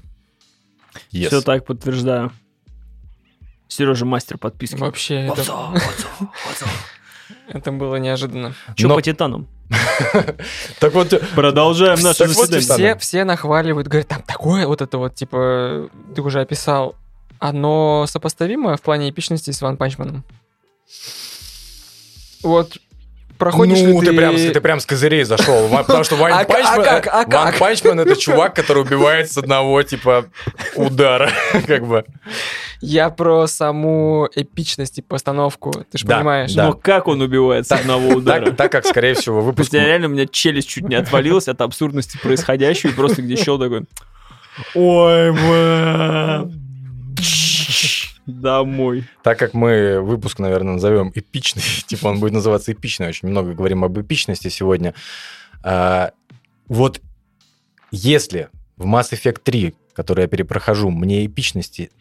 Yes. 1.11 1.27
Все 1.27 1.41
так 1.41 1.65
подтверждаю. 1.65 2.31
Сережа 3.75 4.05
мастер 4.05 4.37
подписки. 4.37 4.75
Вообще, 4.75 5.27
это, 5.27 5.43
это 7.49 7.71
было 7.71 7.97
неожиданно. 7.97 8.53
Че 8.75 8.87
Но- 8.87 8.95
по 8.95 9.01
титанам? 9.01 9.47
Так 10.79 10.93
вот, 10.93 11.09
Продолжаем 11.33 11.99
наше 11.99 12.19
Так 12.19 12.35
вот, 12.35 12.47
заседание. 12.49 12.95
Все 12.97 13.25
нахваливают, 13.25 13.87
говорят, 13.87 14.07
там 14.07 14.21
такое 14.21 14.65
вот 14.67 14.81
это 14.81 14.97
вот, 14.97 15.15
типа, 15.15 15.89
ты 16.15 16.21
уже 16.21 16.39
описал. 16.41 16.95
Оно 17.39 18.05
сопоставимо 18.07 18.77
в 18.77 18.81
плане 18.81 19.09
эпичности 19.09 19.51
с 19.51 19.61
Ван 19.61 19.75
Панчманом? 19.75 20.23
Вот 22.43 22.77
проходишь 23.37 23.79
ну, 23.81 24.01
ли 24.01 24.07
ты... 24.07 24.15
прям, 24.15 24.37
с- 24.37 24.51
ты 24.51 24.61
прям 24.61 24.79
с 24.79 24.85
козырей 24.85 25.23
зашел. 25.23 25.69
Потому 25.69 26.03
что 26.03 26.15
Вайн 26.15 26.35
А 26.35 26.45
ка- 26.45 26.53
а 26.53 26.55
Панчман, 26.55 26.83
как? 26.83 27.07
А 27.07 27.17
Ван 27.17 27.27
как? 27.27 27.57
Панчман 27.57 27.99
это 27.99 28.15
чувак, 28.15 28.55
который 28.55 28.83
убивает 28.83 29.31
с 29.31 29.37
одного, 29.37 29.81
типа, 29.83 30.25
удара. 30.75 31.29
Как 31.67 31.87
бы. 31.87 32.05
Я 32.81 33.09
про 33.09 33.47
саму 33.47 34.27
эпичность 34.35 34.99
и 34.99 35.01
постановку, 35.01 35.71
ты 35.89 35.97
же 35.97 36.05
Да, 36.05 36.17
понимаешь. 36.17 36.53
да. 36.53 36.67
Но 36.67 36.73
как 36.73 37.07
он 37.07 37.21
убивает 37.21 37.67
с 37.67 37.71
одного 37.71 38.09
удара? 38.09 38.45
Так, 38.47 38.55
так 38.57 38.71
как, 38.71 38.85
скорее 38.85 39.13
всего, 39.15 39.41
выпуск... 39.41 39.73
я 39.73 39.85
реально 39.85 40.07
у 40.07 40.11
меня 40.11 40.27
челюсть 40.27 40.67
чуть 40.69 40.87
не 40.87 40.95
отвалилась 40.95 41.47
от 41.47 41.61
абсурдности 41.61 42.17
происходящего, 42.21 42.91
и 42.91 42.93
просто 42.93 43.21
где 43.21 43.35
щел 43.35 43.57
такой... 43.57 43.85
Ой, 44.73 45.31
бля. 45.31 46.45
Домой. 48.25 49.05
Так 49.23 49.37
как 49.37 49.53
мы 49.53 50.01
выпуск, 50.01 50.39
наверное, 50.39 50.73
назовем 50.73 51.11
эпичный, 51.13 51.61
типа 51.87 52.07
он 52.07 52.19
будет 52.19 52.33
называться 52.33 52.71
эпичный, 52.71 53.07
очень 53.07 53.29
много 53.29 53.53
говорим 53.53 53.83
об 53.83 53.99
эпичности 53.99 54.47
сегодня. 54.47 54.93
А, 55.63 56.11
вот 56.67 57.01
если 57.91 58.49
в 58.77 58.85
Mass 58.85 59.11
Effect 59.11 59.41
3, 59.43 59.75
который 59.93 60.21
я 60.21 60.27
перепрохожу, 60.27 60.89
мне 60.89 61.25
эпичности 61.25 61.91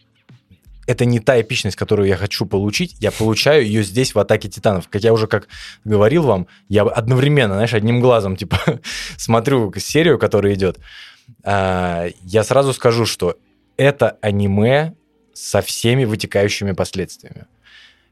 это 0.86 1.04
не 1.04 1.20
та 1.20 1.40
эпичность, 1.40 1.76
которую 1.76 2.08
я 2.08 2.16
хочу 2.16 2.46
получить, 2.46 2.96
я 3.00 3.10
получаю 3.10 3.64
ее 3.64 3.82
здесь 3.82 4.14
в 4.14 4.18
«Атаке 4.18 4.48
Титанов». 4.48 4.88
Как 4.88 5.02
я 5.02 5.12
уже 5.12 5.26
как 5.26 5.48
говорил 5.84 6.24
вам, 6.24 6.46
я 6.68 6.82
одновременно, 6.82 7.54
знаешь, 7.54 7.72
одним 7.74 8.00
глазом, 8.00 8.36
типа, 8.36 8.58
смотрю 9.16 9.72
серию, 9.78 10.18
которая 10.18 10.54
идет. 10.54 10.78
А, 11.42 12.08
я 12.22 12.44
сразу 12.44 12.72
скажу, 12.72 13.06
что 13.06 13.38
это 13.76 14.18
аниме 14.20 14.94
со 15.34 15.60
всеми 15.60 16.04
вытекающими 16.04 16.72
последствиями. 16.72 17.44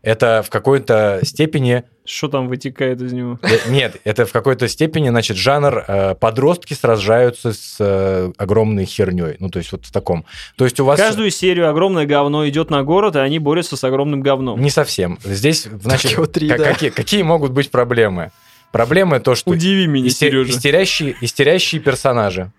Это 0.03 0.43
в 0.45 0.51
какой-то 0.51 1.21
степени... 1.23 1.85
Что 2.05 2.27
там 2.27 2.49
вытекает 2.49 3.01
из 3.01 3.13
него? 3.13 3.39
э, 3.43 3.71
Нет, 3.71 3.99
это 4.03 4.27
в 4.27 4.33
какой-то 4.33 4.67
степени, 4.67 5.09
значит, 5.11 5.37
жанр 5.37 5.85
э, 5.87 6.15
подростки 6.17 6.75
сражаются 6.75 7.53
с 7.53 7.77
э, 7.79 8.33
огромной 8.37 8.85
херней. 8.85 9.37
Ну, 9.39 9.49
то 9.49 9.61
есть 9.61 9.71
вот 9.71 9.87
в 9.87 9.93
таком. 9.93 10.25
То 10.57 10.65
есть 10.65 10.81
у 10.81 10.85
вас... 10.85 10.99
Каждую 10.99 11.31
серию 11.31 11.71
огромное 11.71 12.05
говно 12.05 12.49
идет 12.49 12.69
на 12.71 12.83
город, 12.83 13.15
и 13.15 13.21
они 13.21 13.39
борются 13.39 13.77
с 13.77 13.85
огромным 13.85 14.23
говном. 14.23 14.61
Не 14.61 14.71
совсем. 14.71 15.21
Здесь, 15.23 15.69
значит, 15.81 16.11
Токио 16.11 16.27
3, 16.27 16.49
ка- 16.49 16.59
да. 16.59 16.65
какие, 16.73 16.91
какие 16.91 17.23
могут 17.23 17.53
быть 17.53 17.71
проблемы? 17.71 18.33
Проблемы 18.73 19.21
то, 19.21 19.37
что 19.37 19.53
Удиви 19.53 19.87
меня, 19.87 20.09
исте- 20.09 20.31
Сережа. 20.31 20.51
истерящие, 20.51 21.15
истерящие 21.21 21.81
персонажи 21.81 22.51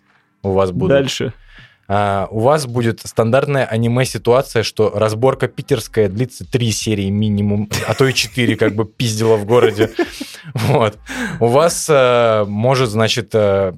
у 0.43 0.51
вас 0.51 0.71
будут. 0.71 0.95
Дальше. 0.97 1.33
А, 1.87 2.27
у 2.31 2.39
вас 2.39 2.65
будет 2.65 3.01
стандартная 3.01 3.65
аниме-ситуация, 3.65 4.63
что 4.63 4.91
разборка 4.95 5.47
питерская 5.47 6.07
длится 6.07 6.49
три 6.49 6.71
серии 6.71 7.09
минимум, 7.09 7.69
а 7.87 7.93
то 7.93 8.07
и 8.07 8.13
четыре, 8.13 8.55
как 8.55 8.75
бы 8.75 8.85
пиздила 8.85 9.35
в 9.35 9.45
городе. 9.45 9.91
Вот. 10.53 10.97
У 11.39 11.47
вас 11.47 11.87
э, 11.89 12.43
может, 12.47 12.89
значит, 12.89 13.29
э, 13.33 13.73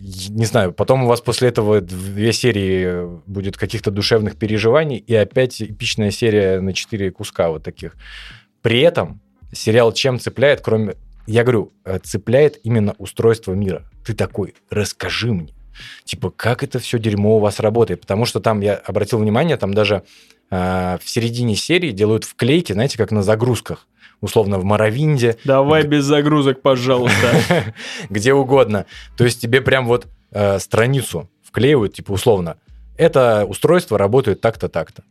не 0.00 0.44
знаю, 0.44 0.72
потом 0.72 1.04
у 1.04 1.06
вас 1.06 1.20
после 1.20 1.48
этого 1.48 1.80
две 1.80 2.32
серии 2.32 3.06
будет 3.26 3.56
каких-то 3.56 3.90
душевных 3.90 4.36
переживаний 4.36 4.96
и 4.96 5.14
опять 5.14 5.60
эпичная 5.60 6.10
серия 6.10 6.60
на 6.60 6.72
четыре 6.72 7.10
куска 7.10 7.50
вот 7.50 7.62
таких. 7.62 7.96
При 8.62 8.80
этом 8.80 9.20
сериал 9.52 9.92
чем 9.92 10.18
цепляет, 10.18 10.60
кроме... 10.60 10.94
Я 11.26 11.42
говорю, 11.42 11.72
э, 11.84 11.98
цепляет 12.02 12.58
именно 12.62 12.94
устройство 12.98 13.52
мира. 13.52 13.84
Ты 14.04 14.14
такой, 14.14 14.54
расскажи 14.70 15.32
мне. 15.32 15.52
Типа, 16.04 16.30
как 16.30 16.62
это 16.62 16.78
все 16.78 16.98
дерьмо 16.98 17.36
у 17.36 17.40
вас 17.40 17.60
работает? 17.60 18.00
Потому 18.00 18.26
что 18.26 18.40
там, 18.40 18.60
я 18.60 18.74
обратил 18.74 19.18
внимание, 19.18 19.56
там 19.56 19.74
даже 19.74 20.02
э, 20.50 20.98
в 21.02 21.08
середине 21.08 21.56
серии 21.56 21.90
делают 21.90 22.24
вклейки, 22.24 22.72
знаете, 22.72 22.98
как 22.98 23.10
на 23.10 23.22
загрузках. 23.22 23.86
Условно, 24.20 24.58
в 24.58 24.64
Моровинде, 24.64 25.36
Давай 25.44 25.86
без 25.86 26.04
загрузок, 26.04 26.62
пожалуйста. 26.62 27.74
где 28.10 28.32
угодно. 28.32 28.86
То 29.16 29.24
есть 29.24 29.40
тебе 29.40 29.60
прям 29.60 29.86
вот 29.86 30.06
э, 30.30 30.58
страницу 30.58 31.28
вклеивают, 31.42 31.94
типа 31.94 32.12
условно, 32.12 32.56
это 32.96 33.44
устройство 33.46 33.98
работает 33.98 34.40
так-то, 34.40 34.68
так-то. 34.68 35.02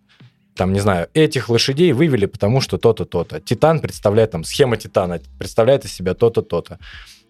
Там, 0.56 0.72
не 0.72 0.80
знаю, 0.80 1.10
этих 1.14 1.50
лошадей 1.50 1.92
вывели, 1.92 2.26
потому 2.26 2.62
что 2.62 2.78
то-то, 2.78 3.06
то-то. 3.06 3.42
Титан 3.42 3.80
представляет, 3.80 4.32
там, 4.32 4.44
схема 4.44 4.78
Титана 4.78 5.20
представляет 5.38 5.86
из 5.86 5.94
себя 5.94 6.14
то-то, 6.14 6.42
то-то. 6.42 6.80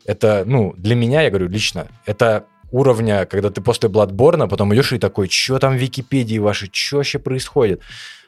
Это, 0.05 0.43
ну, 0.45 0.73
для 0.77 0.95
меня, 0.95 1.23
я 1.23 1.29
говорю, 1.29 1.47
лично, 1.47 1.88
это 2.05 2.45
уровня, 2.76 3.26
когда 3.26 3.49
ты 3.49 3.61
после 3.61 3.88
Бладборна 3.88 4.47
потом 4.47 4.73
идешь 4.73 4.91
и 4.91 4.99
такой, 4.99 5.30
что 5.30 5.59
там 5.59 5.73
в 5.73 5.80
Википедии 5.80 6.38
ваши, 6.38 6.69
что 6.71 6.97
вообще 6.97 7.19
происходит? 7.19 7.82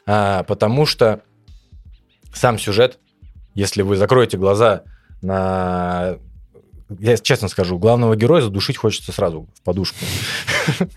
А, 0.06 0.44
потому 0.44 0.86
что 0.86 1.22
сам 2.34 2.58
сюжет, 2.58 2.98
если 3.56 3.82
вы 3.82 3.98
закроете 3.98 4.38
глаза 4.38 4.84
на... 5.22 6.18
Я 7.00 7.18
честно 7.18 7.50
скажу, 7.50 7.78
главного 7.78 8.16
героя 8.16 8.42
задушить 8.42 8.78
хочется 8.78 9.12
сразу 9.12 9.48
в 9.54 9.62
подушку. 9.62 9.98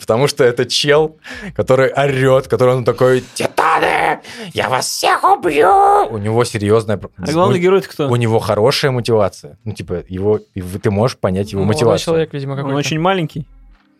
Потому 0.00 0.28
что 0.28 0.44
это 0.44 0.66
чел, 0.66 1.16
который 1.56 1.90
орет, 1.90 2.48
который 2.48 2.74
он 2.74 2.84
такой, 2.84 3.24
Титаны, 3.34 4.20
я 4.52 4.68
вас 4.68 4.86
всех 4.86 5.24
убью! 5.24 5.70
У 6.10 6.18
него 6.18 6.44
серьезная... 6.44 7.00
А 7.16 7.32
главный 7.32 7.58
герой 7.58 7.80
кто? 7.80 8.08
У 8.08 8.16
него 8.16 8.38
хорошая 8.40 8.90
мотивация. 8.90 9.58
Ну, 9.64 9.72
типа, 9.72 10.04
его... 10.08 10.38
Ты 10.82 10.90
можешь 10.90 11.16
понять 11.16 11.52
его 11.52 11.62
Молодой 11.62 11.76
мотивацию. 11.76 12.04
человек, 12.04 12.34
видимо, 12.34 12.52
Он 12.52 12.58
какой-то. 12.58 12.78
очень 12.78 13.00
маленький. 13.00 13.46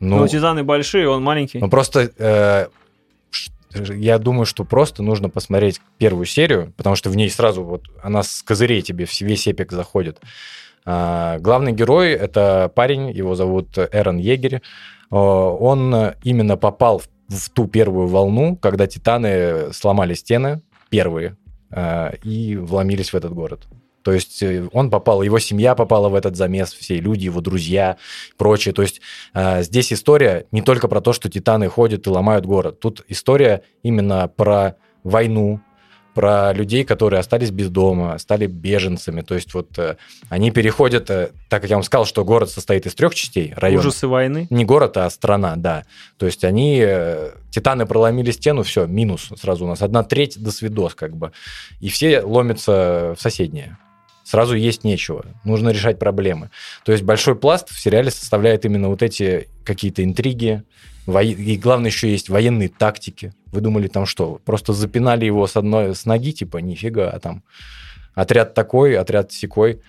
Ну, 0.00 0.18
Ну, 0.18 0.28
титаны 0.28 0.64
большие, 0.64 1.08
он 1.08 1.22
маленький. 1.22 1.58
ну, 1.60 1.70
просто... 1.70 2.10
э, 2.18 2.66
я 3.74 4.18
думаю, 4.18 4.46
что 4.46 4.64
просто 4.64 5.02
нужно 5.02 5.28
посмотреть 5.28 5.80
первую 5.98 6.26
серию, 6.26 6.72
потому 6.76 6.96
что 6.96 7.10
в 7.10 7.16
ней 7.16 7.30
сразу 7.30 7.62
вот 7.62 7.84
она 8.02 8.22
с 8.22 8.42
козырей 8.42 8.82
тебе 8.82 9.06
в 9.06 9.20
весь 9.20 9.46
эпик 9.46 9.72
заходит. 9.72 10.18
А, 10.84 11.38
главный 11.38 11.72
герой— 11.72 12.10
это 12.12 12.70
парень, 12.74 13.10
его 13.10 13.34
зовут 13.34 13.78
Эрон 13.78 14.18
Егерь. 14.18 14.62
Он 15.10 16.12
именно 16.22 16.56
попал 16.56 17.02
в, 17.28 17.50
ту 17.50 17.66
первую 17.66 18.08
волну, 18.08 18.56
когда 18.56 18.86
титаны 18.86 19.72
сломали 19.72 20.14
стены, 20.14 20.62
первые, 20.90 21.36
э, 21.70 22.16
и 22.24 22.56
вломились 22.56 23.12
в 23.12 23.16
этот 23.16 23.32
город. 23.32 23.66
То 24.02 24.12
есть 24.12 24.42
э, 24.42 24.68
он 24.72 24.90
попал, 24.90 25.22
его 25.22 25.38
семья 25.38 25.74
попала 25.74 26.08
в 26.08 26.14
этот 26.14 26.36
замес, 26.36 26.72
все 26.72 26.98
люди, 26.98 27.26
его 27.26 27.40
друзья, 27.40 27.98
прочее. 28.36 28.72
То 28.72 28.82
есть 28.82 29.00
э, 29.34 29.62
здесь 29.62 29.92
история 29.92 30.46
не 30.50 30.62
только 30.62 30.88
про 30.88 31.00
то, 31.00 31.12
что 31.12 31.28
титаны 31.28 31.68
ходят 31.68 32.06
и 32.06 32.10
ломают 32.10 32.46
город. 32.46 32.80
Тут 32.80 33.04
история 33.08 33.62
именно 33.82 34.28
про 34.28 34.76
войну, 35.04 35.60
про 36.18 36.52
людей, 36.52 36.82
которые 36.82 37.20
остались 37.20 37.52
без 37.52 37.70
дома, 37.70 38.18
стали 38.18 38.48
беженцами. 38.48 39.20
То 39.20 39.36
есть 39.36 39.54
вот 39.54 39.78
э, 39.78 39.98
они 40.28 40.50
переходят, 40.50 41.08
э, 41.10 41.30
так 41.48 41.60
как 41.60 41.70
я 41.70 41.76
вам 41.76 41.84
сказал, 41.84 42.06
что 42.06 42.24
город 42.24 42.50
состоит 42.50 42.86
из 42.86 42.96
трех 42.96 43.14
частей 43.14 43.54
района. 43.54 43.82
Ужасы 43.86 44.08
войны. 44.08 44.48
Не 44.50 44.64
город, 44.64 44.96
а 44.96 45.08
страна, 45.10 45.54
да. 45.54 45.84
То 46.16 46.26
есть 46.26 46.42
они, 46.42 46.82
э, 46.84 47.30
титаны 47.50 47.86
проломили 47.86 48.32
стену, 48.32 48.64
все, 48.64 48.86
минус 48.86 49.30
сразу 49.40 49.64
у 49.64 49.68
нас. 49.68 49.80
Одна 49.80 50.02
треть 50.02 50.42
до 50.42 50.50
свидос 50.50 50.96
как 50.96 51.16
бы. 51.16 51.30
И 51.78 51.88
все 51.88 52.22
ломятся 52.22 53.14
в 53.16 53.22
соседние. 53.22 53.78
Сразу 54.28 54.54
есть 54.54 54.84
нечего. 54.84 55.24
Нужно 55.44 55.70
решать 55.70 55.98
проблемы. 55.98 56.50
То 56.84 56.92
есть 56.92 57.02
большой 57.02 57.34
пласт 57.34 57.70
в 57.70 57.80
сериале 57.80 58.10
составляет 58.10 58.66
именно 58.66 58.88
вот 58.88 59.02
эти 59.02 59.48
какие-то 59.64 60.04
интриги. 60.04 60.64
во- 61.06 61.22
И 61.22 61.56
главное 61.56 61.88
еще 61.90 62.10
есть 62.10 62.28
военные 62.28 62.68
тактики. 62.68 63.32
Вы 63.52 63.62
думали 63.62 63.88
там 63.88 64.04
что? 64.04 64.38
Просто 64.44 64.74
запинали 64.74 65.24
его 65.24 65.46
с 65.46 65.56
одной 65.56 65.94
с 65.94 66.04
ноги, 66.04 66.32
типа, 66.32 66.58
нифига, 66.58 67.08
а 67.08 67.18
там 67.20 67.42
отряд 68.14 68.52
такой, 68.52 68.98
отряд 68.98 69.32
секой. 69.32 69.80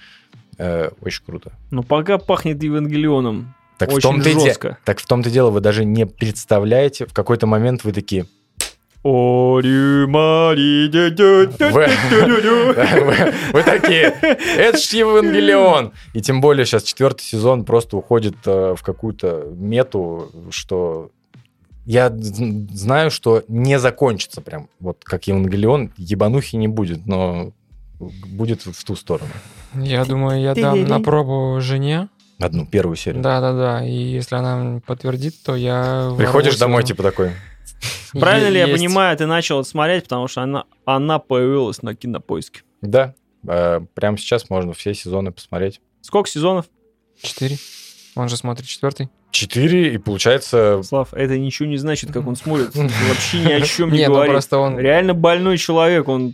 Э, 0.57 0.91
очень 1.01 1.25
круто. 1.25 1.51
Но 1.69 1.83
пока 1.83 2.17
пахнет 2.17 2.63
Евангелионом. 2.63 3.53
Так 3.77 3.91
в 3.91 3.95
Очень 3.95 4.19
и 4.19 4.21
де- 4.23 4.39
жестко. 4.39 4.77
Так 4.85 4.99
в 4.99 5.05
том-то 5.05 5.29
дело, 5.29 5.49
вы 5.51 5.59
даже 5.59 5.83
не 5.83 6.05
представляете, 6.05 7.05
в 7.05 7.13
какой-то 7.13 7.45
момент 7.45 7.83
вы 7.83 7.91
такие... 7.91 8.25
Ори, 9.01 10.05
мари, 10.07 10.89
Вы, 13.53 13.63
такие, 13.63 14.13
это 14.57 14.77
ж 14.77 14.81
Евангелион! 14.91 15.93
И 16.13 16.21
тем 16.21 16.41
более 16.41 16.65
сейчас 16.65 16.83
четвертый 16.83 17.23
сезон 17.23 17.63
просто 17.63 17.95
уходит 17.95 18.35
э, 18.45 18.75
в 18.77 18.83
какую-то 18.83 19.53
мету, 19.55 20.29
что 20.51 21.11
я 21.85 22.11
знаю, 22.13 23.09
что 23.09 23.43
не 23.47 23.79
закончится 23.79 24.41
прям 24.41 24.67
вот 24.81 24.97
как 25.05 25.27
Евангелион, 25.27 25.93
ебанухи 25.95 26.57
не 26.57 26.67
будет, 26.67 27.05
но 27.05 27.53
будет 27.99 28.65
в 28.65 28.83
ту 28.83 28.97
сторону. 28.97 29.31
Я 29.75 30.03
думаю, 30.03 30.41
я 30.41 30.55
дам 30.55 30.83
на 30.83 30.99
пробу 30.99 31.61
жене. 31.61 32.09
Одну, 32.37 32.65
первую 32.65 32.97
серию. 32.97 33.21
Да-да-да. 33.21 33.85
И 33.85 33.93
если 33.93 34.35
она 34.35 34.81
подтвердит, 34.85 35.41
то 35.43 35.55
я... 35.55 36.13
Приходишь 36.17 36.57
домой, 36.57 36.83
типа 36.83 37.03
такой, 37.03 37.31
Правильно 38.13 38.49
ли 38.49 38.59
я 38.59 38.67
понимаю, 38.67 39.15
ты 39.17 39.25
начал 39.25 39.63
смотреть, 39.63 40.03
потому 40.03 40.27
что 40.27 40.41
она, 40.41 40.65
она 40.85 41.19
появилась 41.19 41.81
на 41.81 41.95
кинопоиске. 41.95 42.61
да, 42.81 43.13
э, 43.47 43.81
прямо 43.93 44.17
сейчас 44.17 44.49
можно 44.49 44.73
все 44.73 44.93
сезоны 44.93 45.31
посмотреть. 45.31 45.81
Сколько 46.01 46.29
сезонов? 46.29 46.65
Четыре. 47.21 47.57
Он 48.15 48.29
же 48.29 48.37
смотрит 48.37 48.67
четвертый. 48.67 49.09
Четыре, 49.31 49.93
и 49.93 49.97
получается 49.97 50.81
Слав, 50.83 51.13
это 51.13 51.37
ничего 51.37 51.67
не 51.69 51.77
значит, 51.77 52.11
как 52.11 52.25
он 52.27 52.35
смотрит. 52.35 52.75
Вообще 52.75 53.39
ни 53.39 53.51
о 53.51 53.61
чем 53.61 53.91
не 53.91 53.99
Не, 53.99 54.07
ну 54.07 54.13
говорит. 54.15 54.33
просто 54.33 54.57
он... 54.57 54.79
Реально 54.79 55.13
больной 55.13 55.57
человек, 55.57 56.07
он 56.07 56.33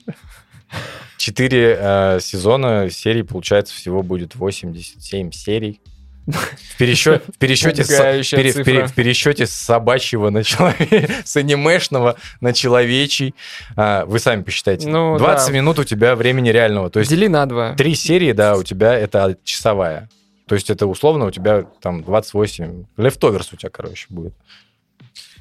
четыре 1.18 1.78
э, 1.80 2.20
сезона, 2.22 2.90
серий, 2.90 3.24
получается, 3.24 3.74
всего 3.74 4.02
будет 4.04 4.36
87 4.36 5.32
серий. 5.32 5.82
В 6.28 6.78
пересчете, 6.78 7.24
в 7.34 7.38
пересчете, 7.38 7.84
с, 7.84 7.88
пере- 8.32 8.52
в 8.52 8.64
пере- 8.64 8.86
в 8.88 8.94
пересчете 8.94 9.46
с 9.46 9.52
собачьего 9.54 10.30
на 10.30 10.44
человечий, 10.44 11.08
с 11.24 11.36
анимешного 11.38 12.16
на 12.42 12.52
человечий. 12.52 13.36
А, 13.76 14.06
вы 14.06 14.20
сами 14.20 14.42
посчитайте. 14.42 14.88
Ну, 14.88 15.18
20 15.18 15.48
да. 15.48 15.54
минут 15.54 15.80
у 15.80 15.84
тебя 15.84 16.16
времени 16.16 16.50
реального. 16.50 16.90
То 16.90 17.00
есть 17.00 17.12
Дели 17.12 17.28
на 17.28 17.46
два. 17.46 17.76
три 17.76 17.94
серии, 17.96 18.32
да, 18.32 18.56
у 18.56 18.64
тебя 18.64 18.94
это 18.94 19.38
часовая. 19.44 20.10
То 20.48 20.56
есть 20.56 20.70
это 20.70 20.88
условно 20.88 21.26
у 21.26 21.32
тебя 21.32 21.64
там 21.82 22.04
28. 22.04 22.86
Лефтоверс 22.98 23.54
у 23.54 23.56
тебя, 23.56 23.70
короче, 23.70 24.08
будет. 24.10 24.34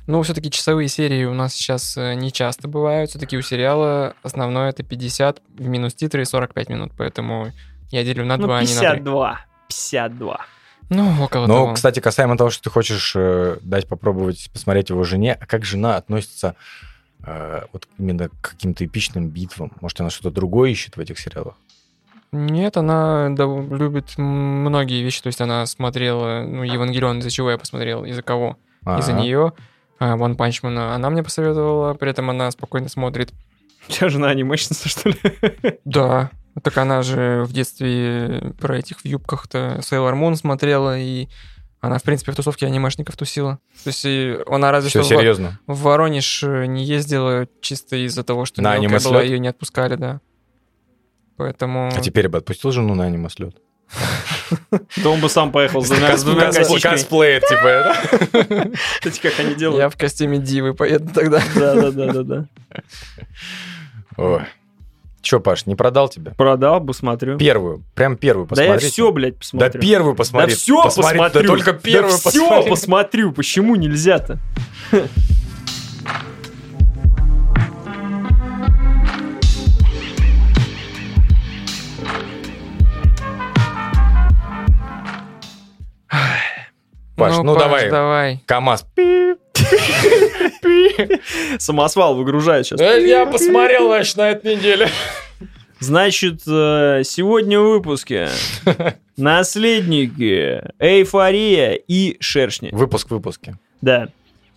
Ну, 0.07 0.21
все-таки 0.23 0.51
часовые 0.51 0.89
серии 0.89 1.25
у 1.25 1.33
нас 1.33 1.55
сейчас 1.55 1.97
э, 1.97 2.13
не 2.15 2.31
часто 2.31 2.69
бывают. 2.69 3.09
Все-таки 3.11 3.39
у 3.39 3.43
сериала 3.43 4.15
основное 4.23 4.69
это 4.69 4.83
50 4.83 5.41
минус 5.59 5.95
титры 5.95 6.23
и 6.23 6.25
45 6.27 6.69
минут. 6.69 6.93
Поэтому 6.97 7.53
я 7.91 8.05
делю 8.05 8.27
на 8.27 8.37
Ну, 8.37 8.47
2, 8.47 8.59
а 8.59 8.63
не 8.65 8.75
на 8.75 8.81
3. 8.81 8.89
52. 8.91 9.41
52. 9.69 10.47
Ну, 10.91 11.23
около 11.23 11.47
Но, 11.47 11.55
того. 11.55 11.75
кстати, 11.75 12.01
касаемо 12.01 12.37
того, 12.37 12.51
что 12.51 12.65
ты 12.65 12.71
хочешь 12.71 13.13
э, 13.17 13.59
дать 13.63 13.89
попробовать 13.89 14.51
посмотреть 14.53 14.91
его 14.91 15.03
жене, 15.05 15.37
а 15.41 15.47
как 15.47 15.65
жена 15.65 15.97
относится 15.97 16.57
э, 17.27 17.63
вот 17.73 17.89
именно 17.99 18.29
к 18.29 18.51
каким-то 18.51 18.85
эпичным 18.85 19.29
битвам? 19.29 19.73
Может, 19.81 20.01
она 20.01 20.11
что-то 20.11 20.31
другое 20.31 20.71
ищет 20.71 20.97
в 20.97 21.01
этих 21.01 21.19
сериалах? 21.19 21.55
Нет, 22.33 22.77
она 22.77 23.29
дов- 23.31 23.77
любит 23.77 24.19
многие 24.19 25.03
вещи. 25.03 25.23
То 25.23 25.29
есть 25.29 25.41
она 25.41 25.65
смотрела, 25.67 26.43
ну, 26.43 26.63
Евангелион, 26.65 27.21
из-за 27.21 27.31
чего 27.31 27.51
я 27.51 27.59
посмотрел, 27.59 28.05
из-за 28.05 28.23
кого? 28.23 28.57
Из-за 28.99 29.13
Ага. 29.13 29.21
нее. 29.21 29.53
А, 30.01 30.17
One 30.17 30.37
Punch 30.37 30.63
Man 30.63 30.77
она 30.95 31.11
мне 31.11 31.23
посоветовала, 31.23 31.95
при 31.95 32.11
этом 32.11 32.29
она 32.31 32.51
спокойно 32.51 32.89
смотрит. 32.89 33.33
У 33.89 33.93
тебя 33.93 34.09
жена 34.09 34.29
анимешница, 34.31 34.89
что 34.89 35.11
ли? 35.11 35.17
Да, 35.85 36.31
так 36.63 36.77
она 36.79 37.03
же 37.03 37.45
в 37.47 37.53
детстве 37.53 38.53
про 38.61 38.79
этих 38.79 39.01
в 39.01 39.05
юбках-то 39.05 39.79
Sailor 39.81 40.15
Moon 40.15 40.37
смотрела, 40.37 40.99
и 40.99 41.29
она, 41.81 41.99
в 41.99 42.03
принципе, 42.03 42.33
в 42.33 42.37
тусовке 42.37 42.67
анимешников 42.67 43.17
тусила. 43.17 43.59
То 43.83 43.89
есть 43.89 44.05
и 44.05 44.39
она 44.49 44.71
разве 44.71 44.89
Все 44.91 45.03
что 45.03 45.15
в- 45.15 45.19
серьезно. 45.19 45.59
в 45.67 45.83
Воронеж 45.83 46.43
э, 46.45 46.67
не 46.67 46.85
ездила 46.85 47.47
чисто 47.61 47.97
из-за 48.07 48.23
того, 48.25 48.45
что 48.47 48.63
На 48.63 48.73
аниме-слёт? 48.73 49.13
была, 49.13 49.23
ее 49.23 49.39
не 49.39 49.49
отпускали, 49.49 49.97
да. 49.97 50.21
Поэтому... 51.37 51.89
А 51.95 52.01
теперь 52.01 52.29
бы 52.29 52.39
отпустил 52.39 52.71
жену 52.73 52.95
на 52.95 53.05
аниме-слет? 53.05 53.57
Да 54.71 55.11
он 55.11 55.21
бы 55.21 55.29
сам 55.29 55.53
поехал 55.53 55.85
с 55.85 55.89
двумя, 55.89 56.17
с 56.17 56.23
двумя. 56.25 56.51
Косплеер, 56.53 57.43
типа, 57.43 57.67
это. 57.67 58.71
Кстати, 59.01 59.21
как 59.21 59.39
они 59.41 59.51
я 59.51 59.55
делают. 59.55 59.93
в 59.95 59.99
костюме 59.99 60.39
Дивы 60.39 60.75
поеду 60.75 61.13
тогда. 61.13 61.43
Да, 61.55 61.75
да, 61.75 61.91
да, 61.91 62.13
да, 62.13 62.23
да. 62.23 62.47
Ой. 64.17 64.43
Че, 65.25 65.41
Паш, 65.41 65.65
не 65.65 65.75
продал 65.75 66.11
тебя? 66.11 66.33
Продал 66.37 66.81
бы, 66.81 66.93
смотрю. 66.93 67.39
Первую, 67.39 67.83
прям 67.95 68.19
первую 68.19 68.47
Да 68.51 68.63
я 68.63 68.79
все, 68.79 69.11
блядь, 69.11 69.33
Да 69.35 69.39
посмотрю. 69.39 69.81
первую 69.81 70.15
посмотри. 70.15 70.51
Да 70.53 70.57
все 70.59 70.83
Посмотри, 70.83 71.19
посмотрю. 71.19 71.43
Да 71.43 71.49
только 71.49 71.73
первую 71.73 72.13
да 72.13 72.19
все 72.19 72.31
посмотри. 72.31 72.71
посмотрю. 72.71 73.33
Почему 73.33 73.75
нельзя-то? 73.75 74.39
Паш, 87.17 87.37
ну 87.45 87.55
Паш, 87.55 87.63
давай. 87.63 87.91
давай. 87.91 88.43
КамАЗ. 88.47 88.87
Самосвал 91.59 92.17
выгружает 92.17 92.67
сейчас. 92.67 92.81
Я 92.81 93.27
посмотрел, 93.27 93.89
значит, 93.89 94.17
на 94.17 94.31
этой 94.31 94.57
неделе. 94.57 94.89
Значит, 95.81 96.41
э, 96.47 97.03
сегодня 97.05 97.61
в 97.61 97.69
выпуске 97.71 98.31
наследники, 99.17 100.63
эйфория 100.79 101.75
и 101.75 102.17
шершни. 102.21 102.71
Выпуск 102.73 103.09
в 103.09 103.11
выпуске. 103.11 103.59
Да. 103.83 104.09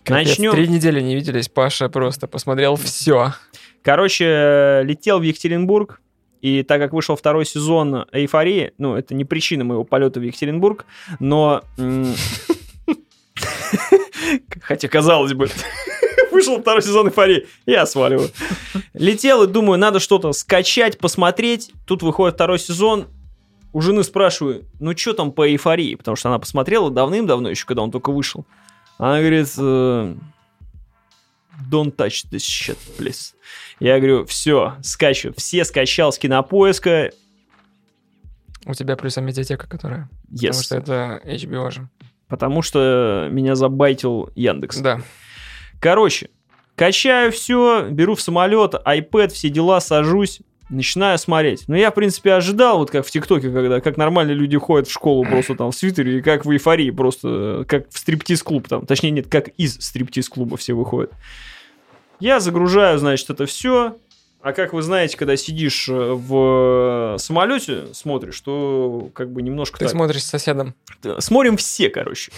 Капец, 0.04 0.28
Начнем. 0.28 0.52
Три 0.52 0.68
недели 0.68 1.00
не 1.02 1.14
виделись, 1.14 1.48
Паша 1.48 1.90
просто 1.90 2.28
посмотрел 2.28 2.76
все. 2.76 3.34
Короче, 3.82 4.24
э, 4.24 4.82
летел 4.84 5.18
в 5.18 5.22
Екатеринбург, 5.22 6.00
и 6.40 6.62
так 6.62 6.80
как 6.80 6.92
вышел 6.92 7.16
второй 7.16 7.44
сезон 7.44 8.06
«Эйфории», 8.12 8.72
ну, 8.78 8.94
это 8.94 9.14
не 9.14 9.24
причина 9.24 9.64
моего 9.64 9.84
полета 9.84 10.20
в 10.20 10.22
Екатеринбург, 10.22 10.86
но... 11.18 11.62
Хотя, 14.62 14.88
казалось 14.88 15.32
бы, 15.32 15.48
вышел 16.32 16.60
второй 16.60 16.82
сезон 16.82 17.08
«Эйфории», 17.08 17.46
я 17.66 17.86
сваливаю. 17.86 18.30
Летел 18.94 19.44
и 19.44 19.46
думаю, 19.46 19.78
надо 19.78 20.00
что-то 20.00 20.32
скачать, 20.32 20.98
посмотреть. 20.98 21.72
Тут 21.86 22.02
выходит 22.02 22.34
второй 22.34 22.58
сезон, 22.58 23.06
у 23.72 23.80
жены 23.80 24.02
спрашиваю, 24.02 24.64
ну 24.80 24.96
что 24.96 25.12
там 25.14 25.32
по 25.32 25.48
«Эйфории», 25.48 25.94
потому 25.94 26.16
что 26.16 26.28
она 26.28 26.38
посмотрела 26.38 26.90
давным-давно 26.90 27.50
еще, 27.50 27.66
когда 27.66 27.82
он 27.82 27.90
только 27.90 28.10
вышел. 28.12 28.46
Она 28.98 29.20
говорит, 29.20 29.48
э, 29.58 30.14
don't 31.70 31.94
touch 31.94 32.24
this 32.30 32.38
shit, 32.38 32.78
please. 32.98 33.34
Я 33.80 33.98
говорю, 33.98 34.24
все, 34.26 34.76
скачу. 34.82 35.32
Все 35.36 35.64
скачал 35.64 36.12
с 36.12 36.18
кинопоиска. 36.18 37.12
У 38.66 38.74
тебя 38.74 38.96
плюс 38.96 39.16
медиатека, 39.16 39.68
которая. 39.68 40.10
Потому 40.30 40.52
Yes. 40.52 40.62
что 40.62 40.76
это 40.76 41.22
HBO 41.24 41.70
же. 41.70 41.88
Потому 42.28 42.62
что 42.62 43.28
меня 43.30 43.54
забайтил 43.54 44.30
Яндекс. 44.34 44.78
Да. 44.78 45.00
Короче, 45.80 46.30
качаю 46.76 47.32
все, 47.32 47.88
беру 47.90 48.14
в 48.14 48.20
самолет, 48.20 48.74
iPad, 48.74 49.28
все 49.28 49.48
дела, 49.48 49.80
сажусь, 49.80 50.40
начинаю 50.68 51.18
смотреть. 51.18 51.64
Но 51.68 51.76
я, 51.76 51.90
в 51.90 51.94
принципе, 51.94 52.34
ожидал, 52.34 52.78
вот 52.78 52.90
как 52.90 53.06
в 53.06 53.10
ТикТоке, 53.10 53.50
когда 53.50 53.80
как 53.80 53.96
нормальные 53.96 54.34
люди 54.34 54.58
ходят 54.58 54.88
в 54.88 54.92
школу 54.92 55.24
просто 55.24 55.54
там 55.54 55.70
в 55.70 55.74
свитере, 55.74 56.18
и 56.18 56.22
как 56.22 56.44
в 56.44 56.50
эйфории, 56.50 56.90
просто 56.90 57.64
как 57.66 57.88
в 57.90 57.98
стриптиз-клуб 57.98 58.68
там. 58.68 58.86
Точнее, 58.86 59.10
нет, 59.10 59.28
как 59.28 59.48
из 59.56 59.76
стриптиз-клуба 59.80 60.56
все 60.56 60.74
выходят. 60.74 61.12
Я 62.20 62.40
загружаю, 62.40 62.98
значит, 62.98 63.30
это 63.30 63.46
все. 63.46 63.96
А 64.40 64.52
как 64.52 64.72
вы 64.72 64.82
знаете, 64.82 65.16
когда 65.16 65.36
сидишь 65.36 65.88
э, 65.88 65.92
в 65.92 67.16
самолете, 67.18 67.86
смотришь, 67.92 68.40
то 68.40 69.10
как 69.12 69.32
бы 69.32 69.42
немножко 69.42 69.78
Ты 69.78 69.86
так. 69.86 69.92
смотришь 69.92 70.22
с 70.22 70.26
соседом. 70.28 70.74
Смотрим 71.18 71.56
все, 71.56 71.90
короче. 71.90 72.30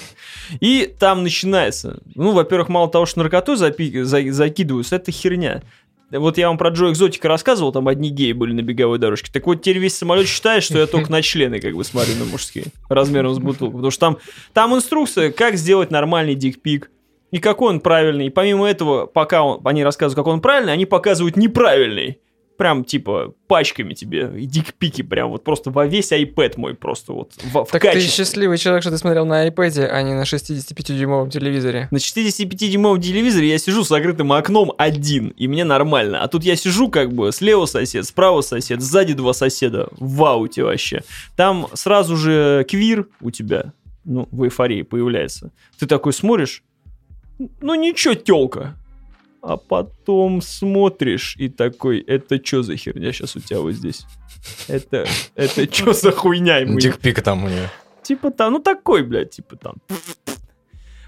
И 0.61 0.93
там 0.99 1.23
начинается. 1.23 2.01
Ну, 2.15 2.33
во-первых, 2.33 2.71
мало 2.71 2.89
того, 2.91 3.05
что 3.05 3.21
наркотой 3.21 3.57
запи- 3.57 4.03
за- 4.03 4.33
закидываются, 4.33 4.97
это 4.97 5.13
херня. 5.13 5.63
Вот 6.11 6.39
я 6.39 6.49
вам 6.49 6.59
про 6.59 6.71
Джо 6.71 6.91
Экзотика 6.91 7.29
рассказывал, 7.29 7.71
там 7.71 7.87
одни 7.87 8.09
геи 8.11 8.33
были 8.33 8.53
на 8.53 8.63
беговой 8.63 8.99
дорожке. 8.99 9.31
Так 9.33 9.47
вот, 9.47 9.57
теперь 9.63 9.79
весь 9.79 9.97
самолет 9.97 10.27
считает, 10.27 10.65
что 10.65 10.79
я 10.79 10.87
только 10.87 11.13
на 11.13 11.23
члены 11.23 11.61
как 11.61 11.75
бы 11.75 11.85
смотрю 11.85 12.17
на 12.17 12.25
мужские, 12.25 12.65
размером 12.89 13.35
с 13.35 13.39
бутылку. 13.39 13.75
Потому 13.75 13.91
что 13.93 14.01
там, 14.01 14.19
там 14.53 14.75
инструкция, 14.75 15.31
как 15.31 15.55
сделать 15.57 15.91
нормальный 15.93 16.35
дикпик. 16.35 16.91
И 17.31 17.39
какой 17.39 17.71
он 17.71 17.81
правильный. 17.81 18.27
И 18.27 18.31
помимо 18.31 18.67
этого, 18.69 19.07
пока 19.07 19.43
он- 19.43 19.61
они 19.65 19.85
рассказывают, 19.85 20.17
как 20.17 20.27
он 20.33 20.41
правильный, 20.41 20.73
они 20.73 20.87
показывают 20.87 21.37
неправильный. 21.37 22.19
Прям, 22.59 22.85
типа, 22.85 23.33
пачками 23.49 23.95
тебе. 23.95 24.31
И 24.37 24.45
дикпики 24.45 25.01
прям 25.01 25.31
вот 25.31 25.45
просто 25.45 25.71
во 25.71 25.87
весь 25.87 26.13
iPad 26.13 26.55
мой 26.59 26.75
просто 26.75 27.15
вот 27.15 27.33
в, 27.43 27.65
в 27.65 27.71
Так 27.71 27.81
ты 27.81 27.89
качестве. 27.89 28.11
счастливый 28.11 28.59
человек, 28.59 28.83
что 28.83 28.91
ты 28.91 28.99
смотрел 28.99 29.25
на 29.25 29.49
iPad, 29.49 29.87
а 29.87 30.03
не 30.03 30.13
на 30.13 30.25
65-дюймовом 30.25 31.31
телевизоре. 31.31 31.89
На 31.91 31.97
65-дюймовом 31.97 33.01
телевизоре 33.01 33.49
я 33.49 33.57
сижу 33.57 33.83
с 33.83 33.89
закрытым 33.89 34.33
окном 34.35 34.75
один, 34.77 35.29
и 35.29 35.49
мне 35.49 35.65
нормально. 35.65 36.23
А 36.23 36.29
тут 36.29 36.45
я 36.45 36.55
сижу 36.55 36.89
как 36.91 37.13
бы 37.15 37.33
слева 37.33 37.65
сосед, 37.65 38.05
справа 38.05 38.43
сосед, 38.43 38.83
сзади 38.83 39.15
два 39.15 39.33
соседа. 39.33 39.89
В 39.99 40.23
ауте 40.25 40.63
вообще. 40.63 41.03
Там 41.37 41.67
сразу 41.73 42.15
же 42.17 42.67
квир 42.69 43.07
у 43.23 43.31
тебя, 43.31 43.73
ну, 44.05 44.29
в 44.31 44.45
эйфории 44.45 44.83
появляется. 44.83 45.51
Ты 45.79 45.87
такой 45.87 46.13
смотришь, 46.13 46.63
ну 47.61 47.75
ничего, 47.75 48.15
телка. 48.15 48.77
А 49.43 49.57
потом 49.57 50.43
смотришь 50.43 51.35
и 51.39 51.49
такой, 51.49 52.01
это 52.01 52.45
что 52.45 52.63
за 52.63 52.77
херня 52.77 53.11
сейчас 53.13 53.37
у 53.37 53.41
тебя 53.41 53.61
вот 53.61 53.73
здесь? 53.73 54.05
Это, 54.69 55.07
это 55.35 55.73
что 55.73 55.93
за 55.95 56.13
хуйня? 56.13 56.59
ему 56.59 56.79
Дикпик 56.79 57.23
там 57.23 57.45
у 57.45 57.49
нее. 57.49 57.71
Типа 58.03 58.31
там, 58.31 58.55
ну 58.55 58.59
такой, 58.59 59.03
блядь, 59.03 59.31
типа 59.31 59.57
там. 59.57 59.77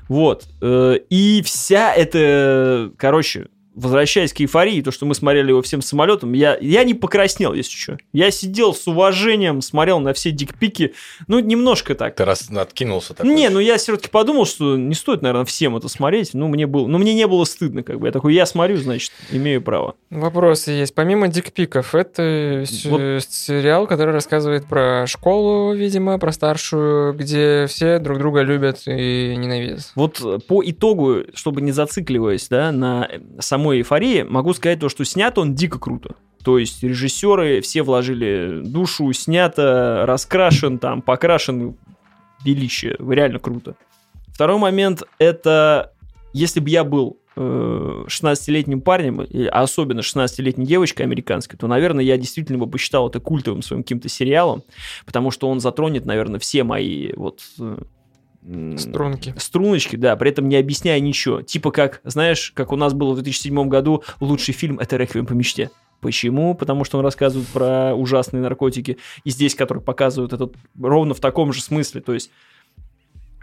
Вот. 0.08 0.46
э, 0.60 0.98
И 1.10 1.42
вся 1.42 1.94
эта, 1.94 2.92
короче, 2.96 3.48
возвращаясь 3.74 4.32
к 4.32 4.40
эйфории, 4.40 4.82
то, 4.82 4.90
что 4.90 5.06
мы 5.06 5.14
смотрели 5.14 5.48
его 5.48 5.62
всем 5.62 5.82
самолетом, 5.82 6.32
я, 6.32 6.56
я 6.60 6.84
не 6.84 6.94
покраснел, 6.94 7.52
если 7.54 7.76
что. 7.76 7.98
Я 8.12 8.30
сидел 8.30 8.74
с 8.74 8.86
уважением, 8.86 9.62
смотрел 9.62 10.00
на 10.00 10.12
все 10.12 10.30
дикпики, 10.30 10.94
ну, 11.26 11.38
немножко 11.38 11.94
так. 11.94 12.14
Ты 12.14 12.24
раз 12.24 12.50
откинулся 12.50 13.14
такой. 13.14 13.34
Не, 13.34 13.48
ну 13.48 13.58
я 13.58 13.76
все-таки 13.78 14.08
подумал, 14.08 14.46
что 14.46 14.76
не 14.76 14.94
стоит, 14.94 15.22
наверное, 15.22 15.44
всем 15.44 15.76
это 15.76 15.88
смотреть. 15.88 16.34
Ну, 16.34 16.48
мне 16.48 16.66
было, 16.66 16.86
ну, 16.86 16.98
мне 16.98 17.14
не 17.14 17.26
было 17.26 17.44
стыдно, 17.44 17.82
как 17.82 18.00
бы. 18.00 18.06
Я 18.06 18.12
такой, 18.12 18.34
я 18.34 18.46
смотрю, 18.46 18.76
значит, 18.76 19.12
имею 19.30 19.62
право. 19.62 19.94
Вопросы 20.10 20.72
есть. 20.72 20.94
Помимо 20.94 21.28
дикпиков, 21.28 21.94
это 21.94 22.64
Вот. 22.84 23.24
сериал, 23.28 23.86
который 23.86 24.12
рассказывает 24.12 24.66
про 24.66 25.06
школу, 25.06 25.74
видимо, 25.74 26.18
про 26.18 26.32
старшую, 26.32 27.14
где 27.14 27.66
все 27.68 27.98
друг 27.98 28.18
друга 28.18 28.42
любят 28.42 28.82
и 28.86 29.34
ненавидят. 29.36 29.92
Вот 29.94 30.20
э, 30.22 30.38
по 30.46 30.62
итогу, 30.64 31.22
чтобы 31.34 31.60
не 31.62 31.72
зацикливаясь, 31.72 32.48
да, 32.48 32.72
на 32.72 33.08
э, 33.10 33.20
самой 33.62 33.78
эйфории, 33.78 34.22
могу 34.22 34.52
сказать 34.54 34.80
то, 34.80 34.88
что 34.88 35.04
снят 35.04 35.38
он 35.38 35.54
дико 35.54 35.78
круто. 35.78 36.16
То 36.44 36.58
есть 36.58 36.82
режиссеры 36.82 37.60
все 37.60 37.82
вложили 37.82 38.62
душу, 38.64 39.12
снято, 39.12 40.04
раскрашен, 40.06 40.78
там, 40.78 41.00
покрашен, 41.00 41.76
величие, 42.44 42.96
реально 42.98 43.38
круто. 43.38 43.76
Второй 44.26 44.58
момент 44.58 45.04
это, 45.18 45.92
если 46.32 46.58
бы 46.58 46.70
я 46.70 46.82
был 46.82 47.18
э, 47.36 48.04
16-летним 48.08 48.80
парнем, 48.80 49.22
и 49.22 49.44
особенно 49.44 50.00
16-летней 50.00 50.66
девочкой 50.66 51.06
американской, 51.06 51.56
то, 51.56 51.68
наверное, 51.68 52.04
я 52.04 52.16
действительно 52.16 52.58
бы 52.58 52.68
посчитал 52.68 53.08
это 53.08 53.20
культовым 53.20 53.62
своим 53.62 53.84
каким-то 53.84 54.08
сериалом, 54.08 54.64
потому 55.06 55.30
что 55.30 55.48
он 55.48 55.60
затронет, 55.60 56.06
наверное, 56.06 56.40
все 56.40 56.64
мои 56.64 57.12
вот... 57.14 57.40
Струнки. 58.76 59.34
Струночки, 59.38 59.96
да, 59.96 60.16
при 60.16 60.30
этом 60.30 60.48
не 60.48 60.56
объясняя 60.56 60.98
ничего. 60.98 61.42
Типа 61.42 61.70
как, 61.70 62.00
знаешь, 62.04 62.52
как 62.54 62.72
у 62.72 62.76
нас 62.76 62.92
было 62.92 63.12
в 63.12 63.22
2007 63.22 63.68
году 63.68 64.02
лучший 64.20 64.52
фильм 64.52 64.80
«Это 64.80 64.96
реквием 64.96 65.26
по 65.26 65.32
мечте». 65.32 65.70
Почему? 66.00 66.56
Потому 66.56 66.82
что 66.82 66.98
он 66.98 67.04
рассказывает 67.04 67.46
про 67.48 67.94
ужасные 67.94 68.42
наркотики. 68.42 68.98
И 69.22 69.30
здесь, 69.30 69.54
который 69.54 69.80
показывают 69.80 70.32
этот 70.32 70.56
ровно 70.80 71.14
в 71.14 71.20
таком 71.20 71.52
же 71.52 71.62
смысле. 71.62 72.00
То 72.00 72.12
есть 72.12 72.32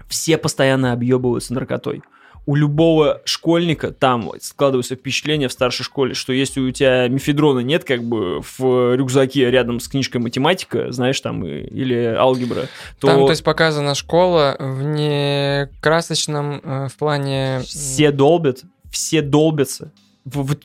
все 0.10 0.38
постоянно 0.38 0.92
объебываются 0.92 1.54
наркотой. 1.54 2.04
У 2.46 2.56
любого 2.56 3.22
школьника 3.26 3.92
там 3.92 4.32
складывается 4.42 4.96
впечатление 4.96 5.48
в 5.48 5.52
старшей 5.52 5.84
школе, 5.84 6.14
что 6.14 6.34
если 6.34 6.60
у 6.60 6.72
тебя 6.72 7.08
мифедрона 7.08 7.60
нет 7.60 7.84
как 7.84 8.04
бы 8.04 8.42
в 8.42 8.96
рюкзаке 8.96 9.52
рядом 9.52 9.80
с 9.80 9.88
книжкой 9.88 10.22
математика, 10.22 10.92
знаешь, 10.92 11.20
там, 11.22 11.46
или 11.46 12.16
алгебра, 12.18 12.64
то, 13.00 13.08
Там, 13.08 13.26
то 13.26 13.30
есть, 13.30 13.44
показана 13.44 13.94
школа 13.96 14.56
в 14.60 14.84
некрасочном 14.84 16.62
э, 16.64 16.88
в 16.88 16.96
плане... 16.96 17.62
все 17.64 18.12
долбят, 18.12 18.64
все 18.92 19.22
долбятся. 19.22 19.92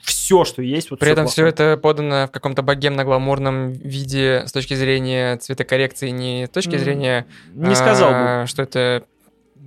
все, 0.02 0.44
что 0.44 0.62
есть. 0.62 0.90
Вот 0.90 1.00
При 1.00 1.10
этом 1.10 1.24
плохое. 1.24 1.52
все 1.52 1.64
это 1.64 1.76
подано 1.76 2.26
в 2.26 2.30
каком-то 2.30 2.62
богемно-гламурном 2.62 3.72
виде 3.72 4.44
с 4.46 4.52
точки 4.52 4.74
зрения 4.74 5.36
цветокоррекции, 5.36 6.10
не 6.10 6.46
с 6.46 6.50
точки 6.50 6.76
зрения, 6.76 7.26
Не 7.52 7.74
сказал 7.74 8.10
бы. 8.10 8.16
а, 8.16 8.46
что 8.46 8.62
это 8.62 9.04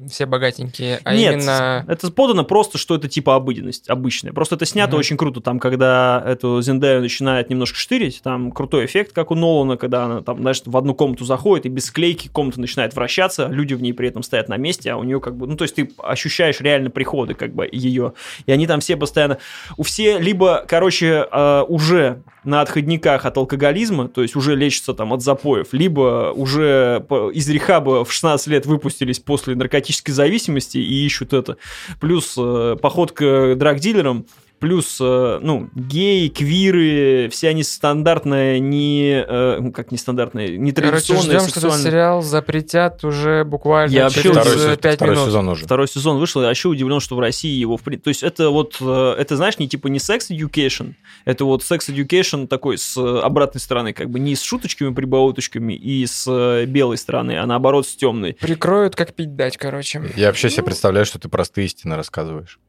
все 0.10 0.26
богатенькие, 0.26 1.00
а 1.04 1.16
Нет, 1.16 1.36
именно... 1.36 1.86
это 1.88 2.12
подано 2.12 2.44
просто, 2.44 2.78
что 2.78 2.96
это 2.96 3.08
типа 3.08 3.36
обыденность, 3.36 3.90
обычная. 3.90 4.32
Просто 4.32 4.56
это 4.56 4.66
снято 4.66 4.92
Мгм. 4.92 5.00
очень 5.00 5.18
круто. 5.18 5.42
Там, 5.42 5.60
когда 5.60 6.24
эту 6.26 6.62
Зендаю 6.62 7.02
начинает 7.02 7.50
немножко 7.50 7.78
штырить, 7.78 8.22
там 8.22 8.52
крутой 8.52 8.86
эффект, 8.86 9.14
как 9.14 9.32
у 9.32 9.36
Нолана, 9.36 9.78
когда 9.78 10.06
она 10.06 10.22
там, 10.22 10.42
знаешь, 10.42 10.62
в 10.66 10.78
одну 10.78 10.94
комнату 10.94 11.26
заходит, 11.26 11.66
и 11.66 11.70
без 11.70 11.86
склейки 11.86 12.28
комната 12.28 12.62
начинает 12.62 12.96
вращаться, 12.96 13.48
люди 13.48 13.74
в 13.74 13.82
ней 13.82 13.94
при 13.94 14.08
этом 14.08 14.24
стоят 14.24 14.50
на 14.50 14.58
месте, 14.58 14.92
а 14.92 14.98
у 14.98 15.04
нее 15.04 15.20
как 15.20 15.36
бы... 15.36 15.48
Ну, 15.48 15.56
то 15.56 15.64
есть 15.64 15.76
ты 15.76 15.90
ощущаешь 15.98 16.62
реально 16.62 16.90
приходы 16.90 17.34
как 17.34 17.54
бы 17.54 17.68
ее. 17.72 18.14
И 18.46 18.52
они 18.52 18.68
там 18.68 18.80
все 18.80 18.98
постоянно... 18.98 19.40
У 19.78 19.84
все 19.84 20.20
либо, 20.20 20.64
короче, 20.68 21.28
э, 21.32 21.64
уже 21.68 22.22
на 22.48 22.62
отходниках 22.62 23.26
от 23.26 23.38
алкоголизма, 23.38 24.08
то 24.08 24.22
есть 24.22 24.36
уже 24.36 24.56
лечатся 24.56 24.94
там 24.94 25.12
от 25.12 25.22
запоев, 25.22 25.68
либо 25.74 26.32
уже 26.34 27.06
из 27.34 27.50
рехаба 27.50 28.06
в 28.06 28.12
16 28.12 28.48
лет 28.48 28.66
выпустились 28.66 29.20
после 29.20 29.56
наркотической 29.56 30.14
зависимости 30.14 30.78
и 30.78 31.06
ищут 31.06 31.34
это. 31.34 31.58
Плюс 32.00 32.36
э, 32.38 32.78
поход 32.82 33.12
к 33.12 33.56
драгдилерам, 33.56 34.26
плюс, 34.60 34.98
э, 35.00 35.40
ну, 35.42 35.70
геи, 35.76 36.28
квиры, 36.30 37.30
все 37.32 37.50
они 37.50 37.64
стандартные, 37.64 38.60
не... 38.60 39.24
э, 39.28 39.58
ну, 39.60 39.72
как 39.72 39.92
нестандартные, 39.92 40.58
не 40.58 40.72
Короче, 40.72 41.14
ждем, 41.16 41.22
что 41.22 41.32
этот 41.34 41.50
сексуальные. 41.54 41.84
сериал 41.84 42.22
запретят 42.22 43.04
уже 43.04 43.44
буквально 43.44 43.92
Я 43.94 44.04
вообще 44.04 44.24
через 44.24 44.36
Второй, 44.38 44.54
удивлен. 44.56 44.72
се- 44.76 44.78
5 44.82 44.96
второй 44.96 45.16
минут. 45.16 45.28
сезон 45.28 45.50
уже. 45.50 45.66
Второй 45.66 45.88
сезон 45.88 46.18
вышел, 46.18 46.42
я 46.42 46.48
вообще 46.48 46.68
удивлен, 46.70 47.00
что 47.00 47.16
в 47.16 47.20
России 47.20 47.52
его... 47.58 47.78
в 47.78 47.82
То 47.84 48.08
есть 48.10 48.24
это 48.24 48.50
вот, 48.50 48.78
э, 48.82 49.16
это, 49.18 49.36
знаешь, 49.36 49.60
не 49.60 49.68
типа 49.68 49.88
не 49.88 50.00
секс 50.00 50.30
education, 50.32 50.94
это 51.26 51.46
вот 51.46 51.64
секс 51.64 51.90
education 51.90 52.48
такой 52.48 52.78
с 52.78 52.98
обратной 52.98 53.62
стороны, 53.62 53.94
как 53.94 54.10
бы 54.10 54.20
не 54.20 54.36
с 54.36 54.42
шуточками, 54.42 54.94
прибауточками 54.94 55.74
и 55.74 56.06
с 56.06 56.66
белой 56.68 56.98
стороны, 56.98 57.38
а 57.38 57.46
наоборот 57.46 57.88
с 57.88 57.96
темной. 57.96 58.34
Прикроют, 58.34 58.96
как 58.96 59.14
пить 59.14 59.36
дать, 59.36 59.58
короче. 59.58 60.02
Я 60.16 60.28
вообще 60.28 60.50
себе 60.50 60.64
представляю, 60.64 61.06
что 61.06 61.20
ты 61.20 61.30
простые 61.30 61.66
истины 61.68 61.96
рассказываешь. 61.96 62.60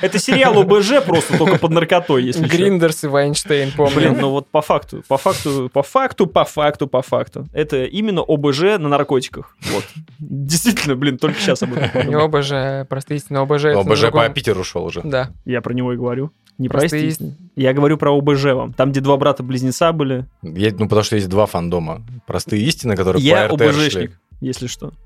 Это, 0.00 0.18
сериал 0.18 0.58
ОБЖ 0.60 1.02
просто 1.04 1.38
только 1.38 1.58
под 1.58 1.70
наркотой, 1.70 2.24
если. 2.24 2.46
Гриндерс 2.46 3.04
и 3.04 3.06
Вайнштейн, 3.08 3.72
Блин, 3.76 3.92
помню. 3.92 4.16
ну 4.20 4.30
вот 4.30 4.48
по 4.48 4.62
факту, 4.62 5.02
по 5.08 5.16
факту, 5.18 5.70
по 5.72 5.82
факту, 5.82 6.26
по 6.26 6.44
факту, 6.44 6.86
по 6.86 7.02
факту. 7.02 7.46
Это 7.52 7.84
именно 7.84 8.22
ОБЖ 8.22 8.78
на 8.78 8.88
наркотиках. 8.88 9.56
Вот. 9.72 9.84
Действительно, 10.18 10.96
блин, 10.96 11.18
только 11.18 11.38
сейчас 11.40 11.62
об 11.62 11.74
этом 11.74 12.08
Не. 12.08 12.14
ОБЖ, 12.14 12.50
а 12.52 12.84
простые 12.84 13.18
истины, 13.18 13.38
ОБЖ 13.38 13.64
ОБЖ 13.76 14.10
по. 14.10 14.28
Питеру 14.28 14.60
ушел 14.60 14.84
уже. 14.84 15.00
Да. 15.02 15.30
Я 15.44 15.60
про 15.60 15.72
него 15.72 15.92
и 15.92 15.96
говорю. 15.96 16.30
Не 16.58 16.68
про 16.68 16.80
Простые 16.80 17.06
истины. 17.06 17.34
Я 17.54 17.74
говорю 17.74 17.98
про 17.98 18.16
ОБЖ 18.16 18.44
вам. 18.44 18.72
Там, 18.72 18.90
где 18.90 19.00
два 19.00 19.16
брата-близняца 19.18 19.92
были. 19.92 20.24
Я- 20.42 20.72
ну, 20.72 20.88
потому 20.88 21.02
что 21.02 21.16
есть 21.16 21.28
два 21.28 21.44
фандома. 21.44 22.02
Простые 22.26 22.62
истины, 22.62 22.96
которые 22.96 23.22
Я 23.22 23.46
по 23.48 23.58
шли. 23.58 23.66
ОБЖшник, 23.68 24.18
если 24.40 24.66
что. 24.66 24.92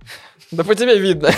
Да 0.53 0.65
по 0.65 0.75
тебе 0.75 0.99
видно. 0.99 1.31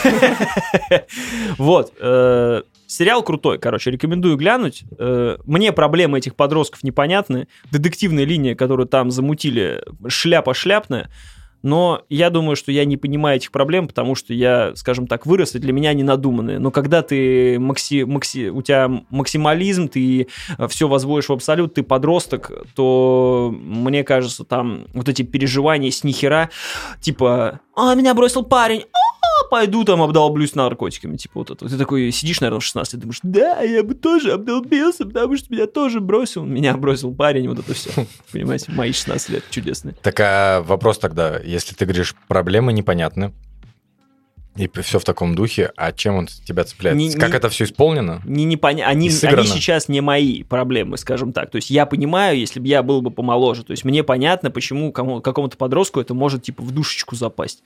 Вот. 1.58 1.92
э, 2.00 2.62
Сериал 2.86 3.22
крутой, 3.22 3.58
короче, 3.58 3.90
рекомендую 3.90 4.36
глянуть. 4.36 4.84
Э, 4.98 5.36
Мне 5.44 5.72
проблемы 5.72 6.18
этих 6.18 6.34
подростков 6.34 6.82
непонятны. 6.82 7.46
Детективная 7.70 8.24
линия, 8.24 8.54
которую 8.54 8.86
там 8.86 9.10
замутили, 9.10 9.82
шляпа 10.08 10.54
шляпная. 10.54 11.10
Но 11.62 12.02
я 12.08 12.30
думаю, 12.30 12.56
что 12.56 12.72
я 12.72 12.84
не 12.84 12.96
понимаю 12.96 13.36
этих 13.36 13.52
проблем, 13.52 13.88
потому 13.88 14.14
что 14.14 14.34
я, 14.34 14.72
скажем 14.76 15.06
так, 15.06 15.26
вырос, 15.26 15.54
и 15.54 15.58
для 15.58 15.72
меня 15.72 15.90
они 15.90 16.02
надуманные. 16.02 16.58
Но 16.58 16.70
когда 16.70 17.02
ты 17.02 17.58
макси, 17.58 18.04
макси, 18.04 18.50
у 18.50 18.62
тебя 18.62 18.90
максимализм, 19.10 19.88
ты 19.88 20.28
все 20.68 20.88
возводишь 20.88 21.28
в 21.28 21.32
абсолют, 21.32 21.74
ты 21.74 21.82
подросток, 21.82 22.50
то 22.74 23.54
мне 23.54 24.04
кажется, 24.04 24.44
там 24.44 24.86
вот 24.92 25.08
эти 25.08 25.22
переживания 25.22 25.90
с 25.90 26.04
нихера, 26.04 26.50
типа, 27.00 27.60
а, 27.74 27.94
меня 27.94 28.14
бросил 28.14 28.42
парень, 28.42 28.84
пойду 29.50 29.84
там 29.84 30.02
обдолблюсь 30.02 30.54
наркотиками, 30.54 31.16
типа 31.16 31.40
вот 31.40 31.50
это. 31.50 31.68
Ты 31.68 31.76
такой 31.76 32.10
сидишь, 32.10 32.40
наверное, 32.40 32.60
в 32.60 32.64
16 32.64 32.94
лет, 32.94 33.00
думаешь, 33.02 33.20
да, 33.22 33.60
я 33.60 33.82
бы 33.82 33.94
тоже 33.94 34.32
обдолбился, 34.32 35.04
потому 35.04 35.36
что 35.36 35.52
меня 35.52 35.66
тоже 35.66 36.00
бросил. 36.00 36.44
Меня 36.44 36.76
бросил 36.76 37.14
парень, 37.14 37.48
вот 37.48 37.58
это 37.58 37.74
все. 37.74 37.90
Понимаете, 38.32 38.72
мои 38.72 38.92
16 38.92 39.28
лет 39.28 39.44
чудесные. 39.50 39.94
Так 40.02 40.18
а 40.20 40.62
вопрос 40.62 40.98
тогда, 40.98 41.38
если 41.38 41.74
ты 41.74 41.84
говоришь, 41.84 42.14
проблемы 42.28 42.72
непонятны, 42.72 43.32
и 44.56 44.68
все 44.82 44.98
в 44.98 45.04
таком 45.04 45.34
духе, 45.34 45.72
а 45.76 45.92
чем 45.92 46.14
он 46.16 46.26
тебя 46.26 46.64
цепляет? 46.64 46.96
Не- 46.96 47.12
как 47.14 47.30
не- 47.30 47.36
это 47.36 47.48
все 47.48 47.64
исполнено? 47.64 48.20
Не, 48.24 48.44
не 48.44 48.56
поня- 48.56 48.84
они, 48.86 49.08
они 49.08 49.10
сейчас 49.10 49.88
не 49.88 50.00
мои 50.00 50.42
проблемы, 50.42 50.98
скажем 50.98 51.32
так. 51.32 51.50
То 51.50 51.56
есть 51.56 51.70
я 51.70 51.86
понимаю, 51.86 52.38
если 52.38 52.60
бы 52.60 52.66
я 52.68 52.82
был 52.82 53.00
бы 53.02 53.10
помоложе. 53.10 53.64
То 53.64 53.70
есть 53.70 53.84
мне 53.84 54.02
понятно, 54.04 54.50
почему 54.50 54.92
кому, 54.92 55.20
какому-то 55.20 55.56
подростку 55.56 56.00
это 56.00 56.12
может 56.14 56.42
типа 56.42 56.62
в 56.62 56.70
душечку 56.70 57.16
запасть. 57.16 57.62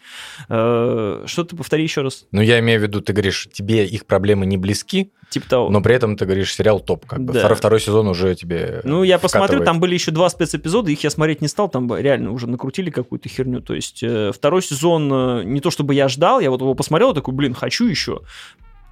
Э, 0.48 1.24
Что 1.26 1.44
ты 1.44 1.56
повтори 1.56 1.82
еще 1.82 2.02
раз? 2.02 2.26
Ну, 2.32 2.40
я 2.40 2.58
имею 2.60 2.80
в 2.80 2.82
виду, 2.82 3.00
ты 3.00 3.12
говоришь, 3.12 3.48
тебе 3.52 3.84
их 3.84 4.06
проблемы 4.06 4.46
не 4.46 4.56
близки, 4.56 5.10
Типа 5.28 5.48
того. 5.48 5.70
но 5.70 5.80
при 5.80 5.94
этом 5.94 6.16
ты 6.16 6.24
говоришь, 6.24 6.54
сериал 6.54 6.78
топ, 6.78 7.04
как 7.06 7.24
бы. 7.24 7.32
Да. 7.32 7.40
Второй, 7.40 7.56
второй 7.56 7.80
сезон 7.80 8.06
уже 8.06 8.34
тебе 8.36 8.80
Ну, 8.84 9.02
я 9.02 9.18
посмотрю, 9.18 9.46
вкатывает. 9.46 9.64
там 9.66 9.80
были 9.80 9.94
еще 9.94 10.12
два 10.12 10.28
спецэпизода, 10.30 10.90
их 10.92 11.02
я 11.02 11.10
смотреть 11.10 11.40
не 11.42 11.48
стал, 11.48 11.68
там 11.68 11.92
реально 11.96 12.30
уже 12.30 12.46
накрутили 12.46 12.90
какую-то 12.90 13.28
херню. 13.28 13.60
То 13.60 13.74
есть 13.74 14.02
э, 14.04 14.30
второй 14.32 14.62
сезон, 14.62 15.10
э, 15.12 15.42
не 15.44 15.60
то 15.60 15.70
чтобы 15.72 15.94
я 15.94 16.06
ждал, 16.08 16.38
я 16.38 16.50
вот 16.50 16.60
его 16.60 16.74
посмотрел, 16.76 17.14
такой, 17.14 17.34
блин, 17.34 17.54
хочу 17.54 17.86
еще. 17.86 18.20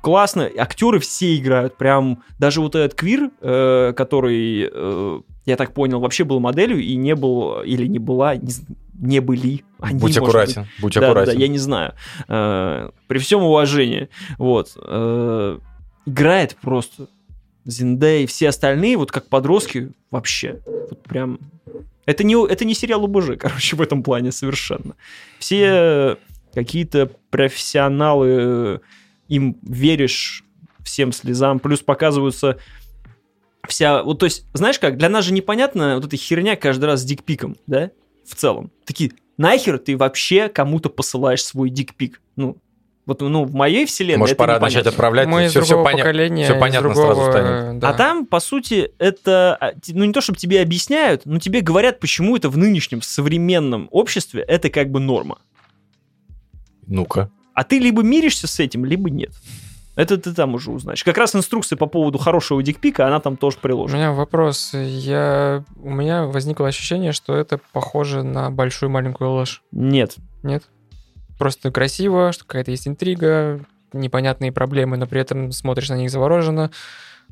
Классно, 0.00 0.50
актеры 0.58 0.98
все 0.98 1.36
играют, 1.36 1.78
прям 1.78 2.22
даже 2.38 2.60
вот 2.60 2.74
этот 2.74 2.94
Квир, 2.98 3.30
э, 3.40 3.94
который, 3.96 4.68
э, 4.70 5.20
я 5.46 5.56
так 5.56 5.72
понял, 5.72 5.98
вообще 6.00 6.24
был 6.24 6.40
моделью 6.40 6.78
и 6.82 6.94
не 6.96 7.14
был, 7.14 7.62
или 7.62 7.86
не 7.86 7.98
была, 7.98 8.36
не, 8.36 8.52
не 9.00 9.20
были. 9.20 9.64
Они, 9.78 9.94
Будь 9.98 10.02
может 10.02 10.20
быть. 10.20 10.28
аккуратен, 10.28 10.66
будь 10.80 10.94
Да, 10.94 11.06
аккуратен. 11.06 11.32
да, 11.34 11.40
я 11.40 11.48
не 11.48 11.56
знаю. 11.58 11.94
Э, 12.28 12.90
При 13.06 13.18
всем 13.18 13.42
уважении. 13.44 14.08
Вот. 14.36 14.76
э, 14.76 15.58
Играет 16.06 16.56
просто 16.60 17.06
Зиндей, 17.64 18.26
все 18.26 18.50
остальные, 18.50 18.98
вот 18.98 19.10
как 19.10 19.28
подростки, 19.30 19.90
вообще. 20.10 20.60
Вот 20.66 21.02
прям... 21.04 21.38
Это 22.04 22.24
не, 22.24 22.34
это 22.46 22.66
не 22.66 22.74
сериал 22.74 23.02
ОБЖ, 23.06 23.38
короче, 23.38 23.74
в 23.76 23.80
этом 23.80 24.02
плане 24.02 24.32
совершенно. 24.32 24.96
Все 25.38 26.18
какие-то 26.54 27.10
профессионалы, 27.30 28.28
э, 28.30 28.78
им 29.28 29.56
веришь 29.62 30.44
всем 30.82 31.12
слезам, 31.12 31.58
плюс 31.58 31.80
показываются 31.80 32.58
вся... 33.66 34.02
Вот, 34.02 34.18
то 34.18 34.26
есть, 34.26 34.44
знаешь 34.52 34.78
как, 34.78 34.96
для 34.96 35.08
нас 35.08 35.24
же 35.24 35.32
непонятно 35.32 35.96
вот 35.96 36.04
эта 36.06 36.16
херня 36.16 36.56
каждый 36.56 36.84
раз 36.86 37.00
с 37.00 37.04
дикпиком, 37.04 37.56
да, 37.66 37.90
в 38.26 38.34
целом. 38.34 38.70
Такие, 38.84 39.12
нахер 39.38 39.78
ты 39.78 39.96
вообще 39.96 40.48
кому-то 40.48 40.90
посылаешь 40.90 41.44
свой 41.44 41.70
дикпик? 41.70 42.20
Ну, 42.36 42.58
вот, 43.06 43.20
ну, 43.20 43.44
в 43.44 43.54
моей 43.54 43.84
вселенной 43.84 44.18
Может, 44.20 44.38
пора 44.38 44.54
непонятно. 44.54 44.78
начать 44.78 44.86
отправлять, 44.86 45.28
Мы 45.28 45.48
все, 45.48 45.60
все, 45.60 45.82
поня- 45.82 46.10
из 46.40 46.58
понятно 46.58 46.88
другого, 46.88 47.14
сразу 47.14 47.30
станет. 47.30 47.76
э, 47.76 47.78
да. 47.78 47.90
А 47.90 47.94
там, 47.94 48.24
по 48.24 48.40
сути, 48.40 48.92
это, 48.98 49.56
а, 49.60 49.72
ну 49.88 50.04
не 50.04 50.12
то, 50.12 50.22
чтобы 50.22 50.38
тебе 50.38 50.62
объясняют, 50.62 51.22
но 51.26 51.38
тебе 51.38 51.60
говорят, 51.60 52.00
почему 52.00 52.34
это 52.34 52.48
в 52.48 52.56
нынешнем 52.56 53.02
современном 53.02 53.88
обществе 53.90 54.42
это 54.42 54.70
как 54.70 54.90
бы 54.90 55.00
норма. 55.00 55.38
Ну-ка. 56.86 57.30
А 57.54 57.64
ты 57.64 57.78
либо 57.78 58.02
миришься 58.02 58.46
с 58.46 58.58
этим, 58.60 58.84
либо 58.84 59.10
нет. 59.10 59.32
Это 59.96 60.18
ты 60.18 60.34
там 60.34 60.54
уже 60.54 60.72
узнаешь. 60.72 61.04
Как 61.04 61.16
раз 61.18 61.36
инструкция 61.36 61.76
по 61.76 61.86
поводу 61.86 62.18
хорошего 62.18 62.60
дикпика, 62.62 63.06
она 63.06 63.20
там 63.20 63.36
тоже 63.36 63.58
У 63.58 63.60
приложена. 63.60 63.96
меня 63.96 64.12
вопрос. 64.12 64.72
Я... 64.74 65.64
У 65.76 65.90
меня 65.90 66.24
возникло 66.24 66.66
ощущение, 66.66 67.12
что 67.12 67.36
это 67.36 67.60
похоже 67.72 68.24
на 68.24 68.50
большую 68.50 68.90
маленькую 68.90 69.30
ложь. 69.30 69.62
Нет. 69.70 70.16
Нет? 70.42 70.64
Просто 71.38 71.70
красиво, 71.70 72.32
что 72.32 72.44
какая-то 72.44 72.72
есть 72.72 72.88
интрига, 72.88 73.60
непонятные 73.92 74.50
проблемы, 74.50 74.96
но 74.96 75.06
при 75.06 75.20
этом 75.20 75.52
смотришь 75.52 75.88
на 75.90 75.94
них 75.94 76.10
завороженно. 76.10 76.72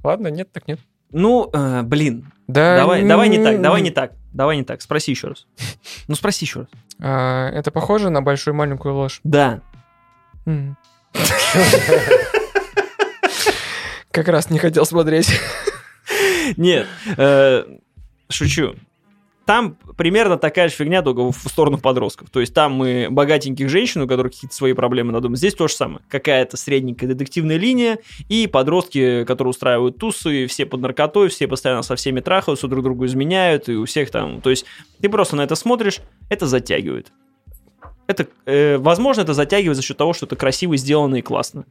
Ладно, 0.05 0.29
нет, 0.29 0.53
так 0.53 0.69
нет. 0.69 0.79
Ну, 1.11 1.51
э, 1.53 1.83
блин, 1.83 2.33
Да, 2.47 2.77
давай, 2.77 3.05
давай 3.07 3.29
не 3.29 3.43
так, 3.43 3.61
давай 3.61 3.83
не 3.83 3.91
так, 3.91 4.13
давай 4.33 4.57
не 4.57 4.65
так. 4.65 4.83
Спроси 4.83 5.13
еще 5.13 5.29
раз. 5.29 5.47
Ну, 6.09 6.15
спроси 6.15 6.45
еще 6.45 6.61
раз. 6.61 6.69
а, 7.01 7.49
это 7.51 7.71
похоже 7.71 8.11
на 8.11 8.23
большую 8.23 8.55
маленькую 8.55 8.95
ложь. 8.95 9.21
Да. 9.25 9.61
Как 14.11 14.29
раз 14.29 14.51
не 14.51 14.59
хотел 14.59 14.85
смотреть. 14.85 15.29
Нет, 16.57 16.87
э, 17.17 17.65
шучу. 18.29 18.75
Там 19.45 19.77
примерно 19.97 20.37
такая 20.37 20.69
же 20.69 20.75
фигня, 20.75 21.03
только 21.03 21.33
в 21.33 21.49
сторону 21.49 21.79
подростков. 21.79 22.31
То 22.31 22.41
есть 22.41 22.55
там 22.55 22.73
мы 22.75 23.09
богатеньких 23.11 23.69
женщин, 23.69 24.03
у 24.03 24.09
которых 24.09 24.33
какие-то 24.33 24.55
свои 24.55 24.73
проблемы 24.73 25.13
на 25.13 25.21
доме. 25.21 25.37
Здесь 25.37 25.55
то 25.55 25.67
же 25.67 25.75
самое. 25.75 26.01
Какая-то 26.09 26.57
средненькая 26.57 27.09
детективная 27.09 27.57
линия 27.57 27.99
и 28.29 28.47
подростки, 28.47 29.25
которые 29.25 29.51
устраивают 29.51 29.99
тусы, 29.99 30.47
все 30.47 30.65
под 30.65 30.81
наркотой, 30.81 31.29
все 31.29 31.49
постоянно 31.49 31.83
со 31.83 31.97
всеми 31.97 32.21
трахаются, 32.21 32.69
друг 32.69 32.85
другу 32.85 33.05
изменяют, 33.07 33.69
и 33.69 33.75
у 33.75 33.85
всех 33.85 34.11
там... 34.11 34.41
То 34.41 34.51
есть 34.51 34.65
ты 35.01 35.09
просто 35.09 35.35
на 35.35 35.43
это 35.43 35.57
смотришь, 35.57 35.99
это 36.29 36.47
затягивает. 36.47 37.13
Это, 38.07 38.29
э, 38.47 38.79
возможно, 38.79 39.23
это 39.23 39.35
затягивает 39.35 39.77
за 39.77 39.83
счет 39.83 39.97
того, 39.97 40.13
что 40.13 40.27
это 40.27 40.37
красиво 40.37 40.77
сделано 40.77 41.17
и 41.17 41.23
классно. 41.23 41.65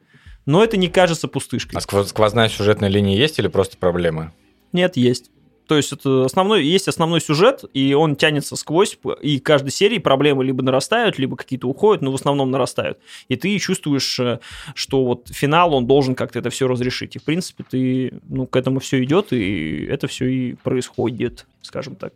Но 0.45 0.63
это 0.63 0.75
не 0.75 0.89
кажется 0.89 1.27
пустышкой. 1.27 1.77
А 1.77 1.81
сквоз- 1.81 2.07
сквозная 2.07 2.49
сюжетная 2.49 2.89
линия 2.89 3.15
есть 3.15 3.39
или 3.39 3.47
просто 3.47 3.77
проблемы? 3.77 4.31
Нет, 4.73 4.97
есть. 4.97 5.29
То 5.71 5.77
есть 5.77 5.93
это 5.93 6.25
основной, 6.25 6.65
есть 6.65 6.89
основной 6.89 7.21
сюжет, 7.21 7.63
и 7.73 7.93
он 7.93 8.17
тянется 8.17 8.57
сквозь, 8.57 8.99
и 9.21 9.39
каждой 9.39 9.69
серии 9.69 9.99
проблемы 9.99 10.43
либо 10.43 10.61
нарастают, 10.61 11.17
либо 11.17 11.37
какие-то 11.37 11.69
уходят, 11.69 12.01
но 12.01 12.11
в 12.11 12.15
основном 12.15 12.51
нарастают. 12.51 12.99
И 13.29 13.37
ты 13.37 13.57
чувствуешь, 13.57 14.19
э, 14.19 14.41
что 14.75 15.05
вот 15.05 15.29
финал, 15.29 15.73
он 15.73 15.87
должен 15.87 16.13
как-то 16.13 16.39
это 16.39 16.49
все 16.49 16.67
разрешить. 16.67 17.15
И, 17.15 17.19
в 17.19 17.23
принципе, 17.23 17.63
ты, 17.63 18.19
ну, 18.27 18.47
к 18.47 18.57
этому 18.57 18.81
все 18.81 19.01
идет, 19.01 19.31
и 19.31 19.85
это 19.85 20.07
все 20.07 20.25
и 20.25 20.53
происходит, 20.55 21.45
скажем 21.61 21.95
так. 21.95 22.11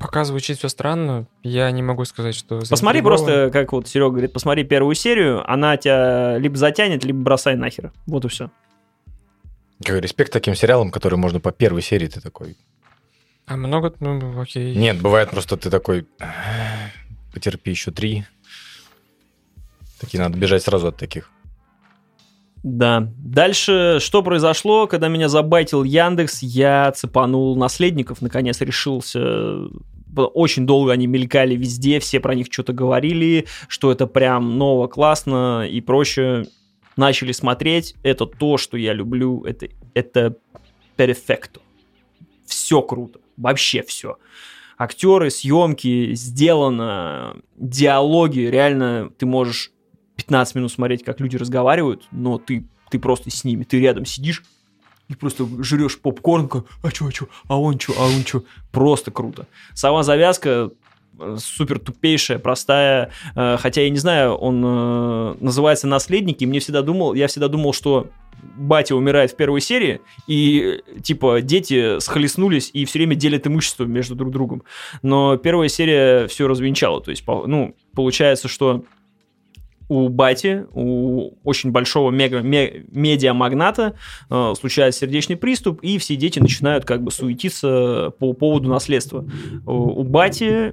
Пока 0.00 0.24
звучит 0.24 0.56
все 0.56 0.70
странно, 0.70 1.26
я 1.42 1.70
не 1.72 1.82
могу 1.82 2.06
сказать, 2.06 2.34
что... 2.34 2.60
Посмотри 2.70 3.02
просто, 3.02 3.50
как 3.52 3.74
вот 3.74 3.86
Серега 3.86 4.12
говорит, 4.12 4.32
посмотри 4.32 4.64
первую 4.64 4.94
серию, 4.94 5.44
она 5.46 5.76
тебя 5.76 6.38
либо 6.38 6.56
затянет, 6.56 7.04
либо 7.04 7.18
бросай 7.18 7.54
нахер. 7.54 7.92
Вот 8.06 8.24
и 8.24 8.28
все. 8.28 8.50
Как 9.84 10.00
респект 10.00 10.32
таким 10.32 10.54
сериалам, 10.54 10.90
которые 10.90 11.18
можно 11.18 11.38
по 11.38 11.52
первой 11.52 11.82
серии 11.82 12.06
ты 12.06 12.22
такой. 12.22 12.56
А 13.46 13.56
много, 13.56 13.92
ну, 14.00 14.40
окей. 14.40 14.74
Нет, 14.74 15.00
бывает 15.00 15.30
просто 15.30 15.56
ты 15.56 15.70
такой. 15.70 16.06
«Ах, 16.18 16.90
Потерпи 17.32 17.70
еще 17.70 17.90
три. 17.90 18.24
Такие 20.00 20.22
надо 20.22 20.38
бежать 20.38 20.62
сразу 20.62 20.88
от 20.88 20.96
таких. 20.96 21.30
Да. 22.62 23.12
Дальше, 23.18 23.98
что 24.00 24.22
произошло, 24.22 24.86
когда 24.86 25.08
меня 25.08 25.28
забайтил 25.28 25.84
Яндекс, 25.84 26.42
я 26.42 26.90
цепанул 26.92 27.56
наследников, 27.56 28.22
наконец 28.22 28.60
решился. 28.60 29.68
Очень 30.16 30.64
долго 30.64 30.92
они 30.92 31.06
мелькали 31.06 31.56
везде, 31.56 31.98
все 31.98 32.20
про 32.20 32.34
них 32.34 32.46
что-то 32.50 32.72
говорили, 32.72 33.46
что 33.68 33.90
это 33.90 34.06
прям 34.06 34.56
ново, 34.56 34.86
классно 34.86 35.68
и 35.68 35.80
прочее. 35.80 36.46
Начали 36.96 37.32
смотреть, 37.32 37.96
это 38.04 38.24
то, 38.24 38.56
что 38.56 38.76
я 38.76 38.92
люблю, 38.92 39.42
это, 39.44 39.66
это 39.94 40.36
перфекто. 40.96 41.60
Все 42.46 42.82
круто, 42.82 43.20
вообще 43.36 43.82
все. 43.82 44.16
Актеры, 44.76 45.30
съемки, 45.30 46.14
сделано, 46.14 47.36
диалоги, 47.56 48.40
реально 48.40 49.10
ты 49.16 49.24
можешь 49.26 49.70
15 50.16 50.54
минут 50.56 50.72
смотреть, 50.72 51.04
как 51.04 51.20
люди 51.20 51.36
разговаривают, 51.36 52.04
но 52.10 52.38
ты, 52.38 52.66
ты 52.90 52.98
просто 52.98 53.30
с 53.30 53.44
ними, 53.44 53.64
ты 53.64 53.80
рядом 53.80 54.04
сидишь 54.04 54.42
и 55.08 55.14
просто 55.14 55.46
жрешь 55.62 55.98
попкорн, 56.00 56.48
как, 56.48 56.64
а 56.82 56.90
чё, 56.90 57.06
а 57.06 57.12
чё, 57.12 57.26
а 57.46 57.60
он 57.60 57.78
чё, 57.78 57.92
а 57.98 58.06
он 58.06 58.24
чё. 58.24 58.42
Просто 58.72 59.10
круто. 59.10 59.46
Сама 59.74 60.02
завязка 60.02 60.70
э, 61.20 61.36
супер 61.38 61.78
тупейшая, 61.78 62.38
простая, 62.38 63.12
э, 63.36 63.56
хотя 63.60 63.82
я 63.82 63.90
не 63.90 63.98
знаю, 63.98 64.34
он 64.34 64.62
э, 64.64 65.34
называется 65.40 65.86
«Наследники», 65.86 66.44
мне 66.44 66.58
всегда 66.58 66.82
думал, 66.82 67.14
я 67.14 67.26
всегда 67.28 67.48
думал, 67.48 67.72
что 67.72 68.08
батя 68.56 68.94
умирает 68.94 69.32
в 69.32 69.36
первой 69.36 69.60
серии, 69.60 70.00
и, 70.26 70.80
типа, 71.02 71.40
дети 71.40 71.98
схлестнулись 72.00 72.70
и 72.72 72.84
все 72.84 72.98
время 72.98 73.14
делят 73.14 73.46
имущество 73.46 73.84
между 73.84 74.14
друг 74.14 74.32
другом. 74.32 74.62
Но 75.02 75.36
первая 75.36 75.68
серия 75.68 76.26
все 76.26 76.46
развенчала, 76.46 77.00
то 77.00 77.10
есть, 77.10 77.24
ну, 77.26 77.74
получается, 77.94 78.48
что 78.48 78.84
у 79.88 80.08
бати, 80.08 80.66
у 80.72 81.32
очень 81.44 81.70
большого 81.70 82.10
мега, 82.10 82.40
ме- 82.40 82.84
медиамагната 82.90 83.94
э, 84.30 84.54
случается 84.58 85.00
сердечный 85.00 85.36
приступ, 85.36 85.80
и 85.82 85.98
все 85.98 86.16
дети 86.16 86.38
начинают 86.38 86.84
как 86.84 87.02
бы 87.02 87.10
суетиться 87.10 88.12
по 88.18 88.32
поводу 88.32 88.68
наследства. 88.68 89.26
У, 89.66 89.72
у 89.72 90.04
бати 90.04 90.72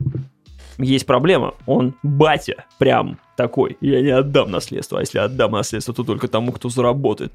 есть 0.82 1.06
проблема, 1.06 1.54
он 1.66 1.94
батя 2.04 2.66
прям 2.78 3.20
такой, 3.36 3.78
я 3.82 4.02
не 4.02 4.10
отдам 4.10 4.52
наследство, 4.52 5.00
а 5.00 5.02
если 5.02 5.20
отдам 5.20 5.52
наследство, 5.52 5.94
то 5.94 6.04
только 6.04 6.28
тому, 6.28 6.52
кто 6.52 6.70
заработает. 6.70 7.34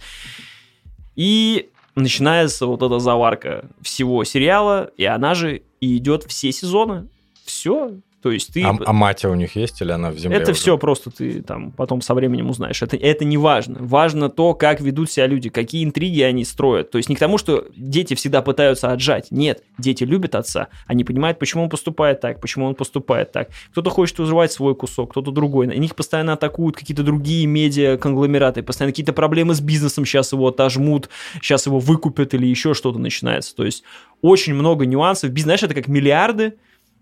И 1.16 1.70
начинается 1.94 2.66
вот 2.66 2.82
эта 2.82 2.98
заварка 2.98 3.64
всего 3.80 4.22
сериала, 4.24 4.90
и 4.96 5.04
она 5.04 5.34
же 5.34 5.62
и 5.80 5.96
идет 5.96 6.24
все 6.24 6.52
сезоны. 6.52 7.08
Все. 7.44 7.92
То 8.22 8.32
есть 8.32 8.52
ты... 8.52 8.62
А, 8.62 8.76
а 8.84 8.92
матя 8.92 9.28
у 9.28 9.34
них 9.34 9.56
есть 9.56 9.80
или 9.82 9.92
она 9.92 10.10
в 10.10 10.18
земле? 10.18 10.38
Это 10.38 10.52
уже? 10.52 10.60
все 10.60 10.78
просто 10.78 11.10
ты 11.10 11.42
там 11.42 11.70
потом 11.70 12.00
со 12.00 12.14
временем 12.14 12.50
узнаешь. 12.50 12.82
Это, 12.82 12.96
это 12.96 13.24
не 13.24 13.36
важно. 13.36 13.78
Важно 13.80 14.30
то, 14.30 14.54
как 14.54 14.80
ведут 14.80 15.10
себя 15.10 15.26
люди, 15.26 15.48
какие 15.48 15.84
интриги 15.84 16.22
они 16.22 16.44
строят. 16.44 16.90
То 16.90 16.98
есть 16.98 17.08
не 17.08 17.14
к 17.14 17.18
тому, 17.18 17.38
что 17.38 17.66
дети 17.76 18.14
всегда 18.14 18.42
пытаются 18.42 18.90
отжать. 18.90 19.28
Нет, 19.30 19.62
дети 19.78 20.04
любят 20.04 20.34
отца. 20.34 20.68
Они 20.86 21.04
понимают, 21.04 21.38
почему 21.38 21.64
он 21.64 21.68
поступает 21.68 22.20
так, 22.20 22.40
почему 22.40 22.66
он 22.66 22.74
поступает 22.74 23.32
так. 23.32 23.50
Кто-то 23.70 23.90
хочет 23.90 24.18
узрывать 24.18 24.50
свой 24.50 24.74
кусок, 24.74 25.10
кто-то 25.10 25.30
другой. 25.30 25.66
На 25.66 25.72
них 25.72 25.94
постоянно 25.94 26.32
атакуют 26.32 26.76
какие-то 26.76 27.02
другие 27.02 27.46
медиа-конгломераты. 27.46 28.62
Постоянно 28.62 28.92
какие-то 28.92 29.12
проблемы 29.12 29.54
с 29.54 29.60
бизнесом. 29.60 30.04
Сейчас 30.06 30.32
его 30.32 30.48
отожмут, 30.48 31.10
сейчас 31.42 31.66
его 31.66 31.78
выкупят 31.78 32.34
или 32.34 32.46
еще 32.46 32.74
что-то 32.74 32.98
начинается. 32.98 33.54
То 33.54 33.64
есть 33.64 33.84
очень 34.22 34.54
много 34.54 34.86
нюансов. 34.86 35.30
Знаешь, 35.38 35.62
это 35.62 35.74
как 35.74 35.86
миллиарды, 35.86 36.54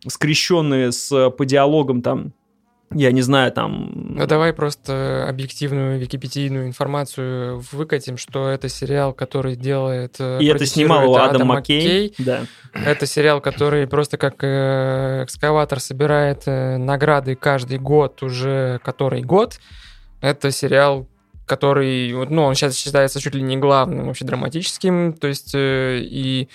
скрещенные 0.09 0.93
с, 0.93 1.31
по 1.31 1.45
диалогам 1.45 2.03
там 2.03 2.33
я 2.97 3.11
не 3.13 3.23
знаю, 3.23 3.51
там... 3.51 4.15
Ну, 4.15 4.27
давай 4.27 4.53
просто 4.53 5.27
объективную 5.29 5.99
википедийную 5.99 6.67
информацию 6.69 7.63
выкатим, 7.73 8.17
что 8.17 8.49
это 8.49 8.69
сериал, 8.69 9.13
который 9.13 9.57
делает... 9.57 10.17
э, 10.21 10.39
И 10.41 10.47
это 10.47 10.65
снимал 10.65 11.03
его 11.03 11.15
продюсирует 11.15 11.35
Адам 11.35 11.49
Маккей. 11.49 12.15
Да. 12.19 12.43
Это 12.73 13.07
сериал, 13.07 13.41
который 13.41 13.89
просто 13.89 14.17
как 14.17 14.37
э, 14.45 15.23
экскаватор 15.25 15.81
собирает 15.81 16.43
э, 16.47 16.77
награды 16.77 17.35
каждый 17.35 17.79
год, 17.79 18.23
уже 18.23 18.81
который 18.85 19.23
год. 19.23 19.59
Это 20.21 20.53
сериал, 20.53 21.09
который, 21.47 22.13
ну, 22.29 22.45
он 22.45 22.55
сейчас 22.55 22.77
считается 22.77 23.21
чуть 23.21 23.35
ли 23.35 23.43
не 23.43 23.57
главным, 23.57 24.07
вообще 24.07 24.25
драматическим, 24.25 25.15
то 25.15 25.27
есть 25.27 25.55
э, 25.55 25.99
и 26.01 26.49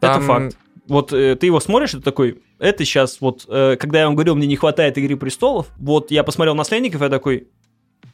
Это 0.00 0.14
там- 0.14 0.22
факт. 0.22 0.56
Вот 0.86 1.12
э, 1.12 1.34
ты 1.34 1.46
его 1.46 1.60
смотришь, 1.60 1.94
и 1.94 1.96
ты 1.96 2.02
такой, 2.02 2.42
это 2.58 2.84
сейчас 2.84 3.20
вот, 3.20 3.44
э, 3.48 3.76
когда 3.78 4.00
я 4.00 4.06
вам 4.06 4.14
говорил, 4.14 4.34
мне 4.34 4.46
не 4.46 4.56
хватает 4.56 4.98
Игры 4.98 5.16
Престолов, 5.16 5.68
вот 5.76 6.10
я 6.10 6.24
посмотрел 6.24 6.54
«Наследников», 6.54 7.02
я 7.02 7.08
такой, 7.08 7.48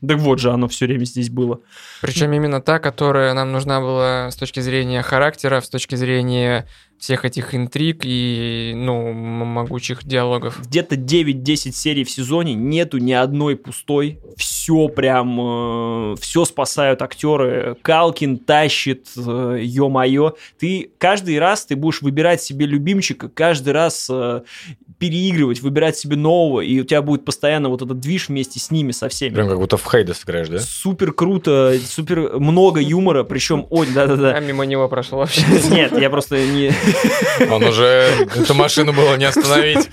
да 0.00 0.16
вот 0.16 0.38
же 0.38 0.50
оно 0.50 0.68
все 0.68 0.86
время 0.86 1.04
здесь 1.04 1.30
было. 1.30 1.60
Причем 2.00 2.32
именно 2.32 2.60
та, 2.60 2.78
которая 2.78 3.34
нам 3.34 3.52
нужна 3.52 3.80
была 3.80 4.30
с 4.30 4.36
точки 4.36 4.60
зрения 4.60 5.02
характера, 5.02 5.60
с 5.60 5.68
точки 5.68 5.94
зрения 5.94 6.66
всех 7.00 7.24
этих 7.24 7.54
интриг 7.54 8.02
и, 8.04 8.72
ну, 8.76 9.12
могучих 9.12 10.04
диалогов. 10.04 10.60
Где-то 10.66 10.96
9-10 10.96 11.72
серий 11.72 12.04
в 12.04 12.10
сезоне, 12.10 12.52
нету 12.52 12.98
ни 12.98 13.12
одной 13.12 13.56
пустой, 13.56 14.18
все 14.36 14.88
прям, 14.88 16.14
все 16.20 16.44
спасают 16.44 17.00
актеры, 17.00 17.76
Калкин 17.80 18.38
тащит, 18.38 19.08
э, 19.16 19.58
ё-моё. 19.62 20.34
Ты 20.58 20.90
каждый 20.98 21.38
раз 21.38 21.64
ты 21.64 21.74
будешь 21.74 22.02
выбирать 22.02 22.42
себе 22.42 22.66
любимчика, 22.66 23.30
каждый 23.30 23.72
раз 23.72 24.06
э, 24.10 24.42
переигрывать, 24.98 25.62
выбирать 25.62 25.96
себе 25.96 26.16
нового, 26.16 26.60
и 26.60 26.78
у 26.78 26.84
тебя 26.84 27.00
будет 27.00 27.24
постоянно 27.24 27.70
вот 27.70 27.80
этот 27.80 27.98
движ 27.98 28.28
вместе 28.28 28.60
с 28.60 28.70
ними, 28.70 28.92
со 28.92 29.08
всеми. 29.08 29.34
Прям 29.34 29.48
как 29.48 29.58
будто 29.58 29.78
в 29.78 29.90
Хейдес 29.90 30.22
играешь, 30.24 30.48
да? 30.48 30.58
Супер 30.58 31.12
круто, 31.12 31.74
супер 31.86 32.38
много 32.38 32.80
юмора, 32.80 33.24
причем, 33.24 33.66
ой, 33.70 33.88
да-да-да. 33.94 34.32
А 34.32 34.40
мимо 34.40 34.66
него 34.66 34.86
прошел 34.88 35.18
вообще. 35.18 35.42
Нет, 35.70 35.98
я 35.98 36.10
просто 36.10 36.36
не... 36.44 36.70
Он 37.50 37.64
уже... 37.64 38.28
Эту 38.34 38.54
машину 38.54 38.92
было 38.92 39.16
не 39.16 39.24
остановить. 39.24 39.88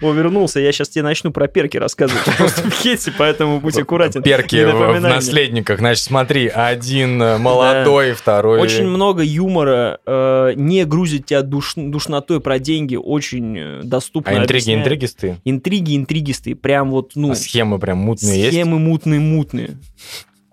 О, 0.00 0.12
вернулся, 0.12 0.60
я 0.60 0.72
сейчас 0.72 0.88
тебе 0.88 1.02
начну 1.02 1.30
про 1.30 1.48
перки 1.48 1.76
рассказывать. 1.76 2.24
Просто 2.36 2.62
в 2.62 2.72
хете, 2.72 3.12
поэтому 3.16 3.60
будь 3.60 3.78
аккуратен. 3.78 4.22
Перки 4.22 4.64
в, 4.64 5.00
наследниках. 5.00 5.78
Значит, 5.78 6.04
смотри, 6.04 6.48
один 6.48 7.18
молодой, 7.40 8.12
второй... 8.12 8.60
Очень 8.60 8.86
много 8.86 9.22
юмора, 9.22 9.98
э, 10.06 10.52
не 10.56 10.84
грузит 10.84 11.26
тебя 11.26 11.40
душ- 11.40 11.74
душнотой 11.76 12.40
про 12.40 12.58
деньги, 12.58 12.96
очень 12.96 13.58
э, 13.58 13.80
доступно 13.82 14.32
А 14.32 14.42
интриги, 14.42 14.74
интригисты? 14.74 15.36
Интриги, 15.44 15.96
интригисты, 15.96 16.54
прям 16.54 16.90
вот, 16.90 17.12
ну, 17.14 17.32
А 17.32 17.34
схемы 17.34 17.78
прям 17.78 17.98
мутные 17.98 18.38
есть? 18.40 18.52
схемы 18.52 18.78
мутные-мутные. 18.78 19.78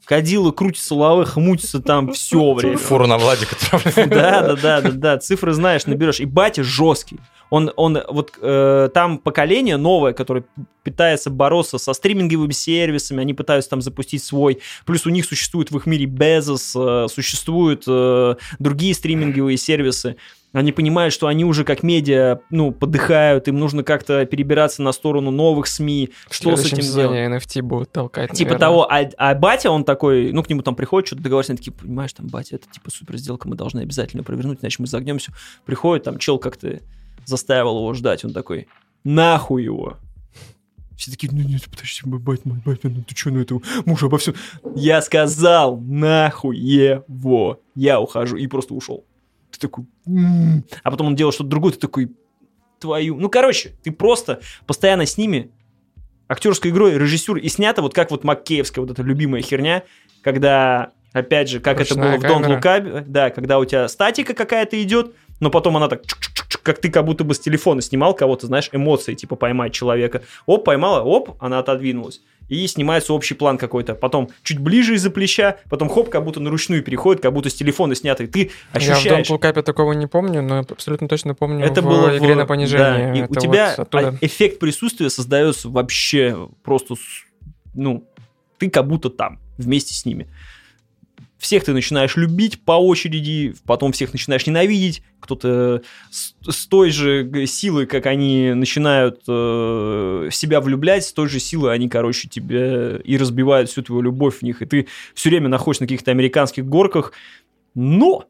Кадила 0.10 0.52
крутится, 0.52 0.96
лавеха 0.96 1.40
мутится 1.40 1.80
там 1.80 2.14
все 2.14 2.54
время. 2.54 2.80
Фуру 2.80 3.06
на 3.06 3.20
Владика. 3.20 3.56
Да, 3.96 4.42
да, 4.42 4.56
да, 4.56 4.82
да, 4.82 4.92
да. 4.92 5.18
Цифры 5.20 5.54
знаешь, 5.54 5.86
наберешь. 5.86 6.20
И 6.20 6.26
батя 6.26 6.64
жесткий. 6.64 7.20
Он, 7.50 7.72
он 7.76 8.00
вот 8.08 8.34
э, 8.42 8.90
там 8.94 9.18
поколение 9.18 9.78
новое, 9.78 10.14
которое 10.14 10.44
пытается 10.84 11.30
бороться 11.30 11.78
со 11.78 11.94
стриминговыми 11.94 12.52
сервисами, 12.52 13.22
они 13.22 13.34
пытаются 13.34 13.72
там 13.72 13.82
запустить 13.82 14.24
свой. 14.24 14.60
Плюс 14.86 15.06
у 15.06 15.10
них 15.10 15.26
существует 15.26 15.72
в 15.72 15.78
их 15.78 15.86
мире 15.86 16.06
Безос, 16.06 16.74
э, 16.76 17.08
существуют 17.10 17.84
э, 17.88 18.36
другие 18.60 18.94
стриминговые 18.94 19.58
сервисы. 19.58 20.16
Они 20.52 20.72
понимают, 20.72 21.14
что 21.14 21.28
они 21.28 21.46
уже 21.46 21.64
как 21.64 21.84
медиа, 21.84 22.40
ну, 22.50 22.72
подыхают, 22.72 23.48
им 23.48 23.60
нужно 23.60 23.84
как-то 23.84 24.26
перебираться 24.26 24.82
на 24.82 24.92
сторону 24.94 25.30
новых 25.30 25.68
СМИ. 25.68 26.10
В 26.28 26.34
Что 26.34 26.56
с 26.56 26.66
этим 26.66 26.80
делать? 26.80 27.20
NFT 27.20 27.62
будут 27.62 27.92
толкать. 27.92 28.32
Типа 28.32 28.54
наверное. 28.54 28.60
того, 28.60 28.92
а, 28.92 29.10
а 29.18 29.36
батя, 29.36 29.70
он 29.70 29.84
такой, 29.84 30.32
ну, 30.32 30.42
к 30.42 30.50
нему 30.50 30.64
там 30.64 30.74
приходит, 30.74 31.06
что-то 31.06 31.22
договаривается, 31.22 31.52
они 31.52 31.58
такие, 31.58 31.72
понимаешь, 31.72 32.14
там, 32.14 32.28
батя, 32.28 32.56
это 32.56 32.68
типа 32.68 32.90
супер 32.90 33.18
сделка, 33.18 33.48
мы 33.48 33.56
должны 33.56 33.82
обязательно 33.82 34.24
провернуть, 34.24 34.60
иначе 34.62 34.78
мы 34.80 34.88
загнемся. 34.88 35.34
Приходит, 35.66 36.06
там, 36.06 36.18
чел 36.18 36.40
как-то 36.40 36.80
заставил 37.30 37.78
его 37.78 37.94
ждать, 37.94 38.26
он 38.26 38.34
такой, 38.34 38.68
нахуй 39.04 39.64
его. 39.64 39.98
Все 40.98 41.12
такие, 41.12 41.32
ну 41.32 41.42
нет, 41.42 41.64
подожди, 41.70 42.02
мой 42.04 42.20
батя, 42.20 42.42
мой 42.44 42.62
ну 42.66 43.04
ты 43.04 43.16
что, 43.16 43.30
ну 43.30 43.40
это 43.40 43.58
муж 43.86 44.04
обо 44.04 44.18
всем. 44.18 44.34
Я 44.76 45.02
сказал, 45.02 45.78
нахуй 45.80 46.58
его, 46.58 47.62
я 47.76 48.02
ухожу, 48.02 48.36
и 48.36 48.48
просто 48.48 48.74
ушел. 48.74 49.06
Ты 49.52 49.60
такой, 49.60 49.86
«М». 50.06 50.66
а 50.84 50.92
потом 50.92 51.08
он 51.08 51.16
делал 51.16 51.32
что-то 51.32 51.50
другое, 51.50 51.72
ты 51.72 51.80
такой, 51.80 52.12
твою. 52.80 53.16
Ну, 53.18 53.30
короче, 53.30 53.72
ты 53.84 53.92
просто 53.92 54.42
постоянно 54.66 55.06
с 55.06 55.18
ними 55.18 55.52
актерской 56.28 56.72
игрой, 56.72 56.98
режиссер, 56.98 57.38
и 57.38 57.50
снято 57.50 57.82
вот 57.82 57.94
как 57.94 58.12
вот 58.12 58.24
маккеевская 58.24 58.84
вот 58.84 58.92
эта 58.92 59.02
любимая 59.02 59.42
херня, 59.42 59.84
когда, 60.22 60.92
опять 61.12 61.50
же, 61.50 61.60
как 61.60 61.82
это 61.82 61.96
было 61.96 62.14
Ручная 62.14 62.30
в 62.30 62.62
камера. 62.62 63.00
Look 63.00 63.02
Up, 63.02 63.06
да, 63.08 63.30
когда 63.30 63.60
у 63.60 63.66
тебя 63.66 63.88
статика 63.88 64.34
какая-то 64.34 64.82
идет, 64.82 65.16
но 65.40 65.50
потом 65.50 65.78
она 65.78 65.88
так, 65.88 66.04
как 66.64 66.80
ты 66.80 66.90
как 66.90 67.06
будто 67.06 67.24
бы 67.24 67.34
с 67.34 67.40
телефона 67.40 67.82
снимал 67.82 68.14
кого-то, 68.14 68.48
знаешь, 68.48 68.70
эмоции, 68.72 69.14
типа 69.14 69.36
поймать 69.36 69.74
человека. 69.74 70.24
Оп, 70.46 70.66
поймала, 70.66 71.02
оп, 71.02 71.36
она 71.40 71.60
отодвинулась. 71.60 72.22
И 72.48 72.66
снимается 72.66 73.14
общий 73.14 73.36
план 73.36 73.60
какой-то. 73.60 73.94
Потом 73.94 74.30
чуть 74.42 74.58
ближе 74.58 74.96
из-за 74.96 75.12
плеча, 75.12 75.58
потом 75.70 75.88
хоп, 75.88 76.10
как 76.10 76.24
будто 76.24 76.40
на 76.40 76.50
ручную 76.50 76.82
переходит, 76.82 77.22
как 77.22 77.32
будто 77.32 77.48
с 77.50 77.54
телефона 77.54 77.94
снятый. 77.94 78.26
Ты 78.26 78.50
Я 78.74 78.80
в 78.80 78.90
ощущаешь... 78.90 79.30
Look 79.30 79.42
Up 79.42 79.62
такого 79.62 79.94
не 79.94 80.08
помню, 80.08 80.42
но 80.42 80.60
абсолютно 80.60 81.08
точно 81.08 81.36
помню 81.36 81.64
Это 81.64 81.84
в 81.84 81.86
было 81.86 82.18
игре 82.18 82.34
в- 82.34 82.38
на 82.38 82.46
понижение. 82.48 83.14
да, 83.14 83.14
и 83.14 83.22
Это 83.22 83.32
у 83.32 83.36
тебя 83.36 83.74
оттуда. 83.74 84.08
а- 84.10 84.26
эффект 84.26 84.58
присутствия 84.60 85.12
создается 85.12 85.70
вообще 85.70 86.50
просто, 86.64 86.96
ну, 87.76 88.08
ты 88.58 88.70
как 88.72 88.88
будто 88.88 89.12
там, 89.12 89.40
вместе 89.60 89.94
с 89.94 90.04
ними. 90.06 90.28
Всех 91.40 91.64
ты 91.64 91.72
начинаешь 91.72 92.18
любить 92.18 92.60
по 92.60 92.74
очереди, 92.74 93.56
потом 93.66 93.94
всех 93.94 94.12
начинаешь 94.12 94.46
ненавидеть. 94.46 95.02
Кто-то 95.22 95.82
с, 96.12 96.36
с 96.46 96.68
той 96.68 96.92
же 96.92 97.46
силой, 97.48 97.86
как 97.86 98.08
они 98.08 98.52
начинают 98.54 99.22
э, 99.26 100.30
себя 100.34 100.60
влюблять, 100.60 101.06
с 101.06 101.14
той 101.14 101.30
же 101.30 101.40
силой 101.40 101.74
они, 101.74 101.88
короче, 101.88 102.28
тебя 102.28 102.98
и 102.98 103.18
разбивают 103.18 103.70
всю 103.70 103.82
твою 103.82 104.02
любовь 104.02 104.40
в 104.40 104.42
них. 104.42 104.62
И 104.62 104.66
ты 104.66 104.88
все 105.14 105.30
время 105.30 105.48
находишься 105.48 105.84
на 105.84 105.88
каких-то 105.88 106.12
американских 106.12 106.66
горках. 106.66 107.14
Но 107.74 108.26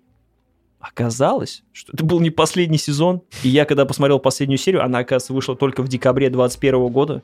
оказалось, 0.80 1.64
что 1.74 1.92
это 1.94 2.06
был 2.06 2.20
не 2.20 2.30
последний 2.30 2.78
сезон. 2.78 3.24
И 3.42 3.50
я, 3.50 3.66
когда 3.66 3.86
посмотрел 3.86 4.20
последнюю 4.20 4.60
серию, 4.60 4.84
она, 4.84 5.00
оказывается, 5.00 5.34
вышла 5.34 5.56
только 5.56 5.82
в 5.82 5.88
декабре 5.88 6.30
2021 6.30 6.88
года. 6.90 7.24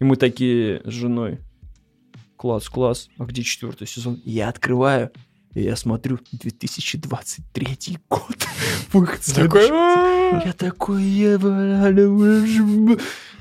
И 0.00 0.04
мы 0.04 0.16
такие 0.16 0.80
с 0.86 0.90
женой. 0.92 1.40
Класс, 2.36 2.68
класс. 2.68 3.08
А 3.18 3.24
где 3.24 3.42
четвертый 3.42 3.86
сезон? 3.86 4.20
Я 4.24 4.48
открываю. 4.48 5.10
И 5.56 5.62
я 5.62 5.74
смотрю, 5.74 6.18
2023 6.32 7.98
год. 8.10 8.46
Выход 8.92 9.22
Такой. 9.34 9.68
Я 9.68 10.52
такой, 10.52 11.02
«Ева, 11.02 11.88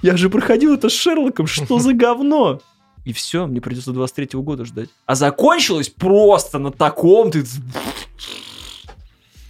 я 0.01 0.15
же 0.15 0.29
проходил 0.29 0.75
это 0.75 0.87
с 0.87 0.93
Шерлоком, 0.93 1.45
что 1.45 1.77
за 1.79 1.93
говно? 1.93 2.61
И 3.03 3.11
все, 3.11 3.47
мне 3.47 3.59
придется 3.59 3.91
23 3.91 4.39
года 4.39 4.63
ждать. 4.63 4.87
А 5.05 5.15
закончилось 5.15 5.89
просто 5.89 6.57
на 6.57 6.71
таком 6.71 7.31
ты... 7.31 7.43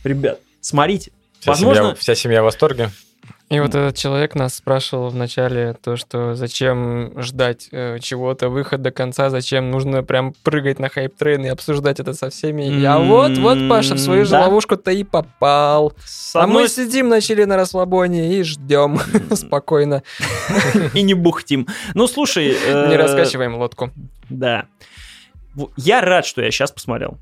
Ребят, 0.03 0.39
смотрите. 0.59 1.11
Вся, 1.39 1.51
Возможно- 1.51 1.83
семья, 1.83 1.95
вся 1.95 2.15
семья 2.15 2.41
в 2.41 2.45
восторге. 2.45 2.89
И 3.49 3.59
вот 3.59 3.75
этот 3.75 3.95
человек 3.95 4.33
нас 4.33 4.55
спрашивал 4.55 5.09
в 5.09 5.15
начале 5.15 5.73
то, 5.73 5.97
что 5.97 6.33
зачем 6.33 7.13
ждать 7.21 7.67
э, 7.71 7.99
чего-то, 7.99 8.49
выход 8.49 8.81
до 8.81 8.89
конца, 8.89 9.29
зачем 9.29 9.69
нужно 9.69 10.01
прям 10.01 10.33
прыгать 10.43 10.79
на 10.79 10.89
hype 10.89 11.14
train 11.14 11.45
и 11.45 11.49
обсуждать 11.49 11.99
это 11.99 12.13
со 12.13 12.31
всеми. 12.31 12.63
Я 12.63 12.95
М, 12.95 13.07
вот, 13.07 13.37
вот, 13.37 13.59
Паша, 13.69 13.93
в 13.93 13.99
свою 13.99 14.25
же 14.25 14.31
да. 14.31 14.41
ловушку-то 14.41 14.89
и 14.89 15.03
попал. 15.03 15.93
С 16.03 16.35
А 16.35 16.47
мы 16.47 16.67
сидим 16.67 17.07
начали 17.07 17.43
на 17.43 17.55
расслабоне 17.55 18.39
и 18.39 18.41
ждем 18.41 18.99
спокойно. 19.35 20.01
и 20.95 21.03
не 21.03 21.13
бухтим. 21.13 21.67
Ну, 21.93 22.07
слушай... 22.07 22.57
э, 22.65 22.89
Не 22.89 22.97
раскачиваем 22.97 23.57
лодку. 23.57 23.91
Да. 24.27 24.65
Я 25.77 26.01
рад, 26.01 26.25
что 26.25 26.41
я 26.41 26.49
сейчас 26.49 26.71
посмотрел. 26.71 27.19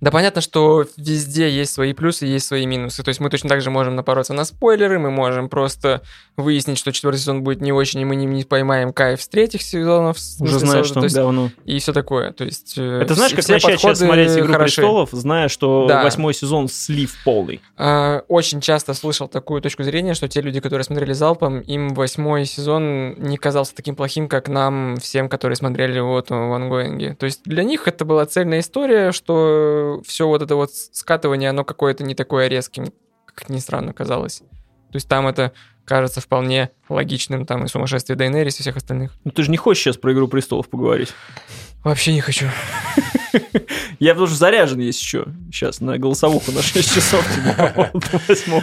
Да 0.00 0.10
понятно, 0.10 0.40
что 0.40 0.86
везде 0.96 1.50
есть 1.50 1.72
свои 1.72 1.92
плюсы, 1.92 2.24
есть 2.26 2.46
свои 2.46 2.64
минусы. 2.66 3.02
То 3.02 3.08
есть 3.10 3.20
мы 3.20 3.28
точно 3.28 3.48
так 3.48 3.60
же 3.60 3.70
можем 3.70 3.96
напороться 3.96 4.32
на 4.32 4.44
спойлеры, 4.44 4.98
мы 4.98 5.10
можем 5.10 5.48
просто 5.48 6.00
выяснить, 6.36 6.78
что 6.78 6.90
четвертый 6.92 7.18
сезон 7.18 7.42
будет 7.42 7.60
не 7.60 7.72
очень, 7.72 8.00
и 8.00 8.04
мы 8.04 8.16
не, 8.16 8.24
не 8.24 8.44
поймаем 8.44 8.92
кайф 8.92 9.20
с 9.20 9.28
третьих 9.28 9.62
сезонов. 9.62 10.16
Уже 10.40 10.58
знаешь, 10.58 10.88
то 10.88 10.94
что 10.94 11.00
есть 11.04 11.16
говно. 11.16 11.50
И 11.66 11.78
все 11.78 11.92
такое. 11.92 12.32
То 12.32 12.44
есть, 12.44 12.74
э, 12.78 13.00
Это 13.02 13.14
знаешь, 13.14 13.34
как 13.34 13.46
начать 13.48 13.78
сейчас 13.80 13.98
смотреть 13.98 14.30
«Игру 14.38 14.52
хороши. 14.52 14.76
престолов», 14.76 15.10
зная, 15.12 15.48
что 15.48 15.86
Да. 15.86 16.02
восьмой 16.02 16.32
сезон 16.34 16.68
слив 16.68 17.14
полный. 17.24 17.60
А, 17.76 18.22
Очень 18.28 18.60
часто 18.60 18.94
слышал 18.94 19.28
такую 19.28 19.60
точку 19.60 19.82
зрения, 19.82 20.14
что 20.14 20.28
те 20.28 20.40
люди, 20.40 20.60
которые 20.60 20.84
смотрели 20.84 21.12
залпом, 21.12 21.60
им 21.60 21.90
восьмой 21.94 22.46
сезон 22.46 23.14
не 23.18 23.36
казался 23.36 23.74
таким 23.74 23.96
плохим, 23.96 24.28
как 24.28 24.48
нам, 24.48 24.96
всем, 24.96 25.28
которые 25.28 25.56
смотрели 25.56 26.00
вот 26.00 26.30
в 26.30 26.34
ангоинге. 26.34 27.16
То 27.18 27.26
есть 27.26 27.42
для 27.44 27.64
них 27.64 27.86
это 27.86 28.04
была 28.04 28.24
цельная 28.26 28.60
история, 28.60 29.12
что 29.12 29.89
все 30.06 30.26
вот 30.26 30.42
это 30.42 30.56
вот 30.56 30.70
скатывание, 30.72 31.50
оно 31.50 31.64
какое-то 31.64 32.04
не 32.04 32.14
такое 32.14 32.48
резким, 32.48 32.92
как 33.26 33.48
ни 33.48 33.58
странно 33.58 33.92
казалось. 33.92 34.38
То 34.38 34.96
есть 34.96 35.08
там 35.08 35.26
это 35.26 35.52
кажется 35.84 36.20
вполне 36.20 36.70
логичным, 36.88 37.46
там 37.46 37.64
и 37.64 37.68
сумасшествие 37.68 38.16
Дейнерис 38.16 38.58
и 38.58 38.62
всех 38.62 38.76
остальных. 38.76 39.12
Ну, 39.24 39.30
ты 39.30 39.42
же 39.42 39.50
не 39.50 39.56
хочешь 39.56 39.82
сейчас 39.82 39.96
про 39.96 40.12
«Игру 40.12 40.28
престолов» 40.28 40.68
поговорить. 40.68 41.12
Вообще 41.82 42.12
не 42.12 42.20
хочу. 42.20 42.46
Я 43.98 44.14
тоже 44.14 44.34
заряжен 44.36 44.80
есть 44.80 45.00
еще 45.00 45.26
сейчас 45.52 45.80
на 45.80 45.98
голосовуху 45.98 46.52
на 46.52 46.62
6 46.62 46.94
часов. 46.94 47.26
типа. 47.34 47.90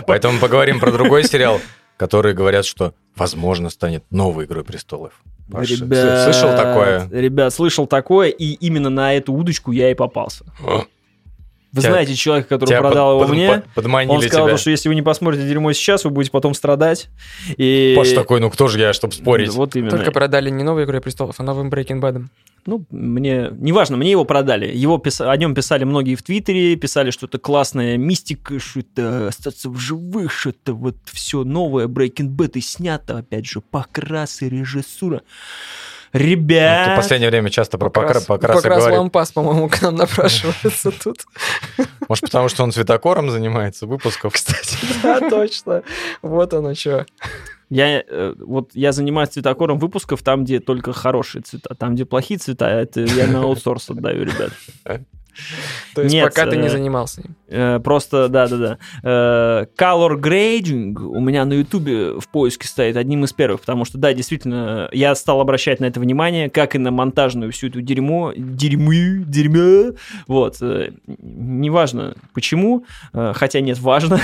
Поэтому 0.07 0.39
поговорим 0.39 0.79
про 0.79 0.91
другой 0.91 1.23
сериал, 1.23 1.59
который 1.97 2.33
говорят, 2.33 2.65
что, 2.65 2.93
возможно, 3.15 3.69
станет 3.69 4.03
новой 4.09 4.45
«Игрой 4.45 4.63
престолов». 4.63 5.13
Паша, 5.51 5.75
Ребят, 5.75 6.23
слышал 6.23 6.55
такое? 6.55 7.09
Ребят, 7.11 7.53
слышал 7.53 7.87
такое, 7.87 8.29
и 8.29 8.53
именно 8.53 8.89
на 8.89 9.13
эту 9.13 9.33
удочку 9.33 9.71
я 9.71 9.91
и 9.91 9.93
попался. 9.93 10.45
Вы 11.73 11.81
Тебя- 11.81 11.91
знаете 11.91 12.15
человека, 12.15 12.49
который 12.49 12.69
Тебя 12.69 12.79
продал 12.81 13.11
его 13.15 13.19
под- 13.21 13.29
мне? 13.29 13.47
под- 13.49 13.65
подманили 13.73 14.15
Он 14.15 14.21
сказал, 14.21 14.47
тебя. 14.47 14.57
что 14.57 14.69
если 14.71 14.87
вы 14.89 14.95
не 14.95 15.01
посмотрите 15.01 15.47
дерьмо 15.47 15.73
сейчас, 15.73 16.05
вы 16.05 16.11
будете 16.11 16.31
потом 16.31 16.53
страдать. 16.53 17.09
И... 17.57 17.93
Паш 17.97 18.11
такой, 18.13 18.39
ну 18.39 18.49
кто 18.49 18.67
же 18.67 18.79
я, 18.79 18.93
чтобы 18.93 19.13
спорить? 19.13 19.49
Вот 19.51 19.75
именно. 19.75 19.91
Только 19.91 20.11
продали 20.11 20.49
не 20.49 20.63
новой 20.63 20.85
Игрой 20.85 21.01
престолов, 21.01 21.35
а 21.39 21.43
новым 21.43 21.69
Breaking 21.69 21.99
Bad. 21.99 22.25
Ну, 22.65 22.85
мне... 22.89 23.49
Неважно, 23.51 23.95
мне 23.95 24.11
его 24.11 24.25
продали. 24.25 24.65
Его 24.75 24.97
пис- 24.97 25.25
О 25.25 25.35
нем 25.37 25.55
писали 25.55 25.83
многие 25.85 26.15
в 26.15 26.23
Твиттере, 26.23 26.75
писали, 26.75 27.11
что 27.11 27.25
это 27.25 27.37
классная 27.37 27.95
мистика, 27.97 28.59
что 28.59 28.79
это 28.81 29.27
остаться 29.29 29.69
в 29.69 29.77
живых, 29.77 30.31
что 30.33 30.49
это 30.49 30.73
вот 30.73 30.95
все 31.05 31.43
новое, 31.45 31.87
Breaking 31.87 32.29
Bad 32.35 32.51
и 32.55 32.61
снято, 32.61 33.19
опять 33.19 33.45
же, 33.45 33.61
покрас 33.61 34.41
и 34.41 34.49
режиссура. 34.49 35.21
Ну, 36.17 36.25
Ребят... 36.25 36.85
ты 36.87 36.93
в 36.93 36.95
последнее 36.95 37.29
время 37.29 37.49
часто 37.49 37.77
про 37.77 37.89
покра- 37.89 38.07
Покрас, 38.07 38.25
покрасы 38.25 38.61
покрас 38.61 38.79
говорит. 38.79 38.99
лампас, 38.99 39.31
по-моему, 39.31 39.69
к 39.69 39.81
нам 39.81 39.95
напрашивается 39.95 40.91
тут. 41.03 41.25
Может, 42.07 42.25
потому 42.25 42.49
что 42.49 42.63
он 42.63 42.71
цветокором 42.71 43.29
занимается 43.29 43.85
выпусков? 43.87 44.33
Кстати. 44.33 44.77
Да, 45.03 45.29
точно. 45.29 45.83
Вот 46.21 46.53
оно 46.53 46.73
что. 46.73 47.05
Я, 47.69 47.99
э, 47.99 48.33
вот, 48.39 48.71
я 48.73 48.91
занимаюсь 48.91 49.29
цветокором 49.29 49.77
выпусков 49.77 50.23
там, 50.23 50.45
где 50.45 50.59
только 50.59 50.93
хорошие 50.93 51.41
цвета. 51.41 51.75
Там, 51.75 51.95
где 51.95 52.05
плохие 52.05 52.39
цвета, 52.39 52.69
это 52.69 53.01
я 53.01 53.27
на 53.27 53.41
аутсорс 53.43 53.89
отдаю, 53.89 54.23
ребят. 54.23 54.51
То 55.93 56.01
есть 56.01 56.13
Нет, 56.13 56.25
пока 56.25 56.45
ты 56.45 56.57
не 56.57 56.67
э, 56.67 56.69
занимался 56.69 57.21
им. 57.21 57.35
Э, 57.47 57.79
Просто, 57.79 58.27
да-да-да. 58.27 58.77
Э, 59.03 59.65
Color 59.77 60.19
grading 60.19 60.95
у 60.99 61.19
меня 61.19 61.45
на 61.45 61.53
ютубе 61.53 62.19
в 62.19 62.27
поиске 62.29 62.67
стоит 62.67 62.97
одним 62.97 63.23
из 63.23 63.33
первых, 63.33 63.61
потому 63.61 63.85
что, 63.85 63.97
да, 63.97 64.13
действительно, 64.13 64.89
я 64.91 65.15
стал 65.15 65.41
обращать 65.41 65.79
на 65.79 65.85
это 65.85 65.99
внимание, 65.99 66.49
как 66.49 66.75
и 66.75 66.77
на 66.77 66.91
монтажную 66.91 67.51
всю 67.51 67.67
эту 67.67 67.81
дерьмо, 67.81 68.33
дерьмы, 68.35 69.23
дерьмя, 69.25 69.93
вот. 70.27 70.57
Неважно 71.19 72.15
почему, 72.33 72.85
хотя 73.13 73.61
нет, 73.61 73.79
важно. 73.79 74.19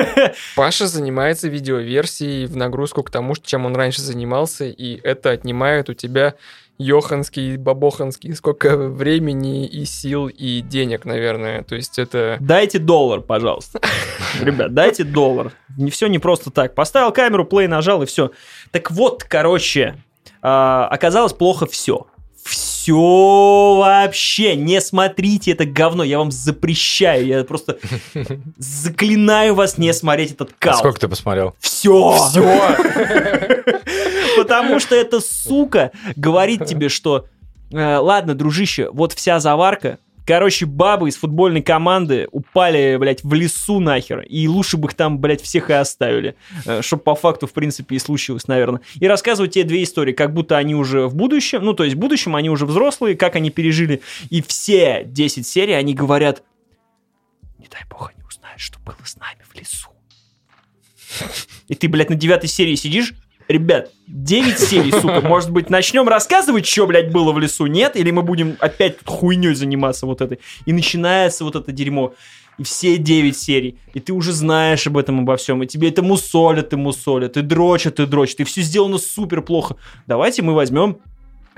Паша 0.56 0.86
занимается 0.86 1.48
видеоверсией 1.48 2.46
в 2.46 2.56
нагрузку 2.56 3.02
к 3.02 3.10
тому, 3.10 3.34
чем 3.36 3.66
он 3.66 3.76
раньше 3.76 4.02
занимался, 4.02 4.64
и 4.66 5.00
это 5.02 5.30
отнимает 5.30 5.88
у 5.88 5.94
тебя 5.94 6.34
Йоханский, 6.78 7.56
Бабоханский, 7.56 8.34
сколько 8.34 8.76
времени 8.76 9.66
и 9.66 9.84
сил 9.84 10.28
и 10.28 10.60
денег, 10.60 11.04
наверное. 11.04 11.62
То 11.62 11.74
есть 11.74 11.98
это... 11.98 12.36
Дайте 12.40 12.78
доллар, 12.78 13.20
пожалуйста. 13.20 13.80
Ребят, 14.40 14.74
дайте 14.74 15.04
доллар. 15.04 15.52
Не 15.76 15.90
все 15.90 16.06
не 16.08 16.18
просто 16.18 16.50
так. 16.50 16.74
Поставил 16.74 17.12
камеру, 17.12 17.44
плей 17.44 17.66
нажал 17.66 18.02
и 18.02 18.06
все. 18.06 18.30
Так 18.72 18.90
вот, 18.90 19.24
короче, 19.24 19.96
а, 20.42 20.86
оказалось 20.90 21.32
плохо 21.32 21.66
все. 21.66 22.06
Все 22.86 23.74
вообще. 23.78 24.54
Не 24.54 24.80
смотрите 24.80 25.50
это 25.50 25.64
говно. 25.64 26.04
Я 26.04 26.18
вам 26.18 26.30
запрещаю. 26.30 27.26
Я 27.26 27.42
просто 27.42 27.78
заклинаю 28.58 29.56
вас 29.56 29.76
не 29.76 29.92
смотреть 29.92 30.30
этот 30.30 30.50
А 30.50 30.54
кал. 30.56 30.78
сколько 30.78 31.00
ты 31.00 31.08
посмотрел? 31.08 31.56
Все. 31.58 32.16
Потому 34.36 34.78
что 34.78 34.94
эта 34.94 35.20
сука 35.20 35.90
говорит 36.14 36.66
тебе, 36.66 36.88
что 36.88 37.26
э, 37.72 37.96
ладно, 37.96 38.36
дружище, 38.36 38.88
вот 38.92 39.12
вся 39.14 39.40
заварка. 39.40 39.98
Короче, 40.26 40.66
бабы 40.66 41.08
из 41.08 41.16
футбольной 41.16 41.62
команды 41.62 42.26
упали, 42.32 42.96
блядь, 42.98 43.22
в 43.22 43.32
лесу 43.32 43.78
нахер. 43.78 44.22
И 44.22 44.48
лучше 44.48 44.76
бы 44.76 44.88
их 44.88 44.94
там, 44.94 45.20
блядь, 45.20 45.40
всех 45.40 45.70
и 45.70 45.74
оставили. 45.74 46.34
Чтобы 46.80 47.04
по 47.04 47.14
факту, 47.14 47.46
в 47.46 47.52
принципе, 47.52 47.94
и 47.94 47.98
случилось, 48.00 48.48
наверное. 48.48 48.80
И 48.96 49.06
рассказывать 49.06 49.52
тебе 49.52 49.64
две 49.64 49.84
истории, 49.84 50.12
как 50.12 50.34
будто 50.34 50.56
они 50.56 50.74
уже 50.74 51.06
в 51.06 51.14
будущем, 51.14 51.64
ну, 51.64 51.74
то 51.74 51.84
есть 51.84 51.94
в 51.94 51.98
будущем 51.98 52.34
они 52.34 52.50
уже 52.50 52.66
взрослые, 52.66 53.16
как 53.16 53.36
они 53.36 53.50
пережили. 53.50 54.02
И 54.28 54.42
все 54.42 55.04
10 55.04 55.46
серий 55.46 55.74
они 55.74 55.94
говорят, 55.94 56.42
не 57.58 57.68
дай 57.68 57.82
бог 57.88 58.12
они 58.12 58.24
узнают, 58.26 58.60
что 58.60 58.80
было 58.80 58.96
с 59.04 59.16
нами 59.16 59.40
в 59.48 59.54
лесу. 59.56 59.90
И 61.68 61.76
ты, 61.76 61.88
блядь, 61.88 62.10
на 62.10 62.16
девятой 62.16 62.48
серии 62.48 62.74
сидишь, 62.74 63.14
Ребят, 63.48 63.92
9 64.08 64.58
серий, 64.58 64.90
сука, 64.90 65.20
может 65.24 65.50
быть, 65.50 65.70
начнем 65.70 66.08
рассказывать, 66.08 66.66
что, 66.66 66.86
блядь, 66.86 67.12
было 67.12 67.32
в 67.32 67.38
лесу, 67.38 67.66
нет? 67.66 67.96
Или 67.96 68.10
мы 68.10 68.22
будем 68.22 68.56
опять 68.60 68.98
тут 68.98 69.08
хуйней 69.08 69.54
заниматься 69.54 70.06
вот 70.06 70.20
этой? 70.20 70.40
И 70.64 70.72
начинается 70.72 71.44
вот 71.44 71.54
это 71.54 71.70
дерьмо. 71.70 72.14
И 72.58 72.62
все 72.62 72.96
9 72.96 73.36
серий. 73.36 73.78
И 73.94 74.00
ты 74.00 74.12
уже 74.12 74.32
знаешь 74.32 74.86
об 74.86 74.96
этом, 74.96 75.20
обо 75.20 75.36
всем. 75.36 75.62
И 75.62 75.66
тебе 75.66 75.90
это 75.90 76.02
мусолят, 76.02 76.72
и 76.72 76.76
мусолят, 76.76 77.36
и 77.36 77.42
дрочат, 77.42 78.00
и 78.00 78.06
дрочат. 78.06 78.40
И 78.40 78.44
все 78.44 78.62
сделано 78.62 78.98
супер 78.98 79.42
плохо. 79.42 79.76
Давайте 80.06 80.42
мы 80.42 80.54
возьмем 80.54 80.98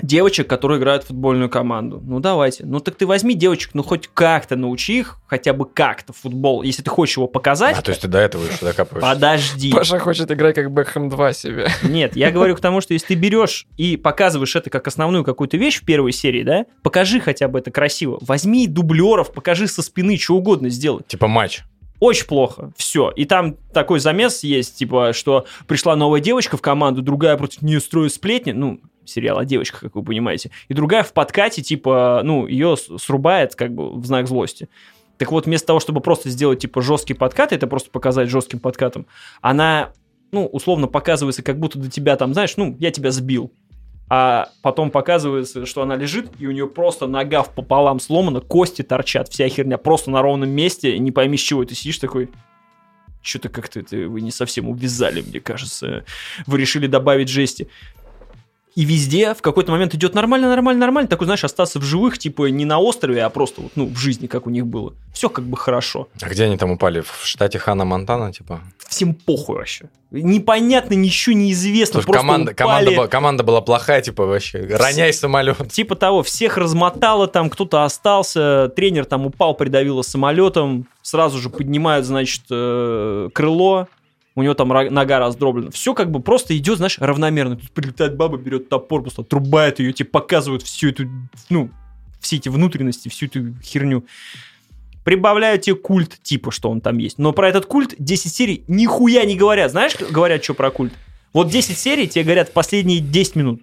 девочек, 0.03 0.47
которые 0.49 0.79
играют 0.79 1.05
в 1.05 1.09
футбольную 1.09 1.49
команду. 1.51 2.01
Ну, 2.05 2.20
давайте. 2.20 2.65
Ну, 2.66 2.81
так 2.81 2.95
ты 2.97 3.07
возьми 3.07 3.35
девочек, 3.35 3.70
ну, 3.75 3.83
хоть 3.83 4.09
как-то 4.12 4.57
научи 4.57 4.99
их, 5.01 5.19
хотя 5.27 5.53
бы 5.53 5.66
как-то 5.66 6.12
в 6.12 6.16
футбол. 6.16 6.62
Если 6.62 6.83
ты 6.83 6.91
хочешь 6.91 7.16
его 7.16 7.27
показать, 7.27 7.77
А, 7.79 7.83
то 7.83 7.91
есть 7.91 8.03
ты 8.03 8.09
до 8.09 8.19
этого 8.19 8.45
еще 8.45 8.59
докапываешься. 8.65 9.15
подожди. 9.15 9.73
Паша 9.73 9.99
хочет 9.99 10.31
играть 10.31 10.55
как 10.55 10.70
Бэкхэм 10.73 11.09
2 11.09 11.33
себе. 11.33 11.69
Нет, 11.83 12.16
я 12.16 12.31
говорю 12.31 12.57
к 12.57 12.61
тому, 12.61 12.81
что 12.81 12.95
если 12.95 13.09
ты 13.09 13.15
берешь 13.15 13.66
и 13.77 13.97
показываешь 13.97 14.55
это 14.57 14.70
как 14.70 14.87
основную 14.87 15.25
какую-то 15.25 15.57
вещь 15.57 15.81
в 15.81 15.85
первой 15.85 16.12
серии, 16.12 16.43
да, 16.43 16.66
покажи 16.83 17.20
хотя 17.20 17.49
бы 17.49 17.59
это 17.59 17.70
красиво. 17.70 18.19
Возьми 18.20 18.66
дублеров, 18.66 19.33
покажи 19.33 19.66
со 19.66 19.83
спины, 19.83 20.16
что 20.16 20.37
угодно 20.37 20.69
сделай. 20.70 21.03
Типа 21.07 21.29
матч. 21.29 21.61
Очень 22.01 22.27
плохо. 22.27 22.73
Все. 22.77 23.11
И 23.11 23.25
там 23.25 23.57
такой 23.75 23.99
замес 23.99 24.45
есть, 24.45 24.77
типа, 24.77 25.12
что 25.12 25.47
пришла 25.66 25.97
новая 25.97 26.20
девочка 26.20 26.57
в 26.57 26.62
команду, 26.62 27.03
другая 27.03 27.37
против 27.37 27.61
нее 27.62 27.81
строит 27.81 28.12
сплетни. 28.12 28.53
Ну, 28.53 28.81
сериал 29.09 29.39
о 29.39 29.44
девочках, 29.44 29.80
как 29.80 29.94
вы 29.94 30.02
понимаете. 30.02 30.51
И 30.68 30.74
другая 30.74 31.02
в 31.02 31.12
подкате, 31.12 31.62
типа, 31.62 32.22
ну, 32.24 32.47
ее 32.47 32.76
срубает 32.76 33.55
как 33.55 33.74
бы 33.74 33.98
в 33.98 34.05
знак 34.06 34.28
злости. 34.28 34.68
Так 35.16 35.32
вот, 35.32 35.47
вместо 35.47 35.66
того, 35.66 35.80
чтобы 35.80 36.01
просто 36.01 36.30
сделать, 36.30 36.60
типа, 36.60 36.80
жесткий 36.80 37.14
подкат, 37.14 37.52
это 37.52 37.66
просто 37.66 37.90
показать 37.90 38.28
жестким 38.28 38.60
подкатом, 38.60 39.06
она, 39.40 39.93
ну, 40.30 40.47
условно 40.47 40.86
показывается, 40.86 41.43
как 41.43 41.59
будто 41.59 41.78
до 41.78 41.90
тебя 41.90 42.16
там, 42.16 42.32
знаешь, 42.32 42.56
ну, 42.56 42.76
я 42.78 42.90
тебя 42.90 43.10
сбил. 43.10 43.52
А 44.10 44.48
потом 44.62 44.90
показывается, 44.90 45.66
что 45.66 45.82
она 45.82 45.94
лежит, 45.94 46.30
и 46.39 46.47
у 46.47 46.51
нее 46.51 46.66
просто 46.66 47.06
нога 47.06 47.43
пополам 47.43 48.01
сломана, 48.01 48.40
кости 48.40 48.82
торчат, 48.82 49.28
вся 49.28 49.48
херня 49.48 49.76
просто 49.76 50.10
на 50.10 50.22
ровном 50.22 50.48
месте, 50.48 50.98
не 50.98 51.12
пойми, 51.12 51.36
с 51.36 51.43
чего 51.43 51.64
ты 51.64 51.74
сидишь 51.74 51.98
такой. 51.98 52.30
Что-то 53.20 53.48
как-то 53.48 53.80
это 53.80 54.09
вы 54.09 54.20
не 54.20 54.30
совсем 54.30 54.68
увязали, 54.68 55.20
мне 55.20 55.40
кажется. 55.40 56.05
Вы 56.47 56.59
решили 56.59 56.86
добавить 56.86 57.28
жести. 57.28 57.68
И 58.78 58.84
везде 58.84 59.34
в 59.34 59.42
какой-то 59.42 59.72
момент 59.72 59.92
идет 59.96 60.14
нормально, 60.14 60.48
нормально, 60.48 60.78
нормально. 60.78 61.09
Такой, 61.09 61.24
знаешь, 61.24 61.42
остаться 61.42 61.80
в 61.80 61.82
живых, 61.82 62.16
типа 62.16 62.48
не 62.48 62.64
на 62.64 62.78
острове, 62.78 63.24
а 63.24 63.28
просто 63.28 63.60
вот, 63.60 63.72
ну, 63.74 63.86
в 63.86 63.98
жизни, 63.98 64.28
как 64.28 64.46
у 64.46 64.50
них 64.50 64.68
было. 64.68 64.94
Все 65.12 65.28
как 65.28 65.44
бы 65.46 65.56
хорошо. 65.56 66.06
А 66.22 66.28
где 66.28 66.44
они 66.44 66.56
там 66.56 66.70
упали? 66.70 67.00
В 67.00 67.26
штате 67.26 67.59
Хана 67.59 67.84
Монтана, 67.84 68.32
типа? 68.32 68.60
Всем 68.88 69.14
похуй 69.14 69.56
вообще. 69.56 69.86
Непонятно, 70.12 70.94
ничего 70.94 71.34
неизвестно. 71.34 72.02
Просто 72.02 72.12
команда, 72.12 72.52
упали. 72.52 72.55
команда, 72.55 72.90
была, 72.92 73.09
команда 73.09 73.42
была 73.42 73.60
плохая, 73.62 74.00
типа, 74.00 74.26
вообще. 74.26 74.60
Роняй 74.60 75.12
самолет. 75.12 75.72
Типа 75.72 75.96
того, 75.96 76.22
всех 76.22 76.56
размотало 76.56 77.26
там, 77.26 77.50
кто-то 77.50 77.82
остался, 77.82 78.72
тренер 78.76 79.06
там 79.06 79.26
упал, 79.26 79.55
придавило 79.55 80.02
самолетом, 80.02 80.86
сразу 81.02 81.40
же 81.40 81.50
поднимают, 81.50 82.06
значит, 82.06 82.42
э, 82.48 83.28
крыло, 83.34 83.88
у 84.39 84.43
него 84.43 84.55
там 84.55 84.69
нога 84.69 85.19
раздроблена. 85.19 85.70
Все 85.73 85.94
как 85.94 86.10
бы 86.10 86.20
просто 86.20 86.56
идет, 86.56 86.78
знаешь, 86.78 86.98
равномерно. 86.98 87.56
Тут 87.56 87.73
прилетает 87.73 88.16
баба, 88.16 88.39
берет 88.39 88.69
топор, 88.69 89.02
просто 89.02 89.23
отрубает 89.23 89.81
ее, 89.81 89.93
тебе 89.93 90.09
показывают 90.09 90.62
всю 90.62 90.90
эту, 90.90 91.09
ну, 91.51 91.70
все 92.20 92.36
эти 92.36 92.48
внутренности, 92.48 93.09
всю 93.09 93.27
эту 93.27 93.55
херню. 93.62 94.05
Прибавляют 95.02 95.62
тебе 95.62 95.74
культ, 95.74 96.20
типа, 96.23 96.52
что 96.52 96.70
он 96.70 96.81
там 96.81 96.98
есть. 96.98 97.19
Но 97.19 97.32
про 97.32 97.48
этот 97.48 97.66
культ 97.66 97.94
10 97.98 98.32
серий 98.32 98.65
нихуя 98.69 99.24
не 99.24 99.36
говорят. 99.36 99.73
Знаешь, 99.73 99.97
говорят, 100.10 100.44
что 100.44 100.55
про 100.55 100.70
культ? 100.70 100.93
Вот 101.32 101.48
10 101.48 101.77
серий 101.77 102.06
тебе 102.06 102.24
говорят 102.24 102.51
в 102.51 102.52
последние 102.52 103.01
10 103.01 103.36
минут. 103.36 103.62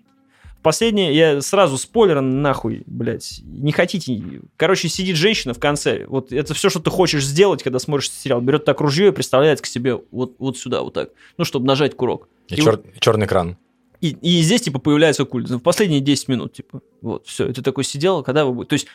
Последнее, 0.65 1.15
я 1.15 1.41
сразу 1.41 1.77
спойлер 1.77 2.21
нахуй, 2.21 2.81
блядь. 2.87 3.39
Не 3.43 3.71
хотите. 3.71 4.19
Короче, 4.57 4.89
сидит 4.89 5.15
женщина 5.15 5.53
в 5.53 5.59
конце. 5.59 6.07
Вот 6.07 6.33
это 6.33 6.55
все, 6.55 6.71
что 6.71 6.79
ты 6.79 6.89
хочешь 6.89 7.23
сделать, 7.23 7.61
когда 7.61 7.77
смотришь 7.77 8.09
сериал. 8.09 8.41
Берет 8.41 8.65
так 8.65 8.81
ружье 8.81 9.09
и 9.09 9.11
представляет 9.11 9.61
к 9.61 9.67
себе 9.67 10.01
вот, 10.09 10.33
вот 10.39 10.57
сюда, 10.57 10.81
вот 10.81 10.95
так. 10.95 11.11
Ну, 11.37 11.45
чтобы 11.45 11.67
нажать 11.67 11.95
курок. 11.95 12.29
И, 12.47 12.55
И 12.55 12.57
чер- 12.57 12.83
черный 12.99 13.27
кран. 13.27 13.57
И, 14.01 14.17
и 14.19 14.41
здесь, 14.41 14.61
типа, 14.63 14.79
появляется 14.79 15.23
культ. 15.25 15.47
В 15.51 15.59
последние 15.59 16.01
10 16.01 16.29
минут, 16.29 16.53
типа. 16.53 16.81
Вот, 16.99 17.27
все. 17.27 17.47
И 17.47 17.53
ты 17.53 17.61
такой 17.61 17.83
сидел, 17.83 18.23
когда 18.23 18.43
вы 18.43 18.53
будете. 18.53 18.69
То 18.69 18.73
есть, 18.73 18.87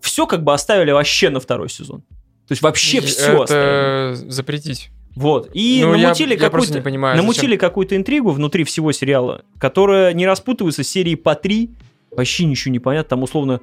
все 0.00 0.28
как 0.28 0.44
бы 0.44 0.54
оставили 0.54 0.92
вообще 0.92 1.30
на 1.30 1.40
второй 1.40 1.68
сезон. 1.70 2.02
То 2.46 2.52
есть, 2.52 2.62
вообще 2.62 3.00
все 3.00 3.42
оставили. 3.42 4.12
Это 4.12 4.30
запретить. 4.30 4.90
Вот. 5.16 5.50
И 5.54 5.80
Ну, 5.82 5.94
я- 5.94 6.02
намутили 6.08 6.34
я 6.34 6.38
какую-то 6.38 6.74
не 6.74 6.80
понимаю, 6.82 7.16
намутили 7.16 7.56
какую-то 7.56 7.96
интригу 7.96 8.30
внутри 8.30 8.64
всего 8.64 8.92
сериала, 8.92 9.44
которая 9.58 10.12
не 10.12 10.26
распутывается 10.26 10.84
серии 10.84 11.14
по 11.14 11.34
три. 11.34 11.70
Вообще 12.10 12.44
ничего 12.44 12.70
не 12.72 12.78
понятно. 12.78 13.08
Там 13.10 13.22
условно 13.22 13.60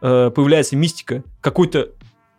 э, 0.00 0.30
появляется 0.34 0.76
мистика. 0.76 1.22
Какой-то 1.40 1.90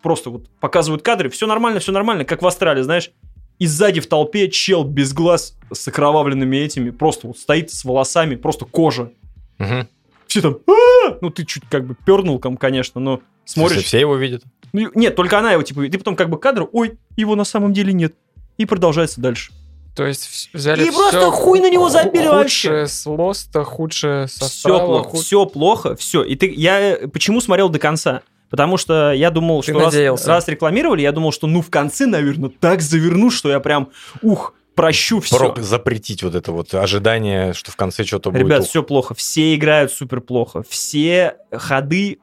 просто 0.01 0.29
вот 0.29 0.47
показывают 0.59 1.03
кадры. 1.03 1.29
Все 1.29 1.45
нормально, 1.45 1.79
все 1.79 1.91
нормально, 1.91 2.23
как 2.25 2.41
в 2.41 2.47
Астрале, 2.47 2.83
знаешь. 2.83 3.11
И 3.59 3.65
сзади 3.67 3.99
в 3.99 4.07
толпе 4.07 4.49
чел 4.49 4.83
без 4.83 5.13
глаз 5.13 5.57
с 5.71 5.87
окровавленными 5.87 6.55
этими. 6.57 6.91
Просто 6.91 7.27
вот 7.27 7.37
стоит 7.37 7.71
с 7.71 7.83
волосами, 7.83 8.35
просто 8.35 8.65
кожа. 8.65 9.11
Мгм. 9.57 9.87
Все 10.27 10.41
там, 10.41 10.57
«А-а-а!» 10.67 11.17
ну 11.21 11.29
ты 11.31 11.45
чуть 11.45 11.63
как 11.69 11.85
бы 11.85 11.95
пернул, 12.05 12.39
конечно, 12.39 13.01
но 13.01 13.21
смотришь. 13.45 13.83
все 13.85 13.99
его 13.99 14.15
видят? 14.15 14.43
Ну, 14.73 14.91
нет, 14.93 15.15
только 15.15 15.39
она 15.39 15.53
его, 15.53 15.63
типа, 15.63 15.81
и 15.81 15.89
ты 15.89 15.97
потом 15.97 16.15
как 16.15 16.29
бы 16.29 16.37
кадр, 16.37 16.67
ой, 16.73 16.97
его 17.15 17.35
на 17.35 17.45
самом 17.45 17.73
деле 17.73 17.93
нет. 17.93 18.13
И 18.57 18.65
продолжается 18.65 19.21
дальше. 19.21 19.51
То 19.95 20.05
есть 20.05 20.49
взяли 20.53 20.85
И 20.85 20.91
просто 20.91 21.19
всё 21.19 21.31
хуй 21.31 21.59
на 21.59 21.69
него 21.71 21.89
забили 21.89 22.27
худшее 22.27 22.33
вообще. 22.73 22.87
с 22.87 23.05
Лоста, 23.07 23.63
худшее 23.63 24.27
со 24.27 24.45
Все 24.45 24.79
плохо, 24.85 25.09
худ- 25.09 25.21
все 25.21 25.45
плохо, 25.47 25.95
все. 25.95 26.23
И 26.23 26.35
ты, 26.35 26.53
я 26.55 26.97
почему 27.11 27.41
смотрел 27.41 27.69
до 27.69 27.79
конца? 27.79 28.21
Потому 28.49 28.77
что 28.77 29.11
я 29.11 29.31
думал, 29.31 29.61
Ты 29.63 29.71
что 29.71 29.79
раз, 29.79 29.93
надеялся. 29.93 30.27
раз 30.29 30.47
рекламировали, 30.47 31.01
я 31.01 31.11
думал, 31.11 31.31
что 31.31 31.47
ну 31.47 31.61
в 31.61 31.69
конце, 31.69 32.05
наверное, 32.05 32.49
так 32.49 32.81
заверну, 32.81 33.29
что 33.31 33.49
я 33.49 33.59
прям, 33.59 33.89
ух, 34.21 34.53
прощу 34.75 35.19
все. 35.19 35.37
Про- 35.53 35.61
запретить 35.63 36.21
вот 36.21 36.35
это 36.35 36.51
вот 36.51 36.73
ожидание, 36.75 37.53
что 37.53 37.71
в 37.71 37.75
конце 37.75 38.03
что-то 38.05 38.29
будет. 38.29 38.41
Ребят, 38.43 38.65
все 38.67 38.83
плохо. 38.83 39.15
Все 39.15 39.55
играют 39.55 39.91
супер 39.91 40.21
плохо. 40.21 40.63
Все 40.69 41.37
ходы 41.51 42.19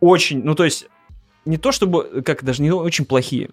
очень, 0.00 0.42
ну 0.42 0.54
то 0.54 0.64
есть 0.64 0.86
не 1.44 1.58
то 1.58 1.70
чтобы, 1.70 2.22
как 2.24 2.42
даже 2.44 2.62
не 2.62 2.70
очень 2.72 3.04
плохие. 3.04 3.50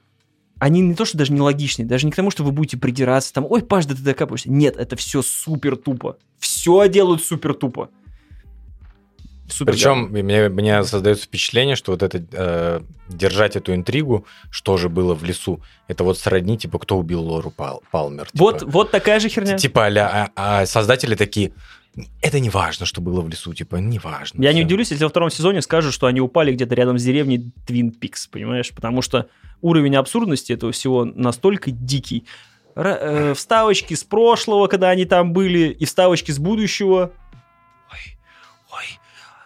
Они 0.59 0.81
не 0.81 0.95
то, 0.95 1.05
что 1.05 1.17
даже 1.17 1.33
нелогичные, 1.33 1.85
даже 1.85 2.05
не 2.05 2.11
к 2.11 2.15
тому, 2.15 2.31
что 2.31 2.43
вы 2.43 2.51
будете 2.51 2.77
придираться, 2.77 3.33
там, 3.33 3.45
ой, 3.47 3.61
Паш, 3.61 3.85
да 3.85 3.95
ты 3.95 4.01
докапываешься. 4.01 4.51
Нет, 4.51 4.75
это 4.75 4.95
все 4.95 5.21
супер 5.21 5.75
тупо. 5.75 6.17
Все 6.39 6.87
делают 6.89 7.23
супер 7.23 7.53
тупо. 7.53 7.89
супер 9.47 9.73
Причем 9.73 10.09
мне, 10.09 10.49
мне 10.49 10.83
создается 10.83 11.25
впечатление, 11.25 11.75
что 11.75 11.91
вот 11.91 12.01
это 12.01 12.25
э, 12.31 12.81
держать 13.07 13.55
эту 13.55 13.75
интригу, 13.75 14.25
что 14.49 14.77
же 14.77 14.89
было 14.89 15.13
в 15.13 15.23
лесу, 15.23 15.61
это 15.87 16.03
вот 16.03 16.17
сродни, 16.17 16.57
типа, 16.57 16.79
кто 16.79 16.97
убил 16.97 17.21
Лору 17.21 17.51
Пал- 17.51 17.83
Палмер. 17.91 18.25
типа. 18.31 18.43
Вот, 18.43 18.63
вот 18.63 18.91
такая 18.91 19.19
же 19.19 19.29
херня. 19.29 19.57
Типа, 19.57 19.87
а, 19.87 20.29
а 20.35 20.65
создатели 20.65 21.13
такие, 21.15 21.53
это 22.21 22.39
не 22.39 22.49
важно, 22.49 22.85
что 22.85 23.01
было 23.01 23.21
в 23.21 23.29
лесу, 23.29 23.53
типа, 23.53 23.77
не 23.77 23.99
важно. 23.99 24.41
Я 24.41 24.53
не 24.53 24.59
всё». 24.59 24.67
удивлюсь, 24.67 24.91
если 24.91 25.03
во 25.03 25.09
втором 25.09 25.29
сезоне 25.29 25.61
скажут, 25.61 25.93
что 25.93 26.07
они 26.07 26.21
упали 26.21 26.53
где-то 26.53 26.75
рядом 26.75 26.97
с 26.97 27.03
деревней 27.03 27.51
Твин 27.65 27.91
Пикс, 27.91 28.27
понимаешь? 28.27 28.71
Потому 28.71 29.01
что 29.01 29.29
уровень 29.61 29.95
абсурдности 29.95 30.53
этого 30.53 30.71
всего 30.71 31.05
настолько 31.05 31.71
дикий. 31.71 32.25
Ра- 32.75 32.97
э, 32.99 33.33
вставочки 33.33 33.95
с 33.95 34.03
прошлого, 34.03 34.67
когда 34.67 34.89
они 34.89 35.05
там 35.05 35.33
были, 35.33 35.69
и 35.69 35.85
вставочки 35.85 36.31
с 36.31 36.37
будущего. 36.37 37.11
Ой, 37.91 38.17
ой, 38.71 38.99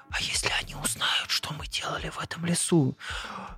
а 0.10 0.20
если 0.20 0.50
они 0.62 0.76
узнают, 0.76 1.30
что 1.30 1.54
мы 1.58 1.66
делали 1.68 2.10
в 2.10 2.22
этом 2.22 2.46
лесу? 2.46 2.98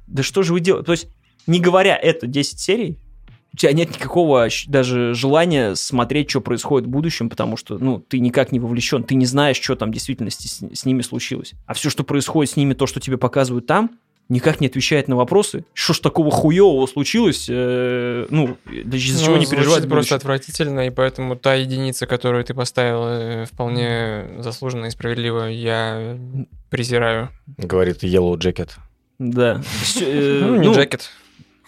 Да 0.05 0.21
что 0.21 0.43
же 0.43 0.53
вы 0.53 0.59
делаете? 0.59 0.85
То 0.85 0.91
есть, 0.91 1.07
не 1.47 1.59
говоря 1.59 1.97
это 1.97 2.27
10 2.27 2.59
серий, 2.59 2.99
у 3.53 3.57
тебя 3.57 3.71
нет 3.73 3.89
никакого 3.89 4.47
даже 4.67 5.13
желания 5.13 5.75
смотреть, 5.75 6.29
что 6.29 6.41
происходит 6.41 6.87
в 6.87 6.91
будущем, 6.91 7.29
потому 7.29 7.55
что, 7.55 7.77
ну, 7.77 7.99
ты 7.99 8.19
никак 8.19 8.51
не 8.51 8.59
вовлечен, 8.59 9.03
ты 9.03 9.15
не 9.15 9.25
знаешь, 9.25 9.57
что 9.61 9.75
там 9.75 9.91
в 9.91 9.93
действительности 9.93 10.47
с, 10.47 10.61
с 10.73 10.85
ними 10.85 11.01
случилось. 11.01 11.53
А 11.67 11.73
все, 11.73 11.89
что 11.89 12.03
происходит 12.03 12.53
с 12.53 12.55
ними, 12.55 12.73
то, 12.73 12.87
что 12.87 12.99
тебе 12.99 13.17
показывают 13.17 13.67
там, 13.67 13.91
никак 14.29 14.61
не 14.61 14.67
отвечает 14.67 15.07
на 15.07 15.15
вопросы. 15.15 15.65
Что 15.73 15.93
ж 15.93 15.99
такого 15.99 16.31
хуевого 16.31 16.87
случилось? 16.87 17.47
э, 17.49 18.25
ну, 18.29 18.57
из-за 18.71 19.19
Ну, 19.19 19.25
чего 19.25 19.37
не 19.37 19.45
переживать 19.45 19.87
просто 19.87 20.15
отвратительно, 20.15 20.87
и 20.87 20.89
поэтому 20.89 21.35
та 21.35 21.53
единица, 21.53 22.07
которую 22.07 22.43
ты 22.43 22.53
поставил, 22.53 23.03
э, 23.05 23.45
вполне 23.45 24.25
заслуженно 24.39 24.85
и 24.85 24.89
справедливо, 24.89 25.45
я 25.45 26.17
презираю. 26.69 27.29
Говорит 27.57 28.03
Yellow 28.03 28.35
Jacket. 28.37 28.71
Да. 29.19 29.61
Э, 30.01 30.39
Ну, 30.41 30.55
не 30.55 30.67
ну, 30.67 30.73
джекет, 30.73 31.11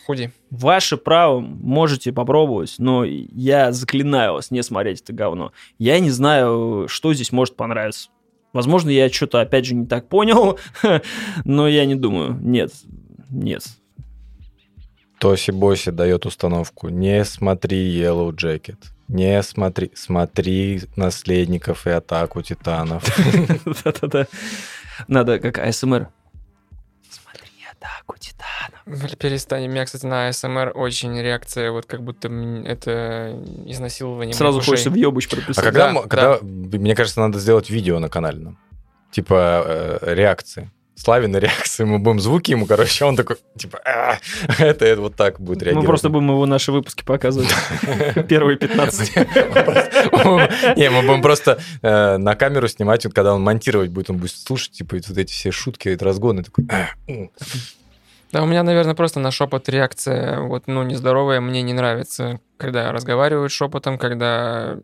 худи. 0.05 0.31
Ваше 0.51 0.97
право, 0.97 1.39
можете 1.39 2.13
попробовать, 2.13 2.75
но 2.77 3.03
я 3.05 3.71
заклинаю 3.71 4.33
вас 4.33 4.51
не 4.51 4.61
смотреть 4.63 5.01
это 5.01 5.13
говно. 5.13 5.51
Я 5.79 5.99
не 5.99 6.11
знаю, 6.11 6.85
что 6.87 7.13
здесь 7.13 7.31
может 7.31 7.55
понравиться. 7.55 8.09
Возможно, 8.53 8.89
я 8.89 9.09
что-то 9.09 9.41
опять 9.41 9.65
же 9.65 9.75
не 9.75 9.85
так 9.85 10.07
понял, 10.07 10.59
но 11.43 11.67
я 11.67 11.85
не 11.85 11.95
думаю. 11.95 12.37
Нет, 12.41 12.71
нет. 13.29 13.63
Тоси 15.19 15.51
Боси 15.51 15.89
дает 15.91 16.25
установку. 16.25 16.89
Не 16.89 17.25
смотри 17.25 17.99
Yellow 17.99 18.31
Jacket. 18.31 18.77
Не 19.07 19.41
смотри. 19.43 19.91
Смотри 19.93 20.81
наследников 20.95 21.87
и 21.87 21.89
атаку 21.89 22.41
титанов. 22.41 23.03
Да-да-да. 23.83 24.27
Надо 25.07 25.39
как 25.39 25.57
АСМР. 25.57 26.09
Смотри, 27.85 27.95
атаку 27.97 28.15
титанов. 28.19 29.17
Перестань. 29.17 29.65
У 29.67 29.69
меня, 29.69 29.85
кстати, 29.85 30.05
на 30.05 30.27
АСМР 30.27 30.71
очень 30.75 31.19
реакция, 31.21 31.71
вот 31.71 31.85
как 31.85 32.01
будто 32.03 32.27
это 32.65 33.39
изнасилование 33.65 34.33
Сразу 34.33 34.61
хочется 34.61 34.89
в 34.89 34.95
ёбуч 34.95 35.27
А 35.27 35.35
прописать. 35.35 35.63
когда, 35.63 35.91
Да, 35.93 36.01
когда- 36.07 36.39
мне 36.41 36.95
кажется, 36.95 37.19
надо 37.21 37.39
сделать 37.39 37.69
видео 37.69 37.99
на 37.99 38.09
канале. 38.09 38.55
Типа 39.11 39.63
э, 40.01 40.13
реакции. 40.13 40.71
Славины 40.95 41.37
реакции, 41.37 41.83
мы 41.83 41.99
будем 41.99 42.19
звуки 42.21 42.51
ему, 42.51 42.65
короче, 42.65 43.03
он 43.05 43.15
такой, 43.17 43.35
типа, 43.57 43.79
«А, 43.85 44.17
это, 44.59 44.85
это 44.85 45.01
вот 45.01 45.15
так 45.15 45.39
будет 45.41 45.59
Мы 45.59 45.65
реагировать. 45.65 45.87
просто 45.87 46.09
будем 46.09 46.29
его 46.29 46.45
наши 46.45 46.71
выпуски 46.71 47.03
показывать. 47.03 47.49
Первые 48.29 48.57
15. 48.57 49.15
Не, 50.77 50.89
мы 50.89 51.01
будем 51.01 51.21
просто 51.21 51.59
э, 51.81 52.17
на 52.17 52.35
камеру 52.35 52.67
снимать, 52.67 53.05
вот 53.05 53.13
когда 53.13 53.33
он 53.35 53.41
монтировать 53.43 53.89
будет, 53.91 54.09
он 54.09 54.17
будет 54.17 54.31
слушать, 54.31 54.71
типа, 54.71 54.95
вот 55.07 55.17
эти 55.17 55.31
все 55.31 55.51
шутки, 55.51 55.89
эти 55.89 56.03
разгоны, 56.03 56.43
такой, 56.43 56.65
«А, 56.69 56.87
м». 57.07 57.29
Да, 58.31 58.43
у 58.43 58.47
меня, 58.47 58.63
наверное, 58.63 58.95
просто 58.95 59.19
на 59.19 59.31
шепот 59.31 59.69
реакция, 59.69 60.39
вот, 60.41 60.63
ну, 60.67 60.83
нездоровая, 60.83 61.39
мне 61.41 61.61
не 61.61 61.73
нравится, 61.73 62.39
когда 62.57 62.91
разговаривают 62.91 63.51
шепотом, 63.51 63.97
когда, 63.97 64.77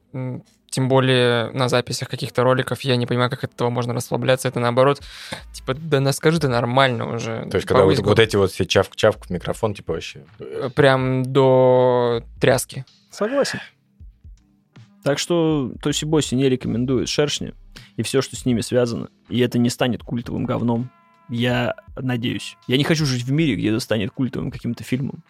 тем 0.72 0.88
более 0.88 1.52
на 1.52 1.69
записях 1.69 2.10
каких-то 2.10 2.43
роликов, 2.43 2.81
я 2.81 2.95
не 2.95 3.06
понимаю, 3.06 3.30
как 3.30 3.43
от 3.43 3.53
этого 3.53 3.69
можно 3.69 3.93
расслабляться, 3.93 4.48
это 4.48 4.60
наоборот, 4.60 5.02
типа, 5.53 5.73
да 5.76 5.99
на- 5.99 6.14
скажи 6.14 6.39
ты 6.39 6.48
нормально 6.48 7.14
уже. 7.14 7.45
То 7.52 7.57
есть, 7.57 7.68
когда 7.68 7.84
вот, 7.84 7.99
вот 7.99 8.19
эти 8.19 8.38
вот 8.38 8.52
все 8.52 8.65
чавк-чавк 8.65 9.27
в 9.27 9.30
микрофон, 9.30 9.76
типа, 9.76 9.93
вообще... 9.93 10.23
Прям 10.73 11.23
до 11.26 12.23
тряски. 12.39 12.85
Согласен. 13.11 13.60
Так 15.03 15.19
что 15.19 15.73
Тоси 15.81 16.06
Боси 16.06 16.35
не 16.35 16.48
рекомендует 16.48 17.10
шершни 17.10 17.53
и 17.98 18.03
все, 18.03 18.22
что 18.22 18.35
с 18.35 18.45
ними 18.45 18.61
связано. 18.61 19.10
И 19.30 19.39
это 19.39 19.60
не 19.60 19.69
станет 19.69 20.03
культовым 20.03 20.45
говном. 20.45 20.89
Я 21.27 21.76
надеюсь. 21.95 22.56
Я 22.68 22.77
не 22.77 22.84
хочу 22.84 23.06
жить 23.06 23.23
в 23.23 23.31
мире, 23.31 23.56
где 23.56 23.69
это 23.69 23.80
станет 23.80 24.11
культовым 24.11 24.52
каким-то 24.52 24.84
фильмом. 24.84 25.23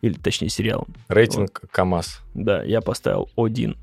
Или, 0.00 0.14
точнее, 0.14 0.48
сериалом. 0.48 0.94
Рейтинг 1.08 1.60
КАМАЗ. 1.70 2.20
Да, 2.34 2.62
я 2.62 2.80
поставил 2.80 3.28
один. 3.36 3.76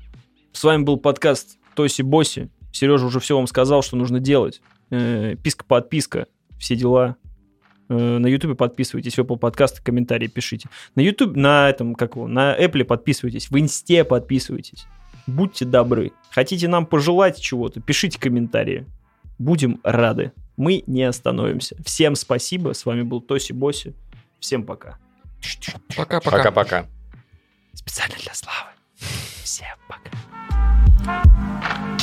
С 0.58 0.64
вами 0.64 0.82
был 0.82 0.96
подкаст 0.96 1.56
Тоси 1.76 2.02
Боси. 2.02 2.50
Сережа 2.72 3.06
уже 3.06 3.20
все 3.20 3.36
вам 3.36 3.46
сказал, 3.46 3.80
что 3.80 3.94
нужно 3.94 4.18
делать. 4.18 4.60
Э, 4.90 5.36
Писка-подписка, 5.36 6.26
все 6.58 6.74
дела. 6.74 7.14
Э, 7.88 8.18
На 8.18 8.26
Ютубе 8.26 8.56
подписывайтесь, 8.56 9.14
в 9.14 9.20
Apple 9.20 9.38
подкасты, 9.38 9.80
комментарии 9.84 10.26
пишите. 10.26 10.68
На 10.96 11.02
YouTube, 11.02 11.36
на 11.36 11.70
этом, 11.70 11.94
как 11.94 12.16
его, 12.16 12.26
на 12.26 12.58
Apple 12.58 12.82
подписывайтесь, 12.82 13.52
в 13.52 13.56
Инсте 13.56 14.02
подписывайтесь. 14.02 14.86
Будьте 15.28 15.64
добры. 15.64 16.10
Хотите 16.32 16.66
нам 16.66 16.86
пожелать 16.86 17.40
чего-то, 17.40 17.80
пишите 17.80 18.18
комментарии. 18.18 18.84
Будем 19.38 19.78
рады. 19.84 20.32
Мы 20.56 20.82
не 20.88 21.04
остановимся. 21.04 21.76
Всем 21.84 22.16
спасибо. 22.16 22.72
С 22.72 22.84
вами 22.84 23.02
был 23.02 23.20
Тоси 23.20 23.52
Боси. 23.52 23.94
Всем 24.40 24.64
пока. 24.64 24.98
Пока-пока. 25.96 26.36
Пока-пока. 26.36 26.86
Специально 27.74 28.16
для 28.16 28.34
Славы. 28.34 28.70
Всем 29.44 29.76
пока. 29.86 30.10
Thank 30.98 31.92
you. 31.92 31.97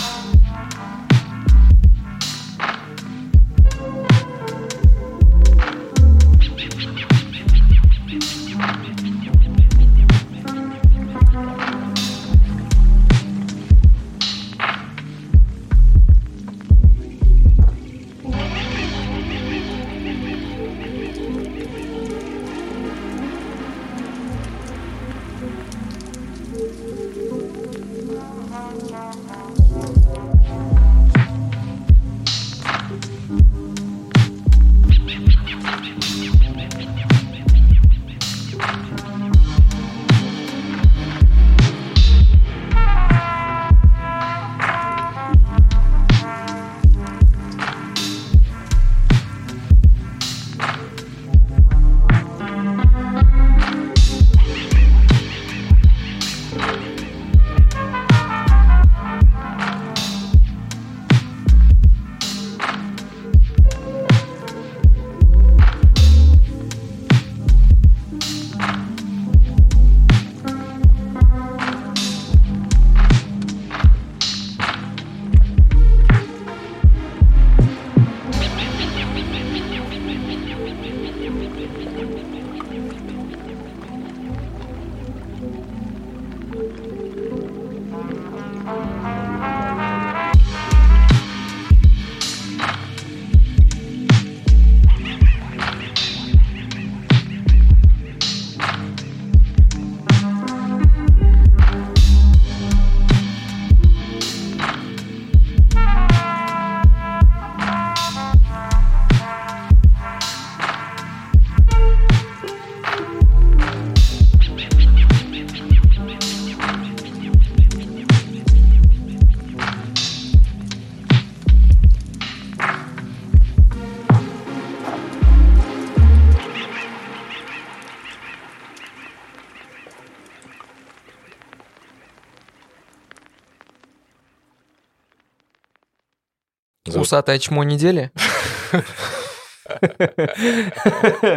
Усатое 137.06 137.38
чмо 137.38 137.64
недели? 137.64 138.10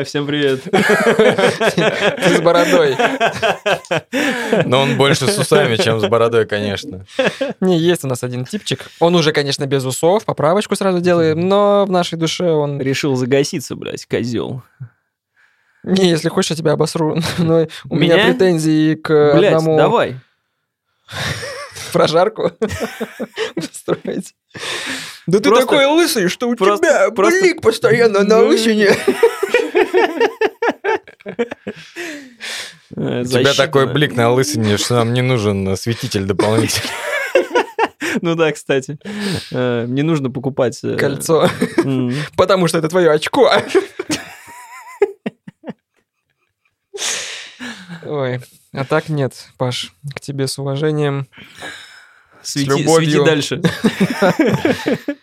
Всем 0.06 0.26
привет. 0.26 0.62
Ты 0.62 2.36
с 2.36 2.40
бородой. 2.40 2.96
Но 4.64 4.80
он 4.80 4.96
больше 4.96 5.26
с 5.26 5.36
усами, 5.36 5.76
чем 5.76 6.00
с 6.00 6.08
бородой, 6.08 6.46
конечно. 6.46 7.04
Не, 7.60 7.78
есть 7.78 8.02
у 8.02 8.08
нас 8.08 8.24
один 8.24 8.46
типчик. 8.46 8.90
Он 8.98 9.14
уже, 9.14 9.32
конечно, 9.32 9.66
без 9.66 9.84
усов, 9.84 10.24
поправочку 10.24 10.74
сразу 10.74 11.00
делаем, 11.00 11.46
но 11.46 11.84
в 11.86 11.90
нашей 11.90 12.16
душе 12.16 12.50
он... 12.50 12.80
Решил 12.80 13.14
загаситься, 13.16 13.76
блядь, 13.76 14.06
козел. 14.06 14.62
Не, 15.82 16.08
если 16.08 16.30
хочешь, 16.30 16.52
я 16.52 16.56
тебя 16.56 16.72
обосру. 16.72 17.18
Но 17.36 17.66
у 17.90 17.94
меня 17.94 18.14
Меня? 18.14 18.24
претензии 18.32 18.94
к 18.94 19.34
Блядь, 19.34 19.52
одному 19.52 19.76
давай. 19.76 20.16
прожарку 21.92 22.52
устроить. 23.54 24.34
Да 25.28 25.40
ты 25.40 25.50
такой 25.50 25.84
лысый, 25.84 26.28
что 26.28 26.48
у 26.48 26.56
просто- 26.56 26.86
тебя 26.86 27.10
просто- 27.10 27.40
блик 27.42 27.60
постоянно 27.60 28.24
на 28.24 28.38
Ну, 28.38 28.46
лысине. 28.48 28.88
Э, 32.96 33.20
У 33.20 33.24
тебя 33.26 33.52
такой 33.52 33.92
блик 33.92 34.16
на 34.16 34.30
лысине, 34.32 34.78
что 34.78 34.94
нам 34.96 35.12
не 35.12 35.20
нужен 35.20 35.68
осветитель 35.68 36.24
дополнительный. 36.24 36.90
Ну 38.22 38.34
да, 38.34 38.50
кстати. 38.52 38.98
Э, 39.52 39.84
Мне 39.86 40.02
нужно 40.02 40.30
покупать... 40.30 40.80
э, 40.82 40.96
Кольцо. 40.96 41.48
Потому 42.36 42.66
что 42.66 42.78
это 42.78 42.88
твое 42.88 43.10
очко. 43.10 43.52
Ой, 48.06 48.40
а 48.72 48.84
так 48.86 49.08
нет, 49.10 49.34
Паш, 49.58 49.92
к 50.14 50.20
тебе 50.20 50.46
с 50.48 50.58
уважением. 50.58 51.28
Свети, 52.48 52.70
любовью. 52.70 53.10
свети 53.10 53.24
дальше. 53.24 53.60